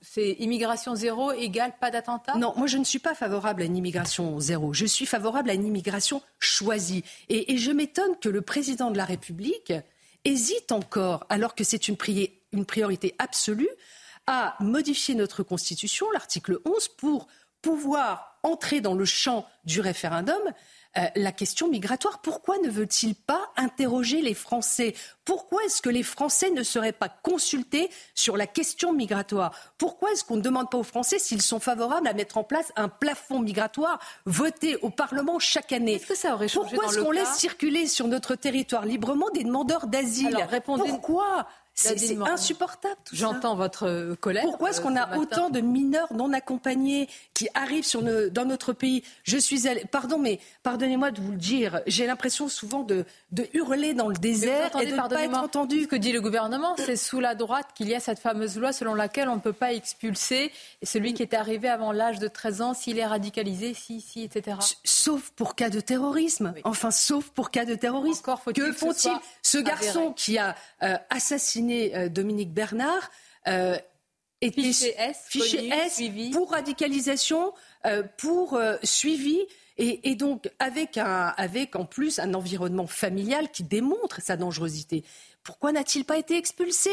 C'est 0.00 0.32
immigration 0.38 0.94
zéro 0.94 1.32
égale 1.32 1.72
pas 1.80 1.90
d'attentat? 1.90 2.34
Non, 2.36 2.54
moi 2.56 2.68
je 2.68 2.78
ne 2.78 2.84
suis 2.84 3.00
pas 3.00 3.14
favorable 3.14 3.62
à 3.62 3.64
une 3.64 3.76
immigration 3.76 4.38
zéro. 4.38 4.72
Je 4.72 4.86
suis 4.86 5.06
favorable 5.06 5.50
à 5.50 5.54
une 5.54 5.66
immigration 5.66 6.22
choisie. 6.38 7.02
Et, 7.28 7.56
je 7.56 7.72
m'étonne 7.72 8.16
que 8.20 8.28
le 8.28 8.42
président 8.42 8.90
de 8.90 8.96
la 8.96 9.04
République 9.04 9.72
hésite 10.24 10.70
encore, 10.70 11.26
alors 11.28 11.54
que 11.56 11.64
c'est 11.64 11.88
une, 11.88 11.96
une 12.52 12.64
priorité 12.64 13.14
absolue, 13.18 13.68
à 14.28 14.54
modifier 14.60 15.16
notre 15.16 15.42
Constitution, 15.42 16.06
l'article 16.12 16.60
11, 16.64 16.88
pour 16.96 17.26
pouvoir 17.60 18.38
entrer 18.44 18.80
dans 18.80 18.94
le 18.94 19.04
champ 19.04 19.46
du 19.64 19.80
référendum 19.80 20.40
euh, 20.98 21.06
la 21.16 21.32
question 21.32 21.68
migratoire. 21.68 22.20
Pourquoi 22.20 22.58
ne 22.58 22.68
veut-il 22.68 23.14
pas 23.14 23.50
interroger 23.56 24.20
les 24.20 24.34
Français? 24.34 24.94
Pourquoi 25.24 25.64
est-ce 25.64 25.80
que 25.80 25.88
les 25.88 26.02
Français 26.02 26.50
ne 26.50 26.62
seraient 26.62 26.92
pas 26.92 27.08
consultés 27.08 27.90
sur 28.14 28.36
la 28.36 28.46
question 28.46 28.92
migratoire? 28.92 29.54
Pourquoi 29.78 30.12
est-ce 30.12 30.24
qu'on 30.24 30.36
ne 30.36 30.42
demande 30.42 30.70
pas 30.70 30.76
aux 30.78 30.82
Français 30.82 31.18
s'ils 31.18 31.40
sont 31.40 31.60
favorables 31.60 32.06
à 32.06 32.12
mettre 32.12 32.36
en 32.36 32.44
place 32.44 32.72
un 32.76 32.88
plafond 32.88 33.40
migratoire 33.40 34.00
voté 34.26 34.76
au 34.82 34.90
Parlement 34.90 35.38
chaque 35.38 35.72
année? 35.72 35.94
Est-ce 35.94 36.06
que 36.06 36.14
ça 36.14 36.34
aurait 36.34 36.48
changé 36.48 36.74
Pourquoi 36.74 36.92
est-ce 36.92 37.00
qu'on 37.00 37.10
laisse 37.10 37.36
circuler 37.36 37.86
sur 37.86 38.06
notre 38.06 38.34
territoire 38.34 38.84
librement 38.84 39.30
des 39.30 39.44
demandeurs 39.44 39.86
d'asile? 39.86 40.36
Pourquoi 40.64 41.46
c'est 41.74 42.18
insupportable 42.20 42.96
tout 43.04 43.16
ça. 43.16 43.22
J'entends 43.22 43.54
votre 43.54 43.88
euh, 43.88 44.14
collègue. 44.14 44.44
Pourquoi 44.44 44.70
est-ce 44.70 44.80
qu'on 44.80 44.96
a 44.96 45.16
autant 45.16 45.48
de 45.48 45.60
mineurs 45.60 46.12
non 46.12 46.32
accompagnés 46.32 47.08
qui 47.34 47.48
arrivent 47.54 47.86
sur 47.86 48.02
dans 48.02 48.44
notre 48.44 48.72
pays? 48.72 49.02
Je 49.24 49.38
suis 49.38 49.66
allée, 49.66 49.84
pardon, 49.90 50.18
mais 50.18 50.38
pardonnez-moi 50.62 51.10
de 51.10 51.20
vous 51.20 51.32
le 51.32 51.38
dire, 51.38 51.80
j'ai 51.86 52.06
l'impression 52.06 52.48
souvent 52.48 52.82
de, 52.82 53.04
de, 53.30 53.46
hurler 53.54 53.94
dans 53.94 54.08
le 54.08 54.16
désert 54.16 54.70
et 54.80 54.86
de 54.86 54.92
ne 54.92 54.96
pas 54.96 55.24
être 55.24 55.38
entendu. 55.38 55.84
Ce 55.84 55.88
que 55.88 55.96
dit 55.96 56.12
le 56.12 56.20
gouvernement, 56.20 56.76
c'est 56.76 56.96
sous 56.96 57.20
la 57.20 57.34
droite 57.34 57.68
qu'il 57.74 57.88
y 57.88 57.94
a 57.94 58.00
cette 58.00 58.18
fameuse 58.18 58.58
loi 58.58 58.72
selon 58.72 58.94
laquelle 58.94 59.28
on 59.28 59.36
ne 59.36 59.40
peut 59.40 59.52
pas 59.52 59.72
expulser 59.72 60.52
celui 60.82 61.14
qui 61.14 61.22
est 61.22 61.34
arrivé 61.34 61.68
avant 61.68 61.92
l'âge 61.92 62.18
de 62.18 62.28
13 62.28 62.60
ans 62.60 62.74
s'il 62.74 62.98
est 62.98 63.06
radicalisé, 63.06 63.72
si, 63.72 64.00
si, 64.00 64.24
etc. 64.24 64.58
Sauf 64.84 65.30
pour 65.30 65.54
cas 65.54 65.70
de 65.70 65.80
terrorisme. 65.80 66.52
Enfin, 66.64 66.90
sauf 66.90 67.30
pour 67.30 67.50
cas 67.50 67.64
de 67.64 67.74
terrorisme. 67.74 68.22
que 68.54 68.72
font-ils 68.72 69.16
Ce 69.42 69.58
garçon 69.58 70.12
qui 70.12 70.38
a 70.38 70.54
euh, 70.82 70.96
assassiné 71.08 71.61
assassiné 71.62 72.08
Dominique 72.10 72.52
Bernard 72.52 73.10
était 74.40 74.62
fiché 74.62 74.94
S, 74.98 75.18
fiché 75.28 75.68
S 75.68 76.02
pour 76.32 76.50
radicalisation, 76.50 77.52
pour 78.18 78.60
suivi. 78.82 79.38
Et, 79.78 80.14
donc, 80.14 80.50
avec, 80.58 80.98
un, 80.98 81.32
avec 81.36 81.76
en 81.76 81.86
plus 81.86 82.18
un 82.18 82.34
environnement 82.34 82.86
familial 82.86 83.50
qui 83.50 83.64
démontre 83.64 84.20
sa 84.20 84.36
dangerosité. 84.36 85.02
Pourquoi 85.42 85.72
n'a-t-il 85.72 86.04
pas 86.04 86.18
été 86.18 86.36
expulsé? 86.36 86.90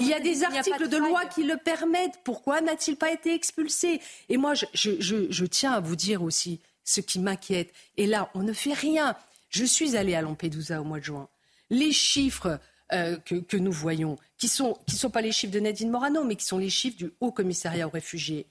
Il 0.00 0.08
y 0.08 0.14
a 0.14 0.18
des 0.18 0.42
articles 0.42 0.88
de, 0.88 0.96
loi 0.96 1.24
qui 1.26 1.44
le 1.44 1.56
permettent. 1.56 2.18
Pourquoi 2.24 2.60
n'a-t-il 2.60 2.96
pas 2.96 3.12
été 3.12 3.32
expulsé? 3.32 4.00
Et 4.28 4.36
moi, 4.36 4.54
je, 4.54 4.66
je, 4.74 5.44
tiens 5.44 5.72
à 5.72 5.80
vous 5.80 5.94
dire 5.94 6.22
aussi 6.22 6.60
ce 6.84 7.00
qui 7.00 7.20
m'inquiète. 7.20 7.72
Et 7.96 8.06
là, 8.06 8.30
on 8.34 8.42
ne 8.42 8.52
fait 8.52 8.72
rien. 8.72 9.14
Je 9.50 9.64
suis 9.64 9.96
allée 9.96 10.14
à 10.14 10.22
Lampedusa 10.22 10.80
au 10.80 10.84
mois 10.84 10.98
de 10.98 11.04
juin. 11.04 11.28
Les 11.70 11.92
chiffres 11.92 12.58
euh, 12.92 13.16
que, 13.18 13.56
nous 13.56 13.72
voyons, 13.72 14.16
qui 14.38 14.46
ne 14.46 14.50
sont, 14.50 14.78
sont 14.88 15.10
pas 15.10 15.20
les 15.20 15.32
chiffres 15.32 15.52
de 15.52 15.60
Nadine 15.60 15.90
Morano, 15.90 16.24
mais 16.24 16.36
qui 16.36 16.44
sont 16.44 16.58
les 16.58 16.70
chiffres 16.70 16.96
du 16.96 17.12
Haut 17.20 17.32
Commissariat 17.32 17.86
aux 17.86 17.90
réfugiés. 17.90 18.48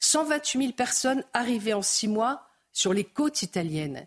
128 0.00 0.60
000 0.60 0.72
personnes 0.72 1.24
arrivées 1.32 1.74
en 1.74 1.82
six 1.82 2.08
mois 2.08 2.46
sur 2.72 2.92
les 2.92 3.04
côtes 3.04 3.42
italiennes. 3.42 4.06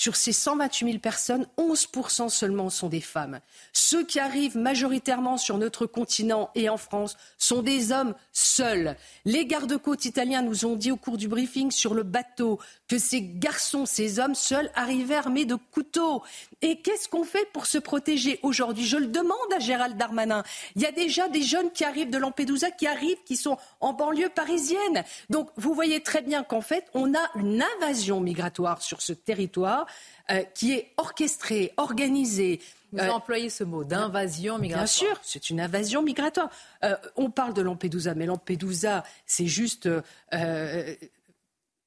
Sur 0.00 0.16
ces 0.16 0.32
128 0.32 0.86
000 0.92 0.98
personnes, 0.98 1.46
11 1.58 1.88
seulement 2.30 2.70
sont 2.70 2.88
des 2.88 3.02
femmes. 3.02 3.40
Ceux 3.74 4.02
qui 4.02 4.18
arrivent 4.18 4.56
majoritairement 4.56 5.36
sur 5.36 5.58
notre 5.58 5.84
continent 5.84 6.48
et 6.54 6.70
en 6.70 6.78
France 6.78 7.18
sont 7.36 7.60
des 7.60 7.92
hommes 7.92 8.14
seuls. 8.32 8.96
Les 9.26 9.44
gardes-côtes 9.44 10.06
italiens 10.06 10.40
nous 10.40 10.64
ont 10.64 10.74
dit 10.74 10.90
au 10.90 10.96
cours 10.96 11.18
du 11.18 11.28
briefing 11.28 11.70
sur 11.70 11.92
le 11.92 12.02
bateau 12.02 12.58
que 12.88 12.96
ces 12.96 13.20
garçons, 13.20 13.84
ces 13.84 14.20
hommes 14.20 14.34
seuls 14.34 14.70
arrivaient 14.74 15.16
armés 15.16 15.44
de 15.44 15.56
couteaux. 15.56 16.22
Et 16.62 16.80
qu'est-ce 16.80 17.10
qu'on 17.10 17.24
fait 17.24 17.46
pour 17.52 17.66
se 17.66 17.76
protéger 17.76 18.40
aujourd'hui? 18.42 18.86
Je 18.86 18.96
le 18.96 19.06
demande 19.06 19.36
à 19.54 19.58
Gérald 19.58 19.98
Darmanin. 19.98 20.44
Il 20.76 20.82
y 20.82 20.86
a 20.86 20.92
déjà 20.92 21.28
des 21.28 21.42
jeunes 21.42 21.72
qui 21.72 21.84
arrivent 21.84 22.08
de 22.08 22.16
Lampedusa, 22.16 22.70
qui 22.70 22.86
arrivent, 22.86 23.22
qui 23.26 23.36
sont 23.36 23.58
en 23.80 23.92
banlieue 23.92 24.30
parisienne. 24.30 25.04
Donc 25.28 25.50
vous 25.56 25.74
voyez 25.74 26.02
très 26.02 26.22
bien 26.22 26.42
qu'en 26.42 26.62
fait, 26.62 26.86
on 26.94 27.12
a 27.12 27.30
une 27.34 27.62
invasion 27.76 28.20
migratoire 28.20 28.80
sur 28.80 29.02
ce 29.02 29.12
territoire 29.12 29.86
euh, 30.30 30.42
qui 30.54 30.72
est 30.72 30.92
orchestré, 30.96 31.72
organisé. 31.76 32.60
Vous 32.92 33.00
euh, 33.00 33.10
employez 33.10 33.50
ce 33.50 33.64
mot 33.64 33.84
d'invasion 33.84 34.58
migratoire. 34.58 34.84
Bien 34.84 35.14
sûr, 35.14 35.20
c'est 35.22 35.50
une 35.50 35.60
invasion 35.60 36.02
migratoire. 36.02 36.50
Euh, 36.84 36.96
on 37.16 37.30
parle 37.30 37.52
de 37.54 37.62
Lampedusa, 37.62 38.14
mais 38.14 38.26
Lampedusa, 38.26 39.02
c'est 39.26 39.46
juste 39.46 39.88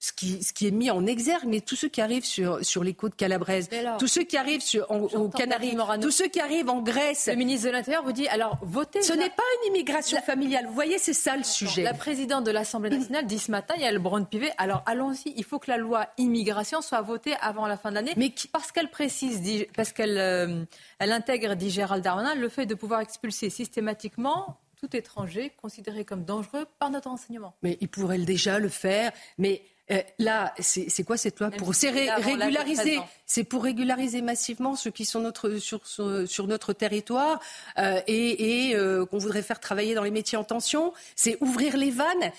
ce 0.04 0.12
qui, 0.12 0.44
ce 0.44 0.52
qui, 0.52 0.68
est 0.68 0.72
mis 0.72 0.92
en 0.92 1.06
exergue, 1.06 1.46
mais 1.48 1.62
tous 1.62 1.78
ceux 1.78 1.88
qui 1.88 2.02
arrivent 2.02 2.26
sur, 2.26 2.60
sur 2.62 2.84
les 2.84 2.94
côtes 2.94 3.16
calabraises, 3.16 3.70
tous 4.00 4.10
ceux 4.10 4.24
qui 4.24 4.36
arrivent 4.36 4.62
sur, 4.62 4.92
en, 4.92 4.98
aux 4.98 5.30
Canaries, 5.30 5.78
tous 6.02 6.12
ceux 6.12 6.28
qui 6.28 6.42
arrivent 6.42 6.70
en 6.70 6.82
Grèce. 6.82 7.30
Le 7.32 7.36
ministre 7.36 7.68
de 7.68 7.72
l'Intérieur 7.72 8.04
vous 8.04 8.12
dit 8.12 8.28
alors 8.28 8.58
votez. 8.64 9.02
Ce 9.02 9.14
n'est 9.14 9.30
pas 9.30 9.44
une 9.62 9.74
immigration 9.74 10.22
familiale. 10.22 10.66
Vous 10.68 10.74
voyez, 10.74 10.98
c'est 10.98 11.14
ça 11.14 11.38
le 11.38 11.44
sujet. 11.44 11.84
La 11.84 11.94
présidente 11.94 12.44
de 12.44 12.52
l'Assemblée 12.52 12.90
nationale 12.90 13.26
dit 13.26 13.40
ce 13.40 13.50
matin, 13.50 13.76
il 13.78 13.84
y 13.84 13.86
a 13.86 13.94
le 13.94 14.00
Brun 14.00 14.26
Pivet. 14.26 14.52
Alors 14.58 14.84
allons-y, 14.86 15.34
il 15.38 15.46
faut 15.46 15.58
que 15.58 15.72
la 15.72 15.78
loi 15.78 16.08
immigration 16.18 16.82
soit 16.82 17.02
votée 17.02 17.36
avant 17.40 17.66
la 17.66 17.78
fin 17.78 17.90
de 17.90 17.96
l'année. 17.96 18.14
Mais 18.18 18.34
parce 18.52 18.74
qu'elle 18.74 18.90
précise, 18.90 19.42
dit, 19.42 19.68
parce 19.74 19.94
qu'elle 19.94 20.18
euh, 20.18 20.66
elle 21.00 21.14
intègre, 21.14 21.56
dit 21.56 21.70
Gérald 21.70 22.04
Darmanin, 22.04 22.36
le 22.36 22.50
fait 22.50 22.66
de 22.66 22.76
pouvoir 22.76 23.00
expulser 23.00 23.50
systématiquement 23.50 24.58
tout 24.84 24.98
étranger 24.98 25.54
considéré 25.62 26.04
comme 26.04 26.26
dangereux 26.26 26.66
par 26.78 26.90
notre 26.90 27.08
enseignement. 27.08 27.54
Mais 27.64 27.78
il 27.80 27.88
pourrait 27.88 28.18
déjà 28.18 28.60
le 28.60 28.68
faire. 28.68 29.14
Mais 29.38 29.62
euh, 29.92 30.02
là, 30.18 30.54
c'est 30.60 31.04
quoi 31.04 31.18
cette 31.18 31.40
loi 31.40 31.52
pour 31.52 31.70
régulariser 31.70 33.00
C'est 33.26 33.44
pour 33.44 33.64
régulariser 33.64 34.22
massivement 34.22 34.76
ceux 34.76 34.92
qui 34.92 35.04
sont 35.04 35.20
notre, 35.20 35.58
sur, 35.58 35.86
sur, 35.86 36.48
notre 36.48 36.72
territoire 36.72 37.42
euh, 37.78 38.00
et, 38.08 38.70
et 38.70 38.76
euh, 38.76 39.06
qu'on 39.06 39.18
voudrait 39.18 39.42
faire 39.42 39.60
travailler 39.60 39.94
dans 39.94 40.04
les 40.04 40.12
métiers 40.12 40.38
en 40.38 40.46
tension. 40.46 40.94
C'est 41.18 41.38
ouvrir 41.42 41.76
les 41.76 41.92
vannes. 41.92 42.32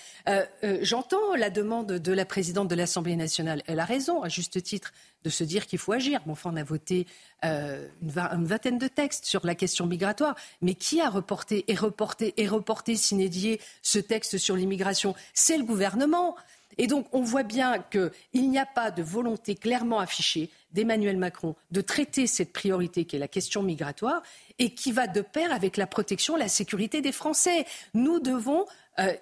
J'entends 0.81 1.35
la 1.35 1.51
demande 1.51 1.87
de 1.93 2.13
la 2.13 2.25
présidente 2.25 2.67
de 2.67 2.75
l'Assemblée 2.75 3.15
nationale. 3.15 3.61
Elle 3.67 3.79
a 3.79 3.85
raison, 3.85 4.23
à 4.23 4.29
juste 4.29 4.61
titre, 4.63 4.91
de 5.23 5.29
se 5.29 5.43
dire 5.43 5.67
qu'il 5.67 5.79
faut 5.79 5.91
agir. 5.91 6.21
Bon, 6.25 6.31
enfin, 6.31 6.51
on 6.51 6.57
a 6.57 6.63
voté 6.63 7.05
une, 7.43 7.89
une, 8.01 8.45
vingtaine 8.45 8.79
de 8.79 8.87
textes 8.87 9.25
sur 9.25 9.45
la 9.45 9.53
question 9.53 9.85
migratoire. 9.85 10.35
Mais 10.61 10.73
qui 10.73 10.99
a 10.99 11.09
reporté 11.09 11.65
et 11.67 11.75
reporté 11.75 12.33
et 12.37 12.47
reporté, 12.47 12.95
s'inédier 12.95 13.61
ce 13.83 13.99
texte 13.99 14.39
sur 14.39 14.55
l'immigration? 14.55 15.13
C'est 15.33 15.57
le 15.57 15.63
gouvernement. 15.63 16.35
Et 16.77 16.87
donc, 16.87 17.07
on 17.11 17.21
voit 17.21 17.43
bien 17.43 17.79
qu'il 17.79 18.49
n'y 18.49 18.59
a 18.59 18.65
pas 18.65 18.91
de 18.91 19.03
volonté 19.03 19.55
clairement 19.55 19.99
affichée 19.99 20.49
d'Emmanuel 20.71 21.17
Macron 21.17 21.55
de 21.71 21.81
traiter 21.81 22.27
cette 22.27 22.53
priorité 22.53 23.05
qui 23.05 23.15
est 23.15 23.19
la 23.19 23.27
question 23.27 23.63
migratoire 23.63 24.21
et 24.59 24.73
qui 24.73 24.91
va 24.91 25.07
de 25.07 25.21
pair 25.21 25.51
avec 25.51 25.77
la 25.77 25.87
protection, 25.87 26.35
la 26.35 26.47
sécurité 26.47 27.01
des 27.01 27.11
Français. 27.11 27.65
Nous 27.93 28.19
devons 28.19 28.65
euh, 28.99 29.13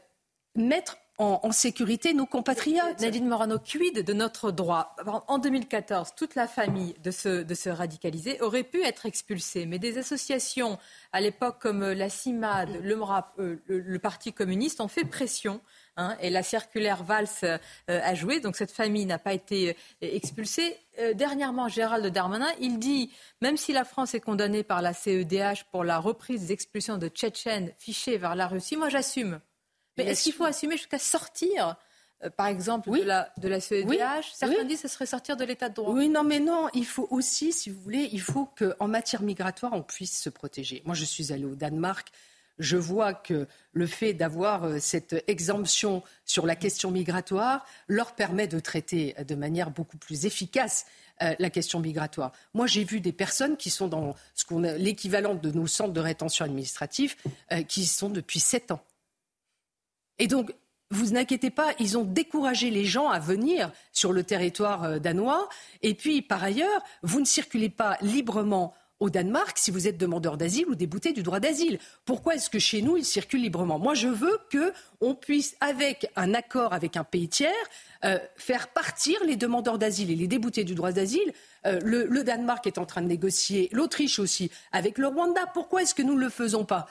mettre 0.56 0.98
en, 1.20 1.52
sécurité 1.52 2.14
nos 2.14 2.26
compatriotes. 2.26 3.00
Nadine 3.00 3.28
Morano, 3.28 3.60
quid 3.60 4.04
de 4.04 4.14
notre 4.14 4.52
droit? 4.52 4.96
En 5.28 5.38
2014, 5.38 6.16
toute 6.16 6.36
la 6.36 6.48
famille 6.48 6.96
de 7.04 7.12
se, 7.12 7.44
de 7.44 7.54
se 7.54 7.70
radicaliser 7.70 8.42
aurait 8.42 8.64
pu 8.64 8.84
être 8.84 9.06
expulsée, 9.06 9.66
mais 9.66 9.80
des 9.80 9.98
associations 9.98 10.80
à 11.12 11.22
l'époque 11.22 11.58
comme 11.60 11.92
la 11.92 12.10
CIMAD, 12.10 12.82
le, 12.82 13.00
euh, 13.40 13.58
le 13.68 14.00
Parti 14.00 14.34
communiste 14.34 14.82
ont 14.82 14.88
fait 14.88 15.06
pression 15.06 15.62
Hein, 15.96 16.18
et 16.22 16.32
la 16.32 16.42
circulaire 16.42 17.04
Valls 17.04 17.28
euh, 17.44 17.58
a 17.88 18.16
joué, 18.16 18.40
donc 18.40 18.56
cette 18.56 18.72
famille 18.72 19.06
n'a 19.06 19.20
pas 19.20 19.34
été 19.34 19.70
euh, 19.70 19.74
expulsée. 20.02 20.76
Euh, 20.98 21.14
dernièrement, 21.14 21.68
Gérald 21.68 22.04
Darmanin, 22.08 22.52
il 22.60 22.80
dit, 22.80 23.12
même 23.42 23.58
si 23.58 23.74
la 23.74 23.84
France 23.86 24.16
est 24.16 24.20
condamnée 24.20 24.64
par 24.64 24.82
la 24.82 24.94
CEDH 24.94 25.66
pour 25.72 25.84
la 25.84 26.00
reprise 26.00 26.48
des 26.48 26.54
expulsions 26.54 26.98
de 26.98 27.10
Tchétchènes 27.10 27.74
fichés 27.78 28.18
vers 28.18 28.34
la 28.34 28.48
Russie, 28.48 28.76
moi 28.76 28.90
j'assume. 28.90 29.40
Mais 29.98 30.06
est-ce 30.06 30.24
qu'il 30.24 30.34
faut 30.34 30.46
assumer 30.46 30.78
jusqu'à 30.78 30.98
sortir 30.98 31.76
par 32.38 32.48
exemple, 32.48 32.90
de, 32.90 33.04
la, 33.04 33.34
de 33.38 33.50
la 33.50 33.60
CEDH. 33.60 34.32
Certains 34.34 34.64
disent 34.64 34.82
que 34.82 34.88
ce 34.88 34.94
serait 34.94 35.06
sortir 35.06 35.36
de 35.36 35.44
l'état 35.44 35.68
de 35.68 35.74
droit. 35.74 35.94
Oui, 35.94 36.08
non, 36.08 36.24
mais 36.24 36.40
non, 36.40 36.70
il 36.74 36.86
faut 36.86 37.06
aussi, 37.12 37.52
si 37.52 37.70
vous 37.70 37.82
voulez, 37.82 38.08
il 38.14 38.22
faut 38.22 38.48
qu'en 38.58 38.88
matière 38.88 39.22
migratoire, 39.22 39.74
on 39.74 39.82
puisse 39.82 40.22
se 40.22 40.30
protéger. 40.30 40.82
Moi, 40.86 40.96
je 40.96 41.04
suis 41.04 41.34
allée 41.34 41.44
au 41.44 41.56
Danemark 41.56 42.14
je 42.60 42.78
vois 42.78 43.14
que 43.14 43.48
le 43.72 43.88
fait 43.88 44.14
d'avoir 44.14 44.66
euh, 44.66 44.80
cette 44.80 45.24
exemption 45.28 46.04
sur 46.26 46.46
la 46.46 46.56
question 46.56 46.92
migratoire 46.92 47.66
leur 47.88 48.14
permet 48.14 48.48
de 48.48 48.60
traiter 48.60 49.16
de 49.28 49.36
manière 49.36 49.72
beaucoup 49.72 49.98
plus 49.98 50.26
efficace 50.26 50.86
euh, 51.22 51.36
la 51.40 51.50
question 51.50 51.80
migratoire. 51.80 52.32
Moi, 52.54 52.68
j'ai 52.68 52.84
vu 52.84 53.00
des 53.00 53.12
personnes 53.12 53.58
qui 53.58 53.70
sont 53.70 53.88
dans 53.88 54.16
l'équivalent 54.78 55.36
de 55.36 55.52
nos 55.52 55.68
centres 55.68 55.94
de 55.94 56.00
rétention 56.00 56.46
administrative, 56.46 57.16
euh, 57.52 57.64
qui 57.64 57.86
sont 57.86 58.10
depuis 58.10 58.40
sept 58.40 58.72
ans. 58.72 58.84
Et 60.20 60.28
donc, 60.28 60.54
vous 60.92 61.16
inquiétez 61.16 61.50
pas, 61.50 61.74
ils 61.80 61.98
ont 61.98 62.04
découragé 62.04 62.70
les 62.70 62.86
gens 62.86 63.10
à 63.10 63.18
venir 63.18 63.72
sur 63.92 64.14
le 64.14 64.24
territoire 64.24 65.00
danois. 65.00 65.50
Et 65.82 65.96
puis, 65.96 66.22
par 66.22 66.44
ailleurs, 66.44 66.84
vous 67.02 67.20
ne 67.20 67.26
circulez 67.26 67.70
pas 67.70 67.98
librement 68.02 68.76
au 69.00 69.10
Danemark 69.10 69.58
si 69.58 69.72
vous 69.72 69.88
êtes 69.88 69.98
demandeur 69.98 70.38
d'asile 70.38 70.66
ou 70.68 70.76
débouté 70.76 71.14
du 71.14 71.24
droit 71.24 71.40
d'asile. 71.40 71.80
Pourquoi 72.06 72.36
est-ce 72.36 72.50
que 72.50 72.60
chez 72.60 72.82
nous, 72.82 72.98
il 72.98 73.06
circule 73.06 73.42
librement? 73.42 73.80
Moi, 73.80 73.94
je 73.94 74.08
veux 74.08 74.40
qu'on 74.52 75.16
puisse, 75.16 75.56
avec 75.60 76.10
un 76.16 76.34
accord 76.34 76.74
avec 76.74 76.98
un 76.98 77.04
pays 77.04 77.28
tiers, 77.28 77.52
euh, 78.06 78.18
faire 78.36 78.70
partir 78.70 79.24
les 79.26 79.36
demandeurs 79.36 79.78
d'asile 79.78 80.12
et 80.12 80.16
les 80.16 80.28
déboutés 80.28 80.64
du 80.64 80.76
droit 80.76 80.92
d'asile. 80.92 81.34
Euh, 81.66 81.80
le, 81.84 82.24
Danemark 82.24 82.66
est 82.68 82.78
en 82.78 82.86
train 82.86 83.02
de 83.02 83.08
négocier, 83.08 83.70
l'Autriche 83.72 84.20
aussi, 84.20 84.52
avec 84.72 84.98
le 84.98 85.08
Rwanda. 85.08 85.48
Pourquoi 85.54 85.82
est-ce 85.82 85.96
que 85.96 86.02
nous 86.02 86.16
ne 86.16 86.22
le 86.22 86.30
faisons 86.30 86.66
pas? 86.66 86.88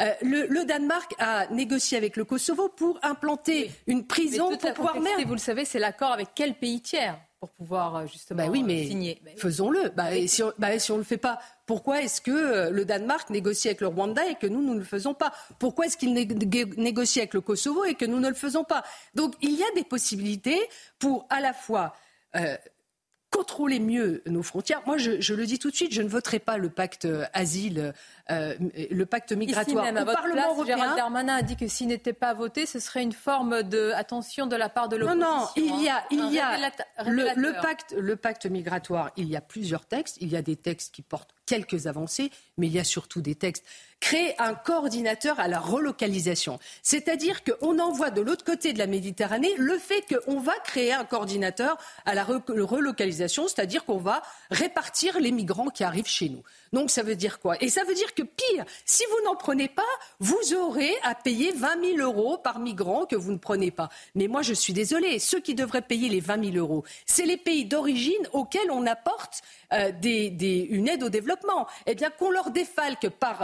Euh, 0.00 0.12
le, 0.22 0.64
Danemark 0.64 1.14
a 1.18 1.46
négocié 1.48 1.96
avec 1.96 2.16
le 2.16 2.24
Kosovo 2.24 2.68
pour 2.68 2.98
implanter 3.02 3.70
une 3.86 4.06
prison 4.06 4.56
pour 4.56 4.74
pouvoir 4.74 5.00
mettre. 5.00 5.26
Vous 5.26 5.32
le 5.32 5.38
savez, 5.38 5.64
c'est 5.64 5.78
l'accord 5.78 6.12
avec 6.12 6.28
quel 6.34 6.54
pays 6.54 6.82
tiers? 6.82 7.18
Pour 7.40 7.50
pouvoir 7.50 7.96
euh, 7.96 8.06
justement 8.06 8.44
bah 8.44 8.50
oui, 8.50 8.62
mais 8.62 8.86
signer. 8.86 9.20
Faisons-le. 9.36 9.90
Bah, 9.90 10.06
si 10.26 10.42
on 10.42 10.52
bah, 10.58 10.78
si 10.78 10.92
ne 10.92 10.98
le 10.98 11.04
fait 11.04 11.18
pas, 11.18 11.38
pourquoi 11.66 12.02
est-ce 12.02 12.20
que 12.20 12.30
euh, 12.30 12.70
le 12.70 12.84
Danemark 12.84 13.30
négocie 13.30 13.68
avec 13.68 13.80
le 13.80 13.88
Rwanda 13.88 14.26
et 14.26 14.36
que 14.36 14.46
nous, 14.46 14.62
nous 14.62 14.74
ne 14.74 14.78
le 14.78 14.84
faisons 14.84 15.14
pas? 15.14 15.32
Pourquoi 15.58 15.86
est-ce 15.86 15.96
qu'il 15.96 16.12
négocie 16.14 17.20
avec 17.20 17.34
le 17.34 17.40
Kosovo 17.40 17.84
et 17.84 17.94
que 17.94 18.04
nous 18.04 18.20
ne 18.20 18.28
le 18.28 18.34
faisons 18.34 18.64
pas? 18.64 18.84
Donc 19.14 19.34
il 19.42 19.52
y 19.52 19.62
a 19.62 19.74
des 19.74 19.84
possibilités 19.84 20.60
pour 20.98 21.26
à 21.30 21.40
la 21.40 21.52
fois 21.52 21.94
contrôler 23.30 23.80
mieux 23.80 24.22
nos 24.26 24.42
frontières. 24.42 24.82
Moi, 24.86 24.96
je, 24.96 25.34
le 25.34 25.46
dis 25.46 25.58
tout 25.58 25.70
de 25.70 25.76
suite, 25.76 25.92
je 25.92 26.02
ne 26.02 26.08
voterai 26.08 26.38
pas 26.38 26.58
le 26.58 26.70
pacte 26.70 27.04
euh, 27.04 27.24
asile, 27.32 27.92
euh, 28.30 28.54
le 28.90 29.06
pacte 29.06 29.32
migratoire. 29.32 29.84
Ici 29.84 29.92
même, 29.92 29.96
à 29.96 30.02
Au 30.02 30.14
Parlement 30.14 30.34
place, 30.34 30.46
européen. 30.52 30.76
Gérald 30.76 30.96
Darmanin 30.96 31.36
a 31.36 31.42
dit 31.42 31.56
que 31.56 31.68
s'il 31.68 31.88
n'était 31.88 32.12
pas 32.12 32.34
voté, 32.34 32.66
ce 32.66 32.80
serait 32.80 33.02
une 33.02 33.12
forme 33.12 33.62
d'attention 33.62 34.46
de, 34.46 34.52
de 34.52 34.56
la 34.56 34.68
part 34.68 34.88
de 34.88 34.96
l'opposition. 34.96 35.28
Non, 35.28 35.40
non, 35.40 35.48
il 35.56 35.82
y 35.82 35.88
a, 35.88 36.04
il 36.10 36.32
y 36.32 36.40
a 36.40 36.56
le, 37.04 37.60
pacte, 37.62 37.94
le 37.96 38.16
pacte 38.16 38.46
migratoire. 38.46 39.10
Il 39.16 39.28
y 39.28 39.36
a 39.36 39.40
plusieurs 39.40 39.86
textes. 39.86 40.16
Il 40.20 40.28
y 40.32 40.36
a 40.36 40.42
des 40.42 40.56
textes 40.56 40.94
qui 40.94 41.02
portent 41.02 41.34
quelques 41.46 41.86
avancées, 41.86 42.32
mais 42.58 42.66
il 42.66 42.72
y 42.72 42.80
a 42.80 42.84
surtout 42.84 43.20
des 43.20 43.36
textes 43.36 43.64
créer 44.00 44.40
un 44.40 44.54
coordinateur 44.54 45.40
à 45.40 45.48
la 45.48 45.58
relocalisation. 45.58 46.58
C'est-à-dire 46.82 47.42
qu'on 47.44 47.78
envoie 47.78 48.10
de 48.10 48.20
l'autre 48.20 48.44
côté 48.44 48.72
de 48.72 48.78
la 48.78 48.86
Méditerranée 48.86 49.54
le 49.56 49.78
fait 49.78 50.04
qu'on 50.06 50.38
va 50.38 50.52
créer 50.64 50.92
un 50.92 51.04
coordinateur 51.04 51.78
à 52.04 52.14
la 52.14 52.24
relocalisation, 52.24 53.48
c'est-à-dire 53.48 53.84
qu'on 53.84 53.98
va 53.98 54.22
répartir 54.50 55.18
les 55.18 55.32
migrants 55.32 55.70
qui 55.70 55.82
arrivent 55.82 56.06
chez 56.06 56.28
nous. 56.28 56.42
Donc 56.76 56.90
ça 56.90 57.02
veut 57.02 57.16
dire 57.16 57.40
quoi? 57.40 57.56
Et 57.62 57.70
ça 57.70 57.84
veut 57.84 57.94
dire 57.94 58.12
que 58.12 58.22
pire, 58.22 58.66
si 58.84 59.02
vous 59.08 59.24
n'en 59.24 59.34
prenez 59.34 59.66
pas, 59.66 59.82
vous 60.20 60.52
aurez 60.52 60.92
à 61.04 61.14
payer 61.14 61.50
20 61.52 61.96
000 61.96 62.06
euros 62.06 62.36
par 62.36 62.58
migrant 62.58 63.06
que 63.06 63.16
vous 63.16 63.32
ne 63.32 63.38
prenez 63.38 63.70
pas. 63.70 63.88
Mais 64.14 64.28
moi, 64.28 64.42
je 64.42 64.52
suis 64.52 64.74
désolée, 64.74 65.18
ceux 65.18 65.40
qui 65.40 65.54
devraient 65.54 65.80
payer 65.80 66.10
les 66.10 66.20
20 66.20 66.52
000 66.52 66.56
euros, 66.58 66.84
c'est 67.06 67.24
les 67.24 67.38
pays 67.38 67.64
d'origine 67.64 68.28
auxquels 68.34 68.70
on 68.70 68.84
apporte 68.86 69.40
euh, 69.72 69.90
une 70.02 70.88
aide 70.88 71.02
au 71.02 71.08
développement. 71.08 71.66
Eh 71.86 71.94
bien, 71.94 72.10
qu'on 72.10 72.28
leur 72.28 72.50
défalque 72.50 73.08
par, 73.08 73.42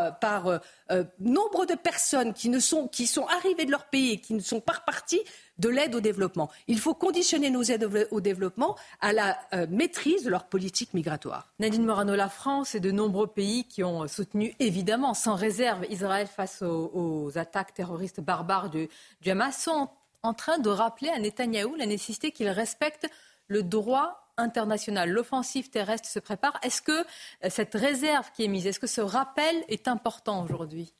euh, 0.48 0.58
euh, 0.90 1.04
nombre 1.18 1.64
de 1.64 1.74
personnes 1.74 2.34
qui, 2.34 2.50
ne 2.50 2.58
sont, 2.58 2.86
qui 2.86 3.06
sont 3.06 3.24
arrivées 3.28 3.64
de 3.64 3.70
leur 3.70 3.86
pays 3.86 4.12
et 4.12 4.20
qui 4.20 4.34
ne 4.34 4.40
sont 4.40 4.60
pas 4.60 4.74
reparties 4.74 5.22
de 5.62 5.68
l'aide 5.68 5.94
au 5.94 6.00
développement. 6.00 6.50
Il 6.66 6.80
faut 6.80 6.92
conditionner 6.92 7.48
nos 7.48 7.62
aides 7.62 7.88
au 8.10 8.20
développement 8.20 8.76
à 9.00 9.12
la 9.12 9.38
euh, 9.54 9.66
maîtrise 9.70 10.24
de 10.24 10.30
leur 10.30 10.46
politique 10.46 10.92
migratoire. 10.92 11.52
Nadine 11.60 11.84
Morano, 11.84 12.16
la 12.16 12.28
France 12.28 12.74
et 12.74 12.80
de 12.80 12.90
nombreux 12.90 13.28
pays 13.28 13.64
qui 13.64 13.84
ont 13.84 14.08
soutenu 14.08 14.54
évidemment 14.58 15.14
sans 15.14 15.36
réserve 15.36 15.86
Israël 15.88 16.26
face 16.26 16.62
aux, 16.62 17.30
attaques 17.36 17.74
terroristes 17.74 18.20
barbares 18.20 18.70
du, 18.70 18.88
du 19.20 19.30
Hamas 19.30 19.56
sont 19.56 19.88
en 20.22 20.34
train 20.34 20.58
de 20.58 20.68
rappeler 20.68 21.08
à 21.08 21.18
Netanyahou 21.18 21.76
la 21.76 21.86
nécessité 21.86 22.32
qu'il 22.32 22.48
respecte 22.48 23.08
le 23.46 23.62
droit 23.62 24.32
international. 24.36 25.10
L'offensive 25.10 25.70
terrestre 25.70 26.08
se 26.08 26.18
prépare. 26.18 26.58
Est-ce 26.62 26.82
que 26.82 26.92
euh, 26.92 27.50
cette 27.50 27.74
réserve 27.74 28.30
qui 28.34 28.44
est 28.44 28.48
mise, 28.48 28.66
est-ce 28.66 28.80
que 28.80 28.88
ce 28.88 29.00
rappel 29.00 29.54
est 29.68 29.86
important 29.86 30.42
aujourd'hui? 30.42 30.92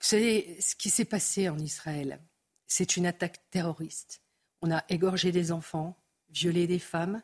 Vous 0.00 0.08
savez, 0.08 0.58
ce 0.60 0.74
qui 0.74 0.90
s'est 0.90 1.04
passé 1.04 1.48
en 1.48 1.58
Israël, 1.58 2.18
c'est 2.66 2.96
une 2.96 3.06
attaque 3.06 3.40
terroriste. 3.50 4.20
On 4.62 4.70
a 4.70 4.84
égorgé 4.88 5.32
des 5.32 5.52
enfants, 5.52 5.96
violé 6.30 6.66
des 6.66 6.78
femmes, 6.78 7.22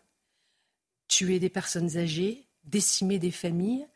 tué 1.08 1.38
des 1.38 1.48
personnes 1.48 1.96
âgées, 1.96 2.46
décimé 2.64 3.18
des 3.18 3.30
familles. 3.30 3.86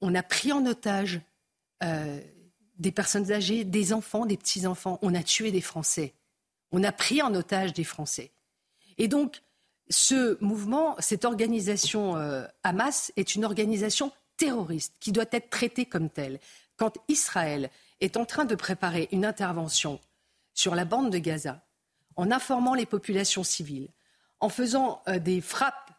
On 0.00 0.14
a 0.14 0.22
pris 0.22 0.52
en 0.52 0.64
otage 0.66 1.20
euh, 1.82 2.20
des 2.78 2.92
personnes 2.92 3.32
âgées, 3.32 3.64
des 3.64 3.92
enfants, 3.92 4.26
des 4.26 4.36
petits-enfants. 4.36 4.98
On 5.02 5.14
a 5.14 5.22
tué 5.22 5.50
des 5.50 5.60
Français. 5.60 6.14
On 6.72 6.84
a 6.84 6.92
pris 6.92 7.22
en 7.22 7.34
otage 7.34 7.72
des 7.72 7.84
Français. 7.84 8.30
Et 8.98 9.08
donc, 9.08 9.42
ce 9.88 10.42
mouvement, 10.42 10.96
cette 10.98 11.24
organisation 11.24 12.16
euh, 12.16 12.44
Hamas 12.64 13.12
est 13.16 13.34
une 13.34 13.44
organisation 13.44 14.12
terroriste 14.36 14.94
qui 15.00 15.12
doit 15.12 15.24
être 15.30 15.50
traitée 15.50 15.86
comme 15.86 16.10
telle. 16.10 16.40
Quand 16.76 16.98
Israël 17.08 17.70
est 18.00 18.16
en 18.16 18.26
train 18.26 18.44
de 18.44 18.54
préparer 18.54 19.08
une 19.12 19.24
intervention 19.24 20.00
sur 20.56 20.74
la 20.74 20.84
bande 20.84 21.12
de 21.12 21.18
Gaza, 21.18 21.62
en 22.16 22.32
informant 22.32 22.74
les 22.74 22.86
populations 22.86 23.44
civiles, 23.44 23.90
en 24.40 24.48
faisant 24.48 25.02
euh, 25.06 25.20
des 25.20 25.40
frappes 25.40 25.92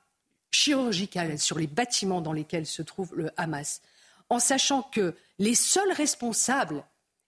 chirurgicales 0.52 1.40
sur 1.40 1.58
les 1.58 1.68
bâtiments 1.68 2.22
dans 2.22 2.34
lesquels 2.34 2.66
se 2.66 2.82
trouve 2.82 3.16
le 3.16 3.32
Hamas, 3.38 3.82
en 4.30 4.40
sachant 4.40 4.82
que 4.82 5.16
les 5.40 5.56
seuls 5.56 5.92
responsables 5.94 6.84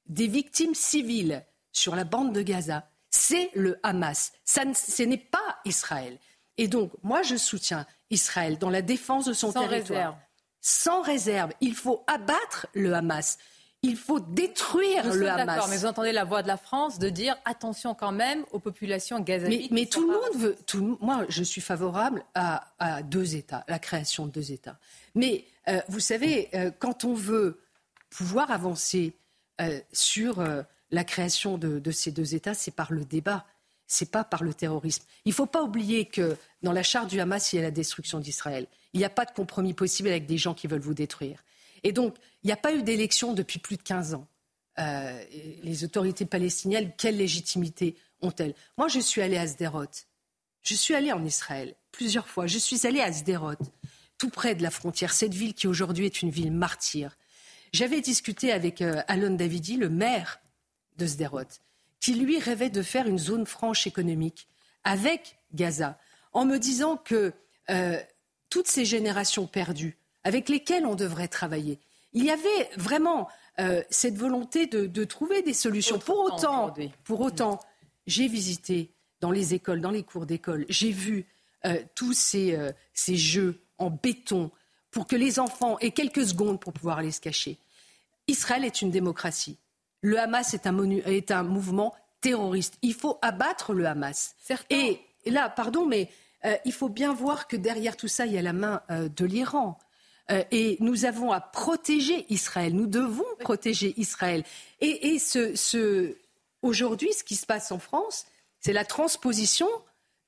des 0.07 0.27
victimes 0.27 0.75
civiles 0.75 1.45
sur 1.71 1.95
la 1.95 2.03
bande 2.03 2.33
de 2.33 2.41
Gaza, 2.41 2.89
c'est 3.11 3.51
le 3.53 3.79
Hamas. 3.83 4.33
ce 4.43 5.03
n'est 5.03 5.17
pas 5.17 5.59
Israël. 5.65 6.17
Et 6.57 6.67
donc, 6.67 6.91
moi, 7.03 7.21
je 7.21 7.35
soutiens 7.37 7.85
Israël 8.09 8.57
dans 8.57 8.69
la 8.69 8.81
défense 8.81 9.25
de 9.25 9.33
son 9.33 9.51
Sans 9.51 9.67
territoire. 9.67 9.99
Réserve. 9.99 10.15
Sans 10.61 11.01
réserve. 11.01 11.51
Il 11.61 11.75
faut 11.75 12.03
abattre 12.07 12.67
le 12.73 12.93
Hamas. 12.93 13.37
Il 13.81 13.95
faut 13.95 14.19
détruire 14.19 15.13
le 15.13 15.29
Hamas. 15.29 15.69
Mais 15.69 15.77
vous 15.77 15.85
entendez 15.85 16.11
la 16.11 16.25
voix 16.25 16.43
de 16.43 16.47
la 16.47 16.57
France 16.57 16.99
de 16.99 17.09
dire 17.09 17.37
attention 17.45 17.95
quand 17.95 18.11
même 18.11 18.43
aux 18.51 18.59
populations 18.59 19.19
gazaïques. 19.21 19.71
Mais, 19.71 19.85
tout 19.85 20.01
le 20.01 20.13
monde 20.13 20.41
veut. 20.41 20.57
Tout, 20.65 20.97
moi, 21.01 21.25
je 21.29 21.43
suis 21.43 21.61
favorable 21.61 22.23
à, 22.35 23.01
deux 23.03 23.35
États, 23.35 23.63
la 23.67 23.79
création 23.79 24.25
de 24.25 24.31
deux 24.31 24.51
États. 24.51 24.77
Mais 25.15 25.45
euh, 25.69 25.79
vous 25.87 26.01
savez, 26.01 26.49
euh, 26.53 26.71
quand 26.77 27.05
on 27.05 27.13
veut 27.13 27.61
pouvoir 28.09 28.51
avancer 28.51 29.13
euh, 29.61 29.79
sur 29.93 30.43
la 30.91 31.03
création 31.03 31.57
de, 31.57 31.79
de, 31.79 31.91
ces 31.91 32.11
deux 32.11 32.35
États, 32.35 32.53
c'est 32.53 32.71
par 32.71 32.91
le 32.91 33.05
débat 33.05 33.45
c'est 33.89 34.11
pas 34.11 34.23
par 34.23 34.43
le 34.43 34.53
terrorisme. 34.53 35.03
Il 35.25 35.29
ne 35.29 35.33
faut 35.33 35.47
pas 35.47 35.63
oublier 35.63 36.05
que 36.05 36.37
dans 36.61 36.71
la 36.71 36.83
charte 36.83 37.09
du 37.09 37.19
Hamas, 37.19 37.51
il 37.51 37.55
y 37.55 37.59
a 37.59 37.63
la 37.63 37.71
destruction 37.71 38.19
d'Israël. 38.19 38.67
Il 38.93 38.99
n'y 38.99 39.05
a 39.05 39.09
pas 39.09 39.25
de 39.25 39.31
compromis 39.31 39.73
possible 39.73 40.09
avec 40.09 40.27
des 40.27 40.37
gens 40.37 40.53
qui 40.53 40.67
veulent 40.67 40.79
vous 40.79 40.93
détruire. 40.93 41.43
Et 41.83 41.91
donc, 41.91 42.15
il 42.43 42.47
n'y 42.47 42.53
a 42.53 42.57
pas 42.57 42.73
eu 42.73 42.83
d'élection 42.83 43.33
depuis 43.33 43.59
plus 43.59 43.77
de 43.77 43.83
15 43.83 44.13
ans. 44.13 44.27
Euh, 44.79 45.23
les 45.63 45.83
autorités 45.83 46.25
palestiniennes, 46.25 46.91
quelle 46.97 47.17
légitimité 47.17 47.95
ont-elles? 48.21 48.55
Moi, 48.77 48.87
je 48.87 48.99
suis 48.99 49.21
allée 49.21 49.37
à 49.37 49.47
Sderot. 49.47 49.85
Je 50.61 50.75
suis 50.75 50.95
allée 50.95 51.11
en 51.11 51.23
Israël 51.23 51.75
plusieurs 51.91 52.27
fois. 52.27 52.47
Je 52.47 52.57
suis 52.57 52.85
allée 52.87 53.01
à 53.01 53.11
Sderot, 53.11 53.53
tout 54.17 54.29
près 54.29 54.55
de 54.55 54.63
la 54.63 54.71
frontière, 54.71 55.13
cette 55.13 55.33
ville 55.33 55.53
qui 55.53 55.67
aujourd'hui 55.67 56.05
est 56.05 56.21
une 56.21 56.29
ville 56.29 56.51
martyre. 56.51 57.17
J'avais 57.73 58.01
discuté 58.01 58.51
avec 58.51 58.81
euh, 58.81 59.01
Alon 59.07 59.35
Davidi, 59.35 59.77
le 59.77 59.89
maire 59.89 60.39
de 60.97 61.05
Sderot 61.05 61.43
qui 61.99 62.13
lui 62.13 62.39
rêvait 62.39 62.69
de 62.69 62.81
faire 62.81 63.07
une 63.07 63.19
zone 63.19 63.45
franche 63.45 63.87
économique 63.87 64.47
avec 64.83 65.37
Gaza, 65.53 65.99
en 66.31 66.45
me 66.45 66.57
disant 66.57 66.97
que 66.97 67.33
euh, 67.69 67.99
toutes 68.49 68.67
ces 68.67 68.85
générations 68.85 69.47
perdues 69.47 69.97
avec 70.23 70.49
lesquelles 70.49 70.85
on 70.85 70.95
devrait 70.95 71.27
travailler, 71.27 71.79
il 72.13 72.23
y 72.23 72.31
avait 72.31 72.69
vraiment 72.75 73.27
euh, 73.59 73.83
cette 73.89 74.17
volonté 74.17 74.65
de, 74.67 75.03
trouver 75.03 75.41
des 75.41 75.53
solutions. 75.53 75.99
pour 75.99 76.19
autant, 76.19 76.73
pour 77.03 77.21
autant, 77.21 77.59
j'ai 78.07 78.27
visité 78.27 78.91
dans 79.21 79.31
les 79.31 79.53
écoles, 79.53 79.81
dans 79.81 79.91
les 79.91 80.03
cours 80.03 80.25
d'école, 80.25 80.65
j'ai 80.69 80.91
vu 80.91 81.25
euh, 81.65 81.81
tous 81.93 82.13
ces, 82.13 82.57
ces 82.93 83.15
jeux 83.15 83.61
en 83.77 83.89
béton 83.89 84.51
pour 84.91 85.07
que 85.07 85.15
les 85.15 85.39
enfants 85.39 85.77
aient 85.79 85.91
quelques 85.91 86.25
secondes 86.25 86.59
pour 86.59 86.73
pouvoir 86.73 86.99
aller 86.99 87.11
se 87.11 87.21
cacher. 87.21 87.57
Israël 88.27 88.63
est 88.63 88.81
une 88.81 88.91
démocratie. 88.91 89.57
Le 90.01 90.19
Hamas 90.19 90.53
est 90.53 90.67
un, 90.67 90.89
est 90.89 91.31
un 91.31 91.43
mouvement 91.43 91.93
terroriste. 92.21 92.77
Il 92.81 92.93
faut 92.93 93.17
abattre 93.21 93.73
le 93.73 93.85
Hamas. 93.85 94.35
Et, 94.69 94.99
là, 95.25 95.49
pardon, 95.49 95.85
mais 95.85 96.09
euh, 96.45 96.55
il 96.65 96.73
faut 96.73 96.89
bien 96.89 97.13
voir 97.13 97.47
que 97.47 97.55
derrière 97.55 97.97
tout 97.97 98.07
ça, 98.07 98.25
il 98.25 98.33
y 98.33 98.37
a 98.37 98.41
la 98.41 98.53
main 98.53 98.81
euh, 98.91 99.09
de 99.09 99.25
l'Iran. 99.25 99.77
Euh, 100.31 100.43
et 100.51 100.77
nous 100.79 101.05
avons 101.05 101.31
à 101.31 101.39
protéger 101.39 102.25
Israël. 102.29 102.75
Nous 102.75 102.87
devons 102.87 103.25
protéger 103.39 103.93
Israël. 103.97 104.43
Et, 104.81 105.19
ce, 105.19 106.15
aujourd'hui, 106.61 107.11
ce 107.13 107.23
qui 107.23 107.35
se 107.35 107.45
passe 107.45 107.71
en 107.71 107.79
France, 107.79 108.25
c'est 108.59 108.73
la 108.73 108.85
transposition 108.85 109.67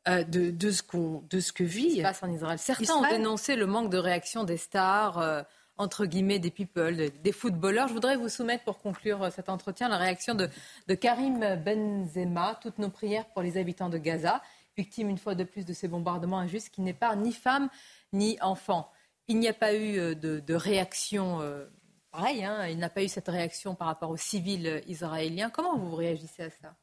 de, 0.08 0.72
ce 0.72 0.82
qu'on, 0.82 1.24
de 1.30 1.40
ce 1.40 1.52
que 1.54 1.64
vit. 1.64 1.98
Se 1.98 2.02
passe 2.02 2.24
en 2.24 2.32
Israël. 2.32 2.58
Certains 2.58 2.96
ont 2.96 3.08
dénoncé 3.08 3.56
le 3.56 3.68
manque 3.68 3.92
de 3.92 4.00
réaction 4.00 4.44
des 4.44 4.58
stars 4.58 5.46
entre 5.82 6.06
guillemets, 6.06 6.40
des 6.40 6.52
people, 6.52 7.10
des 7.24 7.32
footballeurs. 7.32 7.88
Je 7.88 7.94
voudrais 7.94 8.16
vous 8.16 8.30
soumettre 8.30 8.64
pour 8.64 8.80
conclure 8.80 9.24
euh, 9.24 9.30
cet 9.32 9.50
entretien 9.50 9.90
la 9.90 9.98
réaction 9.98 10.36
de, 10.36 10.50
Karim 10.96 11.40
Benzema. 11.56 12.60
Toutes 12.62 12.78
nos 12.78 12.90
prières 12.90 13.26
pour 13.28 13.42
les 13.42 13.58
habitants 13.58 13.90
de 13.90 13.98
Gaza, 13.98 14.42
victimes 14.78 15.10
une 15.10 15.18
fois 15.18 15.36
de 15.36 15.44
plus 15.44 15.66
de 15.66 15.74
ces 15.74 15.88
bombardements 15.88 16.40
injustes 16.40 16.70
qui 16.70 16.82
n'épargnent 16.82 17.24
ni 17.24 17.34
femmes 17.34 17.70
ni 18.14 18.38
enfants. 18.42 18.90
Il 19.32 19.40
n'y 19.40 19.48
a 19.48 19.54
pas 19.54 19.74
eu 19.74 19.98
euh, 19.98 20.14
de, 20.14 20.54
réaction. 20.54 21.40
Euh, 21.40 21.66
pareil, 22.12 22.44
hein, 22.44 22.68
il 22.68 22.78
n'a 22.78 22.90
pas 22.90 23.02
eu 23.02 23.08
cette 23.08 23.30
réaction 23.30 23.76
par 23.76 23.88
rapport 23.88 24.10
aux 24.10 24.18
civils 24.18 24.84
israéliens. 24.88 25.50
Comment 25.50 25.78
vous 25.78 25.96
réagissez 25.96 26.44
à 26.44 26.50
ça? 26.50 26.76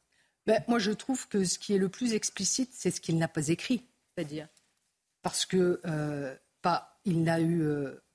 Ben, 0.47 0.63
Moi, 0.67 0.79
je 0.79 0.89
trouve 0.89 1.27
que 1.27 1.45
ce 1.45 1.59
qui 1.59 1.75
est 1.75 1.77
le 1.77 1.89
plus 1.89 2.13
explicite, 2.13 2.71
c'est 2.73 2.89
ce 2.89 3.01
qu'il 3.01 3.19
n'a 3.19 3.27
pas 3.27 3.49
écrit. 3.49 3.85
C'est-à-dire? 4.15 4.47
Parce 5.21 5.45
que 5.45 5.79
pas, 6.63 6.99
il 7.05 7.21
n'a 7.21 7.39
eu 7.39 7.63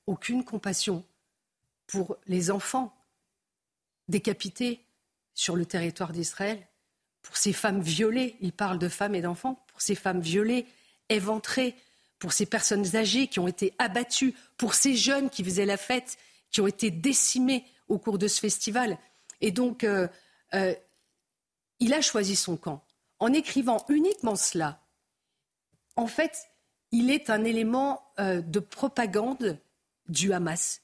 aucune 0.05 0.43
compassion 0.43 1.05
pour 1.87 2.17
les 2.27 2.51
enfants 2.51 2.93
décapités 4.09 4.85
sur 5.33 5.55
le 5.55 5.65
territoire 5.65 6.11
d'Israël, 6.11 6.67
pour 7.21 7.37
ces 7.37 7.53
femmes 7.53 7.81
violées, 7.81 8.35
il 8.41 8.51
parle 8.51 8.79
de 8.79 8.89
femmes 8.89 9.15
et 9.15 9.21
d'enfants, 9.21 9.63
pour 9.67 9.81
ces 9.81 9.95
femmes 9.95 10.21
violées, 10.21 10.65
éventrées, 11.09 11.75
pour 12.19 12.33
ces 12.33 12.45
personnes 12.45 12.95
âgées 12.95 13.27
qui 13.27 13.39
ont 13.39 13.47
été 13.47 13.73
abattues, 13.77 14.33
pour 14.57 14.73
ces 14.73 14.95
jeunes 14.95 15.29
qui 15.29 15.43
faisaient 15.43 15.65
la 15.65 15.77
fête, 15.77 16.17
qui 16.51 16.61
ont 16.61 16.67
été 16.67 16.91
décimés 16.91 17.65
au 17.87 17.97
cours 17.97 18.17
de 18.17 18.27
ce 18.27 18.39
festival. 18.39 18.97
Et 19.41 19.51
donc, 19.51 19.83
euh, 19.83 20.07
euh, 20.53 20.73
il 21.79 21.93
a 21.93 22.01
choisi 22.01 22.35
son 22.35 22.57
camp. 22.57 22.83
En 23.19 23.33
écrivant 23.33 23.85
uniquement 23.89 24.35
cela, 24.35 24.81
en 25.95 26.07
fait, 26.07 26.47
il 26.91 27.11
est 27.11 27.29
un 27.29 27.43
élément 27.43 28.03
euh, 28.19 28.41
de 28.41 28.59
propagande 28.59 29.59
du 30.07 30.33
Hamas. 30.33 30.81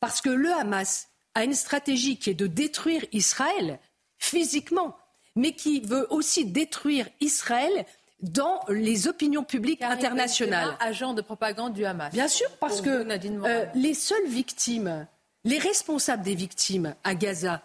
Parce 0.00 0.20
que 0.20 0.30
le 0.30 0.52
Hamas 0.52 1.08
a 1.34 1.44
une 1.44 1.54
stratégie 1.54 2.18
qui 2.18 2.30
est 2.30 2.34
de 2.34 2.46
détruire 2.46 3.04
Israël 3.12 3.78
physiquement, 4.18 4.96
mais 5.36 5.52
qui 5.54 5.80
veut 5.80 6.06
aussi 6.10 6.44
détruire 6.44 7.08
Israël 7.20 7.86
dans 8.22 8.60
les 8.68 9.08
opinions 9.08 9.42
publiques 9.42 9.82
internationales. 9.82 10.76
Agent 10.80 11.12
de 11.14 11.22
propagande 11.22 11.74
du 11.74 11.84
Hamas. 11.84 12.12
Bien 12.12 12.28
sûr, 12.28 12.48
parce 12.60 12.80
que 12.80 12.90
euh, 12.90 13.66
les 13.74 13.94
seules 13.94 14.28
victimes, 14.28 15.06
les 15.44 15.58
responsables 15.58 16.22
des 16.22 16.36
victimes 16.36 16.94
à 17.02 17.14
Gaza, 17.14 17.62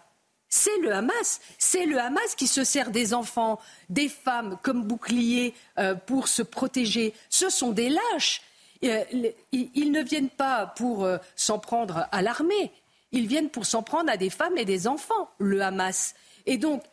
c'est 0.48 0.76
le 0.78 0.92
Hamas. 0.92 1.40
C'est 1.58 1.86
le 1.86 1.98
Hamas 2.00 2.34
qui 2.36 2.46
se 2.46 2.64
sert 2.64 2.90
des 2.90 3.14
enfants, 3.14 3.60
des 3.88 4.08
femmes 4.08 4.58
comme 4.62 4.82
boucliers 4.82 5.54
euh, 5.78 5.94
pour 5.94 6.26
se 6.26 6.42
protéger. 6.42 7.14
Ce 7.28 7.50
sont 7.50 7.70
des 7.70 7.90
lâches. 7.90 8.42
Euh, 8.84 9.04
ils 9.52 9.92
ne 9.92 10.02
viennent 10.02 10.30
pas 10.30 10.66
pour 10.66 11.08
s'en 11.34 11.58
prendre 11.58 12.06
à 12.12 12.22
l'armée. 12.22 12.72
Ils 13.10 13.26
viennent 13.26 13.50
pour 13.50 13.66
s'en 13.66 13.82
prendre 13.82 14.10
à 14.10 14.16
des 14.16 14.30
femmes 14.30 14.56
et 14.56 14.64
des 14.64 14.86
enfants, 14.86 15.30
le 15.38 15.62
Hamas. 15.62 16.14
Et 16.46 16.58
donc, 16.58 16.84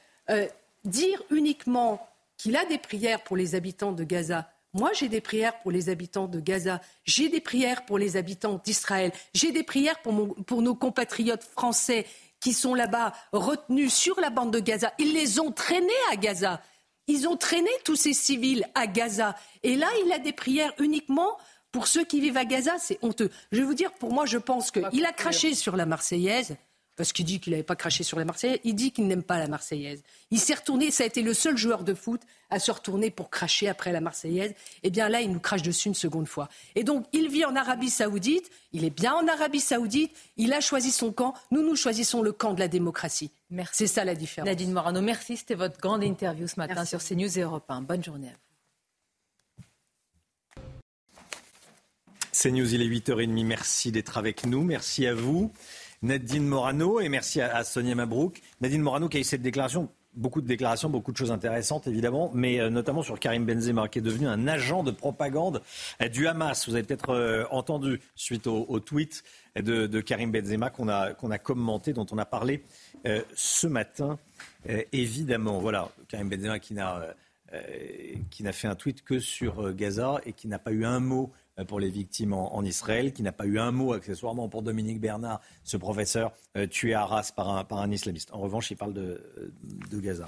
dire 0.83 1.21
uniquement 1.29 2.07
qu'il 2.37 2.55
a 2.55 2.65
des 2.65 2.77
prières 2.77 3.23
pour 3.23 3.37
les 3.37 3.55
habitants 3.55 3.91
de 3.91 4.03
Gaza. 4.03 4.49
Moi, 4.73 4.91
j'ai 4.93 5.07
des 5.07 5.21
prières 5.21 5.59
pour 5.61 5.71
les 5.71 5.89
habitants 5.89 6.27
de 6.27 6.39
Gaza. 6.39 6.81
J'ai 7.05 7.29
des 7.29 7.39
prières 7.39 7.85
pour 7.85 7.97
les 7.97 8.17
habitants 8.17 8.61
d'Israël. 8.63 9.13
J'ai 9.33 9.51
des 9.51 9.63
prières 9.63 10.01
pour, 10.01 10.35
pour 10.45 10.61
nos 10.61 10.75
compatriotes 10.75 11.43
français 11.43 12.05
qui 12.41 12.51
sont 12.51 12.75
là-bas 12.75 13.13
retenus 13.31 13.93
sur 13.93 14.19
la 14.19 14.29
bande 14.29 14.51
de 14.51 14.59
Gaza. 14.59 14.93
Ils 14.99 15.13
les 15.13 15.39
ont 15.39 15.51
traînés 15.51 15.87
à 16.11 16.17
Gaza. 16.17 16.61
Ils 17.07 17.27
ont 17.27 17.37
traîné 17.37 17.69
tous 17.85 17.95
ces 17.95 18.13
civils 18.13 18.65
à 18.75 18.87
Gaza. 18.87 19.35
Et 19.63 19.75
là, 19.75 19.87
il 20.05 20.11
a 20.11 20.19
des 20.19 20.33
prières 20.33 20.73
uniquement 20.79 21.37
pour 21.71 21.87
ceux 21.87 22.03
qui 22.03 22.19
vivent 22.19 22.37
à 22.37 22.45
Gaza. 22.45 22.75
C'est 22.77 22.99
honteux. 23.01 23.29
Je 23.51 23.59
vais 23.59 23.65
vous 23.65 23.73
dire, 23.75 23.91
pour 23.93 24.11
moi, 24.11 24.25
je 24.25 24.37
pense 24.37 24.71
qu'il 24.71 25.05
a 25.05 25.13
craché 25.13 25.55
sur 25.55 25.77
la 25.77 25.85
Marseillaise 25.85 26.57
parce 26.95 27.11
qu'il 27.11 27.25
dit 27.25 27.39
qu'il 27.39 27.51
n'avait 27.51 27.63
pas 27.63 27.75
craché 27.75 28.03
sur 28.03 28.17
la 28.17 28.25
Marseillaise, 28.25 28.59
il 28.63 28.75
dit 28.75 28.91
qu'il 28.91 29.07
n'aime 29.07 29.23
pas 29.23 29.37
la 29.37 29.47
Marseillaise. 29.47 30.01
Il 30.31 30.39
s'est 30.39 30.53
retourné, 30.53 30.91
ça 30.91 31.03
a 31.03 31.07
été 31.07 31.21
le 31.21 31.33
seul 31.33 31.57
joueur 31.57 31.83
de 31.83 31.93
foot 31.93 32.21
à 32.49 32.59
se 32.59 32.71
retourner 32.71 33.11
pour 33.11 33.29
cracher 33.29 33.67
après 33.67 33.91
la 33.91 34.01
Marseillaise. 34.01 34.53
Eh 34.83 34.89
bien 34.89 35.09
là, 35.09 35.21
il 35.21 35.31
nous 35.31 35.39
crache 35.39 35.61
dessus 35.61 35.89
une 35.89 35.95
seconde 35.95 36.27
fois. 36.27 36.49
Et 36.75 36.83
donc, 36.83 37.05
il 37.11 37.29
vit 37.29 37.45
en 37.45 37.55
Arabie 37.55 37.89
Saoudite, 37.89 38.49
il 38.71 38.85
est 38.85 38.89
bien 38.89 39.13
en 39.13 39.27
Arabie 39.27 39.59
Saoudite, 39.59 40.15
il 40.37 40.53
a 40.53 40.61
choisi 40.61 40.91
son 40.91 41.11
camp, 41.11 41.33
nous, 41.51 41.63
nous 41.63 41.75
choisissons 41.75 42.21
le 42.21 42.31
camp 42.31 42.53
de 42.53 42.59
la 42.59 42.67
démocratie. 42.67 43.31
Merci. 43.49 43.73
C'est 43.75 43.87
ça 43.87 44.05
la 44.05 44.15
différence. 44.15 44.47
Nadine 44.47 44.71
Morano, 44.71 45.01
merci, 45.01 45.37
c'était 45.37 45.55
votre 45.55 45.79
grande 45.79 46.03
interview 46.03 46.47
ce 46.47 46.59
matin 46.59 46.85
sur 46.85 47.03
CNews 47.03 47.37
et 47.37 47.41
Europe 47.41 47.69
1. 47.69 47.81
Bonne 47.81 48.03
journée 48.03 48.27
à 48.27 48.31
vous. 48.31 48.37
CNews, 52.31 52.73
il 52.73 52.81
est 52.81 52.87
8h30, 52.87 53.45
merci 53.45 53.91
d'être 53.91 54.17
avec 54.17 54.45
nous, 54.45 54.63
merci 54.63 55.07
à 55.07 55.13
vous. 55.13 55.51
Nadine 56.05 56.45
Morano 56.45 56.99
et 56.99 57.09
merci 57.09 57.41
à, 57.41 57.63
Sonia 57.63 57.95
Mabrouk. 57.95 58.39
Nadine 58.61 58.81
Morano 58.81 59.09
qui 59.09 59.17
a 59.17 59.19
eu 59.21 59.23
cette 59.23 59.41
déclaration 59.41 59.89
beaucoup 60.13 60.39
de 60.39 60.47
déclarations, 60.47 60.87
beaucoup 60.87 61.11
de 61.11 61.17
choses 61.17 61.31
intéressantes 61.31 61.87
évidemment, 61.87 62.31
mais 62.33 62.59
euh, 62.59 62.69
notamment 62.69 63.01
sur 63.01 63.19
Karim 63.19 63.43
Benzema 63.43 63.89
qui 63.89 63.99
est 63.99 64.03
devenu 64.03 64.27
un 64.27 64.47
agent 64.47 64.83
de 64.83 64.91
propagande 64.91 65.63
euh, 66.03 66.07
du 66.07 66.27
Hamas. 66.27 66.69
Vous 66.69 66.75
avez 66.75 66.83
peut-être 66.83 67.09
euh, 67.09 67.45
entendu 67.49 67.99
suite 68.13 68.45
au, 68.45 68.79
tweet 68.79 69.23
de, 69.55 69.99
Karim 69.99 70.31
Benzema 70.31 70.69
qu'on 70.69 70.89
a, 70.89 71.37
commenté, 71.39 71.91
dont 71.91 72.05
on 72.11 72.19
a 72.19 72.25
parlé 72.25 72.63
ce 73.33 73.65
matin. 73.65 74.19
évidemment, 74.91 75.59
voilà, 75.59 75.89
Karim 76.07 76.29
Benzema 76.29 76.59
qui 76.59 76.75
n'a 76.75 77.15
qui 78.29 78.43
n'a 78.43 78.51
fait 78.51 78.67
un 78.67 78.75
tweet 78.75 79.03
que 79.03 79.19
sur 79.19 79.73
Gaza 79.73 80.19
et 80.25 80.33
qui 80.33 80.47
n'a 80.47 80.59
pas 80.59 80.71
eu 80.71 80.85
un 80.85 80.99
mot 80.99 81.31
pour 81.63 81.79
les 81.79 81.89
victimes 81.89 82.33
en, 82.33 82.61
Israël, 82.63 83.13
qui 83.13 83.23
n'a 83.23 83.31
pas 83.31 83.45
eu 83.45 83.59
un 83.59 83.71
mot 83.71 83.93
accessoirement 83.93 84.49
pour 84.49 84.61
Dominique 84.61 84.99
Bernard, 84.99 85.39
ce 85.63 85.77
professeur 85.77 86.33
euh, 86.57 86.67
tué 86.67 86.93
à 86.93 87.03
Arras 87.03 87.31
par 87.35 87.71
un, 87.71 87.91
islamiste. 87.91 88.33
En 88.33 88.39
revanche, 88.39 88.71
il 88.71 88.77
parle 88.77 88.93
de, 88.93 89.21
de 89.89 89.99
Gaza. 89.99 90.25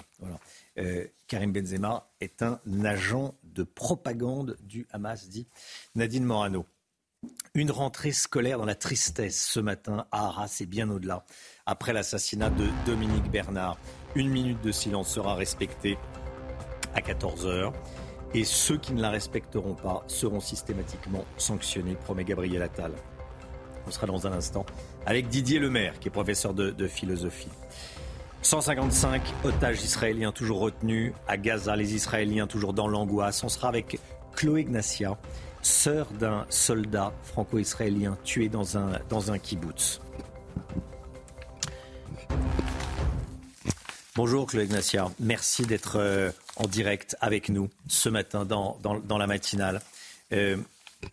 Euh, 0.77 1.05
Karim 1.27 1.51
Benzema 1.51 2.09
est 2.21 2.41
un 2.41 2.59
agent 2.85 3.35
de 3.43 3.63
propagande 3.63 4.57
du 4.61 4.87
Hamas, 4.91 5.27
dit 5.27 5.47
Nadine 5.95 6.23
Morano. 6.23 6.65
Une 7.55 7.71
rentrée 7.71 8.11
scolaire 8.11 8.59
dans 8.59 8.65
la 8.65 8.75
tristesse 8.75 9.43
ce 9.43 9.59
matin 9.59 10.05
à 10.11 10.27
Arras 10.27 10.57
et 10.61 10.65
bien 10.65 10.89
au-delà. 10.89 11.25
Après 11.65 11.91
l'assassinat 11.91 12.51
de 12.51 12.67
Dominique 12.85 13.29
Bernard, 13.31 13.77
une 14.15 14.29
minute 14.29 14.61
de 14.61 14.71
silence 14.71 15.09
sera 15.09 15.35
respectée 15.35 15.97
à 16.93 17.01
14 17.01 17.47
heures 17.47 17.73
et 18.33 18.43
ceux 18.43 18.77
qui 18.77 18.93
ne 18.93 19.01
la 19.01 19.09
respecteront 19.09 19.73
pas 19.73 20.03
seront 20.07 20.39
systématiquement 20.39 21.23
sanctionnés, 21.37 21.95
promet 21.95 22.23
Gabriel 22.23 22.61
Attal. 22.61 22.91
On 23.87 23.91
sera 23.91 24.05
dans 24.05 24.27
un 24.27 24.33
instant 24.33 24.65
avec 25.05 25.29
Didier 25.29 25.59
Lemaire, 25.59 25.99
qui 25.99 26.09
est 26.09 26.11
professeur 26.11 26.53
de, 26.53 26.87
philosophie. 26.87 27.49
155 28.41 29.21
otages 29.45 29.83
israéliens 29.83 30.31
toujours 30.31 30.59
retenus 30.59 31.13
à 31.27 31.37
Gaza, 31.37 31.75
les 31.75 31.95
Israéliens 31.95 32.47
toujours 32.47 32.73
dans 32.73 32.87
l'angoisse. 32.87 33.43
On 33.43 33.49
sera 33.49 33.69
avec 33.69 33.99
Chloé 34.35 34.65
Gnacia, 34.65 35.17
sœur 35.61 36.07
d'un 36.19 36.45
soldat 36.49 37.13
franco-israélien 37.23 38.17
tué 38.23 38.49
dans 38.49 38.77
un, 38.77 38.99
dans 39.09 39.31
un 39.31 39.39
kibbutz. 39.39 40.01
Bonjour 44.17 44.47
Chloé 44.47 44.63
Ignacia, 44.63 45.05
merci 45.19 45.67
d'être 45.67 45.97
euh, 45.97 46.31
en 46.55 46.65
direct 46.65 47.15
avec 47.21 47.49
nous 47.49 47.69
ce 47.87 48.09
matin 48.09 48.45
dans, 48.45 48.79
la 49.15 49.27
matinale. 49.27 49.79
Euh, 50.33 50.57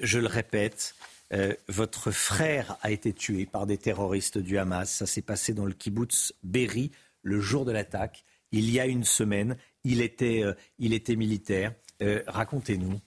je 0.01 0.19
le 0.19 0.27
répète, 0.27 0.95
euh, 1.35 1.53
votre 1.69 2.11
frère 2.13 2.79
a 2.81 2.91
été 2.91 3.13
tué 3.13 3.45
par 3.45 3.67
des 3.67 3.77
terroristes 3.77 4.39
du 4.39 4.57
Hamas. 4.57 4.91
Ça 4.91 5.05
s'est 5.05 5.21
passé 5.21 5.53
dans 5.53 5.67
le 5.67 5.75
kibbutz 5.75 6.33
Berry 6.43 6.93
le 7.23 7.41
jour 7.41 7.67
de 7.67 7.73
l'attaque. 7.73 8.25
Il 8.53 8.71
y 8.71 8.81
a 8.81 8.87
une 8.87 9.05
semaine, 9.05 9.59
il 9.85 10.01
était, 10.01 10.43
il 10.79 10.95
était 10.95 11.17
militaire. 11.17 11.75
Racontez-nous. 12.01 12.99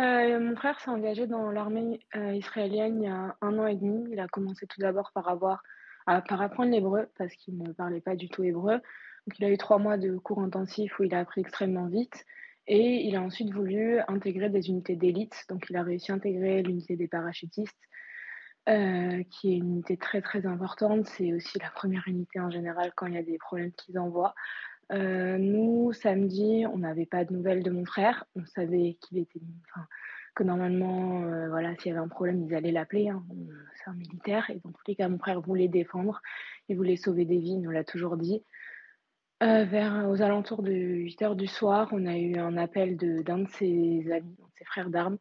mon 0.00 0.56
frère 0.56 0.80
s'est 0.80 0.90
engagé 0.90 1.28
dans 1.28 1.52
l'armée 1.52 2.00
israélienne 2.16 3.00
il 3.00 3.04
y 3.04 3.08
a 3.08 3.36
un 3.40 3.58
an 3.60 3.66
et 3.68 3.76
demi. 3.76 4.08
Il 4.10 4.18
a 4.18 4.26
commencé 4.26 4.66
tout 4.66 4.80
d'abord 4.80 5.12
par 5.14 5.28
avoir 5.28 5.62
par 6.06 6.40
apprendre 6.40 6.70
l'hébreu 6.70 7.08
parce 7.18 7.34
qu'il 7.34 7.58
ne 7.58 7.72
parlait 7.72 8.00
pas 8.00 8.16
du 8.16 8.28
tout 8.28 8.44
hébreu. 8.44 8.74
Donc 9.26 9.38
il 9.38 9.44
a 9.44 9.50
eu 9.50 9.58
trois 9.58 9.78
mois 9.78 9.98
de 9.98 10.16
cours 10.16 10.40
intensifs 10.40 10.98
où 10.98 11.04
il 11.04 11.14
a 11.14 11.18
appris 11.18 11.40
extrêmement 11.40 11.86
vite. 11.86 12.24
Et 12.68 13.06
il 13.06 13.14
a 13.16 13.22
ensuite 13.22 13.52
voulu 13.52 14.00
intégrer 14.08 14.48
des 14.48 14.68
unités 14.68 14.96
d'élite. 14.96 15.44
Donc 15.48 15.66
il 15.70 15.76
a 15.76 15.82
réussi 15.82 16.10
à 16.10 16.14
intégrer 16.14 16.62
l'unité 16.62 16.96
des 16.96 17.06
parachutistes, 17.06 17.76
euh, 18.68 19.22
qui 19.30 19.52
est 19.52 19.56
une 19.56 19.68
unité 19.74 19.96
très 19.96 20.20
très 20.20 20.46
importante. 20.46 21.06
C'est 21.06 21.32
aussi 21.32 21.58
la 21.58 21.70
première 21.70 22.04
unité 22.06 22.40
en 22.40 22.50
général 22.50 22.92
quand 22.96 23.06
il 23.06 23.14
y 23.14 23.18
a 23.18 23.22
des 23.22 23.38
problèmes 23.38 23.72
qu'ils 23.72 23.98
envoient. 23.98 24.34
Euh, 24.92 25.36
nous, 25.38 25.92
samedi, 25.92 26.64
on 26.72 26.78
n'avait 26.78 27.06
pas 27.06 27.24
de 27.24 27.32
nouvelles 27.32 27.62
de 27.62 27.70
mon 27.70 27.84
frère. 27.84 28.24
On 28.36 28.44
savait 28.46 28.96
qu'il 29.00 29.18
était, 29.18 29.40
que 30.36 30.44
normalement, 30.44 31.22
euh, 31.24 31.48
voilà, 31.48 31.74
s'il 31.76 31.86
y 31.86 31.90
avait 31.90 32.04
un 32.04 32.08
problème, 32.08 32.44
ils 32.46 32.54
allaient 32.54 32.70
l'appeler. 32.70 33.08
Hein. 33.08 33.24
C'est 33.74 33.90
un 33.90 33.94
militaire. 33.94 34.48
Et 34.50 34.60
dans 34.62 34.70
tous 34.70 34.84
les 34.86 34.94
cas, 34.94 35.08
mon 35.08 35.18
frère 35.18 35.40
voulait 35.40 35.66
défendre. 35.66 36.20
Il 36.68 36.76
voulait 36.76 36.96
sauver 36.96 37.24
des 37.24 37.38
vies, 37.38 37.54
il 37.54 37.62
nous 37.62 37.70
l'a 37.70 37.84
toujours 37.84 38.16
dit. 38.16 38.44
Euh, 39.42 39.64
vers 39.64 40.08
aux 40.08 40.22
alentours 40.22 40.62
de 40.62 40.72
8 40.72 41.22
heures 41.22 41.36
du 41.36 41.46
soir, 41.46 41.88
on 41.92 42.06
a 42.06 42.16
eu 42.16 42.36
un 42.36 42.56
appel 42.56 42.96
d'un 42.96 43.38
de, 43.38 43.48
ses 43.48 44.10
amis, 44.12 44.36
de 44.36 44.58
ses 44.58 44.64
frères 44.64 44.90
d'armes, 44.90 45.18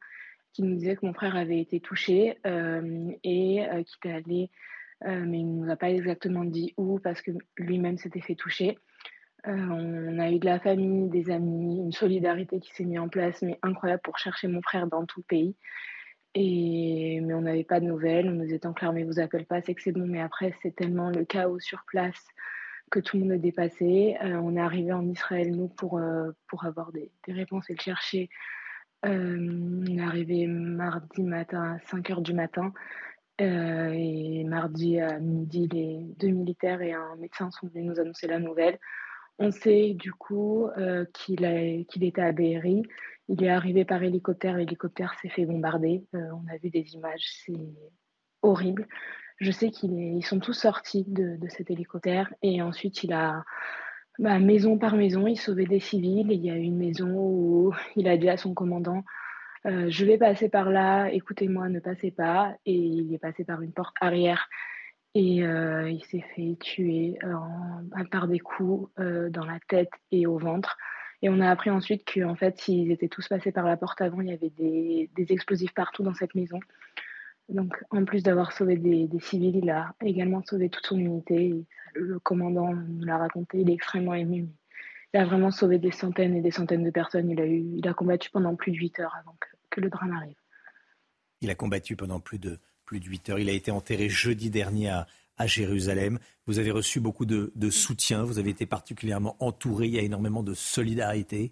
qui 0.54 0.64
nous 0.64 0.76
disait 0.76 0.96
que 0.96 1.06
mon 1.06 1.14
frère 1.14 1.36
avait 1.36 1.60
été 1.60 1.80
touché 1.80 2.38
euh, 2.46 3.12
et 3.24 3.64
qu'il 3.86 4.12
était 4.12 4.12
allé, 4.12 4.50
mais 5.02 5.40
il 5.40 5.56
ne 5.56 5.66
nous 5.66 5.72
a 5.72 5.76
pas 5.76 5.90
exactement 5.90 6.46
dit 6.46 6.74
où 6.78 7.00
parce 7.00 7.22
que 7.22 7.32
lui-même 7.58 7.98
s'était 7.98 8.22
fait 8.22 8.36
toucher. 8.36 8.78
Euh, 9.48 9.52
on 9.52 10.18
a 10.20 10.32
eu 10.32 10.40
de 10.40 10.46
la 10.46 10.60
famille, 10.60 11.10
des 11.10 11.30
amis, 11.30 11.78
une 11.80 11.92
solidarité 11.92 12.60
qui 12.60 12.74
s'est 12.74 12.84
mise 12.84 13.00
en 13.00 13.10
place, 13.10 13.42
mais 13.42 13.60
incroyable 13.62 14.02
pour 14.04 14.18
chercher 14.18 14.48
mon 14.48 14.62
frère 14.62 14.88
dans 14.88 15.06
tout 15.06 15.20
le 15.20 15.26
pays. 15.26 15.56
Mais 16.36 17.34
on 17.34 17.42
n'avait 17.42 17.64
pas 17.64 17.80
de 17.80 17.86
nouvelles. 17.86 18.28
On 18.28 18.34
nous 18.34 18.44
disait 18.46 18.60
tant 18.60 18.74
que 18.74 18.84
l'armée 18.84 19.04
vous 19.04 19.20
appelle 19.20 19.46
pas, 19.46 19.62
c'est 19.62 19.76
que 19.76 19.82
c'est 19.82 19.92
bon. 19.92 20.08
Mais 20.08 20.22
après, 20.22 20.54
c'est 20.62 20.76
tellement 20.76 21.10
le 21.10 21.26
chaos 21.26 21.60
sur 21.60 21.84
place 21.88 22.28
que 22.92 23.00
tout 23.00 23.18
le 23.18 23.24
monde 23.24 23.34
est 23.34 23.40
dépassé. 23.40 24.18
Euh, 24.24 24.40
on 24.44 24.56
est 24.56 24.60
arrivé 24.60 24.92
en 24.94 25.08
Israël, 25.08 25.56
nous, 25.56 25.68
pour, 25.68 25.98
euh, 25.98 26.32
pour 26.48 26.66
avoir 26.66 26.92
des, 26.92 27.12
réponses 27.28 27.70
et 27.70 27.74
le 27.74 27.82
chercher. 27.82 28.30
on 29.04 29.86
est 29.86 30.02
arrivé 30.02 30.48
mardi 30.48 31.24
matin 31.24 31.76
à 31.76 31.80
5 31.88 32.10
h 32.10 32.22
du 32.24 32.34
matin. 32.34 32.74
et 33.40 34.44
mardi 34.46 35.00
à 35.00 35.20
midi, 35.20 35.68
les 35.72 36.00
deux 36.20 36.30
militaires 36.30 36.82
et 36.82 36.94
un 36.94 37.16
médecin 37.18 37.52
sont 37.52 37.68
venus 37.68 37.86
nous 37.92 38.00
annoncer 38.00 38.28
la 38.28 38.40
nouvelle. 38.40 38.80
On 39.38 39.52
sait 39.52 39.94
du 39.94 40.14
coup 40.14 40.68
euh, 40.78 41.06
qu'il 41.14 41.44
était 41.44 42.22
à 42.22 42.32
Be'eri. 42.32 42.84
Il 43.28 43.44
est 43.44 43.50
arrivé 43.50 43.84
par 43.84 44.02
hélicoptère. 44.04 44.56
L'hélicoptère 44.56 45.14
s'est 45.22 45.30
fait 45.30 45.46
bombarder. 45.46 46.06
Euh, 46.14 46.30
on 46.32 46.54
a 46.54 46.58
vu 46.58 46.70
des 46.70 46.94
images. 46.94 47.26
C'est 47.46 47.54
horrible. 48.42 48.88
Je 49.40 49.52
sais 49.52 49.72
qu'ils 49.72 50.24
sont 50.24 50.40
tous 50.40 50.54
sortis 50.54 51.04
de, 51.08 51.38
cet 51.50 51.70
hélicoptère. 51.70 52.34
Et 52.42 52.62
ensuite, 52.62 53.04
il 53.04 53.12
a, 53.12 53.44
bah, 54.20 54.40
maison 54.40 54.78
par 54.78 54.96
maison, 54.96 55.28
il 55.28 55.38
sauvait 55.38 55.66
des 55.66 55.82
civils. 55.82 56.32
il 56.32 56.46
y 56.46 56.50
a 56.50 56.56
une 56.56 56.78
maison 56.78 57.10
où 57.10 57.74
il 57.98 58.08
a 58.08 58.16
dit 58.18 58.30
à 58.30 58.38
son 58.38 58.54
commandant 58.54 59.04
euh, 59.66 59.88
Je 59.90 60.06
vais 60.06 60.18
passer 60.18 60.48
par 60.48 60.70
là, 60.70 61.10
écoutez-moi, 61.12 61.68
ne 61.68 61.80
passez 61.80 62.12
pas. 62.12 62.56
Et 62.66 62.76
il 62.76 63.14
est 63.14 63.20
passé 63.20 63.44
par 63.44 63.62
une 63.62 63.74
porte 63.74 63.96
arrière 64.00 64.48
et 65.16 65.44
euh, 65.46 65.90
il 65.90 66.04
s'est 66.04 66.26
fait 66.36 66.58
tuer 66.60 67.18
euh, 67.24 68.04
par 68.12 68.28
des 68.28 68.40
coups 68.40 68.92
euh, 69.00 69.30
dans 69.30 69.46
la 69.46 69.60
tête 69.70 69.92
et 70.12 70.28
au 70.28 70.38
ventre. 70.38 70.78
Et 71.22 71.30
on 71.30 71.40
a 71.40 71.50
appris 71.50 71.70
ensuite 71.70 72.04
qu'en 72.14 72.36
fait, 72.36 72.60
s'ils 72.60 72.92
étaient 72.92 73.08
tous 73.08 73.26
passés 73.30 73.54
par 73.54 73.66
la 73.66 73.78
porte 73.78 74.02
avant, 74.02 74.20
il 74.20 74.28
y 74.28 74.34
avait 74.34 74.50
des, 74.50 75.10
explosifs 75.30 75.74
partout 75.74 76.04
dans 76.04 76.14
cette 76.14 76.36
maison. 76.36 76.60
Donc, 77.48 77.82
en 77.92 78.04
plus 78.04 78.24
d'avoir 78.24 78.52
sauvé 78.52 78.76
des, 78.76 79.08
civils, 79.20 79.56
il 79.56 79.70
a 79.70 79.96
également 80.02 80.44
sauvé 80.44 80.70
toute 80.70 80.86
son 80.86 81.00
unité. 81.00 81.66
Le 81.94 82.20
commandant 82.20 82.74
nous 82.74 83.06
l'a 83.06 83.18
raconté, 83.18 83.62
il 83.62 83.70
est 83.70 83.74
extrêmement 83.74 84.16
ému. 84.16 84.50
Il 85.14 85.20
a 85.20 85.26
vraiment 85.26 85.52
sauvé 85.52 85.80
des 85.80 85.92
centaines 85.92 86.36
et 86.36 86.42
des 86.42 86.52
centaines 86.52 86.84
de 86.84 86.92
personnes. 86.92 87.30
Il 87.30 87.88
a 87.88 87.94
combattu 87.94 88.30
pendant 88.32 88.56
plus 88.56 88.74
de 88.74 88.78
8 88.78 89.00
heures 89.00 89.16
avant 89.18 89.36
que, 89.70 89.80
le 89.80 89.90
drame 89.90 90.12
arrive. 90.12 90.38
Il 91.42 91.50
a 91.50 91.56
combattu 91.56 91.96
pendant 91.96 92.20
plus 92.20 92.40
de, 92.40 92.60
plus 92.86 93.00
de 93.00 93.06
8 93.06 93.30
heures. 93.30 93.40
Il 93.40 93.50
a 93.50 93.54
été 93.54 93.72
enterré 93.72 94.10
jeudi 94.10 94.50
dernier 94.50 94.90
à, 94.90 95.08
Jérusalem. 95.48 96.20
Vous 96.48 96.60
avez 96.60 96.72
reçu 96.72 97.02
beaucoup 97.02 97.26
de, 97.26 97.70
soutien, 97.70 98.24
vous 98.24 98.40
avez 98.40 98.52
été 98.52 98.66
particulièrement 98.66 99.36
entouré, 99.40 99.88
il 99.88 99.94
y 99.94 100.00
a 100.00 100.02
énormément 100.02 100.44
de 100.44 100.54
solidarité. 100.54 101.52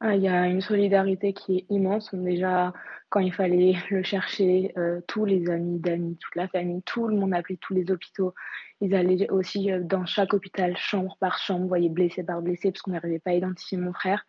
Ah, 0.00 0.16
il 0.16 0.22
y 0.22 0.28
a 0.28 0.48
une 0.48 0.60
solidarité 0.60 1.32
qui 1.32 1.58
est 1.58 1.66
immense. 1.70 2.12
Déjà, 2.12 2.72
quand 3.10 3.20
il 3.20 3.32
fallait 3.32 3.76
le 3.90 4.02
chercher, 4.02 4.72
euh, 4.76 5.00
tous 5.06 5.24
les 5.24 5.48
amis 5.48 5.78
d'amis, 5.78 6.18
toute 6.20 6.34
la 6.34 6.48
famille, 6.48 6.82
tout 6.82 7.06
le 7.06 7.14
monde 7.14 7.32
appelait 7.32 7.58
tous 7.60 7.74
les 7.74 7.90
hôpitaux. 7.92 8.34
Ils 8.80 8.94
allaient 8.94 9.30
aussi 9.30 9.70
euh, 9.70 9.80
dans 9.84 10.04
chaque 10.04 10.34
hôpital, 10.34 10.76
chambre 10.76 11.16
par 11.20 11.38
chambre, 11.38 11.68
voyaient 11.68 11.88
blessé 11.88 12.24
par 12.24 12.42
blessé, 12.42 12.72
parce 12.72 12.82
qu'on 12.82 12.90
n'arrivait 12.90 13.20
pas 13.20 13.30
à 13.30 13.34
identifier 13.34 13.78
mon 13.78 13.92
frère. 13.92 14.26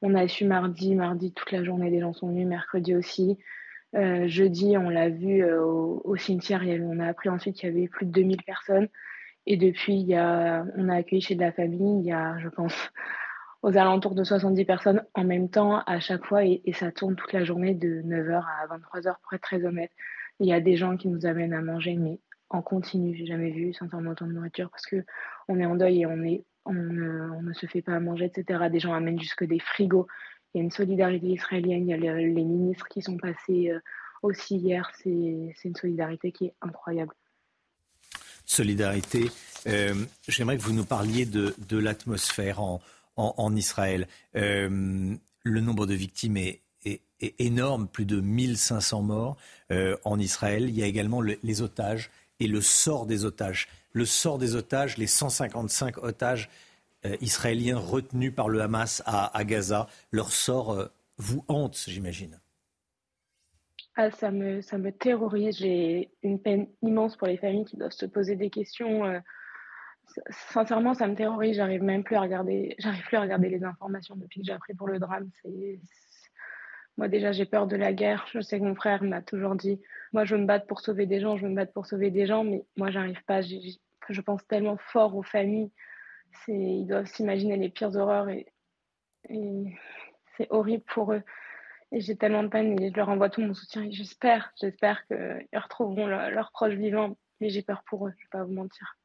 On 0.00 0.14
a 0.14 0.28
su 0.28 0.44
mardi, 0.44 0.94
mardi, 0.94 1.32
toute 1.32 1.50
la 1.50 1.64
journée, 1.64 1.90
des 1.90 2.00
gens 2.00 2.12
sont 2.12 2.28
venus, 2.28 2.46
mercredi 2.46 2.94
aussi. 2.94 3.36
Euh, 3.96 4.28
jeudi, 4.28 4.76
on 4.76 4.88
l'a 4.88 5.08
vu 5.08 5.42
euh, 5.42 5.60
au, 5.62 6.16
cimetière, 6.16 6.62
on 6.82 7.00
a 7.00 7.06
appris 7.06 7.28
ensuite 7.28 7.56
qu'il 7.56 7.68
y 7.68 7.72
avait 7.72 7.88
plus 7.88 8.06
de 8.06 8.12
2000 8.12 8.42
personnes. 8.42 8.88
Et 9.46 9.56
depuis, 9.56 10.06
on 10.10 10.88
a 10.88 10.94
accueilli 10.94 11.22
chez 11.22 11.34
de 11.34 11.40
la 11.40 11.52
famille, 11.52 12.00
il 12.00 12.06
y 12.06 12.12
a, 12.12 12.38
je 12.38 12.48
pense, 12.48 12.74
aux 13.62 13.76
alentours 13.76 14.14
de 14.14 14.22
70 14.22 14.64
personnes 14.64 15.02
en 15.14 15.24
même 15.24 15.48
temps 15.48 15.82
à 15.86 15.98
chaque 15.98 16.24
fois. 16.24 16.44
Et, 16.44 16.62
ça 16.72 16.92
tourne 16.92 17.16
toute 17.16 17.32
la 17.32 17.44
journée 17.44 17.74
de 17.74 18.02
9h 18.02 18.44
à 18.44 18.66
23h, 18.66 19.16
pour 19.22 19.32
être 19.32 19.42
très 19.42 19.64
honnête. 19.64 19.90
Il 20.38 20.46
y 20.46 20.52
a 20.52 20.60
des 20.60 20.76
gens 20.76 20.96
qui 20.96 21.08
nous 21.08 21.26
amènent 21.26 21.52
à 21.52 21.62
manger, 21.62 21.96
mais 21.96 22.20
en 22.48 22.62
continu. 22.62 23.14
J'ai 23.16 23.26
jamais 23.26 23.50
vu 23.50 23.72
sincèrement 23.72 24.12
autant 24.12 24.26
de 24.26 24.32
nourriture 24.32 24.70
parce 24.70 24.86
que 24.86 25.04
on 25.48 25.58
est 25.58 25.66
en 25.66 25.76
deuil 25.76 26.02
et 26.02 26.06
on, 26.06 26.22
est, 26.22 26.44
on, 26.64 26.74
on 26.74 27.42
ne 27.42 27.52
se 27.52 27.66
fait 27.66 27.82
pas 27.82 27.92
à 27.92 28.00
manger, 28.00 28.26
etc. 28.26 28.68
Des 28.70 28.80
gens 28.80 28.94
amènent 28.94 29.20
jusque 29.20 29.44
des 29.44 29.58
frigos 29.58 30.06
il 30.54 30.58
y 30.58 30.60
a 30.60 30.64
une 30.64 30.70
solidarité 30.70 31.26
israélienne, 31.26 31.88
il 31.88 32.04
y 32.04 32.08
a 32.08 32.14
les, 32.14 32.28
ministres 32.28 32.88
qui 32.88 33.02
sont 33.02 33.16
passés 33.16 33.70
euh, 33.70 33.80
aussi 34.22 34.56
hier. 34.56 34.90
C'est 35.02 35.10
une 35.10 35.76
solidarité 35.76 36.32
qui 36.32 36.46
est 36.46 36.54
incroyable. 36.60 37.14
Solidarité. 38.44 39.30
Euh, 39.66 39.94
j'aimerais 40.26 40.56
que 40.56 40.62
vous 40.62 40.72
nous 40.72 40.84
parliez 40.84 41.24
de, 41.24 41.54
l'atmosphère 41.76 42.60
en, 42.60 43.56
Israël. 43.56 44.08
Euh, 44.34 45.14
le 45.44 45.60
nombre 45.60 45.86
de 45.86 45.94
victimes 45.94 46.36
est, 46.36 46.62
énorme, 47.38 47.86
plus 47.86 48.06
de 48.06 48.18
1500 48.18 49.02
morts 49.02 49.36
en 50.04 50.18
Israël. 50.18 50.70
Il 50.70 50.74
y 50.74 50.82
a 50.82 50.86
également 50.86 51.20
les 51.20 51.60
otages 51.60 52.10
et 52.40 52.46
le 52.46 52.62
sort 52.62 53.06
des 53.06 53.26
otages. 53.26 53.68
Le 53.92 54.06
sort 54.06 54.38
des 54.38 54.56
otages, 54.56 54.96
les 54.96 55.06
155 55.06 55.98
otages 55.98 56.48
israéliens 57.20 57.78
retenus 57.78 58.34
par 58.34 58.48
le 58.48 58.60
Hamas 58.60 59.02
à, 59.06 59.44
Gaza. 59.44 59.86
Leur 60.10 60.32
sort 60.32 60.72
euh, 60.72 60.86
vous 61.16 61.44
hante, 61.48 61.84
j'imagine. 61.86 62.40
Ah, 63.96 64.10
ça, 64.10 64.30
me, 64.30 64.60
ça 64.62 64.78
me 64.78 64.92
terrorise. 64.92 65.58
J'ai 65.58 66.10
une 66.22 66.40
peine 66.40 66.68
immense 66.82 67.16
pour 67.16 67.26
les 67.26 67.36
familles 67.36 67.64
qui 67.64 67.76
doivent 67.76 67.90
se 67.92 68.06
poser 68.06 68.36
des 68.36 68.50
questions. 68.50 69.04
Euh, 69.04 69.18
sincèrement, 70.52 70.94
ça 70.94 71.06
me 71.06 71.14
terrorise. 71.14 71.56
J'arrive 71.56 71.82
même 71.82 72.04
plus 72.04 72.16
à 72.16 72.20
regarder. 72.20 72.76
J'arrive 72.78 73.04
plus 73.04 73.16
à 73.16 73.22
regarder 73.22 73.48
les 73.48 73.64
informations 73.64 74.16
depuis 74.16 74.40
que 74.40 74.46
j'ai 74.46 74.52
appris 74.52 74.74
pour 74.74 74.88
le 74.88 74.98
drame. 74.98 75.30
Moi 76.96 77.08
déjà 77.08 77.32
j'ai 77.32 77.46
peur 77.46 77.66
de 77.66 77.76
la 77.76 77.92
guerre. 77.94 78.26
Je 78.32 78.40
sais 78.40 78.58
que 78.58 78.64
mon 78.64 78.74
frère 78.74 79.02
m'a 79.02 79.22
toujours 79.22 79.54
dit, 79.54 79.80
moi 80.12 80.24
je 80.24 80.34
veux 80.34 80.40
me 80.40 80.46
battre 80.46 80.66
pour 80.66 80.80
sauver 80.80 81.06
des 81.06 81.20
gens, 81.20 81.36
je 81.36 81.44
veux 81.44 81.48
me 81.48 81.56
battre 81.56 81.72
pour 81.72 81.86
sauver 81.86 82.10
des 82.10 82.26
gens, 82.26 82.44
mais 82.44 82.64
moi 82.76 82.90
j'arrive 82.90 83.22
pas. 83.24 83.40
Je 83.40 84.20
pense 84.20 84.46
tellement 84.46 84.76
fort 84.76 85.16
aux 85.16 85.22
familles 85.22 85.70
ils 86.48 86.86
doivent 86.86 87.06
s'imaginer 87.06 87.56
les 87.56 87.68
pires 87.68 87.94
horreurs 87.96 88.28
et, 88.28 88.46
c'est 90.36 90.46
horrible 90.50 90.84
pour 90.84 91.12
eux. 91.12 91.22
Et 91.92 92.00
j'ai 92.00 92.16
tellement 92.16 92.42
de 92.42 92.48
peine 92.48 92.80
et 92.80 92.90
je 92.90 92.96
leur 92.96 93.10
envoie 93.10 93.28
tout 93.28 93.42
mon 93.42 93.52
soutien. 93.52 93.82
Et 93.82 93.92
j'espère, 93.92 94.52
j'espère 94.58 95.06
qu'ils 95.06 95.46
retrouveront 95.52 96.06
leurs 96.06 96.50
proches 96.52 96.74
vivants. 96.74 97.16
Mais 97.40 97.50
j'ai 97.50 97.62
peur 97.62 97.82
pour 97.86 98.06
eux, 98.06 98.12
je 98.16 98.22
ne 98.22 98.22
vais 98.22 98.28
pas 98.30 98.44
vous 98.44 98.54
mentir. 98.54 98.96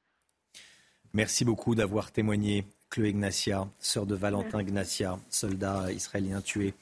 Merci 1.14 1.44
beaucoup 1.44 1.76
d'avoir 1.76 2.12
témoigné, 2.12 2.66
Chloé 2.90 3.10
Ignacia, 3.10 3.68
sœur 3.80 4.06
de 4.06 4.16
Valentin 4.16 4.62
Ignacia, 4.62 5.20
soldat 5.30 5.92
israélien 5.92 6.42
tué 6.42 6.74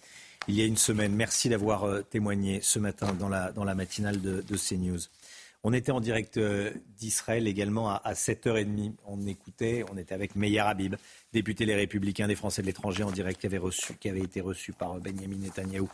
il 0.47 0.55
y 0.55 0.61
a 0.61 0.65
une 0.65 0.77
semaine. 0.77 1.15
Merci 1.15 1.49
d'avoir 1.49 1.83
euh, 1.83 2.01
témoigné 2.01 2.59
ce 2.61 2.79
matin 2.79 3.13
dans 3.13 3.29
la, 3.29 3.51
dans 3.51 3.63
la 3.63 3.75
matinale 3.75 4.21
de, 4.21 4.41
de 4.41 4.57
CNews. 4.57 4.99
On 5.65 5.71
était 5.71 5.93
en 5.93 6.01
direct 6.01 6.35
euh, 6.35 6.71
d'Israël 6.97 7.47
également 7.47 7.89
à, 7.89 8.13
7h30. 8.13 8.95
On 9.05 9.25
écoutait, 9.25 9.85
on 9.89 9.97
était 9.97 10.13
avec 10.13 10.35
Meir 10.35 10.67
Habib, 10.67 10.95
député 11.31 11.65
Les 11.65 11.75
Républicains 11.75 12.27
des 12.27 12.35
Français 12.35 12.61
de 12.61 12.67
l'étranger 12.67 13.03
en 13.03 13.11
direct 13.11 13.39
qui 13.39 13.47
avait, 14.09 14.19
été 14.19 14.41
reçu 14.41 14.73
par 14.73 14.93
euh, 14.93 14.99
Benjamin 14.99 15.37
Netanyahou. 15.37 15.89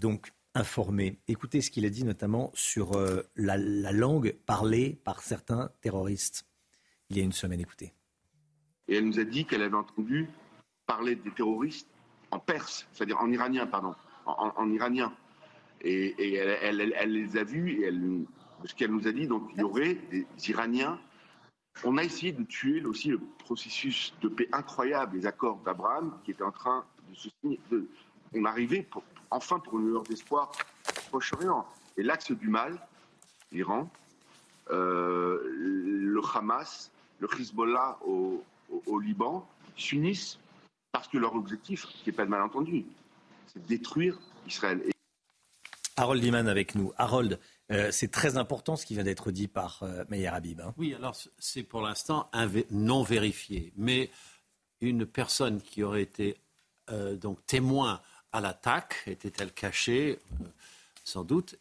Donc 0.00 0.32
informé. 0.54 1.16
Écoutez 1.28 1.60
ce 1.60 1.70
qu'il 1.70 1.86
a 1.86 1.90
dit 1.90 2.04
notamment 2.04 2.50
sur 2.54 2.96
euh, 2.96 3.22
la, 3.36 3.56
langue 3.56 4.34
parlée 4.46 4.98
par 5.04 5.22
certains 5.22 5.70
terroristes 5.80 6.44
il 7.08 7.18
y 7.18 7.20
a 7.20 7.22
une 7.22 7.32
semaine. 7.32 7.60
Écoutez. 7.60 7.92
Et 8.88 8.96
elle 8.96 9.06
nous 9.06 9.20
a 9.20 9.24
dit 9.24 9.44
qu'elle 9.44 9.62
avait 9.62 9.76
entendu 9.76 10.28
parler 10.86 11.14
des 11.14 11.30
terroristes 11.30 11.88
en 12.32 12.40
perse, 12.40 12.88
c'est-à-dire 12.92 13.18
en 13.20 13.30
iranien, 13.30 13.66
pardon, 13.66 13.94
en, 14.26 14.70
iranien. 14.70 15.14
Et, 15.82 16.34
elle, 16.34 16.92
elle, 16.96 17.12
les 17.12 17.36
a 17.36 17.44
vus 17.44 17.80
et 17.80 17.84
elle 17.84 18.00
ce 18.68 18.74
qu'elle 18.74 18.90
nous 18.90 19.06
a 19.06 19.12
dit. 19.12 19.26
Donc, 19.26 19.50
il 19.54 19.60
y 19.60 19.64
aurait 19.64 19.94
des 20.10 20.26
Iraniens. 20.48 20.98
On 21.84 21.96
a 21.96 22.04
essayé 22.04 22.32
de 22.32 22.42
tuer 22.44 22.84
aussi 22.84 23.08
le 23.08 23.20
processus 23.38 24.14
de 24.20 24.28
paix 24.28 24.48
incroyable, 24.52 25.16
les 25.16 25.26
accords 25.26 25.58
d'Abraham, 25.64 26.18
qui 26.24 26.32
étaient 26.32 26.42
en 26.42 26.52
train 26.52 26.84
de 27.08 27.14
se 27.14 27.28
signer. 27.40 27.60
on 28.34 28.44
arrivait 28.44 28.86
enfin 29.30 29.58
pour 29.58 29.78
une 29.78 29.88
lueur 29.88 30.02
d'espoir 30.02 30.52
au 30.88 31.08
Proche-Orient. 31.08 31.66
Et 31.96 32.02
l'axe 32.02 32.32
du 32.32 32.48
mal, 32.48 32.78
l'Iran, 33.50 33.90
euh, 34.70 35.40
le 35.54 36.20
Hamas, 36.34 36.90
le 37.18 37.28
Hezbollah 37.38 37.98
au, 38.06 38.42
Liban, 38.98 39.46
s'unissent 39.76 40.38
parce 40.92 41.08
que 41.08 41.18
leur 41.18 41.34
objectif, 41.34 41.86
qui 41.86 42.02
n'est 42.06 42.12
pas 42.16 42.24
de 42.24 42.30
malentendu, 42.30 42.84
c'est 43.46 43.64
détruire 43.66 44.18
Israël. 44.46 44.82
Harold 45.96 46.22
Liman 46.22 46.48
avec 46.48 46.74
nous. 46.74 46.92
Harold, 46.96 47.38
euh, 47.72 47.90
c'est 47.90 48.10
très 48.10 48.36
important 48.36 48.76
ce 48.76 48.86
qui 48.86 48.94
vient 48.94 49.04
d'être 49.04 49.30
dit 49.30 49.48
par 49.48 49.82
euh, 49.82 50.04
Meyer 50.08 50.28
Habib. 50.28 50.60
Hein. 50.60 50.74
Oui, 50.76 50.94
alors 50.94 51.16
c'est 51.38 51.62
pour 51.62 51.80
l'instant 51.80 52.30
non 52.70 53.02
vérifié. 53.02 53.72
Mais 53.76 54.10
une 54.80 55.06
personne 55.06 55.60
qui 55.60 55.82
aurait 55.82 56.02
été 56.02 56.36
euh, 56.90 57.16
donc 57.16 57.44
témoin 57.46 58.00
à 58.32 58.40
l'attaque, 58.40 59.02
était-elle 59.06 59.52
cachée? 59.52 60.18
Sans 61.04 61.24
doute, 61.24 61.56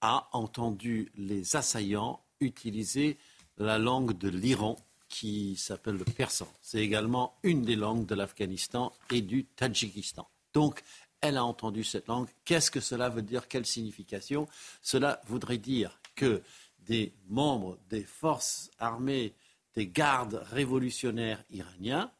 a 0.00 0.28
entendu 0.32 1.10
les 1.16 1.56
assaillants 1.56 2.20
utiliser 2.40 3.18
la 3.58 3.78
langue 3.78 4.16
de 4.16 4.28
l'Iran 4.28 4.76
qui 5.08 5.56
s'appelle 5.56 5.96
le 5.96 6.04
persan. 6.04 6.48
C'est 6.60 6.80
également 6.80 7.36
une 7.42 7.62
des 7.62 7.76
langues 7.76 8.06
de 8.06 8.14
l'Afghanistan 8.14 8.92
et 9.10 9.22
du 9.22 9.44
Tadjikistan. 9.44 10.28
Donc, 10.52 10.82
elle 11.24 11.38
a 11.38 11.44
entendu 11.44 11.84
cette 11.84 12.06
langue. 12.06 12.28
Qu'est-ce 12.44 12.70
que 12.70 12.80
cela 12.80 13.08
veut 13.08 13.22
dire 13.22 13.48
Quelle 13.48 13.64
signification 13.64 14.46
Cela 14.82 15.22
voudrait 15.26 15.56
dire 15.56 15.98
que 16.14 16.42
des 16.80 17.14
membres 17.28 17.78
des 17.88 18.04
forces 18.04 18.70
armées, 18.78 19.34
des 19.74 19.86
gardes 19.86 20.42
révolutionnaires 20.50 21.42
iraniens, 21.50 22.12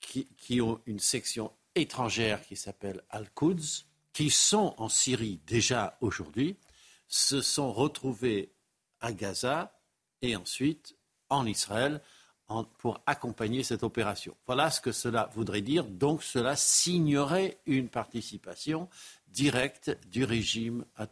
qui, 0.00 0.60
ont 0.60 0.82
une 0.84 0.98
section 0.98 1.50
étrangère 1.74 2.42
qui 2.46 2.56
s'appelle 2.56 3.02
Al-Quds, 3.08 3.86
qui 4.12 4.28
sont 4.28 4.74
en 4.76 4.90
Syrie 4.90 5.40
déjà 5.46 5.96
aujourd'hui, 6.02 6.58
se 7.08 7.40
sont 7.40 7.72
retrouvés 7.72 8.52
à 9.00 9.14
Gaza 9.14 9.80
et 10.20 10.36
ensuite 10.36 10.94
en 11.30 11.46
Israël 11.46 12.02
pour 12.78 13.00
accompagner 13.06 13.62
cette 13.62 13.82
opération. 13.82 14.36
Voilà 14.46 14.70
ce 14.70 14.80
que 14.80 14.92
cela 14.92 15.30
voudrait 15.34 15.62
dire. 15.62 15.84
Donc 15.84 16.22
cela 16.22 16.56
signerait 16.56 17.58
une 17.66 17.88
participation 17.88 18.88
directe 19.28 19.96
du 20.10 20.24
régime 20.24 20.84
à 20.96 21.06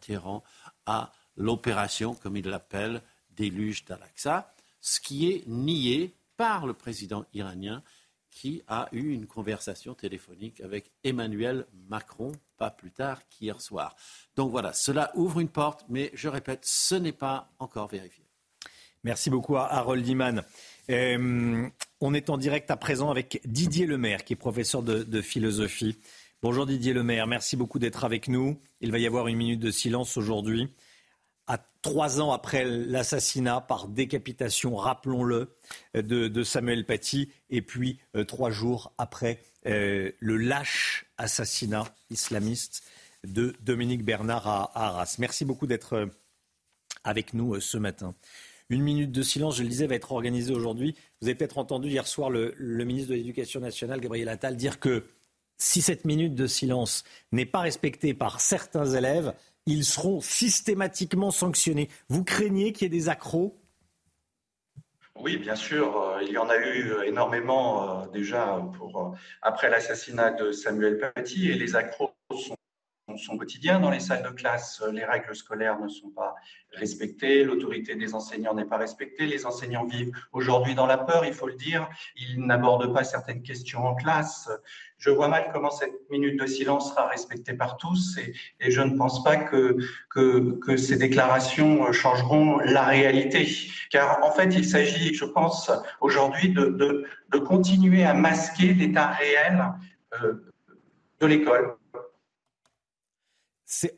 à 0.85 1.11
l'opération, 1.35 2.13
comme 2.13 2.37
il 2.37 2.47
l'appelle, 2.47 3.01
déluge 3.31 3.85
d'Al-Aqsa, 3.85 4.53
ce 4.81 4.99
qui 4.99 5.31
est 5.31 5.47
nié 5.47 6.13
par 6.37 6.67
le 6.67 6.73
président 6.73 7.25
iranien 7.33 7.83
qui 8.29 8.63
a 8.67 8.89
eu 8.91 9.13
une 9.13 9.27
conversation 9.27 9.93
téléphonique 9.93 10.59
avec 10.61 10.91
Emmanuel 11.03 11.67
Macron 11.87 12.31
pas 12.57 12.71
plus 12.71 12.91
tard 12.91 13.27
qu'hier 13.29 13.61
soir. 13.61 13.95
Donc 14.35 14.51
voilà, 14.51 14.73
cela 14.73 15.11
ouvre 15.15 15.39
une 15.39 15.49
porte, 15.49 15.85
mais 15.89 16.11
je 16.13 16.29
répète, 16.29 16.65
ce 16.65 16.95
n'est 16.95 17.11
pas 17.11 17.51
encore 17.59 17.87
vérifié. 17.87 18.23
Merci 19.03 19.29
beaucoup 19.29 19.57
à 19.57 19.65
Harold 19.65 20.07
Iman. 20.07 20.43
Euh, 20.89 21.67
on 21.99 22.13
est 22.13 22.29
en 22.29 22.37
direct 22.37 22.71
à 22.71 22.77
présent 22.77 23.11
avec 23.11 23.41
Didier 23.43 23.85
Lemaire, 23.85 24.23
qui 24.23 24.31
est 24.31 24.37
professeur 24.37 24.81
de, 24.81 25.21
philosophie. 25.21 25.97
Bonjour 26.41 26.65
Didier 26.65 26.93
Lemaire, 26.93 27.27
merci 27.27 27.57
beaucoup 27.57 27.79
d'être 27.79 28.05
avec 28.05 28.29
nous. 28.29 28.57
Il 28.79 28.93
va 28.93 28.99
y 28.99 29.05
avoir 29.05 29.27
une 29.27 29.35
minute 29.35 29.59
de 29.59 29.71
silence 29.71 30.15
aujourd'hui. 30.15 30.69
À 31.47 31.57
trois 31.81 32.21
ans 32.21 32.31
après 32.31 32.63
l'assassinat 32.63 33.59
par 33.59 33.89
décapitation, 33.89 34.77
rappelons-le, 34.77 35.53
de, 35.95 36.43
Samuel 36.43 36.85
Paty, 36.85 37.29
et 37.49 37.61
puis 37.61 37.99
euh, 38.15 38.23
trois 38.23 38.51
jours 38.51 38.93
après 38.97 39.41
euh, 39.65 40.13
le 40.19 40.37
lâche 40.37 41.07
assassinat 41.17 41.83
islamiste 42.09 42.83
de 43.25 43.53
Dominique 43.59 44.05
Bernard 44.05 44.47
à 44.47 44.71
Arras. 44.75 45.17
Merci 45.19 45.43
beaucoup 45.43 45.67
d'être 45.67 46.09
avec 47.03 47.33
nous 47.33 47.59
ce 47.59 47.77
matin. 47.77 48.15
Une 48.73 48.81
minute 48.81 49.11
de 49.11 49.21
silence, 49.21 49.57
je 49.57 49.61
le 49.61 49.69
disais, 49.69 49.85
va 49.85 49.93
être 49.93 50.11
organisée 50.11 50.51
aujourd'hui. 50.51 50.95
Vous 51.21 51.27
avez 51.27 51.35
peut-être 51.35 51.59
entendu 51.59 51.89
hier 51.89 52.07
soir 52.07 52.31
le, 52.31 52.55
ministre 52.57 53.11
de 53.11 53.15
l'Éducation 53.15 53.59
nationale, 53.59 54.01
Gabriel 54.01 54.29
Attal, 54.29 54.55
dire 54.55 54.79
que 54.79 55.05
si 55.57 55.83
cette 55.83 56.05
minute 56.05 56.33
de 56.33 56.47
silence 56.47 57.03
n'est 57.31 57.45
pas 57.45 57.59
respectée 57.59 58.15
par 58.15 58.41
certains 58.41 58.87
élèves, 58.87 59.35
ils 59.67 59.85
seront 59.85 60.21
systématiquement 60.21 61.29
sanctionnés. 61.29 61.87
Vous 62.09 62.23
craignez 62.23 62.73
qu'il 62.73 62.83
y 62.83 62.85
ait 62.87 62.99
des 62.99 63.09
accros? 63.09 63.61
Oui, 65.19 65.37
bien 65.37 65.55
sûr, 65.55 65.95
euh, 66.01 66.23
il 66.23 66.31
y 66.31 66.39
en 66.39 66.49
a 66.49 66.57
eu 66.57 66.95
énormément 67.05 68.01
euh, 68.01 68.07
déjà 68.07 68.55
euh, 68.55 69.11
après 69.43 69.69
l'assassinat 69.69 70.31
de 70.31 70.51
Samuel 70.51 70.97
Paty 70.97 71.51
et 71.51 71.53
les 71.53 71.75
accros 71.75 72.11
sont 72.31 72.57
son 73.17 73.37
quotidien 73.37 73.79
dans 73.79 73.89
les 73.89 73.99
salles 73.99 74.23
de 74.23 74.29
classe. 74.29 74.81
Euh, 74.81 74.91
les 74.91 75.03
règles 75.03 75.35
scolaires 75.35 75.79
ne 75.79 75.87
sont 75.87 76.09
pas 76.09 76.35
respectées, 76.71 77.43
l'autorité 77.43 77.95
des 77.95 78.15
enseignants 78.15 78.53
n'est 78.53 78.65
pas 78.65 78.77
respectée, 78.77 79.25
les 79.25 79.45
enseignants 79.45 79.85
vivent 79.85 80.11
aujourd'hui 80.31 80.73
dans 80.73 80.85
la 80.85 80.97
peur, 80.97 81.25
il 81.25 81.33
faut 81.33 81.47
le 81.47 81.53
dire, 81.53 81.87
ils 82.15 82.39
n'abordent 82.39 82.93
pas 82.93 83.03
certaines 83.03 83.43
questions 83.43 83.85
en 83.85 83.93
classe. 83.93 84.49
Je 84.97 85.09
vois 85.09 85.27
mal 85.27 85.49
comment 85.53 85.69
cette 85.69 85.93
minute 86.09 86.39
de 86.39 86.45
silence 86.45 86.89
sera 86.89 87.07
respectée 87.07 87.53
par 87.53 87.77
tous 87.77 88.17
et, 88.17 88.71
je 88.71 88.81
ne 88.81 88.97
pense 88.97 89.23
pas 89.23 89.35
que, 89.35 89.77
que, 90.09 90.77
ces 90.77 90.97
déclarations 90.97 91.91
changeront 91.91 92.59
la 92.59 92.85
réalité. 92.85 93.47
Car 93.91 94.23
en 94.23 94.31
fait, 94.31 94.55
il 94.55 94.65
s'agit, 94.65 95.13
je 95.13 95.25
pense, 95.25 95.69
aujourd'hui 95.99 96.49
de, 96.49 96.65
de, 96.65 97.05
de, 97.29 97.37
continuer 97.37 98.05
à 98.05 98.13
masquer 98.13 98.73
l'état 98.73 99.07
réel 99.07 99.63
euh, 100.23 100.33
de 101.19 101.27
l'école 101.27 101.75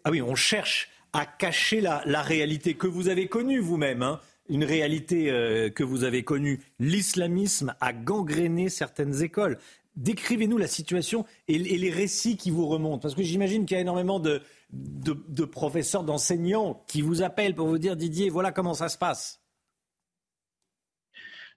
ah 0.03 0.11
oui, 0.11 0.21
on 0.21 0.35
cherche 0.35 0.89
à 1.13 1.25
cacher 1.25 1.81
la, 1.81 2.21
réalité 2.21 2.73
que 2.73 2.87
vous 2.87 3.07
avez 3.07 3.27
connue 3.27 3.59
vous-même. 3.59 4.03
Hein. 4.03 4.19
une 4.49 4.63
réalité 4.63 5.31
euh, 5.31 5.69
que 5.69 5.83
vous 5.83 6.03
avez 6.03 6.23
connue. 6.23 6.59
L'islamisme 6.79 7.75
a 7.79 7.93
gangréné 7.93 8.69
certaines 8.69 9.23
écoles. 9.23 9.57
Décrivez-nous 9.95 10.57
la 10.57 10.67
situation 10.67 11.25
et, 11.47 11.57
les 11.57 11.89
récits 11.89 12.35
qui 12.35 12.51
vous 12.51 12.67
remontent. 12.67 12.99
Parce 12.99 13.15
que 13.15 13.23
j'imagine 13.23 13.65
qu'il 13.65 13.75
y 13.75 13.77
a 13.77 13.81
énormément 13.81 14.19
de, 14.19 14.41
de 14.71 15.45
professeurs, 15.45 16.03
d'enseignants 16.03 16.83
qui 16.87 17.01
vous 17.01 17.21
appellent 17.23 17.55
pour 17.55 17.67
vous 17.67 17.77
dire 17.77 17.95
Didier, 17.95 18.29
voilà 18.29 18.51
comment 18.51 18.73
ça 18.73 18.89
se 18.89 18.97
passe. 18.97 19.41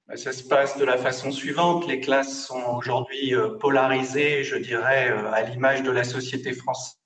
Ben, 0.09 0.17
ça 0.17 0.33
se 0.33 0.43
passe 0.43 0.79
de 0.79 0.85
la 0.85 0.97
façon 0.97 1.31
suivante. 1.31 1.87
Les 1.87 2.01
classes 2.01 2.47
sont 2.47 2.63
aujourd'hui 2.77 3.35
euh, 3.35 3.59
polarisées, 3.59 4.43
je 4.43 4.57
dirais, 4.57 5.11
euh, 5.11 5.31
à 5.33 5.43
l'image 5.43 5.83
de 5.83 5.91
la 5.91 6.03
société 6.03 6.55
française 6.55 6.98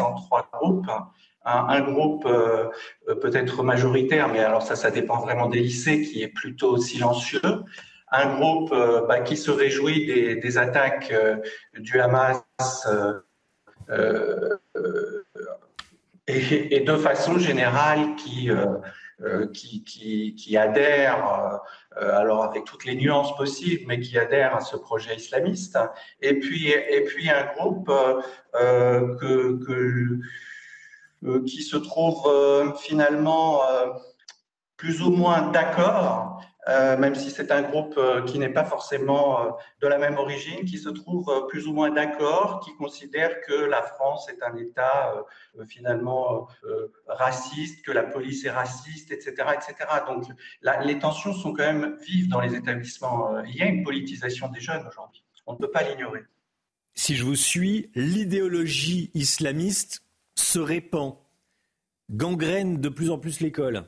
en 0.00 0.14
trois 0.14 0.48
groupes. 0.52 0.90
Un, 1.46 1.82
groupe 1.82 2.24
euh, 2.24 2.70
peut-être 3.20 3.62
majoritaire, 3.62 4.28
mais 4.28 4.38
alors 4.38 4.62
ça, 4.62 4.76
ça 4.76 4.90
dépend 4.90 5.18
vraiment 5.18 5.46
des 5.46 5.60
lycées, 5.60 6.00
qui 6.00 6.22
est 6.22 6.28
plutôt 6.28 6.78
silencieux. 6.78 7.42
Un 8.10 8.34
groupe 8.36 8.72
euh, 8.72 9.02
bah, 9.06 9.20
qui 9.20 9.36
se 9.36 9.50
réjouit 9.50 10.06
des, 10.06 10.58
attaques 10.58 11.10
euh, 11.12 11.36
du 11.78 12.00
Hamas 12.00 12.42
et, 16.26 16.80
de 16.80 16.96
façon 16.96 17.38
générale 17.38 18.16
qui 18.16 18.50
euh, 19.22 19.46
qui, 19.46 19.84
qui, 19.84 20.34
qui, 20.34 20.56
adhèrent, 20.56 21.24
euh, 21.24 21.56
alors 21.96 22.44
avec 22.44 22.64
toutes 22.64 22.84
les 22.84 22.96
nuances 22.96 23.36
possibles, 23.36 23.84
mais 23.86 24.00
qui 24.00 24.18
adhèrent 24.18 24.56
à 24.56 24.60
ce 24.60 24.76
projet 24.76 25.16
islamiste. 25.16 25.78
Et 26.20 26.38
puis, 26.38 26.68
et 26.68 27.04
puis 27.04 27.30
un 27.30 27.44
groupe 27.54 27.90
euh, 28.54 29.16
que, 29.16 29.58
que, 29.64 30.20
qui 31.46 31.62
se 31.62 31.76
trouve 31.76 32.76
finalement 32.78 33.60
plus 34.76 35.02
ou 35.02 35.10
moins 35.10 35.50
d'accord 35.50 36.42
euh, 36.68 36.96
même 36.96 37.14
si 37.14 37.30
c'est 37.30 37.50
un 37.50 37.62
groupe 37.62 37.94
euh, 37.98 38.22
qui 38.22 38.38
n'est 38.38 38.48
pas 38.48 38.64
forcément 38.64 39.40
euh, 39.40 39.50
de 39.82 39.86
la 39.86 39.98
même 39.98 40.16
origine, 40.16 40.64
qui 40.64 40.78
se 40.78 40.88
trouve 40.88 41.46
plus 41.48 41.66
ou 41.66 41.74
moins 41.74 41.90
d'accord, 41.90 42.60
qui 42.60 42.74
considère 42.76 43.40
que 43.42 43.52
la 43.52 43.82
France 43.82 44.28
est 44.30 44.42
un 44.42 44.56
État 44.56 45.14
finalement 45.68 46.48
raciste, 47.06 47.84
que 47.84 47.92
la 47.92 48.02
police 48.02 48.44
est 48.44 48.50
raciste, 48.50 49.10
etc. 49.12 49.34
etc. 49.54 49.74
Donc 50.06 50.24
les 50.82 50.98
tensions 50.98 51.32
sont 51.32 51.52
quand 51.52 51.64
même 51.64 51.96
vives 52.06 52.28
dans 52.28 52.40
les 52.40 52.54
établissements. 52.54 53.40
Il 53.42 53.56
y 53.56 53.62
a 53.62 53.66
une 53.66 53.84
politisation 53.84 54.48
des 54.48 54.60
jeunes 54.60 54.86
aujourd'hui. 54.86 55.24
On 55.46 55.52
ne 55.52 55.58
peut 55.58 55.70
pas 55.70 55.82
l'ignorer. 55.82 56.22
Si 56.94 57.16
je 57.16 57.24
vous 57.24 57.36
suis, 57.36 57.90
l'idéologie 57.94 59.10
islamiste 59.14 60.02
se 60.34 60.58
répand, 60.58 61.16
gangrène 62.10 62.80
de 62.80 62.88
plus 62.88 63.10
en 63.10 63.18
plus 63.18 63.40
l'école. 63.40 63.84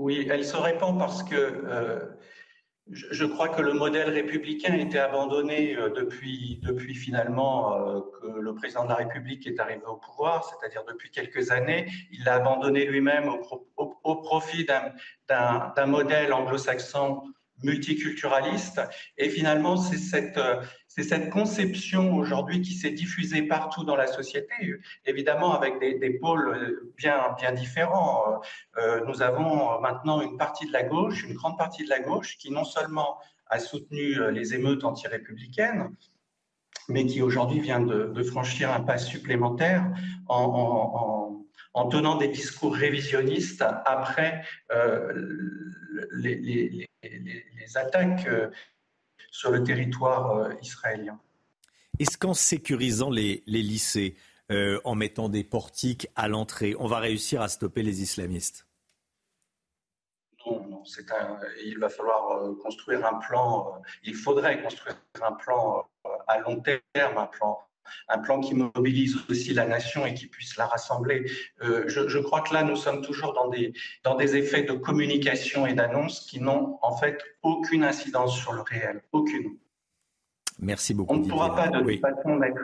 Oui, 0.00 0.26
elle 0.30 0.46
se 0.46 0.56
répand 0.56 0.98
parce 0.98 1.22
que 1.22 1.34
euh, 1.34 2.00
je, 2.90 3.26
crois 3.26 3.50
que 3.50 3.60
le 3.60 3.74
modèle 3.74 4.08
républicain 4.08 4.72
a 4.72 4.78
été 4.78 4.98
abandonné 4.98 5.76
euh, 5.76 5.90
depuis, 5.90 6.58
depuis 6.62 6.94
finalement 6.94 7.74
euh, 7.74 8.00
que 8.18 8.40
le 8.40 8.54
président 8.54 8.84
de 8.84 8.88
la 8.88 8.94
République 8.94 9.46
est 9.46 9.60
arrivé 9.60 9.82
au 9.84 9.96
pouvoir, 9.96 10.42
c'est-à-dire 10.48 10.84
depuis 10.88 11.10
quelques 11.10 11.50
années. 11.50 11.86
Il 12.12 12.24
l'a 12.24 12.36
abandonné 12.36 12.86
lui-même 12.86 13.28
au, 13.28 13.92
au, 14.02 14.16
profit 14.22 14.64
d'un 15.28 15.86
modèle 15.86 16.32
anglo-saxon 16.32 17.20
multiculturaliste. 17.62 18.80
Et 19.18 19.28
finalement, 19.28 19.76
c'est 19.76 19.98
cette, 19.98 20.40
c'est 20.90 21.04
cette 21.04 21.30
conception 21.30 22.16
aujourd'hui 22.16 22.62
qui 22.62 22.74
s'est 22.74 22.90
diffusée 22.90 23.42
partout 23.42 23.84
dans 23.84 23.94
la 23.94 24.08
société, 24.08 24.52
évidemment 25.06 25.54
avec 25.54 25.78
des, 25.78 26.10
pôles 26.10 26.90
bien, 26.96 27.32
bien 27.38 27.52
différents. 27.52 28.40
Euh, 28.76 29.00
nous 29.06 29.22
avons 29.22 29.80
maintenant 29.80 30.20
une 30.20 30.36
partie 30.36 30.66
de 30.66 30.72
la 30.72 30.82
gauche, 30.82 31.22
une 31.22 31.34
grande 31.34 31.56
partie 31.56 31.84
de 31.84 31.88
la 31.88 32.00
gauche, 32.00 32.36
qui 32.38 32.50
non 32.50 32.64
seulement 32.64 33.18
a 33.46 33.60
soutenu 33.60 34.32
les 34.32 34.52
émeutes 34.52 34.82
anti-républicaines, 34.82 35.94
mais 36.88 37.06
qui 37.06 37.22
aujourd'hui 37.22 37.60
vient 37.60 37.80
de, 37.80 38.22
franchir 38.24 38.72
un 38.72 38.80
pas 38.80 38.98
supplémentaire 38.98 39.86
en, 40.26 41.44
tenant 41.88 42.16
des 42.16 42.28
discours 42.28 42.74
révisionnistes 42.74 43.64
après 43.84 44.42
euh, 44.72 45.12
les, 46.10 46.88
attaques 47.76 48.28
sur 49.30 49.50
le 49.50 49.62
territoire 49.62 50.36
euh, 50.36 50.54
israélien. 50.62 51.18
Est-ce 51.98 52.16
qu'en 52.18 52.34
sécurisant 52.34 53.10
les, 53.10 53.42
lycées, 53.46 54.16
euh, 54.50 54.80
en 54.84 54.94
mettant 54.94 55.28
des 55.28 55.44
portiques 55.44 56.08
à 56.16 56.28
l'entrée, 56.28 56.74
on 56.78 56.86
va 56.86 56.98
réussir 56.98 57.42
à 57.42 57.48
stopper 57.48 57.82
les 57.82 58.02
islamistes? 58.02 58.66
Non, 60.46 60.66
non 60.66 60.82
il 61.64 61.78
va 61.78 61.88
falloir 61.88 62.30
euh, 62.32 62.54
construire 62.62 63.04
un 63.04 63.18
plan, 63.18 63.82
il 64.02 64.14
faudrait 64.14 64.62
construire 64.62 64.96
un 65.22 65.32
plan 65.32 65.88
à 66.26 66.38
long 66.38 66.60
terme, 66.60 67.18
un 67.18 67.26
plan 67.26 67.58
un 68.08 68.18
plan 68.18 68.40
qui 68.40 68.54
mobilise 68.54 69.16
aussi 69.28 69.52
la 69.54 69.66
nation 69.66 70.06
et 70.06 70.14
qui 70.14 70.26
puisse 70.26 70.56
la 70.56 70.66
rassembler. 70.66 71.30
Euh, 71.62 71.84
je, 71.88 72.18
crois 72.18 72.42
que 72.42 72.54
là, 72.54 72.62
nous 72.62 72.76
sommes 72.76 73.02
toujours 73.02 73.32
dans 73.32 73.48
des, 73.48 73.72
dans 74.04 74.14
des 74.14 74.36
effets 74.36 74.62
de 74.62 74.72
communication 74.72 75.66
et 75.66 75.74
d'annonce 75.74 76.20
qui 76.20 76.40
n'ont 76.40 76.78
en 76.82 76.96
fait 76.96 77.22
aucune 77.42 77.84
incidence 77.84 78.36
sur 78.36 78.52
le 78.52 78.62
réel, 78.62 79.02
aucune. 79.12 79.56
Merci 80.60 80.92
beaucoup. 80.92 81.14
On 81.14 81.18
ne 81.18 81.28
pourra 81.28 81.54
pas 81.54 81.68
de 81.68 81.80
toute 81.80 82.00
façon 82.00 82.36
mettre 82.36 82.60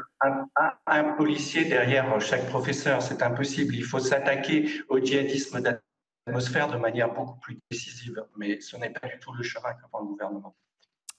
un, 0.87 1.05
policier 1.15 1.65
derrière 1.65 2.21
chaque 2.21 2.47
professeur, 2.47 3.01
c'est 3.01 3.23
impossible. 3.23 3.75
Il 3.75 3.85
faut 3.85 3.99
s'attaquer 3.99 4.71
au 4.89 4.99
djihadisme 4.99 5.63
d'atmosphère 5.63 6.69
de 6.69 6.77
manière 6.77 7.13
beaucoup 7.13 7.39
plus 7.41 7.59
décisive, 7.71 8.23
mais 8.37 8.61
ce 8.61 8.77
n'est 8.77 8.91
pas 8.91 9.09
du 9.09 9.19
tout 9.19 9.33
le 9.33 9.43
chemin 9.43 9.73
que 9.73 9.89
prend 9.91 10.01
le 10.01 10.09
gouvernement. 10.09 10.55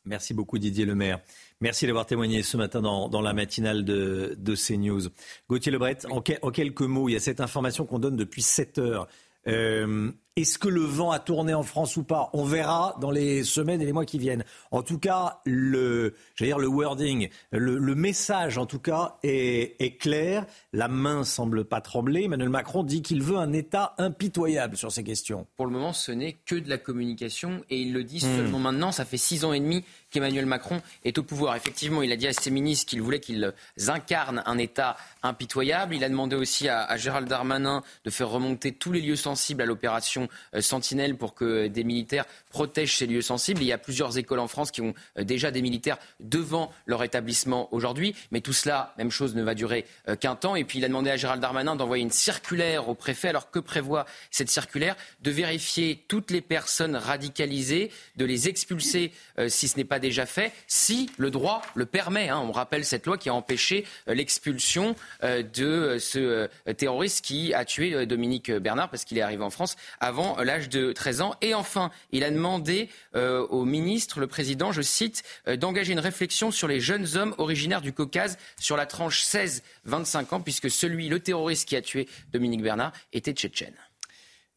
Merci 0.05 0.33
beaucoup 0.33 0.57
Didier 0.59 0.85
Lemaire. 0.85 1.19
Merci 1.59 1.87
d'avoir 1.87 2.05
témoigné 2.05 2.43
ce 2.43 2.55
matin 2.55 2.81
dans, 2.81 3.21
la 3.21 3.33
matinale 3.33 3.83
de, 3.83 4.35
de 4.37 4.55
CNews. 4.55 5.09
Gauthier 5.49 5.71
Lebret, 5.71 5.97
en, 6.09 6.21
quelques 6.21 6.81
mots, 6.81 7.09
il 7.09 7.13
y 7.13 7.15
a 7.15 7.19
cette 7.19 7.41
information 7.41 7.85
qu'on 7.85 7.97
donne 7.97 8.15
depuis 8.15 8.43
7 8.43 8.77
heures. 8.77 9.07
Euh, 9.47 10.11
Est-ce 10.35 10.59
que 10.59 10.67
le 10.67 10.81
vent 10.81 11.09
a 11.09 11.19
tourné 11.19 11.53
en 11.53 11.63
France 11.63 11.97
ou 11.97 12.03
pas? 12.03 12.29
On 12.33 12.43
verra 12.43 12.95
dans 13.01 13.11
les 13.11 13.43
semaines 13.43 13.81
et 13.81 13.85
les 13.85 13.93
mois 13.93 14.05
qui 14.05 14.19
viennent. 14.19 14.43
En 14.71 14.83
tout 14.83 14.99
cas, 14.99 15.41
le, 15.45 16.15
dire 16.39 16.59
le 16.59 16.67
wording, 16.67 17.29
le, 17.51 17.95
message 17.95 18.57
en 18.57 18.65
tout 18.65 18.79
cas 18.79 19.17
est, 19.23 19.75
est, 19.79 19.97
clair. 19.97 20.45
La 20.73 20.89
main 20.89 21.23
semble 21.23 21.65
pas 21.65 21.81
trembler. 21.81 22.25
Emmanuel 22.25 22.49
Macron 22.49 22.83
dit 22.83 23.01
qu'il 23.01 23.23
veut 23.23 23.37
un 23.37 23.53
État 23.53 23.95
impitoyable 23.97 24.77
sur 24.77 24.91
ces 24.91 25.03
questions. 25.03 25.47
Pour 25.55 25.65
le 25.65 25.71
moment, 25.71 25.93
ce 25.93 26.11
n'est 26.11 26.33
que 26.33 26.55
de 26.55 26.69
la 26.69 26.77
communication 26.77 27.63
et 27.69 27.79
il 27.79 27.93
le 27.93 28.03
dit 28.03 28.17
hmm. 28.17 28.35
seulement 28.35 28.59
maintenant. 28.59 28.91
Ça 28.91 29.05
fait 29.05 29.17
six 29.17 29.45
ans 29.45 29.53
et 29.53 29.59
demi 29.59 29.85
qu'Emmanuel 30.09 30.45
Macron 30.45 30.81
est 31.03 31.17
au 31.17 31.23
pouvoir. 31.23 31.55
Effectivement, 31.55 32.01
il 32.01 32.11
a 32.11 32.15
dit 32.15 32.27
à 32.27 32.33
ses 32.33 32.51
ministres 32.51 32.85
qu'il 32.85 33.01
voulait 33.01 33.19
qu'ils 33.19 33.53
incarnent 33.87 34.43
un 34.45 34.57
État 34.57 34.97
impitoyable. 35.23 35.95
Il 35.95 36.03
a 36.03 36.09
demandé 36.09 36.35
aussi 36.35 36.69
à, 36.69 36.95
Gérald 36.97 37.27
Darmanin 37.27 37.83
de 38.05 38.09
faire 38.09 38.29
remonter 38.29 38.71
tous 38.71 38.91
les 38.91 39.01
lieux 39.01 39.15
sensibles 39.15 39.61
à 39.61 39.65
l'opération 39.65 40.27
euh, 40.53 40.61
Sentinelle 40.61 41.17
pour 41.17 41.33
que 41.33 41.67
des 41.67 41.83
militaires 41.83 42.25
protègent 42.49 42.97
ces 42.97 43.05
lieux 43.05 43.21
sensibles. 43.21 43.61
Il 43.61 43.67
y 43.67 43.73
a 43.73 43.77
plusieurs 43.77 44.17
écoles 44.17 44.39
en 44.39 44.47
France 44.47 44.71
qui 44.71 44.81
ont 44.81 44.93
euh, 45.17 45.23
déjà 45.23 45.51
des 45.51 45.61
militaires 45.61 45.97
devant 46.19 46.71
leur 46.85 47.03
établissement 47.03 47.73
aujourd'hui. 47.73 48.15
Mais 48.31 48.41
tout 48.41 48.53
cela, 48.53 48.93
même 48.97 49.11
chose, 49.11 49.35
ne 49.35 49.43
va 49.43 49.55
durer 49.55 49.85
euh, 50.07 50.15
qu'un 50.15 50.35
temps. 50.35 50.55
Et 50.55 50.63
puis 50.63 50.79
il 50.79 50.85
a 50.85 50.87
demandé 50.87 51.09
à 51.09 51.17
Gérald 51.17 51.41
Darmanin 51.41 51.75
d'envoyer 51.75 52.03
une 52.03 52.11
circulaire 52.11 52.87
au 52.89 52.95
préfet. 52.95 53.29
Alors 53.29 53.51
que 53.51 53.59
prévoit 53.59 54.05
cette 54.31 54.49
circulaire? 54.49 54.95
De 55.21 55.31
vérifier 55.31 56.05
toutes 56.07 56.31
les 56.31 56.41
personnes 56.41 56.95
radicalisées, 56.95 57.91
de 58.15 58.25
les 58.25 58.47
expulser 58.47 59.11
si 59.47 59.67
ce 59.67 59.77
n'est 59.77 59.83
pas 59.83 59.96
déjà 59.99 60.25
fait, 60.25 60.51
si 60.67 61.09
le 61.17 61.31
droit 61.31 61.61
le 61.75 61.85
permet. 61.85 62.29
Hein. 62.29 62.39
On 62.43 62.51
rappelle 62.51 62.85
cette 62.85 63.05
loi 63.05 63.17
qui 63.17 63.29
a 63.29 63.33
empêché 63.33 63.85
l'expulsion 64.07 64.95
euh, 65.23 65.43
de 65.43 65.65
euh, 65.65 65.99
ce 65.99 66.19
euh, 66.19 66.73
terroriste 66.73 67.23
qui 67.23 67.53
a 67.53 67.65
tué 67.65 68.05
Dominique 68.05 68.51
Bernard 68.51 68.89
parce 68.89 69.05
qu'il 69.05 69.17
est 69.17 69.21
arrivé 69.21 69.43
en 69.43 69.49
France 69.49 69.75
avant 69.99 70.37
l'âge 70.41 70.69
de 70.69 70.91
13 70.91 71.21
ans. 71.21 71.35
Et 71.41 71.53
enfin, 71.53 71.91
il 72.11 72.23
a 72.23 72.31
demandé 72.31 72.89
au 73.13 73.65
ministre, 73.65 74.19
le 74.19 74.27
président, 74.27 74.71
je 74.71 74.81
cite, 74.81 75.23
d'engager 75.47 75.93
une 75.93 75.99
réflexion 75.99 76.51
sur 76.51 76.67
les 76.67 76.79
jeunes 76.79 77.07
hommes 77.15 77.33
originaires 77.37 77.81
du 77.81 77.93
Caucase 77.93 78.37
sur 78.59 78.77
la 78.77 78.85
tranche 78.85 79.23
16-25 79.23 80.35
ans, 80.35 80.41
puisque 80.41 80.69
celui, 80.69 81.09
le 81.09 81.19
terroriste 81.19 81.67
qui 81.67 81.75
a 81.75 81.81
tué 81.81 82.07
Dominique 82.31 82.61
Bernard, 82.61 82.91
était 83.13 83.33
tchétchène. 83.33 83.73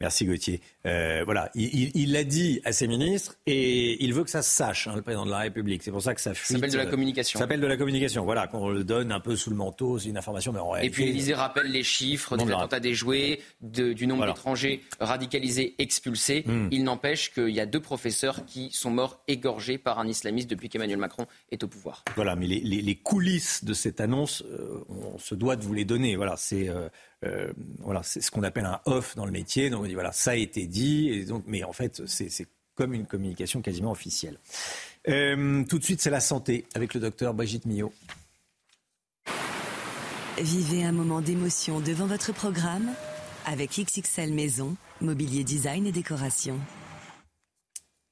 Merci 0.01 0.25
Gauthier. 0.25 0.63
Euh, 0.87 1.23
voilà, 1.27 1.51
il 1.55 2.13
l'a 2.13 2.25
dit 2.25 2.63
à 2.65 2.73
ses 2.73 2.89
ministres 2.89 3.37
et 3.45 4.03
il 4.03 4.15
veut 4.15 4.25
que 4.25 4.31
ça 4.31 4.41
se 4.41 4.49
sache, 4.49 4.89
hein, 4.89 4.95
le 4.97 5.03
président 5.03 5.27
de 5.27 5.31
la 5.31 5.41
République. 5.41 5.83
C'est 5.83 5.91
pour 5.91 6.01
ça 6.01 6.15
que 6.15 6.23
ça 6.23 6.33
fuite. 6.33 6.47
Ça 6.47 6.55
s'appelle 6.55 6.73
de 6.73 6.79
la 6.79 6.85
euh, 6.85 6.91
communication. 6.91 7.39
Ça 7.39 7.45
s'appelle 7.45 7.61
de 7.61 7.67
la 7.67 7.77
communication. 7.77 8.25
Voilà, 8.25 8.47
qu'on 8.47 8.71
le 8.71 8.83
donne 8.83 9.13
un 9.13 9.21
peu 9.21 9.37
sous 9.37 9.51
le 9.51 9.57
manteau, 9.57 9.99
c'est 9.99 10.09
une 10.09 10.17
information, 10.17 10.53
mais 10.53 10.59
en 10.59 10.71
réalité. 10.71 10.87
Et 10.87 10.91
puis 10.91 11.05
l'Élysée 11.05 11.35
rappelle 11.35 11.71
les 11.71 11.83
chiffres 11.83 12.39
des 12.39 12.51
attentats 12.51 12.81
déjoués, 12.81 13.41
du 13.61 14.07
nombre 14.07 14.25
d'étrangers 14.25 14.81
radicalisés 15.01 15.75
expulsés. 15.79 16.45
Hmm. 16.47 16.69
Il 16.71 16.85
n'empêche 16.85 17.31
qu'il 17.35 17.51
y 17.51 17.61
a 17.61 17.67
deux 17.67 17.81
professeurs 17.81 18.47
qui 18.47 18.71
sont 18.73 18.91
morts 18.91 19.23
égorgés 19.29 19.77
par 19.77 19.99
un 19.99 20.09
islamiste 20.09 20.49
depuis 20.49 20.71
qu'Emmanuel 20.71 20.99
Macron 20.99 21.27
est 21.51 21.63
au 21.63 21.69
pouvoir. 21.69 22.05
Voilà, 22.17 22.37
mais 22.37 22.47
les, 22.47 22.95
coulisses 22.95 23.65
de 23.65 23.75
cette 23.75 24.01
annonce, 24.01 24.43
euh, 24.51 24.83
on 24.89 25.19
se 25.19 25.35
doit 25.35 25.57
de 25.57 25.63
vous 25.63 25.75
les 25.75 25.85
donner. 25.85 26.17
Voilà, 26.17 26.37
c'est 26.37 26.69
euh, 26.69 26.89
voilà, 27.81 28.03
c'est 28.03 28.21
ce 28.21 28.31
qu'on 28.31 28.43
appelle 28.43 28.67
un 28.67 28.81
off 28.87 29.15
dans 29.17 29.27
le 29.27 29.33
métier. 29.33 29.71
Donc 29.71 29.83
on 29.83 29.87
dit 29.87 29.95
voilà, 29.95 30.13
ça 30.13 30.33
a 30.33 30.37
été 30.37 30.67
dit. 30.67 31.09
Et 31.11 31.25
donc, 31.25 31.45
mais 31.47 31.65
en 31.65 31.73
fait, 31.73 32.03
c'est 32.07 32.47
comme 32.75 32.95
une 32.95 33.07
communication 33.07 33.61
quasiment 33.61 33.91
officielle. 33.91 34.39
Euh, 35.09 35.65
tout 35.65 35.79
de 35.79 35.85
suite, 35.85 36.01
c'est 36.01 36.11
la 36.11 36.21
santé 36.21 36.65
avec 36.75 36.95
le 36.95 37.01
docteur 37.01 37.35
Brigitte 37.35 37.67
Millot. 37.67 37.93
Vivez 40.39 40.85
un 40.85 40.93
moment 40.93 41.21
d'émotion 41.21 41.81
devant 41.81 42.07
votre 42.07 42.33
programme 42.33 42.91
avec 43.45 43.79
XXL 43.79 44.33
Maison, 44.33 44.77
mobilier 45.03 45.45
design 45.45 45.87
et 45.87 45.93
décoration. 45.93 46.59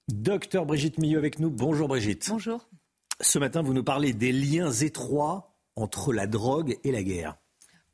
Docteur 0.08 0.66
Brigitte 0.66 0.98
Millot 0.98 1.18
avec 1.18 1.38
nous. 1.38 1.50
Bonjour 1.50 1.88
Brigitte. 1.88 2.26
Bonjour. 2.28 2.68
Ce 3.20 3.38
matin, 3.38 3.62
vous 3.62 3.72
nous 3.72 3.84
parlez 3.84 4.12
des 4.12 4.32
liens 4.32 4.70
étroits 4.70 5.56
entre 5.76 6.12
la 6.12 6.26
drogue 6.26 6.78
et 6.84 6.92
la 6.92 7.02
guerre. 7.02 7.36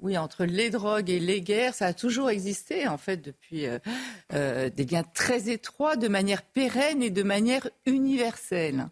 Oui, 0.05 0.19
entre 0.19 0.45
les 0.45 0.69
drogues 0.69 1.09
et 1.09 1.19
les 1.19 1.41
guerres, 1.41 1.73
ça 1.73 1.87
a 1.87 1.95
toujours 1.95 2.29
existé, 2.29 2.87
en 2.87 2.99
fait, 2.99 3.17
depuis 3.17 3.65
euh, 3.65 3.79
euh, 4.35 4.69
des 4.69 4.85
liens 4.85 5.03
très 5.03 5.49
étroits, 5.49 5.97
de 5.97 6.09
manière 6.09 6.43
pérenne 6.43 7.03
et 7.03 7.09
de 7.09 7.23
manière 7.23 7.67
universelle. 7.87 8.89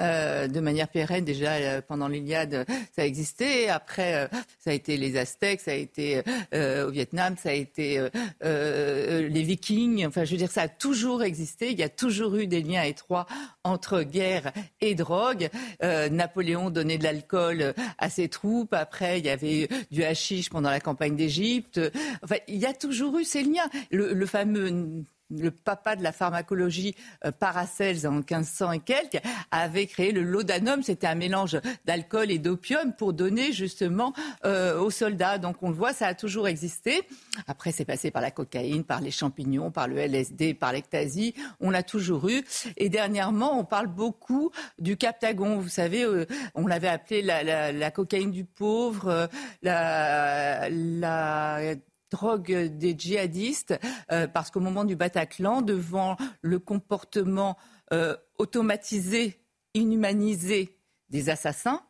Euh, 0.00 0.48
de 0.48 0.58
manière 0.58 0.88
pérenne, 0.88 1.24
déjà 1.24 1.80
pendant 1.82 2.08
l'Iliade, 2.08 2.66
ça 2.96 3.02
a 3.02 3.04
existé. 3.04 3.68
Après, 3.68 4.28
ça 4.58 4.70
a 4.70 4.72
été 4.72 4.96
les 4.96 5.16
Aztèques, 5.16 5.60
ça 5.60 5.70
a 5.70 5.74
été 5.74 6.22
au 6.52 6.90
Vietnam, 6.90 7.36
ça 7.42 7.50
a 7.50 7.52
été 7.52 8.04
les 8.42 9.42
Vikings. 9.42 10.04
Enfin, 10.04 10.24
je 10.24 10.32
veux 10.32 10.36
dire, 10.36 10.50
ça 10.50 10.62
a 10.62 10.68
toujours 10.68 11.22
existé. 11.22 11.70
Il 11.70 11.78
y 11.78 11.82
a 11.82 11.88
toujours 11.88 12.36
eu 12.36 12.46
des 12.46 12.60
liens 12.60 12.82
étroits 12.82 13.26
entre 13.64 14.02
guerre 14.02 14.52
et 14.82 14.94
drogue. 14.94 15.48
Napoléon 15.80 16.68
donnait 16.68 16.98
de 16.98 17.04
l'alcool 17.04 17.72
à 17.96 18.10
ses 18.10 18.28
troupes. 18.28 18.74
Après, 18.74 19.18
il 19.18 19.24
y 19.24 19.30
avait 19.30 19.68
du 19.90 20.04
hashish 20.04 20.50
pendant 20.56 20.70
la 20.70 20.80
campagne 20.80 21.16
d'Égypte. 21.16 21.78
Enfin, 22.22 22.36
il 22.48 22.56
y 22.56 22.64
a 22.64 22.72
toujours 22.72 23.18
eu 23.18 23.24
ces 23.24 23.42
liens. 23.42 23.68
le 23.90 24.24
fameux 24.24 25.04
le 25.30 25.50
papa 25.50 25.96
de 25.96 26.02
la 26.02 26.12
pharmacologie 26.12 26.94
euh, 27.24 27.32
Paracels 27.32 28.06
en 28.06 28.12
1500 28.12 28.72
et 28.72 28.78
quelques 28.80 29.20
avait 29.50 29.86
créé 29.86 30.12
le 30.12 30.22
laudanum. 30.22 30.82
C'était 30.82 31.06
un 31.06 31.14
mélange 31.14 31.58
d'alcool 31.84 32.30
et 32.30 32.38
d'opium 32.38 32.92
pour 32.94 33.12
donner 33.12 33.52
justement 33.52 34.12
euh, 34.44 34.80
aux 34.80 34.90
soldats. 34.90 35.38
Donc 35.38 35.62
on 35.62 35.70
le 35.70 35.74
voit, 35.74 35.92
ça 35.92 36.06
a 36.06 36.14
toujours 36.14 36.48
existé. 36.48 37.02
Après, 37.46 37.72
c'est 37.72 37.84
passé 37.84 38.10
par 38.10 38.22
la 38.22 38.30
cocaïne, 38.30 38.84
par 38.84 39.00
les 39.00 39.10
champignons, 39.10 39.70
par 39.70 39.88
le 39.88 39.98
LSD, 39.98 40.54
par 40.54 40.72
l'ectasie. 40.72 41.34
On 41.60 41.70
l'a 41.70 41.82
toujours 41.82 42.28
eu. 42.28 42.44
Et 42.76 42.88
dernièrement, 42.88 43.58
on 43.58 43.64
parle 43.64 43.88
beaucoup 43.88 44.50
du 44.78 44.96
captagon. 44.96 45.58
Vous 45.58 45.68
savez, 45.68 46.04
euh, 46.04 46.26
on 46.54 46.66
l'avait 46.66 46.88
appelé 46.88 47.22
la, 47.22 47.90
cocaïne 47.90 48.30
du 48.30 48.44
pauvre, 48.44 49.28
la, 49.62 50.68
la 50.68 51.76
drogue 52.16 52.52
des 52.52 52.98
djihadistes, 52.98 53.78
euh, 54.10 54.26
parce 54.26 54.50
qu'au 54.50 54.60
moment 54.60 54.84
du 54.84 54.96
Bataclan, 54.96 55.60
devant 55.60 56.16
le 56.40 56.58
comportement 56.58 57.56
euh, 57.92 58.16
automatisé, 58.38 59.38
inhumanisé 59.74 60.78
des 61.10 61.28
assassins, 61.28 61.82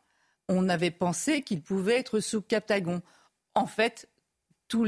on 0.48 0.68
avait 0.68 0.90
pensé 0.90 1.42
qu'ils 1.42 1.62
pouvaient 1.62 1.98
être 1.98 2.20
sous 2.20 2.42
captagon. 2.42 3.02
En 3.54 3.66
fait, 3.66 4.08
tout 4.68 4.84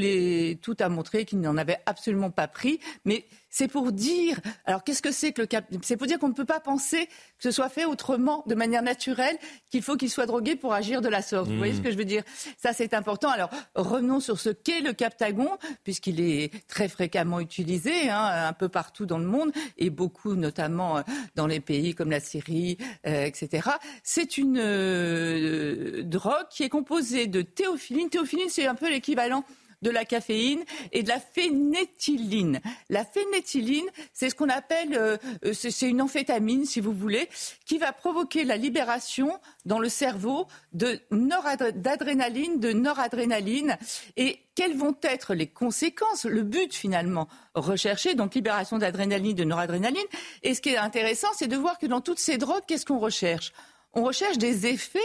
a 0.81 0.89
montré 0.89 1.24
qu'il 1.24 1.40
n'en 1.40 1.56
avait 1.56 1.78
absolument 1.86 2.31
pas 2.31 2.48
pris. 2.48 2.81
Mais 3.05 3.24
c'est 3.51 3.69
pour 3.69 3.93
dire. 3.93 4.39
Alors, 4.65 4.85
qu'est-ce 4.85 5.03
que 5.03 5.12
c'est 5.12 5.33
que 5.33 5.43
le 5.43 5.47
cap 5.47 5.65
C'est 5.83 5.97
pour 5.97 6.07
dire 6.07 6.19
qu'on 6.19 6.29
ne 6.29 6.35
peut 6.35 6.45
pas 6.45 6.61
penser 6.61 7.07
que 7.07 7.43
ce 7.45 7.51
soit 7.51 7.69
fait 7.69 7.85
autrement, 7.85 8.45
de 8.47 8.55
manière 8.55 8.83
naturelle, 8.83 9.39
qu'il 9.70 9.83
faut 9.83 9.97
qu'il 9.97 10.11
soit 10.11 10.27
drogué 10.27 10.57
pour 10.57 10.75
agir 10.75 11.01
de 11.01 11.09
la 11.09 11.23
sorte. 11.23 11.49
Vous 11.49 11.57
voyez 11.57 11.75
ce 11.75 11.81
mmh. 11.81 11.83
que 11.83 11.91
je 11.91 11.97
veux 11.97 12.05
dire? 12.05 12.23
Ça, 12.57 12.73
c'est 12.73 12.95
important. 12.95 13.31
Alors, 13.31 13.51
revenons 13.75 14.20
sur 14.20 14.39
ce 14.39 14.51
qu'est 14.51 14.81
le 14.81 14.93
captagon, 14.93 15.51
puisqu'il 15.85 16.20
est 16.20 16.66
très 16.69 16.89
fréquemment 16.89 17.41
utilisé 17.41 18.11
hein, 18.11 18.49
un 18.49 18.53
peu 18.53 18.69
partout 18.69 19.07
dans 19.07 19.19
le 19.19 19.27
monde, 19.27 19.53
et 19.77 19.91
beaucoup, 19.91 20.35
notamment 20.35 20.99
euh, 20.99 21.03
dans 21.35 21.47
les 21.47 21.61
pays 21.61 21.95
comme 21.95 22.11
la 22.11 22.20
Syrie, 22.20 22.79
euh, 23.07 23.25
etc. 23.25 23.69
C'est 24.03 24.39
une 24.39 24.59
euh, 24.59 26.03
drogue 26.03 26.49
qui 26.51 26.65
est 26.65 26.69
composée 26.69 27.27
de 27.27 27.43
théophiline. 27.43 28.11
Théophiline, 28.11 28.49
c'est 28.49 28.66
un 28.66 28.75
peu 28.75 28.91
l'équivalent 28.91 29.45
de 29.82 29.90
la 29.90 30.05
caféine 30.05 30.64
et 30.92 31.02
de 31.02 31.09
la 31.09 31.20
phénéthyline. 31.20 32.60
La 32.88 33.05
phénéthyline, 33.05 33.86
c'est 34.12 34.30
ce 34.30 34.34
qu'on 34.34 34.48
appelle, 34.48 34.94
euh, 34.94 35.16
euh, 35.44 35.52
c'est 35.52 35.88
une 35.88 36.02
amphétamine, 36.02 36.64
si 36.64 36.80
vous 36.80 36.92
voulez, 36.92 37.28
qui 37.66 37.78
va 37.78 37.92
provoquer 37.92 38.44
la 38.44 38.56
libération 38.56 39.38
dans 39.64 39.78
le 39.78 39.88
cerveau 39.88 40.46
d'adrénaline, 40.72 42.60
de 42.60 42.72
noradrénaline. 42.72 43.78
Et 44.16 44.40
quelles 44.55 44.76
vont 44.76 44.96
être 45.02 45.34
les 45.34 45.46
conséquences, 45.46 46.24
le 46.24 46.42
but 46.42 46.74
finalement 46.74 47.28
recherché, 47.55 48.14
donc 48.14 48.34
libération 48.34 48.78
d'adrénaline, 48.78 49.34
de 49.34 49.44
noradrénaline? 49.44 50.06
Et 50.42 50.55
ce 50.55 50.60
qui 50.60 50.70
est 50.70 50.76
intéressant, 50.76 51.28
c'est 51.34 51.46
de 51.46 51.56
voir 51.56 51.78
que 51.78 51.86
dans 51.86 52.00
toutes 52.00 52.18
ces 52.18 52.38
drogues, 52.38 52.64
qu'est-ce 52.66 52.86
qu'on 52.86 52.98
recherche? 52.98 53.52
On 53.92 54.02
recherche 54.02 54.38
des 54.38 54.66
effets 54.66 54.98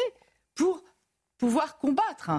pour 0.56 0.84
pouvoir 1.38 1.78
combattre. 1.78 2.32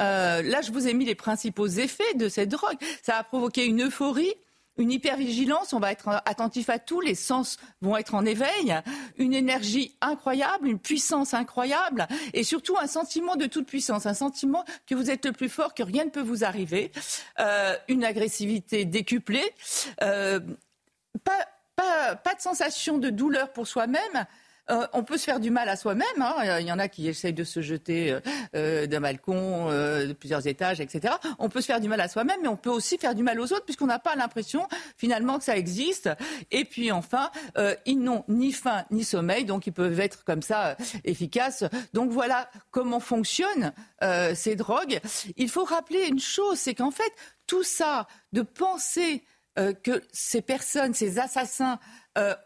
Euh, 0.00 0.42
là, 0.42 0.60
je 0.62 0.72
vous 0.72 0.88
ai 0.88 0.94
mis 0.94 1.04
les 1.04 1.14
principaux 1.14 1.66
effets 1.66 2.14
de 2.14 2.28
cette 2.28 2.50
drogue. 2.50 2.76
Ça 3.02 3.16
a 3.16 3.24
provoqué 3.24 3.64
une 3.66 3.84
euphorie, 3.84 4.34
une 4.78 4.92
hypervigilance, 4.92 5.72
on 5.72 5.80
va 5.80 5.92
être 5.92 6.22
attentif 6.24 6.70
à 6.70 6.78
tout, 6.78 7.00
les 7.00 7.16
sens 7.16 7.58
vont 7.80 7.96
être 7.96 8.14
en 8.14 8.24
éveil, 8.24 8.74
une 9.18 9.34
énergie 9.34 9.96
incroyable, 10.00 10.68
une 10.68 10.78
puissance 10.78 11.34
incroyable, 11.34 12.06
et 12.32 12.44
surtout 12.44 12.76
un 12.80 12.86
sentiment 12.86 13.34
de 13.34 13.46
toute 13.46 13.66
puissance, 13.66 14.06
un 14.06 14.14
sentiment 14.14 14.64
que 14.86 14.94
vous 14.94 15.10
êtes 15.10 15.26
le 15.26 15.32
plus 15.32 15.48
fort, 15.48 15.74
que 15.74 15.82
rien 15.82 16.04
ne 16.04 16.10
peut 16.10 16.22
vous 16.22 16.44
arriver, 16.44 16.92
euh, 17.40 17.76
une 17.88 18.04
agressivité 18.04 18.84
décuplée, 18.84 19.52
euh, 20.02 20.40
pas, 21.24 21.44
de 22.34 22.40
sensation 22.40 22.98
de 22.98 23.10
douleur 23.10 23.52
pour 23.52 23.66
soi-même, 23.66 24.26
euh, 24.70 24.86
on 24.92 25.02
peut 25.02 25.16
se 25.16 25.24
faire 25.24 25.40
du 25.40 25.50
mal 25.50 25.68
à 25.68 25.76
soi-même. 25.76 26.06
Hein. 26.20 26.58
Il 26.60 26.66
y 26.66 26.72
en 26.72 26.78
a 26.78 26.88
qui 26.88 27.08
essayent 27.08 27.32
de 27.32 27.44
se 27.44 27.60
jeter 27.62 28.12
euh, 28.12 28.20
euh, 28.54 28.86
d'un 28.86 29.00
balcon, 29.00 29.68
de 29.68 30.12
plusieurs 30.12 30.46
étages, 30.46 30.80
etc. 30.80 31.14
On 31.38 31.48
peut 31.48 31.60
se 31.60 31.66
faire 31.66 31.80
du 31.80 31.88
mal 31.88 32.00
à 32.00 32.08
soi-même, 32.08 32.38
mais 32.42 32.48
on 32.48 32.56
peut 32.56 32.70
aussi 32.70 32.98
faire 32.98 33.14
du 33.14 33.22
mal 33.22 33.40
aux 33.40 33.52
autres 33.52 33.64
puisqu'on 33.64 33.86
n'a 33.86 33.98
pas 33.98 34.14
l'impression 34.14 34.66
finalement 34.96 35.38
que 35.38 35.44
ça 35.44 35.56
existe. 35.56 36.10
Et 36.50 36.64
puis 36.64 36.92
enfin, 36.92 37.30
ils 37.86 38.00
n'ont 38.00 38.24
ni 38.28 38.52
faim 38.52 38.84
ni 38.90 39.04
sommeil, 39.04 39.44
donc 39.44 39.66
ils 39.66 39.72
peuvent 39.72 39.98
être 40.00 40.24
comme 40.24 40.42
ça 40.42 40.76
efficaces. 41.04 41.64
Donc 41.92 42.10
voilà 42.10 42.50
comment 42.70 43.00
fonctionnent 43.00 43.72
ces 44.34 44.56
drogues. 44.56 45.00
Il 45.36 45.48
faut 45.48 45.64
rappeler 45.64 46.06
une 46.06 46.20
chose, 46.20 46.58
c'est 46.58 46.74
qu'en 46.74 46.90
fait, 46.90 47.12
tout 47.46 47.62
ça, 47.62 48.06
de 48.32 48.42
penser 48.42 49.22
que 49.82 50.02
ces 50.12 50.42
personnes, 50.42 50.94
ces 50.94 51.18
assassins, 51.18 51.78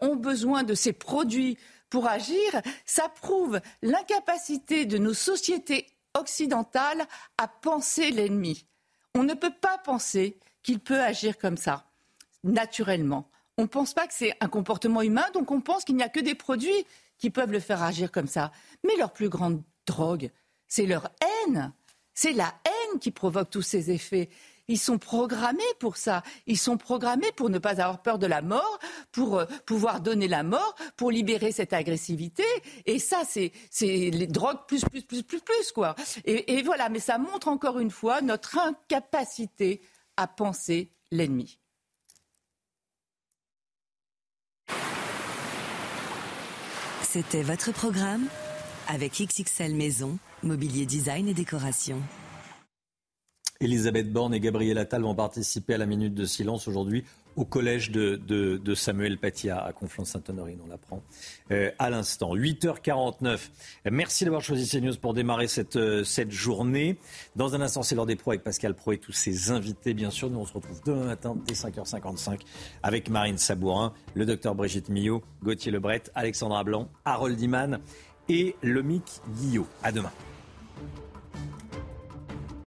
ont 0.01 0.17
besoin 0.17 0.63
de 0.63 0.75
ces 0.75 0.93
produits 0.93 1.57
pour 1.93 2.09
agir, 2.09 2.63
ça 2.87 3.11
prouve 3.11 3.61
l'incapacité 3.83 4.87
de 4.87 4.97
nos 4.97 5.13
sociétés 5.13 5.87
occidentales 6.15 7.07
à 7.37 7.47
penser 7.47 8.11
l'ennemi. 8.11 8.65
On 9.15 9.23
ne 9.25 9.35
peut 9.35 9.53
pas 9.61 9.77
penser 9.77 10.39
qu'il 10.63 10.81
peut 10.81 11.03
agir 11.03 11.37
comme 11.37 11.59
ça, 11.59 11.85
naturellement. 12.45 13.29
On 13.59 13.65
ne 13.65 13.67
pense 13.67 13.93
pas 13.93 14.07
que 14.07 14.15
c'est 14.15 14.33
un 14.41 14.49
comportement 14.49 15.03
humain, 15.03 15.27
donc 15.35 15.51
on 15.51 15.61
pense 15.61 15.85
qu'il 15.85 15.97
n'y 15.97 16.03
a 16.03 16.09
que 16.09 16.21
des 16.21 16.35
produits 16.35 16.87
qui 17.19 17.29
peuvent 17.29 17.53
le 17.53 17.61
faire 17.61 17.83
agir 17.83 18.11
comme 18.11 18.27
ça. 18.27 18.53
Mais 18.85 18.97
leur 18.97 19.13
plus 19.13 19.29
grande 19.29 19.63
drogue, 19.85 20.31
c'est 20.69 20.87
leur 20.87 21.11
haine. 21.21 21.75
C'est 22.15 22.33
la 22.33 22.55
haine 22.65 23.01
qui 23.01 23.11
provoque 23.11 23.51
tous 23.51 23.61
ces 23.61 23.91
effets. 23.91 24.31
Ils 24.73 24.79
sont 24.79 24.97
programmés 24.97 25.61
pour 25.81 25.99
ça. 25.99 26.23
Ils 26.47 26.57
sont 26.57 26.79
programmés 26.79 27.31
pour 27.37 27.51
ne 27.51 27.59
pas 27.59 27.83
avoir 27.83 28.01
peur 28.01 28.19
de 28.19 28.27
la 28.27 28.41
mort, 28.41 28.79
pour 29.13 29.39
euh, 29.39 29.45
pouvoir 29.67 30.01
donner 30.01 30.29
la 30.29 30.43
mort, 30.43 30.75
pour 30.97 31.11
libérer 31.11 31.53
cette 31.53 31.75
agressivité. 31.75 32.47
Et 32.87 32.99
ça, 32.99 33.21
c'est 33.27 33.53
les 33.83 34.27
drogues 34.27 34.65
plus, 34.67 34.81
plus, 34.81 35.03
plus, 35.03 35.25
plus, 35.25 35.41
plus, 35.41 35.73
quoi. 35.73 35.95
Et, 36.25 36.55
et 36.55 36.63
voilà, 36.63 36.89
mais 36.89 37.01
ça 37.01 37.19
montre 37.19 37.49
encore 37.49 37.81
une 37.81 37.91
fois 37.91 38.23
notre 38.23 38.59
incapacité 38.59 39.83
à 40.17 40.27
penser 40.27 40.91
l'ennemi. 41.11 41.59
C'était 47.03 47.43
votre 47.43 47.73
programme 47.73 48.27
avec 48.89 49.21
XXL 49.21 49.75
Maison, 49.75 50.19
mobilier 50.43 50.87
design 50.87 51.29
et 51.29 51.35
décoration. 51.35 52.01
Elisabeth 53.63 54.13
Borne 54.13 54.35
et 54.35 54.41
Gabriel 54.41 54.77
Attal 54.77 55.03
vont 55.03 55.15
participer 55.15 55.75
à 55.75 55.79
la 55.79 55.87
minute 55.87 56.15
de 56.15 56.25
silence 56.25 56.67
aujourd'hui 56.67 57.05
au 57.37 57.45
collège 57.45 57.91
de, 57.91 58.75
Samuel 58.75 59.19
Paty 59.19 59.51
à 59.51 59.73
Conflans-Sainte-Honorine. 59.73 60.59
On 60.65 60.69
l'apprend 60.69 61.03
euh, 61.51 61.71
à 61.79 61.89
l'instant. 61.89 62.35
8h49. 62.35 63.39
Merci 63.91 64.25
d'avoir 64.25 64.43
choisi 64.43 64.69
CNews 64.69 64.97
pour 64.97 65.15
démarrer 65.15 65.47
cette, 65.47 65.77
euh, 65.77 66.05
cette 66.05 66.31
journée. 66.31 66.99
Dans 67.37 67.55
un 67.55 67.61
instant, 67.61 67.83
c'est 67.83 67.95
l'heure 67.95 68.07
des 68.07 68.17
pros 68.17 68.33
avec 68.33 68.43
Pascal 68.43 68.75
Pro 68.75 68.93
et 68.93 68.99
tous 68.99 69.13
ses 69.13 69.51
invités, 69.51 69.95
bien 69.95 70.11
sûr. 70.11 70.29
Nous, 70.31 70.39
on 70.39 70.47
se 70.47 70.53
retrouve 70.53 70.81
demain 70.85 71.05
matin 71.05 71.37
dès 71.47 71.55
5h55 71.55 72.41
avec 72.83 73.09
Marine 73.09 73.39
Sabourin, 73.39 73.95
le 74.15 74.27
docteur 74.27 74.55
Brigitte 74.55 74.89
Millot, 74.89 75.23
Gauthier 75.43 75.71
Lebret, 75.73 76.03
Alexandra 76.15 76.65
Blanc, 76.65 76.89
Harold 77.05 77.41
Iman 77.41 77.79
et 78.29 78.57
Lomic 78.63 79.05
Guillot. 79.39 79.67
À 79.83 79.93
demain. 79.93 80.13